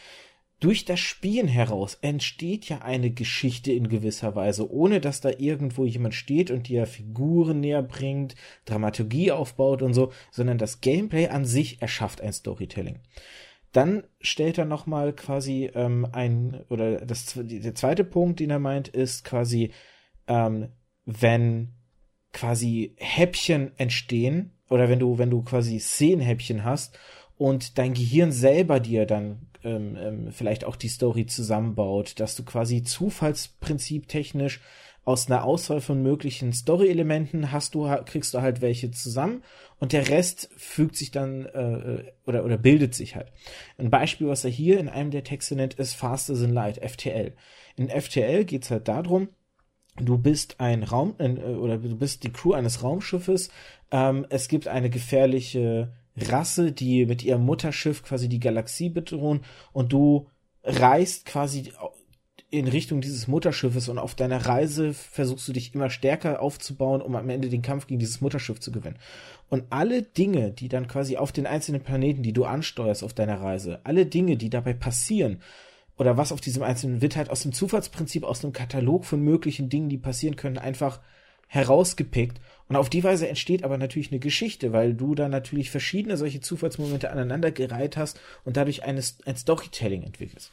Durch 0.59 0.85
das 0.85 0.99
Spielen 0.99 1.47
heraus 1.47 1.99
entsteht 2.01 2.67
ja 2.67 2.79
eine 2.79 3.11
Geschichte 3.11 3.71
in 3.71 3.89
gewisser 3.89 4.35
Weise, 4.35 4.71
ohne 4.71 4.99
dass 4.99 5.21
da 5.21 5.29
irgendwo 5.29 5.85
jemand 5.85 6.15
steht 6.15 6.49
und 6.49 6.67
dir 6.67 6.87
Figuren 6.87 7.59
näher 7.59 7.83
bringt, 7.83 8.33
Dramaturgie 8.65 9.31
aufbaut 9.31 9.83
und 9.83 9.93
so, 9.93 10.11
sondern 10.31 10.57
das 10.57 10.81
Gameplay 10.81 11.27
an 11.27 11.45
sich 11.45 11.79
erschafft 11.81 12.21
ein 12.21 12.33
Storytelling. 12.33 12.99
Dann 13.71 14.03
stellt 14.19 14.57
er 14.57 14.65
nochmal 14.65 15.13
quasi 15.13 15.69
ähm, 15.75 16.07
ein, 16.11 16.63
oder 16.69 17.05
das, 17.05 17.33
der 17.35 17.75
zweite 17.75 18.03
Punkt, 18.03 18.39
den 18.39 18.49
er 18.49 18.59
meint, 18.59 18.87
ist 18.87 19.25
quasi, 19.25 19.71
ähm, 20.27 20.69
wenn 21.05 21.73
quasi 22.33 22.95
Häppchen 22.97 23.77
entstehen, 23.77 24.53
oder 24.69 24.89
wenn 24.89 24.99
du, 24.99 25.19
wenn 25.19 25.29
du 25.29 25.43
quasi 25.43 25.79
Szenenhäppchen 25.79 26.63
hast 26.63 26.97
und 27.37 27.77
dein 27.77 27.93
Gehirn 27.93 28.31
selber 28.31 28.79
dir 28.79 29.05
dann 29.05 29.47
ähm, 29.67 29.97
ähm, 29.99 30.31
vielleicht 30.31 30.65
auch 30.65 30.75
die 30.75 30.87
Story 30.87 31.25
zusammenbaut, 31.25 32.19
dass 32.19 32.35
du 32.35 32.43
quasi 32.43 32.83
Zufallsprinzip 32.83 34.07
technisch 34.07 34.61
aus 35.07 35.31
einer 35.31 35.45
Auswahl 35.45 35.79
von 35.79 36.03
möglichen 36.03 36.51
Story-Elementen 36.51 37.53
hast 37.53 37.75
du, 37.75 37.87
kriegst 38.05 38.33
du 38.33 38.41
halt 38.41 38.59
welche 38.59 38.91
zusammen 38.91 39.41
und 39.79 39.93
der 39.93 40.09
Rest 40.09 40.49
fügt 40.57 40.97
sich 40.97 41.11
dann 41.11 41.45
äh, 41.45 41.61
äh 41.61 42.11
oder, 42.25 42.43
oder 42.43 42.57
bildet 42.57 42.93
sich 42.93 43.15
halt. 43.15 43.31
Ein 43.77 43.89
Beispiel, 43.89 44.27
was 44.27 44.43
er 44.43 44.51
hier 44.51 44.81
in 44.81 44.89
einem 44.89 45.11
der 45.11 45.23
Texte 45.23 45.55
nennt, 45.55 45.75
ist 45.75 45.93
Faster 45.93 46.33
Than 46.33 46.51
Light, 46.51 46.77
FTL. 46.77 47.33
In 47.77 47.89
FTL 47.89 48.43
geht's 48.43 48.69
halt 48.69 48.89
darum, 48.89 49.29
du 49.95 50.17
bist 50.17 50.59
ein 50.59 50.83
Raum 50.83 51.15
äh, 51.19 51.31
oder 51.39 51.77
du 51.77 51.95
bist 51.95 52.23
die 52.23 52.31
Crew 52.33 52.51
eines 52.51 52.83
Raumschiffes. 52.83 53.49
Ähm, 53.91 54.25
es 54.29 54.49
gibt 54.49 54.67
eine 54.67 54.89
gefährliche 54.89 55.93
Rasse, 56.19 56.71
die 56.71 57.05
mit 57.05 57.23
ihrem 57.23 57.45
Mutterschiff 57.45 58.03
quasi 58.03 58.27
die 58.27 58.39
Galaxie 58.39 58.89
bedrohen 58.89 59.41
und 59.71 59.93
du 59.93 60.27
reist 60.63 61.25
quasi 61.25 61.71
in 62.49 62.67
Richtung 62.67 63.01
dieses 63.01 63.27
Mutterschiffes 63.27 63.89
und 63.89 63.97
auf 63.97 64.15
deiner 64.15 64.45
Reise 64.45 64.93
versuchst 64.93 65.47
du 65.47 65.53
dich 65.53 65.75
immer 65.75 65.89
stärker 65.89 66.41
aufzubauen, 66.41 67.01
um 67.01 67.15
am 67.15 67.29
Ende 67.29 67.49
den 67.49 67.61
Kampf 67.61 67.87
gegen 67.87 67.99
dieses 67.99 68.21
Mutterschiff 68.21 68.59
zu 68.59 68.71
gewinnen. 68.71 68.97
Und 69.49 69.65
alle 69.69 70.01
Dinge, 70.01 70.51
die 70.51 70.69
dann 70.69 70.87
quasi 70.87 71.17
auf 71.17 71.31
den 71.31 71.45
einzelnen 71.45 71.81
Planeten, 71.81 72.23
die 72.23 72.33
du 72.33 72.45
ansteuerst 72.45 73.03
auf 73.03 73.13
deiner 73.13 73.41
Reise, 73.41 73.81
alle 73.83 74.05
Dinge, 74.05 74.37
die 74.37 74.49
dabei 74.49 74.73
passieren, 74.73 75.41
oder 75.97 76.15
was 76.15 76.31
auf 76.31 76.41
diesem 76.41 76.63
einzelnen 76.63 77.01
wird 77.01 77.15
halt 77.15 77.29
aus 77.29 77.41
dem 77.41 77.53
Zufallsprinzip, 77.53 78.23
aus 78.23 78.41
dem 78.41 78.53
Katalog 78.53 79.03
von 79.03 79.19
möglichen 79.21 79.67
Dingen, 79.67 79.89
die 79.89 79.97
passieren 79.97 80.35
können, 80.35 80.57
einfach 80.57 81.01
herausgepickt. 81.47 82.39
Und 82.69 82.75
auf 82.75 82.89
die 82.89 83.03
Weise 83.03 83.27
entsteht 83.27 83.63
aber 83.63 83.77
natürlich 83.77 84.11
eine 84.11 84.19
Geschichte, 84.19 84.73
weil 84.73 84.93
du 84.93 85.15
da 85.15 85.29
natürlich 85.29 85.71
verschiedene 85.71 86.17
solche 86.17 86.41
Zufallsmomente 86.41 87.09
aneinandergereiht 87.09 87.95
hast 87.97 88.19
und 88.43 88.57
dadurch 88.57 88.83
eine, 88.83 89.01
ein 89.25 89.37
Storytelling 89.37 90.03
entwickelst. 90.03 90.51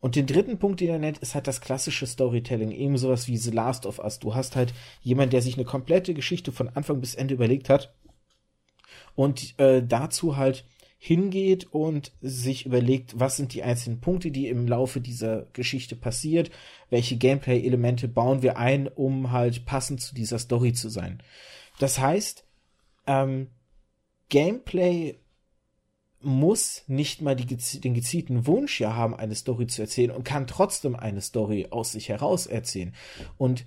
Und 0.00 0.16
den 0.16 0.26
dritten 0.26 0.58
Punkt, 0.58 0.80
den 0.80 0.90
er 0.90 0.98
nennt, 0.98 1.18
ist 1.18 1.34
halt 1.34 1.46
das 1.46 1.62
klassische 1.62 2.06
Storytelling, 2.06 2.72
eben 2.72 2.98
sowas 2.98 3.26
wie 3.26 3.38
The 3.38 3.52
Last 3.52 3.86
of 3.86 4.00
Us. 4.00 4.18
Du 4.18 4.34
hast 4.34 4.54
halt 4.54 4.74
jemand, 5.00 5.32
der 5.32 5.40
sich 5.40 5.54
eine 5.54 5.64
komplette 5.64 6.12
Geschichte 6.12 6.52
von 6.52 6.68
Anfang 6.68 7.00
bis 7.00 7.14
Ende 7.14 7.32
überlegt 7.32 7.70
hat 7.70 7.94
und 9.14 9.58
äh, 9.58 9.82
dazu 9.82 10.36
halt 10.36 10.64
hingeht 11.06 11.66
und 11.70 12.12
sich 12.22 12.64
überlegt, 12.64 13.20
was 13.20 13.36
sind 13.36 13.52
die 13.52 13.62
einzelnen 13.62 14.00
Punkte, 14.00 14.30
die 14.30 14.48
im 14.48 14.66
Laufe 14.66 15.02
dieser 15.02 15.42
Geschichte 15.52 15.96
passiert, 15.96 16.50
welche 16.88 17.18
Gameplay-Elemente 17.18 18.08
bauen 18.08 18.40
wir 18.40 18.56
ein, 18.56 18.88
um 18.88 19.30
halt 19.30 19.66
passend 19.66 20.00
zu 20.00 20.14
dieser 20.14 20.38
Story 20.38 20.72
zu 20.72 20.88
sein. 20.88 21.22
Das 21.78 21.98
heißt, 21.98 22.46
ähm, 23.06 23.48
Gameplay 24.30 25.18
muss 26.22 26.84
nicht 26.86 27.20
mal 27.20 27.36
die, 27.36 27.54
den 27.80 27.92
gezielten 27.92 28.46
Wunsch 28.46 28.80
ja 28.80 28.96
haben, 28.96 29.14
eine 29.14 29.34
Story 29.34 29.66
zu 29.66 29.82
erzählen 29.82 30.10
und 30.10 30.24
kann 30.24 30.46
trotzdem 30.46 30.96
eine 30.96 31.20
Story 31.20 31.66
aus 31.68 31.92
sich 31.92 32.08
heraus 32.08 32.46
erzählen. 32.46 32.94
Und 33.36 33.66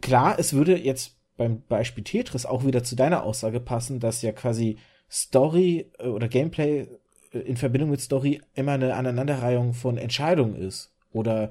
klar, 0.00 0.36
es 0.36 0.52
würde 0.52 0.76
jetzt 0.76 1.16
beim 1.36 1.62
Beispiel 1.68 2.02
Tetris 2.02 2.44
auch 2.44 2.66
wieder 2.66 2.82
zu 2.82 2.96
deiner 2.96 3.22
Aussage 3.22 3.60
passen, 3.60 4.00
dass 4.00 4.20
ja 4.22 4.32
quasi 4.32 4.78
Story 5.10 5.90
äh, 5.98 6.06
oder 6.06 6.28
Gameplay 6.28 6.88
äh, 7.32 7.38
in 7.38 7.56
Verbindung 7.56 7.90
mit 7.90 8.00
Story 8.00 8.40
immer 8.54 8.72
eine 8.72 8.94
Aneinanderreihung 8.94 9.74
von 9.74 9.98
Entscheidungen 9.98 10.56
ist. 10.56 10.92
Oder 11.12 11.50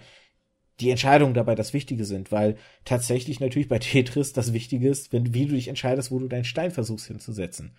die 0.79 0.89
Entscheidungen 0.89 1.33
dabei 1.33 1.55
das 1.55 1.73
Wichtige 1.73 2.05
sind, 2.05 2.31
weil 2.31 2.57
tatsächlich 2.83 3.39
natürlich 3.39 3.69
bei 3.69 3.79
Tetris 3.79 4.33
das 4.33 4.53
Wichtige 4.53 4.89
ist, 4.89 5.13
wenn, 5.13 5.33
wie 5.33 5.45
du 5.45 5.55
dich 5.55 5.67
entscheidest, 5.67 6.11
wo 6.11 6.19
du 6.19 6.27
deinen 6.27 6.45
Stein 6.45 6.71
versuchst 6.71 7.07
hinzusetzen. 7.07 7.75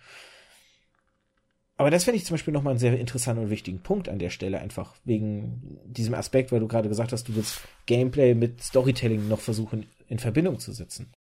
Aber 1.79 1.91
das 1.91 2.05
finde 2.05 2.17
ich 2.17 2.25
zum 2.25 2.33
Beispiel 2.33 2.53
nochmal 2.53 2.71
einen 2.71 2.79
sehr 2.79 2.99
interessanten 2.99 3.43
und 3.43 3.49
wichtigen 3.51 3.83
Punkt 3.83 4.09
an 4.09 4.17
der 4.17 4.31
Stelle, 4.31 4.59
einfach 4.59 4.95
wegen 5.05 5.79
diesem 5.85 6.15
Aspekt, 6.15 6.51
weil 6.51 6.59
du 6.59 6.67
gerade 6.67 6.89
gesagt 6.89 7.13
hast, 7.13 7.27
du 7.27 7.35
willst 7.35 7.61
Gameplay 7.85 8.33
mit 8.33 8.63
Storytelling 8.63 9.27
noch 9.27 9.39
versuchen 9.39 9.85
in 10.07 10.17
Verbindung 10.17 10.57
zu 10.57 10.71
setzen. 10.71 11.13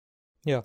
Ja. 0.44 0.64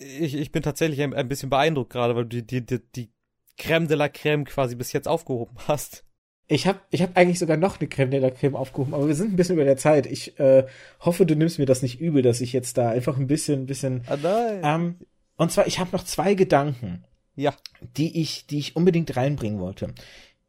Ich, 0.00 0.34
ich 0.34 0.50
bin 0.50 0.62
tatsächlich 0.62 1.02
ein, 1.02 1.14
ein 1.14 1.28
bisschen 1.28 1.50
beeindruckt 1.50 1.92
gerade, 1.92 2.16
weil 2.16 2.26
du 2.26 2.42
die, 2.42 2.64
die, 2.64 2.80
die 2.94 3.10
Creme 3.56 3.86
de 3.86 3.96
la 3.96 4.08
Creme 4.08 4.44
quasi 4.44 4.74
bis 4.74 4.92
jetzt 4.92 5.06
aufgehoben 5.06 5.56
hast. 5.68 6.04
Ich 6.48 6.66
habe 6.66 6.80
ich 6.90 7.02
hab 7.02 7.16
eigentlich 7.16 7.38
sogar 7.38 7.56
noch 7.56 7.78
eine 7.78 7.88
Creme 7.88 8.10
de 8.10 8.20
la 8.20 8.30
Creme 8.30 8.56
aufgehoben, 8.56 8.94
aber 8.94 9.06
wir 9.06 9.14
sind 9.14 9.32
ein 9.32 9.36
bisschen 9.36 9.54
über 9.54 9.64
der 9.64 9.76
Zeit. 9.76 10.06
Ich 10.06 10.40
äh, 10.40 10.66
hoffe, 11.00 11.26
du 11.26 11.36
nimmst 11.36 11.58
mir 11.58 11.66
das 11.66 11.82
nicht 11.82 12.00
übel, 12.00 12.22
dass 12.22 12.40
ich 12.40 12.52
jetzt 12.52 12.78
da 12.78 12.88
einfach 12.88 13.16
ein 13.16 13.26
bisschen, 13.26 13.62
ein 13.62 13.66
bisschen. 13.66 14.02
Ah, 14.06 14.16
nein. 14.20 14.60
Ähm, 14.64 14.94
und 15.36 15.52
zwar, 15.52 15.66
ich 15.66 15.78
habe 15.78 15.90
noch 15.92 16.04
zwei 16.04 16.34
Gedanken 16.34 17.04
ja. 17.40 17.54
Die 17.96 18.20
ich, 18.20 18.46
die 18.46 18.58
ich 18.58 18.76
unbedingt 18.76 19.16
reinbringen 19.16 19.60
wollte. 19.60 19.94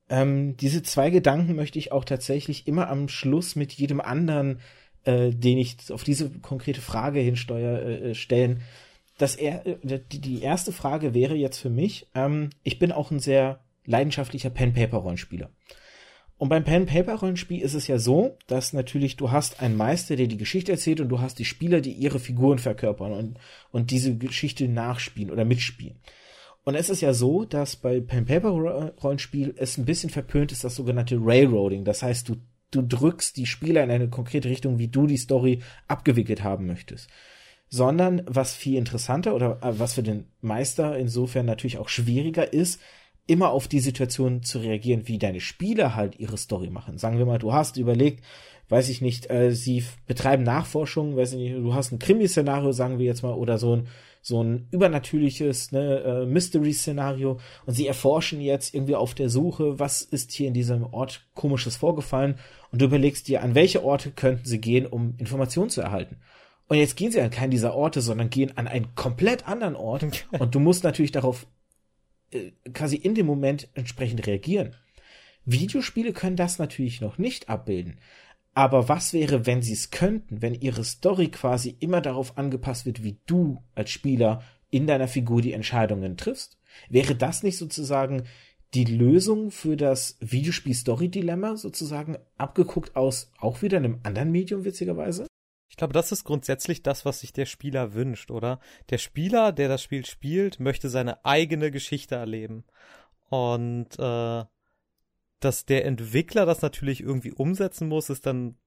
Ähm, 0.09 0.57
diese 0.57 0.83
zwei 0.83 1.09
Gedanken 1.09 1.55
möchte 1.55 1.79
ich 1.79 1.91
auch 1.91 2.03
tatsächlich 2.03 2.67
immer 2.67 2.89
am 2.89 3.07
Schluss 3.07 3.55
mit 3.55 3.71
jedem 3.71 4.01
anderen, 4.01 4.59
äh, 5.05 5.31
den 5.31 5.57
ich 5.57 5.77
auf 5.91 6.03
diese 6.03 6.29
konkrete 6.29 6.81
Frage 6.81 7.19
hinsteuer, 7.21 7.81
äh, 7.81 8.13
stellen. 8.13 8.61
Das 9.21 9.35
er, 9.35 9.65
äh, 9.67 9.99
die, 10.11 10.41
erste 10.41 10.71
Frage 10.71 11.13
wäre 11.13 11.35
jetzt 11.35 11.59
für 11.59 11.69
mich, 11.69 12.07
ähm, 12.15 12.49
ich 12.63 12.79
bin 12.79 12.91
auch 12.91 13.11
ein 13.11 13.19
sehr 13.19 13.59
leidenschaftlicher 13.85 14.49
Pen-Paper-Rollenspieler. 14.49 15.51
Und 16.37 16.49
beim 16.49 16.63
Pen-Paper-Rollenspiel 16.63 17.61
ist 17.61 17.75
es 17.75 17.85
ja 17.85 17.99
so, 17.99 18.35
dass 18.47 18.73
natürlich 18.73 19.17
du 19.17 19.29
hast 19.29 19.61
einen 19.61 19.77
Meister, 19.77 20.15
der 20.15 20.25
die 20.25 20.37
Geschichte 20.37 20.71
erzählt 20.71 21.01
und 21.01 21.09
du 21.09 21.21
hast 21.21 21.37
die 21.37 21.45
Spieler, 21.45 21.81
die 21.81 21.91
ihre 21.91 22.19
Figuren 22.19 22.57
verkörpern 22.57 23.11
und, 23.11 23.37
und 23.71 23.91
diese 23.91 24.17
Geschichte 24.17 24.67
nachspielen 24.67 25.29
oder 25.29 25.45
mitspielen. 25.45 25.99
Und 26.63 26.73
es 26.73 26.89
ist 26.89 27.01
ja 27.01 27.13
so, 27.13 27.45
dass 27.45 27.75
bei 27.75 27.99
Pen 27.99 28.25
Paper 28.25 28.49
Rollenspiel 29.03 29.53
es 29.55 29.77
ein 29.77 29.85
bisschen 29.85 30.09
verpönt 30.09 30.51
ist, 30.51 30.63
das 30.63 30.75
sogenannte 30.75 31.17
Railroading. 31.19 31.85
Das 31.85 32.01
heißt, 32.01 32.27
du, 32.27 32.37
du 32.71 32.81
drückst 32.81 33.37
die 33.37 33.45
Spieler 33.45 33.83
in 33.83 33.91
eine 33.91 34.09
konkrete 34.09 34.49
Richtung, 34.49 34.79
wie 34.79 34.87
du 34.87 35.05
die 35.05 35.17
Story 35.17 35.61
abgewickelt 35.87 36.43
haben 36.43 36.65
möchtest. 36.65 37.07
Sondern 37.73 38.21
was 38.27 38.53
viel 38.53 38.77
interessanter 38.77 39.33
oder 39.33 39.57
äh, 39.63 39.79
was 39.79 39.93
für 39.93 40.03
den 40.03 40.25
Meister 40.41 40.97
insofern 40.97 41.47
natürlich 41.47 41.79
auch 41.79 41.89
schwieriger 41.89 42.53
ist, 42.53 42.79
immer 43.27 43.49
auf 43.51 43.67
die 43.67 43.79
Situation 43.79 44.43
zu 44.43 44.59
reagieren, 44.59 45.07
wie 45.07 45.17
deine 45.17 45.39
Spieler 45.39 45.95
halt 45.95 46.19
ihre 46.19 46.37
Story 46.37 46.69
machen. 46.69 46.97
Sagen 46.97 47.17
wir 47.17 47.25
mal, 47.25 47.39
du 47.39 47.53
hast 47.53 47.77
überlegt, 47.77 48.23
weiß 48.69 48.89
ich 48.89 49.01
nicht, 49.01 49.31
äh, 49.31 49.51
sie 49.51 49.83
betreiben 50.05 50.43
Nachforschung, 50.43 51.15
weiß 51.15 51.33
ich 51.33 51.39
nicht, 51.39 51.55
du 51.55 51.73
hast 51.73 51.91
ein 51.91 51.99
Krimi-Szenario, 51.99 52.71
sagen 52.71 52.99
wir 52.99 53.05
jetzt 53.05 53.23
mal, 53.23 53.33
oder 53.33 53.57
so 53.57 53.77
ein 53.77 53.87
so 54.21 54.43
ein 54.43 54.67
übernatürliches 54.71 55.71
ne, 55.71 55.99
äh, 55.99 56.25
Mystery-Szenario 56.25 57.39
und 57.65 57.73
sie 57.73 57.87
erforschen 57.87 58.39
jetzt 58.39 58.73
irgendwie 58.73 58.95
auf 58.95 59.15
der 59.15 59.29
Suche, 59.29 59.79
was 59.79 60.03
ist 60.03 60.31
hier 60.31 60.47
in 60.47 60.53
diesem 60.53 60.83
Ort 60.93 61.27
komisches 61.33 61.75
vorgefallen 61.75 62.35
und 62.71 62.81
du 62.81 62.85
überlegst 62.85 63.27
dir, 63.27 63.41
an 63.41 63.55
welche 63.55 63.83
Orte 63.83 64.11
könnten 64.11 64.45
sie 64.45 64.61
gehen, 64.61 64.85
um 64.85 65.15
Informationen 65.17 65.69
zu 65.69 65.81
erhalten. 65.81 66.17
Und 66.71 66.77
jetzt 66.77 66.95
gehen 66.95 67.11
sie 67.11 67.19
an 67.19 67.31
keinen 67.31 67.51
dieser 67.51 67.75
Orte, 67.75 67.99
sondern 67.99 68.29
gehen 68.29 68.57
an 68.57 68.65
einen 68.65 68.95
komplett 68.95 69.45
anderen 69.45 69.75
Ort 69.75 70.05
und 70.39 70.55
du 70.55 70.59
musst 70.61 70.85
natürlich 70.85 71.11
darauf 71.11 71.45
äh, 72.31 72.51
quasi 72.71 72.95
in 72.95 73.13
dem 73.13 73.25
Moment 73.25 73.67
entsprechend 73.73 74.25
reagieren. 74.25 74.73
Videospiele 75.43 76.13
können 76.13 76.37
das 76.37 76.59
natürlich 76.59 77.01
noch 77.01 77.17
nicht 77.17 77.49
abbilden. 77.49 77.99
Aber 78.53 78.87
was 78.87 79.11
wäre, 79.11 79.45
wenn 79.45 79.61
sie 79.61 79.73
es 79.73 79.91
könnten, 79.91 80.41
wenn 80.41 80.53
ihre 80.53 80.85
Story 80.85 81.27
quasi 81.27 81.75
immer 81.81 81.99
darauf 81.99 82.37
angepasst 82.37 82.85
wird, 82.85 83.03
wie 83.03 83.17
du 83.25 83.61
als 83.75 83.89
Spieler 83.89 84.41
in 84.69 84.87
deiner 84.87 85.09
Figur 85.09 85.41
die 85.41 85.51
Entscheidungen 85.51 86.15
triffst? 86.15 86.57
Wäre 86.87 87.15
das 87.15 87.43
nicht 87.43 87.57
sozusagen 87.57 88.23
die 88.73 88.85
Lösung 88.85 89.51
für 89.51 89.75
das 89.75 90.15
Videospiel-Story-Dilemma 90.21 91.57
sozusagen 91.57 92.17
abgeguckt 92.37 92.95
aus 92.95 93.29
auch 93.39 93.61
wieder 93.61 93.75
einem 93.75 93.99
anderen 94.03 94.31
Medium, 94.31 94.63
witzigerweise? 94.63 95.27
Ich 95.71 95.77
glaube, 95.77 95.93
das 95.93 96.11
ist 96.11 96.25
grundsätzlich 96.25 96.83
das, 96.83 97.05
was 97.05 97.21
sich 97.21 97.31
der 97.31 97.45
Spieler 97.45 97.93
wünscht, 97.93 98.29
oder? 98.29 98.59
Der 98.89 98.97
Spieler, 98.97 99.53
der 99.53 99.69
das 99.69 99.81
Spiel 99.81 100.05
spielt, 100.05 100.59
möchte 100.59 100.89
seine 100.89 101.23
eigene 101.23 101.71
Geschichte 101.71 102.15
erleben. 102.15 102.65
Und 103.29 103.97
äh, 103.97 104.43
dass 105.39 105.65
der 105.65 105.85
Entwickler 105.85 106.45
das 106.45 106.61
natürlich 106.61 106.99
irgendwie 106.99 107.31
umsetzen 107.31 107.87
muss, 107.87 108.09
ist 108.09 108.25
dann 108.25 108.57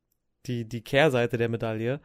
die, 0.47 0.67
die 0.67 0.81
Kehrseite 0.81 1.37
der 1.37 1.51
Medaille. 1.51 2.01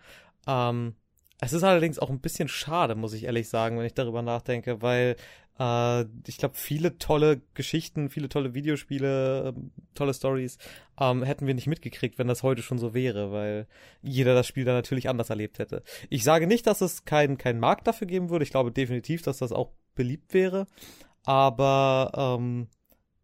Ähm, 0.46 0.96
es 1.42 1.54
ist 1.54 1.64
allerdings 1.64 2.00
auch 2.00 2.10
ein 2.10 2.20
bisschen 2.20 2.48
schade, 2.48 2.96
muss 2.96 3.14
ich 3.14 3.24
ehrlich 3.24 3.50
sagen, 3.50 3.78
wenn 3.78 3.86
ich 3.86 3.94
darüber 3.94 4.22
nachdenke, 4.22 4.82
weil 4.82 5.16
äh, 5.60 6.06
ich 6.28 6.38
glaube, 6.38 6.56
viele 6.56 6.98
tolle 6.98 7.42
Geschichten, 7.54 8.10
viele 8.10 8.30
tolle 8.30 8.54
Videospiele, 8.54 9.50
äh, 9.50 9.54
tolle 9.94 10.14
Stories 10.14 10.58
ähm, 11.00 11.24
hätten 11.24 11.48
wir 11.48 11.54
nicht 11.54 11.68
mitgekriegt, 11.68 12.18
wenn 12.18 12.28
das 12.28 12.44
heute 12.44 12.62
schon 12.62 12.78
so 12.78 12.94
wäre, 12.94 13.32
weil 13.32 13.68
jeder 14.02 14.34
das 14.34 14.48
Spiel 14.48 14.66
dann 14.66 14.76
natürlich 14.76 15.10
anders 15.10 15.30
erlebt 15.30 15.60
hätte. 15.60 15.84
Ich 16.10 16.24
sage 16.24 16.48
nicht, 16.48 16.68
dass 16.68 16.82
es 16.82 17.06
keinen 17.06 17.38
kein 17.38 17.60
Markt 17.60 17.88
dafür 17.88 18.08
geben 18.08 18.30
würde. 18.30 18.44
Ich 18.44 18.52
glaube 18.52 18.72
definitiv, 18.72 19.22
dass 19.22 19.38
das 19.38 19.52
auch 19.52 19.72
beliebt 19.96 20.34
wäre. 20.34 20.68
Aber 21.26 22.12
ähm, 22.16 22.68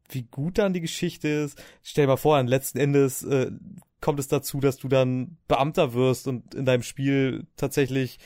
wie 0.10 0.24
gut 0.24 0.58
dann 0.58 0.74
die 0.74 0.82
Geschichte 0.82 1.28
ist. 1.28 1.62
Stell 1.84 2.06
dir 2.06 2.10
mal 2.10 2.18
vor, 2.18 2.38
an 2.38 2.48
letzten 2.48 2.78
Endes 2.78 3.24
äh, 3.24 3.52
kommt 4.02 4.20
es 4.20 4.28
dazu, 4.28 4.60
dass 4.60 4.78
du 4.78 4.88
dann 4.88 5.38
Beamter 5.48 5.94
wirst 5.94 6.28
und 6.28 6.54
in 6.54 6.66
deinem 6.66 6.84
Spiel 6.84 7.48
tatsächlich, 7.58 8.20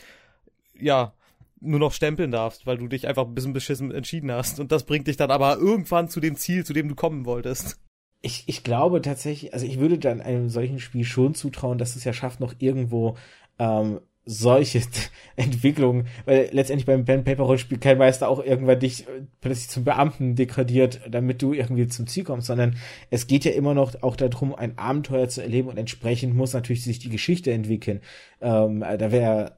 ja, 0.78 1.14
nur 1.62 1.80
noch 1.80 1.94
stempeln 1.94 2.32
darfst, 2.32 2.66
weil 2.66 2.78
du 2.78 2.88
dich 2.88 3.08
einfach 3.08 3.26
ein 3.26 3.36
bisschen 3.36 3.54
beschissen 3.54 3.92
entschieden 3.92 4.32
hast. 4.32 4.60
Und 4.60 4.72
das 4.72 4.86
bringt 4.86 5.08
dich 5.08 5.18
dann 5.18 5.32
aber 5.32 5.58
irgendwann 5.58 6.08
zu 6.08 6.20
dem 6.20 6.36
Ziel, 6.36 6.66
zu 6.66 6.74
dem 6.74 6.88
du 6.88 6.96
kommen 6.96 7.26
wolltest. 7.26 7.80
Ich, 8.22 8.44
ich 8.48 8.64
glaube 8.64 9.02
tatsächlich, 9.02 9.54
also 9.54 9.66
ich 9.66 9.80
würde 9.80 9.98
dann 9.98 10.22
einem 10.22 10.50
solchen 10.50 10.80
Spiel 10.80 11.06
schon 11.06 11.36
zutrauen, 11.36 11.78
dass 11.78 11.96
es 11.96 12.04
ja 12.04 12.14
schafft, 12.14 12.40
noch 12.40 12.56
irgendwo 12.60 13.18
ähm, 13.60 14.00
solche 14.30 14.82
Entwicklungen, 15.36 16.08
weil 16.26 16.50
letztendlich 16.52 16.86
beim 16.86 17.04
Pen 17.04 17.24
Paper 17.24 17.44
Rollenspiel 17.44 17.80
kein 17.80 17.98
Meister 17.98 18.30
auch 18.30 18.44
irgendwann 18.44 18.80
dich 18.80 19.08
äh, 19.08 19.24
plötzlich 19.42 19.70
zum 19.70 19.84
Beamten 19.84 20.36
degradiert, 20.36 21.02
damit 21.10 21.42
du 21.42 21.54
irgendwie 21.54 21.88
zum 21.88 22.06
Ziel 22.06 22.24
kommst, 22.24 22.48
sondern 22.48 22.76
es 23.10 23.26
geht 23.26 23.44
ja 23.44 23.52
immer 23.52 23.74
noch 23.74 24.04
auch 24.04 24.16
darum, 24.16 24.54
ein 24.54 24.78
Abenteuer 24.78 25.28
zu 25.30 25.42
erleben 25.42 25.68
und 25.68 25.78
entsprechend 25.78 26.36
muss 26.36 26.54
natürlich 26.54 26.84
sich 26.84 27.00
die 27.00 27.10
Geschichte 27.10 27.52
entwickeln. 27.52 28.02
Ähm, 28.40 28.82
da 28.82 29.12
wäre, 29.12 29.58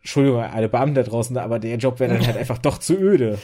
Entschuldigung, 0.00 0.40
alle 0.40 0.68
Beamten 0.68 0.96
da 0.96 1.02
draußen, 1.04 1.36
aber 1.36 1.60
der 1.60 1.76
Job 1.76 2.00
wäre 2.00 2.14
dann 2.14 2.26
halt 2.26 2.36
einfach 2.38 2.58
doch 2.58 2.78
zu 2.78 2.96
öde. 2.96 3.38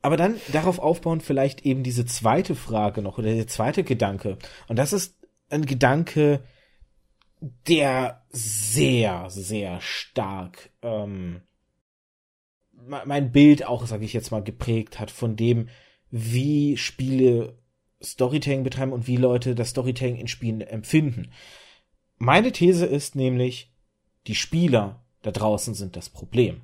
Aber 0.00 0.16
dann 0.16 0.36
darauf 0.52 0.78
aufbauen 0.78 1.20
vielleicht 1.20 1.66
eben 1.66 1.82
diese 1.82 2.06
zweite 2.06 2.54
Frage 2.54 3.02
noch 3.02 3.18
oder 3.18 3.34
der 3.34 3.48
zweite 3.48 3.84
Gedanke. 3.84 4.38
Und 4.68 4.78
das 4.78 4.92
ist 4.92 5.16
ein 5.50 5.66
Gedanke, 5.66 6.40
der 7.40 8.24
sehr, 8.30 9.28
sehr 9.30 9.80
stark 9.80 10.70
ähm, 10.82 11.42
mein 12.88 13.32
Bild 13.32 13.66
auch, 13.66 13.86
sage 13.86 14.04
ich 14.04 14.12
jetzt 14.12 14.30
mal, 14.30 14.42
geprägt 14.42 15.00
hat 15.00 15.10
von 15.10 15.36
dem, 15.36 15.68
wie 16.10 16.76
Spiele 16.76 17.58
Storytelling 18.02 18.62
betreiben 18.62 18.92
und 18.92 19.06
wie 19.06 19.16
Leute 19.16 19.54
das 19.54 19.70
Storytelling 19.70 20.16
in 20.16 20.28
Spielen 20.28 20.60
empfinden. 20.60 21.32
Meine 22.18 22.52
These 22.52 22.86
ist 22.86 23.16
nämlich, 23.16 23.72
die 24.26 24.34
Spieler 24.34 25.04
da 25.22 25.30
draußen 25.30 25.74
sind 25.74 25.96
das 25.96 26.08
Problem. 26.08 26.62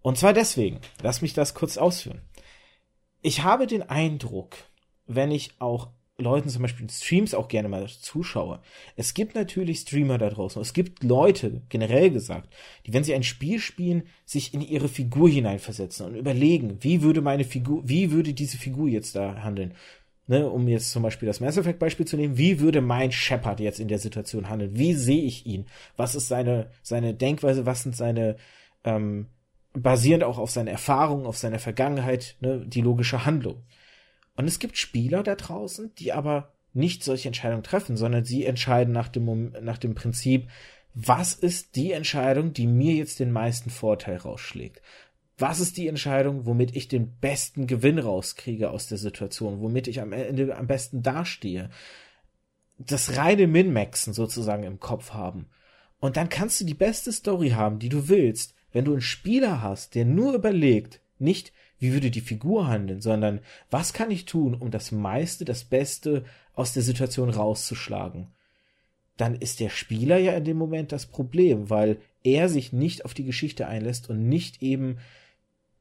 Und 0.00 0.16
zwar 0.16 0.32
deswegen, 0.32 0.80
lass 1.02 1.22
mich 1.22 1.34
das 1.34 1.54
kurz 1.54 1.76
ausführen. 1.76 2.22
Ich 3.20 3.42
habe 3.42 3.66
den 3.66 3.82
Eindruck, 3.82 4.56
wenn 5.06 5.30
ich 5.30 5.60
auch 5.60 5.90
Leuten 6.20 6.48
zum 6.48 6.62
Beispiel 6.62 6.90
Streams 6.90 7.32
auch 7.32 7.46
gerne 7.46 7.68
mal 7.68 7.86
zuschaue. 7.88 8.60
Es 8.96 9.14
gibt 9.14 9.36
natürlich 9.36 9.80
Streamer 9.80 10.18
da 10.18 10.30
draußen. 10.30 10.60
Es 10.60 10.72
gibt 10.72 11.04
Leute, 11.04 11.62
generell 11.68 12.10
gesagt, 12.10 12.52
die, 12.86 12.92
wenn 12.92 13.04
sie 13.04 13.14
ein 13.14 13.22
Spiel 13.22 13.60
spielen, 13.60 14.02
sich 14.24 14.52
in 14.52 14.60
ihre 14.60 14.88
Figur 14.88 15.28
hineinversetzen 15.28 16.06
und 16.06 16.16
überlegen, 16.16 16.78
wie 16.80 17.02
würde 17.02 17.20
meine 17.20 17.44
Figur, 17.44 17.88
wie 17.88 18.10
würde 18.10 18.34
diese 18.34 18.58
Figur 18.58 18.88
jetzt 18.88 19.14
da 19.14 19.42
handeln? 19.44 19.74
Ne, 20.26 20.46
um 20.46 20.68
jetzt 20.68 20.90
zum 20.90 21.04
Beispiel 21.04 21.26
das 21.26 21.40
Mass 21.40 21.56
Effect 21.56 21.78
Beispiel 21.78 22.06
zu 22.06 22.16
nehmen, 22.16 22.36
wie 22.36 22.60
würde 22.60 22.82
mein 22.82 23.12
Shepard 23.12 23.60
jetzt 23.60 23.80
in 23.80 23.88
der 23.88 23.98
Situation 23.98 24.48
handeln? 24.50 24.76
Wie 24.76 24.92
sehe 24.94 25.22
ich 25.22 25.46
ihn? 25.46 25.66
Was 25.96 26.14
ist 26.14 26.28
seine, 26.28 26.70
seine 26.82 27.14
Denkweise? 27.14 27.64
Was 27.64 27.84
sind 27.84 27.96
seine, 27.96 28.36
ähm, 28.84 29.28
basierend 29.72 30.24
auch 30.24 30.38
auf 30.38 30.50
seine 30.50 30.70
Erfahrungen, 30.70 31.26
auf 31.26 31.38
seiner 31.38 31.58
Vergangenheit, 31.60 32.36
ne, 32.40 32.62
die 32.66 32.82
logische 32.82 33.24
Handlung? 33.24 33.62
Und 34.38 34.46
es 34.46 34.60
gibt 34.60 34.78
Spieler 34.78 35.24
da 35.24 35.34
draußen, 35.34 35.92
die 35.96 36.12
aber 36.12 36.52
nicht 36.72 37.02
solche 37.02 37.26
Entscheidungen 37.26 37.64
treffen, 37.64 37.96
sondern 37.96 38.24
sie 38.24 38.44
entscheiden 38.44 38.94
nach 38.94 39.08
dem, 39.08 39.52
nach 39.60 39.78
dem 39.78 39.96
Prinzip, 39.96 40.48
was 40.94 41.34
ist 41.34 41.74
die 41.74 41.90
Entscheidung, 41.90 42.52
die 42.52 42.68
mir 42.68 42.94
jetzt 42.94 43.18
den 43.18 43.32
meisten 43.32 43.68
Vorteil 43.68 44.16
rausschlägt? 44.16 44.80
Was 45.38 45.58
ist 45.58 45.76
die 45.76 45.88
Entscheidung, 45.88 46.46
womit 46.46 46.76
ich 46.76 46.86
den 46.86 47.16
besten 47.16 47.66
Gewinn 47.66 47.98
rauskriege 47.98 48.70
aus 48.70 48.86
der 48.86 48.98
Situation, 48.98 49.60
womit 49.60 49.88
ich 49.88 50.00
am 50.00 50.12
Ende 50.12 50.56
am 50.56 50.68
besten 50.68 51.02
dastehe? 51.02 51.70
Das 52.78 53.16
reine 53.16 53.48
Min-Maxen 53.48 54.12
sozusagen 54.12 54.62
im 54.62 54.78
Kopf 54.78 55.14
haben. 55.14 55.48
Und 55.98 56.16
dann 56.16 56.28
kannst 56.28 56.60
du 56.60 56.64
die 56.64 56.74
beste 56.74 57.10
Story 57.10 57.50
haben, 57.50 57.80
die 57.80 57.88
du 57.88 58.08
willst, 58.08 58.54
wenn 58.70 58.84
du 58.84 58.92
einen 58.92 59.00
Spieler 59.00 59.62
hast, 59.62 59.96
der 59.96 60.04
nur 60.04 60.32
überlegt, 60.34 61.00
nicht 61.18 61.52
wie 61.78 61.92
würde 61.92 62.10
die 62.10 62.20
Figur 62.20 62.66
handeln, 62.68 63.00
sondern 63.00 63.40
was 63.70 63.92
kann 63.92 64.10
ich 64.10 64.24
tun, 64.24 64.54
um 64.54 64.70
das 64.70 64.92
meiste, 64.92 65.44
das 65.44 65.64
Beste 65.64 66.24
aus 66.54 66.72
der 66.72 66.82
Situation 66.82 67.30
rauszuschlagen. 67.30 68.28
Dann 69.16 69.34
ist 69.34 69.60
der 69.60 69.70
Spieler 69.70 70.18
ja 70.18 70.32
in 70.32 70.44
dem 70.44 70.56
Moment 70.56 70.92
das 70.92 71.06
Problem, 71.06 71.70
weil 71.70 71.98
er 72.22 72.48
sich 72.48 72.72
nicht 72.72 73.04
auf 73.04 73.14
die 73.14 73.24
Geschichte 73.24 73.66
einlässt 73.66 74.10
und 74.10 74.28
nicht 74.28 74.62
eben 74.62 74.98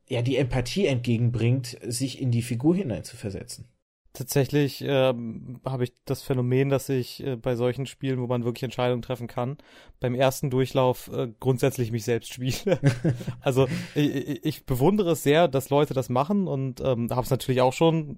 ja 0.07 0.21
die 0.21 0.37
Empathie 0.37 0.87
entgegenbringt, 0.87 1.77
sich 1.85 2.21
in 2.21 2.31
die 2.31 2.41
Figur 2.41 2.75
hineinzuversetzen. 2.75 3.65
Tatsächlich 4.17 4.83
ähm, 4.83 5.61
habe 5.63 5.83
ich 5.83 5.93
das 6.05 6.23
Phänomen, 6.23 6.69
dass 6.69 6.89
ich 6.89 7.23
äh, 7.23 7.35
bei 7.35 7.55
solchen 7.55 7.85
Spielen, 7.85 8.19
wo 8.19 8.25
man 8.25 8.45
wirklich 8.45 8.63
Entscheidungen 8.63 9.03
treffen 9.03 9.27
kann, 9.27 9.57
beim 9.99 10.15
ersten 10.15 10.49
Durchlauf 10.49 11.11
äh, 11.13 11.27
grundsätzlich 11.39 11.91
mich 11.91 12.03
selbst 12.03 12.33
spiele. 12.33 12.79
also 13.41 13.67
ich, 13.93 14.43
ich, 14.43 14.65
bewundere 14.65 15.11
es 15.11 15.21
sehr, 15.21 15.47
dass 15.47 15.69
Leute 15.69 15.93
das 15.93 16.09
machen 16.09 16.47
und 16.47 16.81
ähm, 16.81 17.09
habe 17.11 17.21
es 17.21 17.29
natürlich 17.29 17.61
auch 17.61 17.73
schon 17.73 18.17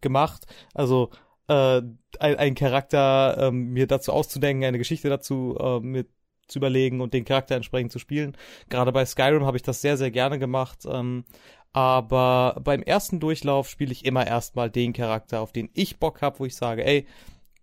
gemacht. 0.00 0.46
Also 0.72 1.10
äh, 1.48 1.82
ein, 2.20 2.36
ein 2.36 2.54
Charakter 2.54 3.48
ähm, 3.48 3.70
mir 3.72 3.88
dazu 3.88 4.12
auszudenken, 4.12 4.64
eine 4.64 4.78
Geschichte 4.78 5.08
dazu 5.08 5.56
äh, 5.58 5.80
mir 5.80 6.06
zu 6.46 6.60
überlegen 6.60 7.00
und 7.00 7.12
den 7.12 7.24
Charakter 7.24 7.56
entsprechend 7.56 7.90
zu 7.90 7.98
spielen. 7.98 8.36
Gerade 8.68 8.92
bei 8.92 9.04
Skyrim 9.04 9.46
habe 9.46 9.56
ich 9.56 9.64
das 9.64 9.80
sehr, 9.80 9.96
sehr 9.96 10.12
gerne 10.12 10.38
gemacht. 10.38 10.86
Ähm, 10.86 11.24
aber 11.72 12.60
beim 12.62 12.82
ersten 12.82 13.20
Durchlauf 13.20 13.68
spiele 13.68 13.92
ich 13.92 14.04
immer 14.04 14.26
erstmal 14.26 14.70
den 14.70 14.92
Charakter, 14.92 15.40
auf 15.40 15.52
den 15.52 15.70
ich 15.72 15.98
Bock 15.98 16.20
habe, 16.20 16.38
wo 16.40 16.44
ich 16.44 16.56
sage, 16.56 16.84
ey, 16.84 17.06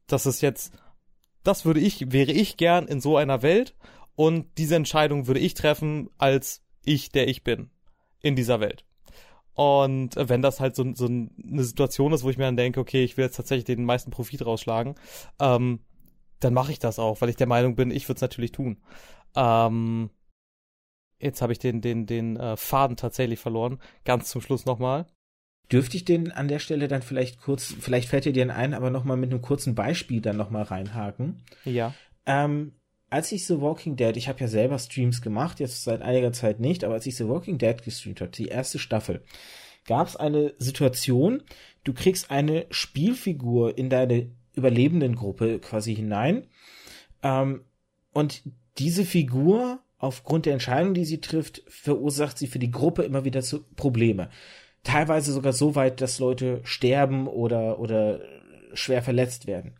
das 0.07 0.25
ist 0.25 0.41
jetzt, 0.41 0.73
das 1.43 1.65
würde 1.65 1.79
ich, 1.79 2.11
wäre 2.11 2.31
ich 2.31 2.57
gern 2.57 2.87
in 2.87 3.01
so 3.01 3.17
einer 3.17 3.41
Welt 3.41 3.75
und 4.15 4.47
diese 4.57 4.75
Entscheidung 4.75 5.27
würde 5.27 5.39
ich 5.39 5.53
treffen 5.53 6.09
als 6.17 6.63
ich, 6.83 7.09
der 7.09 7.27
ich 7.27 7.43
bin 7.43 7.69
in 8.21 8.35
dieser 8.35 8.59
Welt. 8.59 8.83
Und 9.53 10.15
wenn 10.15 10.41
das 10.41 10.59
halt 10.59 10.75
so, 10.75 10.85
so 10.95 11.05
eine 11.05 11.63
Situation 11.63 12.13
ist, 12.13 12.23
wo 12.23 12.29
ich 12.29 12.37
mir 12.37 12.45
dann 12.45 12.57
denke, 12.57 12.79
okay, 12.79 13.03
ich 13.03 13.17
will 13.17 13.25
jetzt 13.25 13.35
tatsächlich 13.35 13.65
den 13.65 13.83
meisten 13.83 14.09
Profit 14.09 14.45
rausschlagen, 14.45 14.95
ähm, 15.39 15.81
dann 16.39 16.53
mache 16.53 16.71
ich 16.71 16.79
das 16.79 16.97
auch, 16.97 17.19
weil 17.19 17.29
ich 17.29 17.35
der 17.35 17.47
Meinung 17.47 17.75
bin, 17.75 17.91
ich 17.91 18.07
würde 18.07 18.17
es 18.17 18.21
natürlich 18.21 18.53
tun. 18.53 18.77
Ähm, 19.35 20.09
Jetzt 21.19 21.41
habe 21.41 21.51
ich 21.51 21.59
den, 21.59 21.81
den, 21.81 22.05
den 22.05 22.37
äh, 22.37 22.55
Faden 22.55 22.95
tatsächlich 22.95 23.39
verloren. 23.39 23.79
Ganz 24.05 24.29
zum 24.29 24.41
Schluss 24.41 24.65
nochmal. 24.65 25.05
Dürfte 25.71 25.97
ich 25.97 26.05
den 26.05 26.31
an 26.31 26.47
der 26.47 26.59
Stelle 26.59 26.87
dann 26.87 27.01
vielleicht 27.01 27.39
kurz, 27.39 27.75
vielleicht 27.79 28.09
fällt 28.09 28.25
dir 28.25 28.33
den 28.33 28.49
ein, 28.49 28.73
aber 28.73 28.89
nochmal 28.89 29.17
mit 29.17 29.31
einem 29.31 29.41
kurzen 29.41 29.75
Beispiel 29.75 30.21
dann 30.21 30.37
nochmal 30.37 30.63
reinhaken? 30.63 31.43
Ja. 31.63 31.93
Ähm, 32.25 32.73
als 33.09 33.31
ich 33.31 33.45
The 33.45 33.61
Walking 33.61 33.95
Dead, 33.95 34.15
ich 34.17 34.27
habe 34.27 34.39
ja 34.39 34.47
selber 34.47 34.79
Streams 34.79 35.21
gemacht, 35.21 35.59
jetzt 35.59 35.83
seit 35.83 36.01
einiger 36.01 36.31
Zeit 36.31 36.59
nicht, 36.59 36.83
aber 36.83 36.95
als 36.95 37.05
ich 37.05 37.15
The 37.15 37.27
Walking 37.27 37.57
Dead 37.57 37.81
gestreamt 37.83 38.21
habe, 38.21 38.31
die 38.31 38.47
erste 38.47 38.79
Staffel, 38.79 39.23
gab 39.85 40.07
es 40.07 40.15
eine 40.15 40.53
Situation, 40.57 41.43
du 41.83 41.93
kriegst 41.93 42.31
eine 42.31 42.65
Spielfigur 42.69 43.77
in 43.77 43.89
deine 43.89 44.31
überlebenden 44.55 45.15
Gruppe 45.15 45.59
quasi 45.59 45.95
hinein 45.95 46.47
ähm, 47.23 47.63
und 48.13 48.43
diese 48.77 49.05
Figur 49.05 49.79
aufgrund 49.99 50.45
der 50.45 50.53
Entscheidung, 50.53 50.93
die 50.93 51.05
sie 51.05 51.21
trifft, 51.21 51.61
verursacht 51.67 52.37
sie 52.37 52.47
für 52.47 52.59
die 52.59 52.71
Gruppe 52.71 53.03
immer 53.03 53.25
wieder 53.25 53.41
zu 53.41 53.63
Probleme. 53.75 54.29
Teilweise 54.83 55.33
sogar 55.33 55.53
so 55.53 55.75
weit, 55.75 56.01
dass 56.01 56.19
Leute 56.19 56.61
sterben 56.63 57.27
oder, 57.27 57.79
oder 57.79 58.21
schwer 58.73 59.03
verletzt 59.03 59.45
werden. 59.45 59.73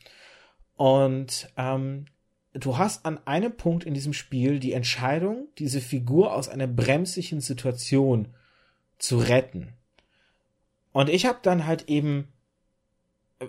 Und 0.76 1.50
ähm, 1.58 2.06
du 2.54 2.78
hast 2.78 3.06
an 3.06 3.20
einem 3.26 3.56
Punkt 3.56 3.86
in 3.86 3.94
diesem 3.94 4.14
Spiel 4.14 4.60
die 4.60 4.74
Entscheidung, 4.74 5.48
diese 5.58 5.82
Figur 5.82 6.34
aus 6.34 6.50
einer 6.50 6.68
bremsigen 6.68 7.40
Situation 7.40 8.28
zu 8.98 9.18
retten. 9.18 9.74
Und 10.92 11.10
ich 11.10 11.26
habe 11.26 11.40
dann 11.42 11.66
halt 11.66 11.88
eben 11.88 12.28
äh, 13.40 13.48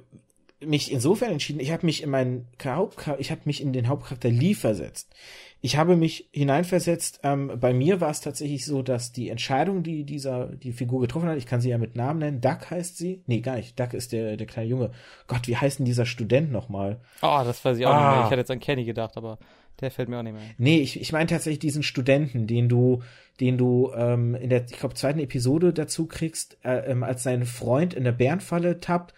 mich 0.60 0.92
insofern 0.92 1.32
entschieden, 1.32 1.60
ich 1.60 1.72
habe 1.72 1.86
mich 1.86 2.02
in 2.02 2.10
meinen 2.10 2.46
Hauptcharakter, 2.62 3.20
ich 3.20 3.30
habe 3.30 3.42
mich 3.44 3.62
in 3.62 3.72
den 3.72 3.88
Hauptcharakter 3.88 4.28
Lee 4.28 4.54
versetzt 4.54 5.14
ich 5.62 5.76
habe 5.76 5.96
mich 5.96 6.28
hineinversetzt. 6.32 7.20
Ähm, 7.22 7.52
bei 7.60 7.74
mir 7.74 8.00
war 8.00 8.10
es 8.10 8.20
tatsächlich 8.20 8.64
so, 8.64 8.82
dass 8.82 9.12
die 9.12 9.28
Entscheidung, 9.28 9.82
die 9.82 10.04
dieser 10.04 10.46
die 10.46 10.72
Figur 10.72 11.00
getroffen 11.00 11.28
hat, 11.28 11.36
ich 11.36 11.46
kann 11.46 11.60
sie 11.60 11.68
ja 11.68 11.78
mit 11.78 11.96
Namen 11.96 12.20
nennen. 12.20 12.40
Duck 12.40 12.70
heißt 12.70 12.96
sie. 12.96 13.22
Nee, 13.26 13.40
gar 13.40 13.56
nicht. 13.56 13.78
Duck 13.78 13.92
ist 13.92 14.12
der 14.12 14.36
der 14.36 14.46
kleine 14.46 14.68
Junge. 14.68 14.90
Gott, 15.26 15.46
wie 15.48 15.56
heißt 15.56 15.78
denn 15.78 15.86
dieser 15.86 16.06
Student 16.06 16.50
nochmal? 16.50 17.00
Oh, 17.20 17.42
das 17.44 17.62
weiß 17.64 17.76
ich 17.76 17.86
auch 17.86 17.92
ah. 17.92 18.00
nicht 18.00 18.16
mehr. 18.16 18.24
Ich 18.24 18.30
hätte 18.30 18.40
jetzt 18.40 18.50
an 18.50 18.60
Kenny 18.60 18.84
gedacht, 18.84 19.16
aber 19.16 19.38
der 19.80 19.90
fällt 19.90 20.08
mir 20.08 20.18
auch 20.18 20.22
nicht 20.22 20.32
mehr 20.32 20.42
ein. 20.42 20.54
Nee, 20.56 20.78
ich, 20.78 20.98
ich 20.98 21.12
meine 21.12 21.26
tatsächlich 21.26 21.58
diesen 21.58 21.82
Studenten, 21.82 22.46
den 22.46 22.70
du, 22.70 23.02
den 23.38 23.58
du 23.58 23.92
ähm, 23.94 24.34
in 24.34 24.48
der, 24.48 24.64
ich 24.64 24.78
glaube, 24.78 24.94
zweiten 24.94 25.20
Episode 25.20 25.74
dazu 25.74 26.06
kriegst, 26.06 26.56
äh, 26.64 26.90
ähm, 26.90 27.02
als 27.02 27.22
sein 27.22 27.44
Freund 27.44 27.92
in 27.92 28.04
der 28.04 28.12
Bärenfalle 28.12 28.80
tappt 28.80 29.14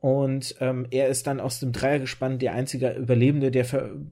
und 0.00 0.56
ähm, 0.60 0.86
er 0.90 1.08
ist 1.08 1.26
dann 1.26 1.40
aus 1.40 1.58
dem 1.58 1.72
Dreiergespann 1.72 2.38
der 2.38 2.52
einzige 2.52 2.92
Überlebende, 2.92 3.50
der 3.50 3.66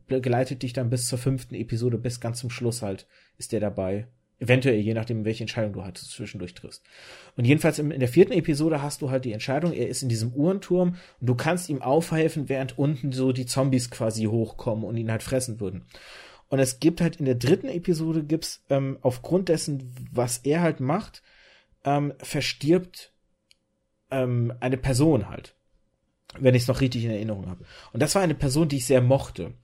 begleitet 0.06 0.62
dich 0.62 0.72
dann 0.72 0.90
bis 0.90 1.08
zur 1.08 1.18
fünften 1.18 1.54
Episode, 1.54 1.98
bis 1.98 2.20
ganz 2.20 2.40
zum 2.40 2.50
Schluss 2.50 2.82
halt 2.82 3.06
ist 3.36 3.52
der 3.52 3.60
dabei. 3.60 4.06
Eventuell, 4.40 4.80
je 4.80 4.94
nachdem, 4.94 5.24
welche 5.24 5.44
Entscheidung 5.44 5.72
du 5.72 5.84
halt 5.84 5.96
zwischendurch 5.96 6.54
triffst. 6.54 6.82
Und 7.36 7.44
jedenfalls 7.44 7.78
in, 7.78 7.90
der 7.90 8.08
vierten 8.08 8.32
Episode 8.32 8.82
hast 8.82 9.02
du 9.02 9.10
halt 9.10 9.24
die 9.24 9.32
Entscheidung, 9.32 9.72
er 9.72 9.88
ist 9.88 10.02
in 10.02 10.08
diesem 10.08 10.32
Uhrenturm 10.32 10.96
und 11.20 11.26
du 11.26 11.34
kannst 11.34 11.68
ihm 11.68 11.82
aufhelfen, 11.82 12.48
während 12.48 12.76
unten 12.76 13.12
so 13.12 13.32
die 13.32 13.46
Zombies 13.46 13.90
quasi 13.90 14.24
hochkommen 14.24 14.84
und 14.84 14.96
ihn 14.96 15.10
halt 15.10 15.22
fressen 15.22 15.60
würden. 15.60 15.84
Und 16.48 16.58
es 16.58 16.80
gibt 16.80 17.00
halt 17.00 17.16
in 17.16 17.26
der 17.26 17.36
dritten 17.36 17.68
Episode 17.68 18.24
gibt's 18.24 18.64
ähm, 18.70 18.98
aufgrund 19.02 19.48
dessen, 19.48 19.94
was 20.12 20.38
er 20.38 20.62
halt 20.62 20.80
macht, 20.80 21.22
ähm, 21.84 22.12
verstirbt 22.18 23.12
ähm, 24.10 24.52
eine 24.60 24.76
Person 24.76 25.28
halt 25.28 25.54
wenn 26.38 26.54
ich 26.54 26.62
es 26.62 26.68
noch 26.68 26.80
richtig 26.80 27.04
in 27.04 27.10
Erinnerung 27.10 27.48
habe. 27.48 27.64
Und 27.92 28.00
das 28.00 28.14
war 28.14 28.22
eine 28.22 28.34
Person, 28.34 28.68
die 28.68 28.76
ich 28.76 28.86
sehr 28.86 29.00
mochte. 29.00 29.54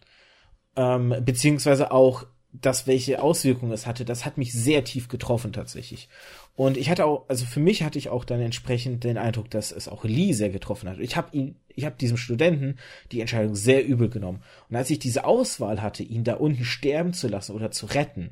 Ähm, 0.77 1.15
beziehungsweise 1.25 1.91
auch 1.93 2.27
das, 2.53 2.87
welche 2.87 3.23
Auswirkungen 3.23 3.73
es 3.73 3.87
hatte, 3.87 4.05
das 4.05 4.25
hat 4.25 4.39
mich 4.39 4.53
sehr 4.53 4.83
tief 4.85 5.09
getroffen 5.09 5.53
tatsächlich. 5.53 6.09
Und 6.57 6.77
ich 6.77 6.91
hatte 6.91 7.07
auch, 7.07 7.29
also 7.29 7.45
für 7.45 7.61
mich 7.61 7.83
hatte 7.83 7.99
ich 7.99 8.09
auch 8.09 8.25
dann 8.25 8.41
entsprechend 8.41 9.05
den 9.05 9.19
Eindruck, 9.19 9.51
dass 9.51 9.71
es 9.73 9.89
auch 9.89 10.05
Lee 10.05 10.33
sehr 10.33 10.51
getroffen 10.51 10.89
hat. 10.89 10.99
Ich 10.99 11.17
habe 11.17 11.37
ihn, 11.37 11.57
ich 11.69 11.85
habe 11.85 11.97
diesem 11.97 12.17
Studenten 12.17 12.77
die 13.13 13.21
Entscheidung 13.21 13.55
sehr 13.55 13.87
übel 13.87 14.09
genommen. 14.09 14.43
Und 14.69 14.77
als 14.77 14.91
ich 14.91 14.99
diese 14.99 15.25
Auswahl 15.25 15.81
hatte, 15.81 16.03
ihn 16.03 16.25
da 16.25 16.35
unten 16.35 16.65
sterben 16.65 17.13
zu 17.13 17.29
lassen 17.29 17.55
oder 17.55 17.71
zu 17.71 17.87
retten, 17.87 18.31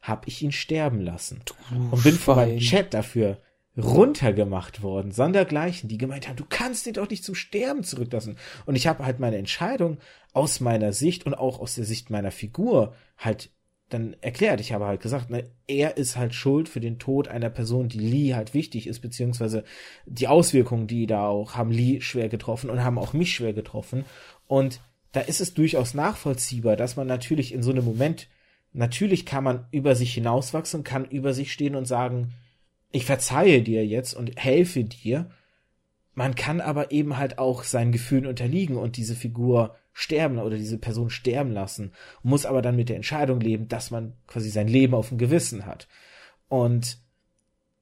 habe 0.00 0.22
ich 0.26 0.42
ihn 0.42 0.52
sterben 0.52 1.00
lassen. 1.00 1.42
Du 1.44 1.54
und 1.90 2.02
bin 2.02 2.14
von 2.14 2.36
meinem 2.36 2.58
Chat 2.58 2.94
dafür 2.94 3.38
runtergemacht 3.78 4.82
worden, 4.82 5.12
sondergleichen, 5.12 5.88
die 5.88 5.98
gemeint 5.98 6.28
haben, 6.28 6.36
du 6.36 6.44
kannst 6.48 6.86
ihn 6.86 6.94
doch 6.94 7.08
nicht 7.08 7.24
zum 7.24 7.34
Sterben 7.34 7.84
zurücklassen. 7.84 8.36
Und 8.66 8.74
ich 8.74 8.86
habe 8.86 9.04
halt 9.04 9.20
meine 9.20 9.36
Entscheidung 9.36 9.98
aus 10.32 10.60
meiner 10.60 10.92
Sicht 10.92 11.26
und 11.26 11.34
auch 11.34 11.60
aus 11.60 11.76
der 11.76 11.84
Sicht 11.84 12.10
meiner 12.10 12.30
Figur 12.30 12.94
halt 13.16 13.50
dann 13.88 14.16
erklärt. 14.20 14.60
Ich 14.60 14.72
habe 14.72 14.86
halt 14.86 15.00
gesagt, 15.00 15.30
ne, 15.30 15.44
er 15.66 15.96
ist 15.96 16.16
halt 16.16 16.34
schuld 16.34 16.68
für 16.68 16.80
den 16.80 16.98
Tod 16.98 17.28
einer 17.28 17.50
Person, 17.50 17.88
die 17.88 18.00
Lee 18.00 18.34
halt 18.34 18.52
wichtig 18.52 18.86
ist, 18.86 19.00
beziehungsweise 19.00 19.64
die 20.06 20.28
Auswirkungen, 20.28 20.86
die 20.86 21.06
da 21.06 21.26
auch 21.26 21.54
haben 21.54 21.70
Lee 21.70 22.00
schwer 22.00 22.28
getroffen 22.28 22.70
und 22.70 22.84
haben 22.84 22.98
auch 22.98 23.12
mich 23.12 23.32
schwer 23.32 23.54
getroffen. 23.54 24.04
Und 24.46 24.80
da 25.12 25.20
ist 25.20 25.40
es 25.40 25.54
durchaus 25.54 25.94
nachvollziehbar, 25.94 26.76
dass 26.76 26.96
man 26.96 27.06
natürlich 27.06 27.54
in 27.54 27.62
so 27.62 27.70
einem 27.70 27.84
Moment, 27.84 28.28
natürlich 28.72 29.24
kann 29.24 29.44
man 29.44 29.66
über 29.70 29.94
sich 29.94 30.12
hinauswachsen, 30.12 30.84
kann 30.84 31.06
über 31.06 31.32
sich 31.32 31.52
stehen 31.52 31.74
und 31.74 31.86
sagen, 31.86 32.34
ich 32.90 33.04
verzeihe 33.04 33.62
dir 33.62 33.86
jetzt 33.86 34.14
und 34.14 34.36
helfe 34.36 34.84
dir, 34.84 35.30
man 36.14 36.34
kann 36.34 36.60
aber 36.60 36.90
eben 36.90 37.16
halt 37.16 37.38
auch 37.38 37.62
seinen 37.62 37.92
Gefühlen 37.92 38.26
unterliegen 38.26 38.76
und 38.76 38.96
diese 38.96 39.14
Figur 39.14 39.76
sterben 39.92 40.38
oder 40.38 40.56
diese 40.56 40.78
Person 40.78 41.10
sterben 41.10 41.52
lassen, 41.52 41.92
muss 42.22 42.46
aber 42.46 42.62
dann 42.62 42.76
mit 42.76 42.88
der 42.88 42.96
Entscheidung 42.96 43.40
leben, 43.40 43.68
dass 43.68 43.90
man 43.90 44.14
quasi 44.26 44.48
sein 44.50 44.68
Leben 44.68 44.94
auf 44.94 45.08
dem 45.08 45.18
Gewissen 45.18 45.66
hat. 45.66 45.88
Und 46.48 46.98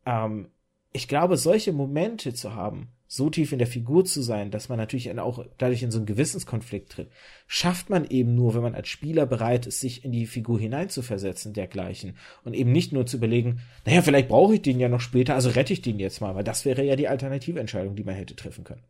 ähm, 0.04 0.48
ich 0.92 1.08
glaube, 1.08 1.36
solche 1.36 1.72
Momente 1.72 2.34
zu 2.34 2.54
haben, 2.54 2.88
so 3.08 3.30
tief 3.30 3.52
in 3.52 3.58
der 3.58 3.66
Figur 3.66 4.04
zu 4.04 4.22
sein, 4.22 4.50
dass 4.50 4.68
man 4.68 4.78
natürlich 4.78 5.16
auch 5.18 5.44
dadurch 5.58 5.82
in 5.82 5.90
so 5.90 5.98
einen 5.98 6.06
Gewissenskonflikt 6.06 6.90
tritt, 6.90 7.10
schafft 7.46 7.90
man 7.90 8.04
eben 8.08 8.34
nur, 8.34 8.54
wenn 8.54 8.62
man 8.62 8.74
als 8.74 8.88
Spieler 8.88 9.26
bereit 9.26 9.66
ist, 9.66 9.80
sich 9.80 10.04
in 10.04 10.12
die 10.12 10.26
Figur 10.26 10.58
hineinzuversetzen, 10.58 11.52
dergleichen. 11.52 12.16
Und 12.44 12.54
eben 12.54 12.72
nicht 12.72 12.92
nur 12.92 13.06
zu 13.06 13.16
überlegen, 13.16 13.60
naja, 13.84 14.02
vielleicht 14.02 14.28
brauche 14.28 14.54
ich 14.54 14.62
den 14.62 14.80
ja 14.80 14.88
noch 14.88 15.00
später, 15.00 15.34
also 15.34 15.50
rette 15.50 15.72
ich 15.72 15.82
den 15.82 15.98
jetzt 15.98 16.20
mal, 16.20 16.34
weil 16.34 16.44
das 16.44 16.64
wäre 16.64 16.84
ja 16.84 16.96
die 16.96 17.08
alternative 17.08 17.60
Entscheidung, 17.60 17.94
die 17.94 18.04
man 18.04 18.14
hätte 18.14 18.36
treffen 18.36 18.64
können. 18.64 18.82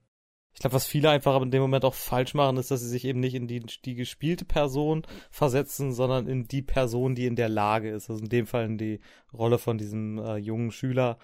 Ich 0.56 0.60
glaube, 0.60 0.72
was 0.72 0.86
viele 0.86 1.10
einfach 1.10 1.38
in 1.42 1.50
dem 1.50 1.60
Moment 1.60 1.84
auch 1.84 1.92
falsch 1.92 2.32
machen, 2.32 2.56
ist, 2.56 2.70
dass 2.70 2.80
sie 2.80 2.88
sich 2.88 3.04
eben 3.04 3.20
nicht 3.20 3.34
in 3.34 3.46
die, 3.46 3.60
die 3.84 3.94
gespielte 3.94 4.46
Person 4.46 5.02
versetzen, 5.30 5.92
sondern 5.92 6.26
in 6.26 6.48
die 6.48 6.62
Person, 6.62 7.14
die 7.14 7.26
in 7.26 7.36
der 7.36 7.50
Lage 7.50 7.90
ist. 7.90 8.08
Also 8.08 8.22
in 8.22 8.30
dem 8.30 8.46
Fall 8.46 8.64
in 8.64 8.78
die 8.78 9.00
Rolle 9.34 9.58
von 9.58 9.76
diesem 9.76 10.16
äh, 10.16 10.36
jungen 10.36 10.70
Schüler. 10.70 11.18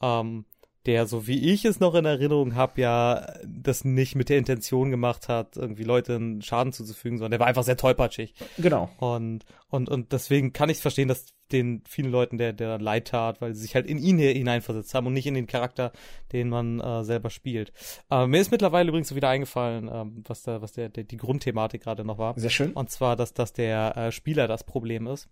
Ähm, 0.00 0.44
der, 0.86 1.06
so 1.06 1.26
wie 1.26 1.52
ich 1.52 1.64
es 1.64 1.80
noch 1.80 1.94
in 1.94 2.04
Erinnerung 2.04 2.54
habe, 2.54 2.80
ja 2.80 3.26
das 3.44 3.84
nicht 3.84 4.14
mit 4.14 4.28
der 4.28 4.38
Intention 4.38 4.90
gemacht 4.90 5.28
hat, 5.28 5.56
irgendwie 5.56 5.84
Leuten 5.84 6.42
Schaden 6.42 6.72
zuzufügen, 6.72 7.18
sondern 7.18 7.32
der 7.32 7.40
war 7.40 7.46
einfach 7.46 7.64
sehr 7.64 7.76
tollpatschig. 7.76 8.34
Genau. 8.58 8.90
Und, 8.98 9.44
und, 9.68 9.88
und 9.88 10.12
deswegen 10.12 10.52
kann 10.52 10.70
ich 10.70 10.78
verstehen, 10.78 11.08
dass 11.08 11.26
den 11.52 11.82
vielen 11.88 12.10
Leuten 12.10 12.38
der, 12.38 12.52
der 12.52 12.78
leid 12.78 13.08
tat, 13.08 13.40
weil 13.40 13.54
sie 13.54 13.62
sich 13.62 13.74
halt 13.74 13.86
in 13.86 13.98
ihn 13.98 14.18
hineinversetzt 14.18 14.94
haben 14.94 15.06
und 15.06 15.12
nicht 15.12 15.26
in 15.26 15.34
den 15.34 15.46
Charakter, 15.46 15.92
den 16.32 16.48
man 16.48 16.80
äh, 16.80 17.04
selber 17.04 17.30
spielt. 17.30 17.72
Äh, 18.10 18.26
mir 18.26 18.40
ist 18.40 18.50
mittlerweile 18.50 18.88
übrigens 18.88 19.14
wieder 19.14 19.28
eingefallen, 19.28 19.88
äh, 19.88 20.04
was 20.28 20.42
da, 20.42 20.60
was 20.60 20.72
der, 20.72 20.88
der 20.88 21.04
die 21.04 21.16
Grundthematik 21.16 21.82
gerade 21.82 22.04
noch 22.04 22.18
war. 22.18 22.38
Sehr 22.38 22.50
schön. 22.50 22.72
Und 22.72 22.90
zwar, 22.90 23.16
dass, 23.16 23.32
dass 23.32 23.52
der 23.52 23.96
äh, 23.96 24.12
Spieler 24.12 24.48
das 24.48 24.64
Problem 24.64 25.06
ist. 25.06 25.28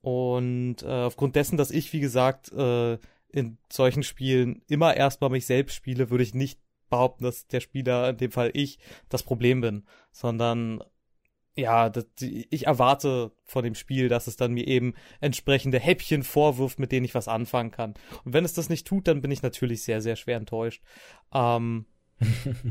Und 0.00 0.82
äh, 0.82 0.86
aufgrund 0.86 1.36
dessen, 1.36 1.58
dass 1.58 1.70
ich, 1.70 1.92
wie 1.92 2.00
gesagt, 2.00 2.50
äh, 2.52 2.98
in 3.32 3.58
solchen 3.70 4.02
Spielen 4.02 4.62
immer 4.68 4.96
erstmal 4.96 5.30
mich 5.30 5.46
selbst 5.46 5.74
spiele, 5.74 6.10
würde 6.10 6.24
ich 6.24 6.34
nicht 6.34 6.60
behaupten, 6.88 7.24
dass 7.24 7.46
der 7.46 7.60
Spieler, 7.60 8.10
in 8.10 8.16
dem 8.16 8.32
Fall 8.32 8.50
ich, 8.52 8.78
das 9.08 9.22
Problem 9.22 9.60
bin, 9.60 9.84
sondern 10.12 10.82
ja, 11.56 11.90
das, 11.90 12.06
ich 12.20 12.66
erwarte 12.66 13.32
von 13.44 13.64
dem 13.64 13.74
Spiel, 13.74 14.08
dass 14.08 14.26
es 14.26 14.36
dann 14.36 14.52
mir 14.52 14.66
eben 14.66 14.94
entsprechende 15.20 15.78
Häppchen 15.78 16.22
vorwirft, 16.22 16.78
mit 16.78 16.92
denen 16.92 17.04
ich 17.04 17.14
was 17.14 17.28
anfangen 17.28 17.70
kann. 17.70 17.94
Und 18.24 18.32
wenn 18.32 18.44
es 18.44 18.54
das 18.54 18.68
nicht 18.68 18.86
tut, 18.86 19.08
dann 19.08 19.20
bin 19.20 19.30
ich 19.30 19.42
natürlich 19.42 19.82
sehr, 19.82 20.00
sehr 20.00 20.16
schwer 20.16 20.36
enttäuscht. 20.36 20.82
Ähm, 21.32 21.86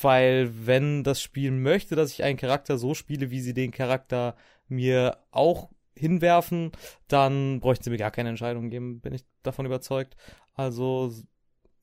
weil 0.00 0.50
wenn 0.66 1.04
das 1.04 1.20
Spiel 1.20 1.50
möchte, 1.50 1.96
dass 1.96 2.12
ich 2.12 2.22
einen 2.22 2.38
Charakter 2.38 2.78
so 2.78 2.94
spiele, 2.94 3.30
wie 3.30 3.40
sie 3.40 3.54
den 3.54 3.72
Charakter 3.72 4.36
mir 4.68 5.18
auch 5.30 5.70
hinwerfen, 6.00 6.72
dann 7.08 7.60
bräuchten 7.60 7.84
sie 7.84 7.90
mir 7.90 7.98
gar 7.98 8.10
keine 8.10 8.30
Entscheidung 8.30 8.70
geben, 8.70 9.00
bin 9.00 9.12
ich 9.12 9.24
davon 9.42 9.66
überzeugt. 9.66 10.16
Also 10.54 11.12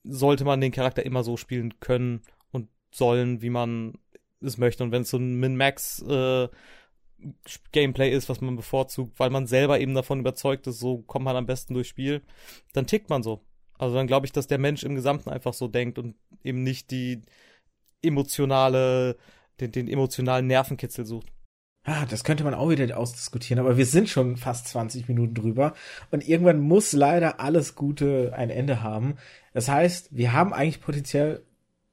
sollte 0.04 0.44
man 0.44 0.60
den 0.60 0.72
Charakter 0.72 1.04
immer 1.04 1.22
so 1.22 1.36
spielen 1.36 1.80
können 1.80 2.22
und 2.50 2.68
sollen, 2.92 3.42
wie 3.42 3.50
man 3.50 3.94
es 4.40 4.58
möchte. 4.58 4.84
Und 4.84 4.92
wenn 4.92 5.02
es 5.02 5.10
so 5.10 5.18
ein 5.18 5.36
Min-Max 5.36 6.02
äh, 6.02 6.48
Gameplay 7.72 8.10
ist, 8.10 8.28
was 8.28 8.40
man 8.40 8.56
bevorzugt, 8.56 9.18
weil 9.18 9.30
man 9.30 9.46
selber 9.46 9.80
eben 9.80 9.94
davon 9.94 10.20
überzeugt 10.20 10.66
ist, 10.66 10.78
so 10.78 10.98
kommt 10.98 11.24
man 11.24 11.36
am 11.36 11.46
besten 11.46 11.74
durchs 11.74 11.88
Spiel, 11.90 12.22
dann 12.72 12.86
tickt 12.86 13.10
man 13.10 13.22
so. 13.22 13.44
Also 13.76 13.94
dann 13.94 14.06
glaube 14.06 14.26
ich, 14.26 14.32
dass 14.32 14.46
der 14.46 14.58
Mensch 14.58 14.82
im 14.82 14.94
Gesamten 14.94 15.30
einfach 15.30 15.54
so 15.54 15.68
denkt 15.68 15.98
und 15.98 16.16
eben 16.42 16.62
nicht 16.62 16.90
die 16.90 17.22
emotionale, 18.02 19.16
den, 19.60 19.72
den 19.72 19.88
emotionalen 19.88 20.46
Nervenkitzel 20.46 21.06
sucht. 21.06 21.32
Ah, 21.84 22.04
das 22.04 22.22
könnte 22.22 22.44
man 22.44 22.52
auch 22.54 22.68
wieder 22.68 22.98
ausdiskutieren, 22.98 23.58
aber 23.64 23.78
wir 23.78 23.86
sind 23.86 24.10
schon 24.10 24.36
fast 24.36 24.68
20 24.68 25.08
Minuten 25.08 25.34
drüber 25.34 25.72
und 26.10 26.28
irgendwann 26.28 26.60
muss 26.60 26.92
leider 26.92 27.40
alles 27.40 27.76
Gute 27.76 28.34
ein 28.36 28.50
Ende 28.50 28.82
haben. 28.82 29.16
Das 29.54 29.68
heißt, 29.68 30.14
wir 30.14 30.34
haben 30.34 30.52
eigentlich 30.52 30.82
potenziell 30.82 31.42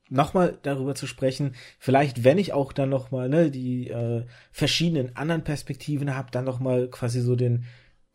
nochmal 0.09 0.57
darüber 0.63 0.95
zu 0.95 1.07
sprechen, 1.07 1.55
vielleicht 1.79 2.23
wenn 2.23 2.37
ich 2.37 2.53
auch 2.53 2.73
dann 2.73 2.89
nochmal 2.89 3.29
ne, 3.29 3.49
die 3.49 3.89
äh, 3.89 4.25
verschiedenen 4.51 5.15
anderen 5.15 5.43
Perspektiven 5.43 6.15
habe, 6.15 6.29
dann 6.31 6.45
nochmal 6.45 6.89
quasi 6.89 7.21
so 7.21 7.35
den 7.35 7.65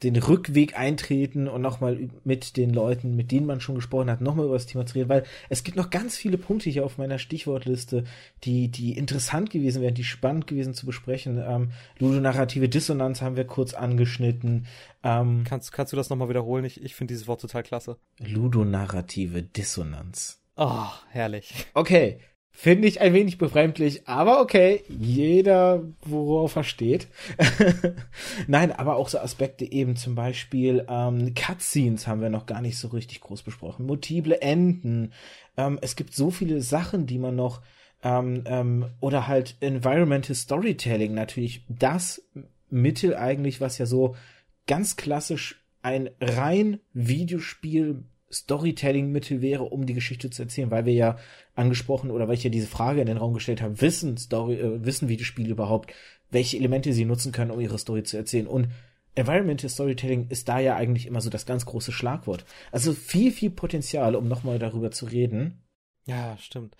den 0.02 0.16
Rückweg 0.16 0.78
eintreten 0.78 1.46
und 1.46 1.60
nochmal 1.60 2.08
mit 2.24 2.56
den 2.56 2.72
Leuten, 2.72 3.16
mit 3.16 3.30
denen 3.30 3.46
man 3.46 3.60
schon 3.60 3.74
gesprochen 3.74 4.10
hat, 4.10 4.20
nochmal 4.20 4.46
über 4.46 4.54
das 4.54 4.66
Thema 4.66 4.86
zu 4.86 4.94
reden, 4.94 5.10
weil 5.10 5.24
es 5.50 5.62
gibt 5.62 5.76
noch 5.76 5.90
ganz 5.90 6.16
viele 6.16 6.38
Punkte 6.38 6.70
hier 6.70 6.84
auf 6.84 6.96
meiner 6.96 7.18
Stichwortliste, 7.18 8.04
die, 8.44 8.68
die 8.68 8.96
interessant 8.96 9.50
gewesen 9.50 9.82
wären, 9.82 9.94
die 9.94 10.04
spannend 10.04 10.46
gewesen 10.46 10.72
zu 10.72 10.86
besprechen. 10.86 11.42
Ähm, 11.46 11.72
ludonarrative 11.98 12.68
Dissonanz 12.68 13.20
haben 13.20 13.36
wir 13.36 13.44
kurz 13.44 13.74
angeschnitten. 13.74 14.66
Ähm, 15.02 15.44
kannst, 15.44 15.72
kannst 15.72 15.92
du 15.92 15.96
das 15.96 16.08
nochmal 16.08 16.30
wiederholen? 16.30 16.64
Ich, 16.64 16.82
ich 16.82 16.94
finde 16.94 17.12
dieses 17.12 17.28
Wort 17.28 17.42
total 17.42 17.62
klasse. 17.62 17.98
Ludonarrative 18.18 19.42
Dissonanz. 19.42 20.40
Oh, 20.56 20.88
herrlich. 21.10 21.66
Okay, 21.74 22.20
Finde 22.52 22.88
ich 22.88 23.00
ein 23.00 23.14
wenig 23.14 23.38
befremdlich, 23.38 24.06
aber 24.06 24.40
okay, 24.40 24.82
jeder, 24.88 25.82
worauf 26.02 26.56
er 26.56 26.64
steht. 26.64 27.08
Nein, 28.48 28.72
aber 28.72 28.96
auch 28.96 29.08
so 29.08 29.18
Aspekte 29.18 29.64
eben 29.70 29.96
zum 29.96 30.14
Beispiel 30.14 30.84
ähm, 30.88 31.34
Cutscenes 31.34 32.06
haben 32.06 32.20
wir 32.20 32.28
noch 32.28 32.46
gar 32.46 32.60
nicht 32.60 32.76
so 32.76 32.88
richtig 32.88 33.20
groß 33.20 33.42
besprochen. 33.42 33.86
Multiple 33.86 34.42
Enden. 34.42 35.12
Ähm, 35.56 35.78
es 35.80 35.96
gibt 35.96 36.14
so 36.14 36.30
viele 36.30 36.60
Sachen, 36.60 37.06
die 37.06 37.18
man 37.18 37.36
noch 37.36 37.62
ähm, 38.02 38.42
ähm, 38.46 38.86
oder 39.00 39.26
halt 39.26 39.56
Environmental 39.60 40.34
Storytelling 40.34 41.14
natürlich 41.14 41.64
das 41.68 42.22
Mittel 42.68 43.16
eigentlich, 43.16 43.60
was 43.60 43.78
ja 43.78 43.86
so 43.86 44.16
ganz 44.66 44.96
klassisch 44.96 45.64
ein 45.82 46.10
rein 46.20 46.80
Videospiel 46.92 48.04
Storytelling-Mittel 48.32 49.42
wäre, 49.42 49.64
um 49.64 49.86
die 49.86 49.94
Geschichte 49.94 50.30
zu 50.30 50.42
erzählen, 50.42 50.70
weil 50.70 50.86
wir 50.86 50.92
ja 50.92 51.16
angesprochen 51.54 52.10
oder 52.10 52.28
weil 52.28 52.34
ich 52.34 52.44
ja 52.44 52.50
diese 52.50 52.66
Frage 52.66 53.00
in 53.00 53.06
den 53.06 53.16
Raum 53.16 53.34
gestellt 53.34 53.60
habe, 53.60 53.80
wissen 53.80 54.16
Story, 54.16 54.54
äh, 54.54 54.84
wissen 54.84 55.08
Videospiele 55.08 55.50
überhaupt, 55.50 55.92
welche 56.30 56.56
Elemente 56.56 56.92
sie 56.92 57.04
nutzen 57.04 57.32
können, 57.32 57.50
um 57.50 57.60
ihre 57.60 57.78
Story 57.78 58.02
zu 58.02 58.16
erzählen. 58.16 58.46
Und 58.46 58.68
Environmental 59.14 59.68
Storytelling 59.68 60.28
ist 60.28 60.48
da 60.48 60.60
ja 60.60 60.76
eigentlich 60.76 61.06
immer 61.06 61.20
so 61.20 61.30
das 61.30 61.46
ganz 61.46 61.66
große 61.66 61.92
Schlagwort. 61.92 62.44
Also 62.70 62.92
viel, 62.92 63.32
viel 63.32 63.50
Potenzial, 63.50 64.14
um 64.14 64.28
nochmal 64.28 64.58
darüber 64.58 64.90
zu 64.90 65.06
reden. 65.06 65.62
Ja, 66.06 66.36
stimmt. 66.38 66.76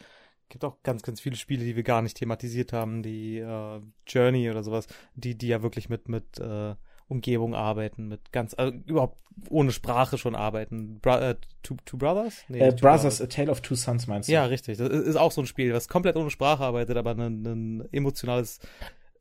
Gibt 0.48 0.64
auch 0.64 0.82
ganz, 0.82 1.02
ganz 1.02 1.20
viele 1.20 1.36
Spiele, 1.36 1.64
die 1.64 1.76
wir 1.76 1.82
gar 1.82 2.02
nicht 2.02 2.16
thematisiert 2.16 2.72
haben, 2.72 3.02
die 3.02 3.38
äh, 3.38 3.80
Journey 4.06 4.50
oder 4.50 4.62
sowas, 4.62 4.86
die, 5.14 5.36
die 5.36 5.48
ja 5.48 5.62
wirklich 5.62 5.88
mit, 5.88 6.08
mit 6.08 6.38
äh, 6.38 6.74
Umgebung 7.10 7.54
arbeiten, 7.54 8.06
mit 8.08 8.32
ganz, 8.32 8.54
also 8.54 8.72
überhaupt 8.86 9.18
ohne 9.48 9.72
Sprache 9.72 10.16
schon 10.16 10.34
arbeiten. 10.34 11.00
Bro 11.00 11.18
äh, 11.18 11.36
two, 11.62 11.76
two, 11.84 11.96
Brothers? 11.96 12.44
Nee, 12.48 12.60
äh, 12.60 12.70
two 12.70 12.82
Brothers, 12.82 13.18
Brothers, 13.18 13.22
A 13.22 13.26
Tale 13.26 13.50
of 13.50 13.60
Two 13.60 13.74
Sons 13.74 14.06
meinst 14.06 14.28
du? 14.28 14.32
Ja, 14.32 14.44
richtig. 14.44 14.78
Das 14.78 14.88
ist 14.88 15.16
auch 15.16 15.32
so 15.32 15.42
ein 15.42 15.46
Spiel, 15.46 15.72
was 15.72 15.88
komplett 15.88 16.16
ohne 16.16 16.30
Sprache 16.30 16.62
arbeitet, 16.62 16.96
aber 16.96 17.12
ein, 17.12 17.44
ein 17.44 17.88
emotionales 17.92 18.60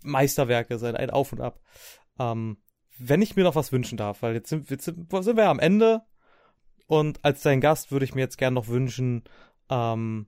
Meisterwerk 0.03 0.69
ist, 0.69 0.83
ein, 0.83 0.95
ein 0.95 1.09
Auf 1.09 1.31
und 1.31 1.41
Ab. 1.41 1.59
Ähm, 2.19 2.57
wenn 2.99 3.21
ich 3.21 3.35
mir 3.35 3.43
noch 3.43 3.55
was 3.55 3.71
wünschen 3.71 3.97
darf, 3.97 4.21
weil 4.21 4.35
jetzt 4.35 4.49
sind, 4.49 4.69
jetzt 4.69 4.85
sind, 4.85 5.11
sind 5.11 5.35
wir 5.35 5.45
ja 5.45 5.51
am 5.51 5.59
Ende 5.59 6.01
und 6.85 7.23
als 7.23 7.41
dein 7.41 7.61
Gast 7.61 7.91
würde 7.91 8.05
ich 8.05 8.13
mir 8.13 8.21
jetzt 8.21 8.37
gern 8.37 8.53
noch 8.53 8.67
wünschen, 8.67 9.23
ähm, 9.69 10.27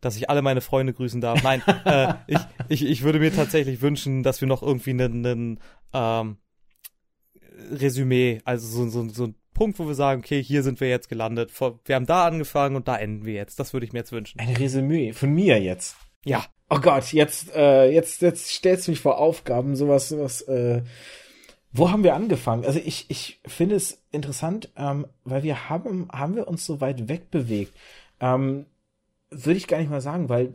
dass 0.00 0.16
ich 0.16 0.28
alle 0.28 0.42
meine 0.42 0.60
Freunde 0.60 0.92
grüßen 0.92 1.20
darf. 1.20 1.42
Nein, 1.42 1.62
äh, 1.86 2.14
ich, 2.26 2.40
ich, 2.68 2.84
ich 2.84 3.02
würde 3.02 3.18
mir 3.18 3.34
tatsächlich 3.34 3.80
wünschen, 3.80 4.22
dass 4.22 4.40
wir 4.40 4.48
noch 4.48 4.62
irgendwie 4.62 4.90
einen, 4.90 5.24
einen 5.24 5.60
ähm, 5.94 6.36
Resümee, 7.70 8.40
also 8.44 8.66
so, 8.66 8.88
so, 8.88 9.08
so 9.08 9.24
ein 9.28 9.34
Punkt, 9.54 9.78
wo 9.78 9.86
wir 9.86 9.94
sagen, 9.94 10.20
okay, 10.20 10.42
hier 10.42 10.62
sind 10.62 10.80
wir 10.80 10.88
jetzt 10.88 11.08
gelandet. 11.08 11.52
Wir 11.84 11.94
haben 11.94 12.06
da 12.06 12.26
angefangen 12.26 12.76
und 12.76 12.88
da 12.88 12.96
enden 12.96 13.24
wir 13.24 13.34
jetzt. 13.34 13.60
Das 13.60 13.72
würde 13.72 13.86
ich 13.86 13.92
mir 13.92 14.00
jetzt 14.00 14.12
wünschen. 14.12 14.40
Ein 14.40 14.54
Resümee 14.56 15.12
von 15.12 15.30
mir 15.30 15.60
jetzt. 15.60 15.96
Ja. 16.24 16.44
Oh 16.70 16.80
Gott, 16.80 17.12
jetzt, 17.12 17.54
äh, 17.54 17.90
jetzt, 17.90 18.22
jetzt 18.22 18.48
stellst 18.48 18.86
du 18.86 18.90
mich 18.90 19.00
vor 19.00 19.18
Aufgaben, 19.18 19.76
sowas, 19.76 20.08
sowas, 20.08 20.40
äh, 20.42 20.82
wo 21.72 21.90
haben 21.90 22.04
wir 22.04 22.14
angefangen? 22.14 22.64
Also 22.64 22.80
ich, 22.84 23.06
ich 23.10 23.40
finde 23.46 23.76
es 23.76 24.02
interessant, 24.10 24.70
ähm, 24.76 25.06
weil 25.24 25.42
wir 25.42 25.68
haben, 25.68 26.08
haben 26.12 26.36
wir 26.36 26.48
uns 26.48 26.64
so 26.64 26.80
weit 26.80 27.08
wegbewegt. 27.08 27.74
Ähm, 28.20 28.66
würde 29.30 29.56
ich 29.56 29.68
gar 29.68 29.78
nicht 29.78 29.90
mal 29.90 30.00
sagen, 30.00 30.28
weil 30.28 30.52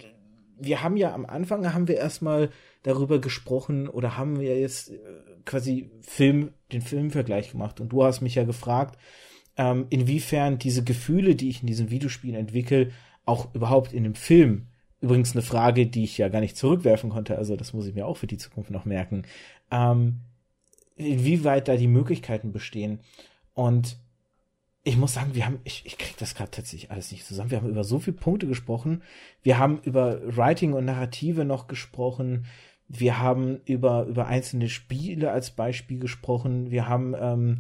wir 0.58 0.82
haben 0.82 0.98
ja 0.98 1.14
am 1.14 1.26
Anfang 1.26 1.74
haben 1.74 1.88
wir 1.88 1.98
erstmal 1.98 2.50
darüber 2.84 3.20
gesprochen 3.20 3.88
oder 3.88 4.18
haben 4.18 4.40
wir 4.40 4.60
jetzt 4.60 4.92
äh, 4.92 4.98
quasi 5.46 5.92
Film, 6.02 6.52
den 6.72 6.82
Filmvergleich 6.82 7.52
gemacht 7.52 7.80
und 7.80 7.90
du 7.90 8.04
hast 8.04 8.22
mich 8.22 8.36
ja 8.36 8.44
gefragt, 8.44 9.00
ähm, 9.58 9.88
inwiefern 9.90 10.58
diese 10.58 10.84
Gefühle, 10.84 11.36
die 11.36 11.50
ich 11.50 11.62
in 11.62 11.68
diesen 11.68 11.90
Videospielen 11.90 12.36
entwickle, 12.36 12.92
auch 13.26 13.54
überhaupt 13.54 13.94
in 13.94 14.04
dem 14.04 14.16
Film 14.16 14.68
Übrigens 15.02 15.32
eine 15.32 15.42
Frage, 15.42 15.88
die 15.88 16.04
ich 16.04 16.18
ja 16.18 16.28
gar 16.28 16.42
nicht 16.42 16.58
zurückwerfen 16.58 17.10
konnte, 17.10 17.38
also 17.38 17.56
das 17.56 17.74
muss 17.74 17.88
ich 17.88 17.96
mir 17.96 18.06
auch 18.06 18.18
für 18.18 18.28
die 18.28 18.38
Zukunft 18.38 18.70
noch 18.70 18.84
merken. 18.84 19.24
Ähm, 19.72 20.22
inwieweit 20.98 21.70
da 21.70 21.78
die 21.78 21.88
Möglichkeiten 21.88 22.52
bestehen. 22.52 23.00
Und 23.54 23.98
ich 24.84 24.98
muss 24.98 25.14
sagen, 25.14 25.36
wir 25.36 25.46
haben, 25.46 25.60
ich, 25.64 25.86
ich 25.86 25.98
krieg 25.98 26.18
das 26.18 26.36
gerade 26.36 26.52
tatsächlich 26.52 26.92
alles 26.92 27.12
nicht 27.14 27.26
zusammen. 27.26 27.52
Wir 27.52 27.60
haben 27.60 27.70
über 27.70 27.86
so 27.86 28.00
viele 28.00 28.18
Punkte 28.18 28.48
gesprochen. 28.48 29.04
Wir 29.42 29.58
haben 29.58 29.80
über 29.84 30.20
Writing 30.36 30.74
und 30.74 30.86
Narrative 30.86 31.46
noch 31.46 31.68
gesprochen. 31.68 32.46
Wir 32.90 33.20
haben 33.20 33.62
über, 33.66 34.06
über 34.06 34.26
einzelne 34.26 34.68
Spiele 34.68 35.32
als 35.32 35.52
Beispiel 35.52 36.00
gesprochen. 36.00 36.72
Wir 36.72 36.90
haben 36.90 37.16
ähm, 37.20 37.58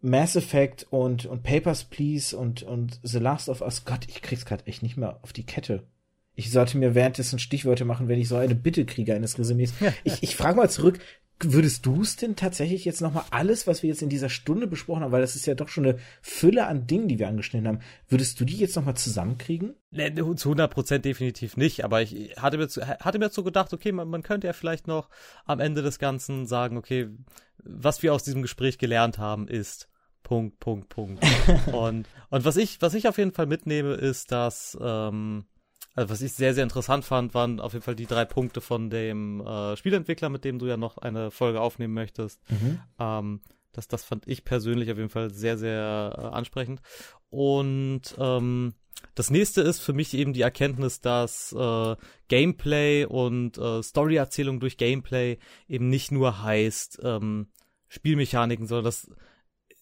Mass 0.00 0.34
Effect 0.34 0.86
und, 0.90 1.26
und 1.26 1.44
Papers, 1.44 1.84
Please 1.84 2.36
und, 2.36 2.64
und 2.64 2.98
The 3.04 3.18
Last 3.18 3.48
of 3.48 3.60
Us. 3.60 3.84
Gott, 3.84 4.06
ich 4.08 4.20
krieg's 4.20 4.44
gerade 4.44 4.66
echt 4.66 4.82
nicht 4.82 4.96
mehr 4.96 5.20
auf 5.22 5.32
die 5.32 5.46
Kette. 5.46 5.84
Ich 6.34 6.50
sollte 6.50 6.76
mir 6.76 6.94
währenddessen 6.94 7.38
Stichworte 7.38 7.84
machen, 7.84 8.08
wenn 8.08 8.18
ich 8.18 8.28
so 8.28 8.36
eine 8.36 8.56
Bitte 8.56 8.84
kriege 8.84 9.14
eines 9.14 9.38
Resümees. 9.38 9.74
ich 10.04 10.22
ich 10.22 10.36
frage 10.36 10.56
mal 10.56 10.70
zurück, 10.70 10.98
Würdest 11.40 11.86
du 11.86 12.02
es 12.02 12.16
denn 12.16 12.34
tatsächlich 12.34 12.84
jetzt 12.84 13.00
nochmal 13.00 13.24
alles, 13.30 13.66
was 13.66 13.82
wir 13.82 13.88
jetzt 13.88 14.02
in 14.02 14.08
dieser 14.08 14.28
Stunde 14.28 14.66
besprochen 14.66 15.04
haben, 15.04 15.12
weil 15.12 15.20
das 15.20 15.36
ist 15.36 15.46
ja 15.46 15.54
doch 15.54 15.68
schon 15.68 15.86
eine 15.86 15.98
Fülle 16.20 16.66
an 16.66 16.88
Dingen, 16.88 17.06
die 17.06 17.18
wir 17.20 17.28
angeschnitten 17.28 17.68
haben, 17.68 17.80
würdest 18.08 18.40
du 18.40 18.44
die 18.44 18.56
jetzt 18.56 18.74
nochmal 18.74 18.96
zusammenkriegen? 18.96 19.74
Nee, 19.92 20.12
zu 20.14 20.48
100 20.48 20.72
Prozent 20.72 21.04
definitiv 21.04 21.56
nicht, 21.56 21.84
aber 21.84 22.02
ich 22.02 22.34
hatte 22.36 22.58
mir, 22.58 22.68
zu, 22.68 22.86
hatte 22.86 23.20
mir 23.20 23.30
so 23.30 23.44
gedacht, 23.44 23.72
okay, 23.72 23.92
man, 23.92 24.08
man 24.08 24.24
könnte 24.24 24.48
ja 24.48 24.52
vielleicht 24.52 24.88
noch 24.88 25.10
am 25.44 25.60
Ende 25.60 25.82
des 25.82 26.00
Ganzen 26.00 26.46
sagen, 26.46 26.76
okay, 26.76 27.08
was 27.58 28.02
wir 28.02 28.12
aus 28.12 28.24
diesem 28.24 28.42
Gespräch 28.42 28.78
gelernt 28.78 29.18
haben 29.18 29.46
ist 29.46 29.88
Punkt, 30.24 30.60
Punkt, 30.60 30.88
Punkt. 30.90 31.24
und, 31.72 32.06
und 32.30 32.44
was 32.44 32.56
ich, 32.56 32.82
was 32.82 32.94
ich 32.94 33.08
auf 33.08 33.16
jeden 33.16 33.32
Fall 33.32 33.46
mitnehme, 33.46 33.94
ist, 33.94 34.30
dass, 34.30 34.76
ähm, 34.80 35.46
also 35.94 36.10
was 36.10 36.22
ich 36.22 36.32
sehr, 36.32 36.54
sehr 36.54 36.64
interessant 36.64 37.04
fand, 37.04 37.34
waren 37.34 37.60
auf 37.60 37.72
jeden 37.72 37.84
Fall 37.84 37.96
die 37.96 38.06
drei 38.06 38.24
Punkte 38.24 38.60
von 38.60 38.90
dem 38.90 39.40
äh, 39.40 39.76
Spielentwickler, 39.76 40.28
mit 40.28 40.44
dem 40.44 40.58
du 40.58 40.66
ja 40.66 40.76
noch 40.76 40.98
eine 40.98 41.30
Folge 41.30 41.60
aufnehmen 41.60 41.94
möchtest. 41.94 42.40
Mhm. 42.50 42.80
Ähm, 42.98 43.40
das, 43.72 43.88
das 43.88 44.04
fand 44.04 44.26
ich 44.26 44.44
persönlich 44.44 44.90
auf 44.90 44.98
jeden 44.98 45.10
Fall 45.10 45.30
sehr, 45.30 45.58
sehr 45.58 46.14
äh, 46.16 46.20
ansprechend. 46.20 46.80
Und 47.30 48.14
ähm, 48.18 48.74
das 49.14 49.30
nächste 49.30 49.62
ist 49.62 49.80
für 49.80 49.92
mich 49.92 50.14
eben 50.14 50.32
die 50.32 50.42
Erkenntnis, 50.42 51.00
dass 51.00 51.52
äh, 51.52 51.96
Gameplay 52.28 53.04
und 53.04 53.58
äh, 53.58 53.82
Storyerzählung 53.82 54.60
durch 54.60 54.76
Gameplay 54.76 55.38
eben 55.68 55.88
nicht 55.88 56.10
nur 56.10 56.42
heißt 56.42 57.00
ähm, 57.02 57.48
Spielmechaniken, 57.88 58.66
sondern 58.66 58.84
dass 58.84 59.10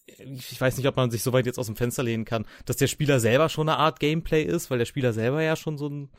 ich 0.07 0.59
weiß 0.59 0.77
nicht, 0.77 0.87
ob 0.87 0.95
man 0.95 1.11
sich 1.11 1.21
so 1.21 1.33
weit 1.33 1.45
jetzt 1.45 1.59
aus 1.59 1.67
dem 1.67 1.75
Fenster 1.75 2.03
lehnen 2.03 2.25
kann, 2.25 2.45
dass 2.65 2.77
der 2.77 2.87
Spieler 2.87 3.19
selber 3.19 3.49
schon 3.49 3.69
eine 3.69 3.77
Art 3.77 3.99
Gameplay 3.99 4.43
ist, 4.43 4.71
weil 4.71 4.77
der 4.77 4.85
Spieler 4.85 5.13
selber 5.13 5.41
ja 5.41 5.55
schon 5.55 5.77
so 5.77 5.89
ein 5.89 6.09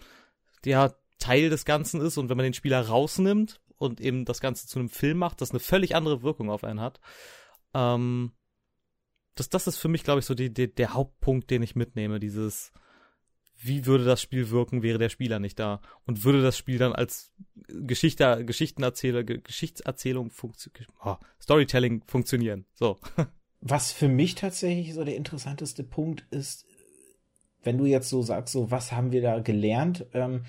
ja, 0.64 0.92
Teil 1.18 1.50
des 1.50 1.64
Ganzen 1.64 2.00
ist 2.00 2.18
und 2.18 2.28
wenn 2.28 2.36
man 2.36 2.44
den 2.44 2.54
Spieler 2.54 2.86
rausnimmt 2.86 3.60
und 3.76 4.00
eben 4.00 4.24
das 4.24 4.40
Ganze 4.40 4.66
zu 4.66 4.78
einem 4.78 4.88
Film 4.88 5.18
macht, 5.18 5.40
das 5.40 5.50
eine 5.50 5.60
völlig 5.60 5.96
andere 5.96 6.22
Wirkung 6.22 6.50
auf 6.50 6.64
einen 6.64 6.80
hat. 6.80 7.00
Ähm, 7.74 8.32
das, 9.34 9.48
das 9.48 9.66
ist 9.66 9.78
für 9.78 9.88
mich, 9.88 10.04
glaube 10.04 10.20
ich, 10.20 10.26
so 10.26 10.34
die, 10.34 10.52
die, 10.52 10.72
der 10.72 10.94
Hauptpunkt, 10.94 11.50
den 11.50 11.62
ich 11.62 11.76
mitnehme, 11.76 12.20
dieses 12.20 12.72
wie 13.60 13.86
würde 13.86 14.04
das 14.04 14.22
Spiel 14.22 14.50
wirken, 14.50 14.82
wäre 14.82 14.98
der 14.98 15.08
Spieler 15.08 15.40
nicht 15.40 15.58
da? 15.58 15.80
Und 16.06 16.22
würde 16.22 16.42
das 16.42 16.56
Spiel 16.56 16.78
dann 16.78 16.92
als 16.92 17.32
Geschichte, 17.66 18.44
Geschichtenerzähler, 18.44 19.24
Geschichtserzählung, 19.24 20.30
funktio 20.30 20.70
oh, 21.04 21.16
Storytelling 21.40 22.04
funktionieren? 22.06 22.66
So. 22.74 23.00
was 23.60 23.92
für 23.92 24.08
mich 24.08 24.34
tatsächlich 24.34 24.94
so 24.94 25.04
der 25.04 25.16
interessanteste 25.16 25.82
Punkt 25.82 26.26
ist, 26.30 26.64
wenn 27.62 27.78
du 27.78 27.86
jetzt 27.86 28.08
so 28.08 28.22
sagst, 28.22 28.52
so 28.52 28.70
was 28.70 28.92
haben 28.92 29.12
wir 29.12 29.22
da 29.22 29.40
gelernt? 29.40 30.06
Ähm, 30.14 30.44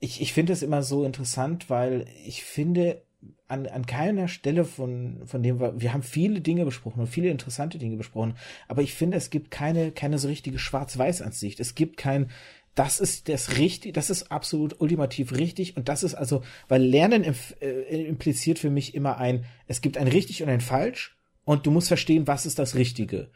ich 0.00 0.20
ich 0.20 0.32
finde 0.32 0.52
es 0.52 0.62
immer 0.62 0.82
so 0.82 1.04
interessant, 1.04 1.70
weil 1.70 2.06
ich 2.24 2.42
finde, 2.42 3.02
an, 3.48 3.66
an 3.66 3.86
keiner 3.86 4.28
Stelle 4.28 4.64
von, 4.64 5.22
von 5.26 5.42
dem 5.42 5.60
wir, 5.60 5.80
wir 5.80 5.92
haben 5.92 6.02
viele 6.02 6.40
Dinge 6.40 6.64
besprochen 6.64 7.00
und 7.00 7.06
viele 7.08 7.28
interessante 7.28 7.78
Dinge 7.78 7.96
besprochen, 7.96 8.34
aber 8.68 8.82
ich 8.82 8.94
finde, 8.94 9.16
es 9.16 9.30
gibt 9.30 9.50
keine, 9.50 9.92
keine 9.92 10.18
so 10.18 10.28
richtige 10.28 10.58
Schwarz-Weiß-Ansicht. 10.58 11.60
Es 11.60 11.74
gibt 11.74 11.96
kein, 11.96 12.30
das 12.74 13.00
ist 13.00 13.28
das 13.28 13.58
richtig, 13.58 13.94
das 13.94 14.08
ist 14.08 14.30
absolut 14.30 14.80
ultimativ 14.80 15.32
richtig 15.32 15.76
und 15.76 15.88
das 15.88 16.02
ist 16.02 16.14
also, 16.14 16.42
weil 16.68 16.82
Lernen 16.82 17.24
äh, 17.60 18.06
impliziert 18.06 18.58
für 18.58 18.70
mich 18.70 18.94
immer 18.94 19.18
ein, 19.18 19.44
es 19.66 19.80
gibt 19.80 19.98
ein 19.98 20.08
richtig 20.08 20.42
und 20.42 20.48
ein 20.48 20.60
falsch 20.60 21.19
und 21.44 21.66
du 21.66 21.70
musst 21.70 21.88
verstehen, 21.88 22.26
was 22.26 22.46
ist 22.46 22.58
das 22.58 22.74
Richtige. 22.74 23.30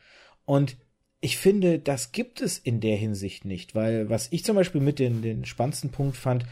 Und 0.45 0.77
ich 1.21 1.39
finde, 1.39 1.79
das 1.79 2.13
gibt 2.13 2.41
es 2.41 2.59
in 2.59 2.81
der 2.81 2.97
Hinsicht 2.97 3.45
nicht, 3.45 3.75
weil 3.75 4.11
was 4.11 4.29
ich 4.31 4.45
zum 4.45 4.57
Beispiel 4.57 4.81
mit 4.81 4.99
den, 4.99 5.23
den 5.23 5.45
spannendsten 5.47 5.91
Punkt 5.91 6.17
fand, 6.17 6.45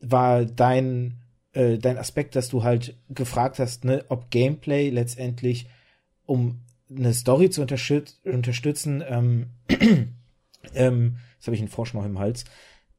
war 0.00 0.44
dein, 0.44 1.18
äh, 1.52 1.78
dein 1.78 1.96
Aspekt, 1.96 2.34
dass 2.34 2.48
du 2.48 2.64
halt 2.64 2.96
gefragt 3.08 3.58
hast, 3.58 3.84
ne, 3.84 4.04
ob 4.08 4.30
Gameplay 4.30 4.90
letztendlich, 4.90 5.68
um 6.26 6.60
eine 6.90 7.14
Story 7.14 7.50
zu 7.50 7.62
unterstüt 7.62 8.16
unterstützen, 8.24 9.02
ähm, 9.08 9.46
ähm, 10.74 11.18
jetzt 11.36 11.46
habe 11.46 11.54
ich 11.54 11.60
einen 11.60 11.68
Frosch 11.68 11.94
noch 11.94 12.04
im 12.04 12.18
Hals, 12.18 12.44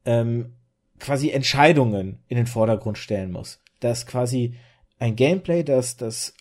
ähm, 0.04 0.54
quasi 0.98 1.30
Entscheidungen 1.30 2.18
in 2.28 2.36
den 2.36 2.46
Vordergrund 2.46 2.98
stellen 2.98 3.32
muss. 3.32 3.60
Dass 3.80 4.06
quasi 4.06 4.54
ein 4.98 5.14
Gameplay, 5.14 5.62
das 5.62 5.96
das 5.96 6.34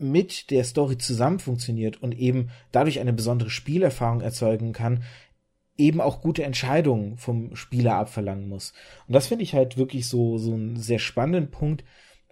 mit 0.00 0.50
der 0.50 0.64
Story 0.64 0.98
zusammen 0.98 1.38
funktioniert 1.38 2.02
und 2.02 2.16
eben 2.16 2.50
dadurch 2.72 3.00
eine 3.00 3.12
besondere 3.12 3.50
Spielerfahrung 3.50 4.20
erzeugen 4.20 4.72
kann, 4.72 5.02
eben 5.76 6.00
auch 6.00 6.20
gute 6.20 6.44
Entscheidungen 6.44 7.16
vom 7.16 7.56
Spieler 7.56 7.94
abverlangen 7.94 8.48
muss. 8.48 8.72
Und 9.06 9.14
das 9.14 9.26
finde 9.26 9.44
ich 9.44 9.54
halt 9.54 9.76
wirklich 9.76 10.08
so, 10.08 10.38
so 10.38 10.52
einen 10.52 10.76
sehr 10.76 10.98
spannenden 10.98 11.50
Punkt, 11.50 11.84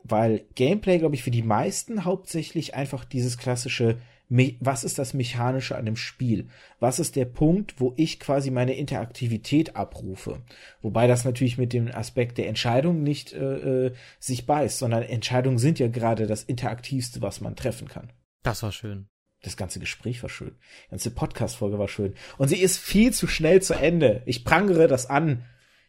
weil 0.04 0.46
Gameplay, 0.54 0.98
glaube 0.98 1.14
ich, 1.14 1.22
für 1.22 1.30
die 1.30 1.42
meisten 1.42 2.04
hauptsächlich 2.04 2.74
einfach 2.74 3.04
dieses 3.04 3.38
klassische 3.38 3.98
was 4.28 4.84
ist 4.84 4.98
das 4.98 5.14
Mechanische 5.14 5.76
an 5.76 5.86
dem 5.86 5.96
Spiel? 5.96 6.48
Was 6.80 6.98
ist 6.98 7.16
der 7.16 7.24
Punkt, 7.24 7.80
wo 7.80 7.94
ich 7.96 8.20
quasi 8.20 8.50
meine 8.50 8.74
Interaktivität 8.74 9.74
abrufe? 9.74 10.42
Wobei 10.82 11.06
das 11.06 11.24
natürlich 11.24 11.56
mit 11.56 11.72
dem 11.72 11.88
Aspekt 11.88 12.36
der 12.36 12.48
Entscheidung 12.48 13.02
nicht 13.02 13.32
äh, 13.32 13.86
äh, 13.86 13.92
sich 14.18 14.44
beißt, 14.44 14.78
sondern 14.78 15.02
Entscheidungen 15.02 15.58
sind 15.58 15.78
ja 15.78 15.88
gerade 15.88 16.26
das 16.26 16.42
Interaktivste, 16.42 17.22
was 17.22 17.40
man 17.40 17.56
treffen 17.56 17.88
kann. 17.88 18.12
Das 18.42 18.62
war 18.62 18.72
schön. 18.72 19.08
Das 19.42 19.56
ganze 19.56 19.80
Gespräch 19.80 20.22
war 20.22 20.30
schön. 20.30 20.56
Die 20.86 20.90
ganze 20.90 21.10
Podcast-Folge 21.10 21.78
war 21.78 21.88
schön. 21.88 22.14
Und 22.36 22.48
sie 22.48 22.60
ist 22.60 22.78
viel 22.78 23.12
zu 23.12 23.26
schnell 23.28 23.62
zu 23.62 23.74
Ende. 23.74 24.22
Ich 24.26 24.44
prangere 24.44 24.88
das 24.88 25.06
an. 25.06 25.44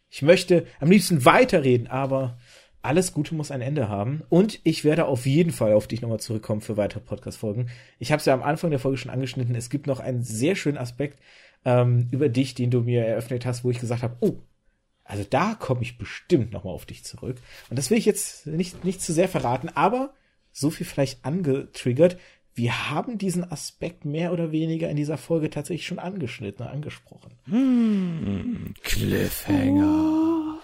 Ich 0.09 0.21
möchte 0.21 0.65
am 0.79 0.89
liebsten 0.89 1.25
weiterreden, 1.25 1.87
aber 1.87 2.39
alles 2.81 3.13
Gute 3.13 3.35
muss 3.35 3.51
ein 3.51 3.61
Ende 3.61 3.89
haben. 3.89 4.23
Und 4.29 4.59
ich 4.63 4.83
werde 4.83 5.05
auf 5.05 5.25
jeden 5.25 5.51
Fall 5.51 5.73
auf 5.73 5.87
dich 5.87 6.01
nochmal 6.01 6.19
zurückkommen 6.19 6.61
für 6.61 6.77
weitere 6.77 7.01
Podcast-Folgen. 7.01 7.69
Ich 7.99 8.11
habe 8.11 8.19
es 8.19 8.25
ja 8.25 8.33
am 8.33 8.43
Anfang 8.43 8.69
der 8.69 8.79
Folge 8.79 8.97
schon 8.97 9.11
angeschnitten. 9.11 9.55
Es 9.55 9.69
gibt 9.69 9.87
noch 9.87 9.99
einen 9.99 10.23
sehr 10.23 10.55
schönen 10.55 10.77
Aspekt 10.77 11.19
ähm, 11.65 12.07
über 12.11 12.29
dich, 12.29 12.53
den 12.53 12.71
du 12.71 12.81
mir 12.81 13.05
eröffnet 13.05 13.45
hast, 13.45 13.63
wo 13.63 13.71
ich 13.71 13.79
gesagt 13.79 14.03
habe, 14.03 14.15
oh, 14.21 14.37
also 15.03 15.25
da 15.27 15.55
komme 15.55 15.81
ich 15.81 15.97
bestimmt 15.97 16.53
nochmal 16.53 16.73
auf 16.73 16.85
dich 16.85 17.03
zurück. 17.03 17.37
Und 17.69 17.79
das 17.79 17.89
will 17.89 17.97
ich 17.97 18.05
jetzt 18.05 18.47
nicht, 18.47 18.85
nicht 18.85 19.01
zu 19.01 19.11
sehr 19.11 19.27
verraten, 19.27 19.69
aber 19.73 20.13
so 20.51 20.69
viel 20.69 20.85
vielleicht 20.85 21.25
angetriggert. 21.25 22.17
Wir 22.53 22.89
haben 22.89 23.17
diesen 23.17 23.49
Aspekt 23.49 24.05
mehr 24.05 24.31
oder 24.33 24.51
weniger 24.51 24.89
in 24.89 24.97
dieser 24.97 25.17
Folge 25.17 25.49
tatsächlich 25.49 25.87
schon 25.87 25.99
angeschnitten, 25.99 26.65
angesprochen. 26.65 27.31
Hm, 27.45 28.73
Cliffhanger. 28.83 30.58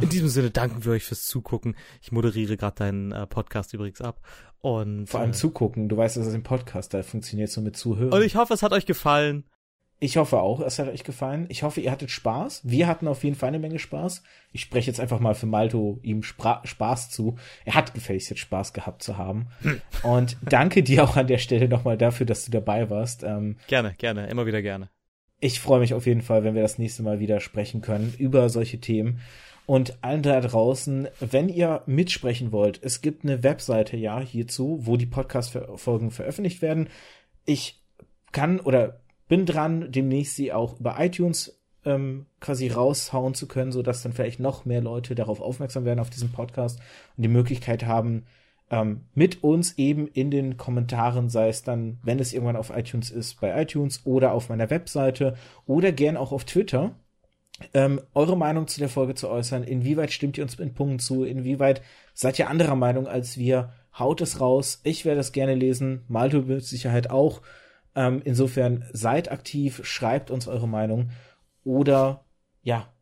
In 0.00 0.08
diesem 0.08 0.28
Sinne 0.28 0.50
danken 0.50 0.84
wir 0.84 0.92
euch 0.92 1.04
fürs 1.04 1.26
Zugucken. 1.26 1.76
Ich 2.00 2.12
moderiere 2.12 2.56
gerade 2.56 2.76
deinen 2.76 3.12
äh, 3.12 3.26
Podcast 3.26 3.74
übrigens 3.74 4.00
ab. 4.00 4.20
Und, 4.60 5.06
Vor 5.06 5.20
allem 5.20 5.30
äh, 5.30 5.34
zugucken. 5.34 5.88
Du 5.88 5.96
weißt, 5.96 6.16
dass 6.16 6.26
es 6.26 6.34
im 6.34 6.42
Podcast, 6.42 6.94
da 6.94 7.02
funktioniert 7.02 7.50
so 7.50 7.60
mit 7.60 7.76
Zuhören. 7.76 8.12
Und 8.12 8.22
ich 8.22 8.36
hoffe, 8.36 8.54
es 8.54 8.62
hat 8.62 8.72
euch 8.72 8.86
gefallen. 8.86 9.44
Ich 10.02 10.16
hoffe 10.16 10.40
auch, 10.40 10.60
es 10.60 10.78
hat 10.78 10.88
euch 10.88 11.04
gefallen. 11.04 11.44
Ich 11.50 11.62
hoffe, 11.62 11.82
ihr 11.82 11.90
hattet 11.90 12.10
Spaß. 12.10 12.62
Wir 12.64 12.86
hatten 12.86 13.06
auf 13.06 13.22
jeden 13.22 13.36
Fall 13.36 13.48
eine 13.48 13.58
Menge 13.58 13.78
Spaß. 13.78 14.22
Ich 14.50 14.62
spreche 14.62 14.86
jetzt 14.86 14.98
einfach 14.98 15.20
mal 15.20 15.34
für 15.34 15.44
Malto 15.44 15.98
ihm 16.02 16.22
Spra 16.22 16.62
Spaß 16.64 17.10
zu. 17.10 17.36
Er 17.66 17.74
hat 17.74 17.92
gefälligst 17.92 18.30
jetzt 18.30 18.38
Spaß 18.38 18.72
gehabt 18.72 19.02
zu 19.02 19.18
haben. 19.18 19.48
Hm. 19.60 19.80
Und 20.02 20.38
danke 20.40 20.82
dir 20.82 21.04
auch 21.04 21.16
an 21.16 21.26
der 21.26 21.36
Stelle 21.36 21.68
nochmal 21.68 21.98
dafür, 21.98 22.24
dass 22.24 22.46
du 22.46 22.50
dabei 22.50 22.88
warst. 22.88 23.22
Ähm, 23.24 23.56
gerne, 23.66 23.94
gerne, 23.98 24.26
immer 24.28 24.46
wieder 24.46 24.62
gerne. 24.62 24.88
Ich 25.38 25.60
freue 25.60 25.80
mich 25.80 25.92
auf 25.92 26.06
jeden 26.06 26.22
Fall, 26.22 26.44
wenn 26.44 26.54
wir 26.54 26.62
das 26.62 26.78
nächste 26.78 27.02
Mal 27.02 27.20
wieder 27.20 27.40
sprechen 27.40 27.82
können 27.82 28.14
über 28.16 28.48
solche 28.48 28.80
Themen. 28.80 29.20
Und 29.70 30.02
allen 30.02 30.22
da 30.24 30.40
draußen, 30.40 31.06
wenn 31.20 31.48
ihr 31.48 31.84
mitsprechen 31.86 32.50
wollt, 32.50 32.80
es 32.82 33.02
gibt 33.02 33.22
eine 33.22 33.44
Webseite 33.44 33.96
ja 33.96 34.18
hierzu, 34.18 34.80
wo 34.82 34.96
die 34.96 35.06
Podcast-Folgen 35.06 36.10
veröffentlicht 36.10 36.60
werden. 36.60 36.88
Ich 37.44 37.80
kann 38.32 38.58
oder 38.58 38.98
bin 39.28 39.46
dran, 39.46 39.92
demnächst 39.92 40.34
sie 40.34 40.52
auch 40.52 40.80
über 40.80 40.96
iTunes 40.98 41.62
ähm, 41.84 42.26
quasi 42.40 42.66
raushauen 42.66 43.34
zu 43.34 43.46
können, 43.46 43.70
so 43.70 43.80
dass 43.82 44.02
dann 44.02 44.12
vielleicht 44.12 44.40
noch 44.40 44.64
mehr 44.64 44.80
Leute 44.80 45.14
darauf 45.14 45.40
aufmerksam 45.40 45.84
werden 45.84 46.00
auf 46.00 46.10
diesen 46.10 46.32
Podcast 46.32 46.80
und 47.16 47.22
die 47.22 47.28
Möglichkeit 47.28 47.86
haben, 47.86 48.26
ähm, 48.72 49.02
mit 49.14 49.44
uns 49.44 49.78
eben 49.78 50.08
in 50.08 50.32
den 50.32 50.56
Kommentaren, 50.56 51.28
sei 51.28 51.48
es 51.48 51.62
dann, 51.62 52.00
wenn 52.02 52.18
es 52.18 52.32
irgendwann 52.32 52.56
auf 52.56 52.76
iTunes 52.76 53.12
ist, 53.12 53.40
bei 53.40 53.62
iTunes 53.62 54.04
oder 54.04 54.32
auf 54.32 54.48
meiner 54.48 54.68
Webseite 54.68 55.36
oder 55.64 55.92
gern 55.92 56.16
auch 56.16 56.32
auf 56.32 56.44
Twitter 56.44 56.96
ähm, 57.74 58.00
eure 58.14 58.36
Meinung 58.36 58.66
zu 58.66 58.80
der 58.80 58.88
Folge 58.88 59.14
zu 59.14 59.28
äußern. 59.28 59.64
Inwieweit 59.64 60.12
stimmt 60.12 60.38
ihr 60.38 60.44
uns 60.44 60.54
in 60.54 60.74
Punkten 60.74 60.98
zu? 60.98 61.24
Inwieweit 61.24 61.82
seid 62.14 62.38
ihr 62.38 62.48
anderer 62.48 62.76
Meinung 62.76 63.06
als 63.06 63.38
wir? 63.38 63.72
Haut 63.98 64.20
es 64.20 64.40
raus. 64.40 64.80
Ich 64.84 65.04
werde 65.04 65.20
es 65.20 65.32
gerne 65.32 65.54
lesen. 65.54 66.04
Malto 66.08 66.42
mit 66.42 66.64
Sicherheit 66.64 67.10
auch. 67.10 67.42
Ähm, 67.94 68.22
insofern 68.24 68.84
seid 68.92 69.30
aktiv, 69.30 69.80
schreibt 69.84 70.30
uns 70.30 70.46
eure 70.46 70.68
Meinung 70.68 71.10
oder 71.64 72.24
ja, 72.62 72.92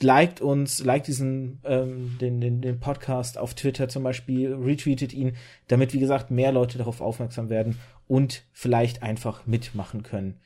liked 0.00 0.40
uns, 0.40 0.82
liked 0.82 1.06
diesen 1.06 1.60
ähm, 1.64 2.16
den, 2.20 2.40
den, 2.40 2.62
den 2.62 2.80
Podcast 2.80 3.38
auf 3.38 3.54
Twitter 3.54 3.88
zum 3.88 4.02
Beispiel, 4.02 4.54
retweetet 4.54 5.12
ihn, 5.12 5.36
damit 5.68 5.92
wie 5.92 6.00
gesagt 6.00 6.30
mehr 6.30 6.52
Leute 6.52 6.78
darauf 6.78 7.00
aufmerksam 7.00 7.50
werden 7.50 7.78
und 8.06 8.44
vielleicht 8.52 9.02
einfach 9.02 9.46
mitmachen 9.46 10.02
können. 10.02 10.40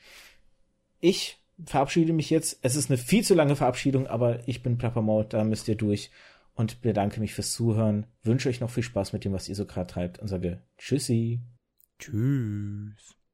Ich 1.01 1.39
verabschiede 1.65 2.13
mich 2.13 2.31
jetzt. 2.31 2.59
Es 2.63 2.77
ist 2.77 2.91
eine 2.91 2.99
viel 2.99 3.25
zu 3.25 3.35
lange 3.35 3.57
Verabschiedung, 3.57 4.07
aber 4.07 4.47
ich 4.49 4.63
bin 4.63 4.79
Plapper 4.79 5.03
Mode, 5.03 5.29
da 5.31 5.45
müsst 5.45 5.69
ihr 5.69 5.77
durch 5.77 6.11
und 6.55 6.81
bedanke 6.83 7.21
mich 7.21 7.35
fürs 7.35 7.53
Zuhören. 7.53 8.07
Wünsche 8.23 8.49
euch 8.49 8.61
noch 8.61 8.71
viel 8.71 8.83
Spaß 8.83 9.13
mit 9.13 9.25
dem, 9.25 9.33
was 9.33 9.49
ihr 9.49 9.55
so 9.55 9.67
gerade 9.67 9.93
treibt 9.93 10.19
und 10.19 10.29
sage 10.29 10.63
Tschüssi. 10.77 11.41
Tschüss. 11.99 13.18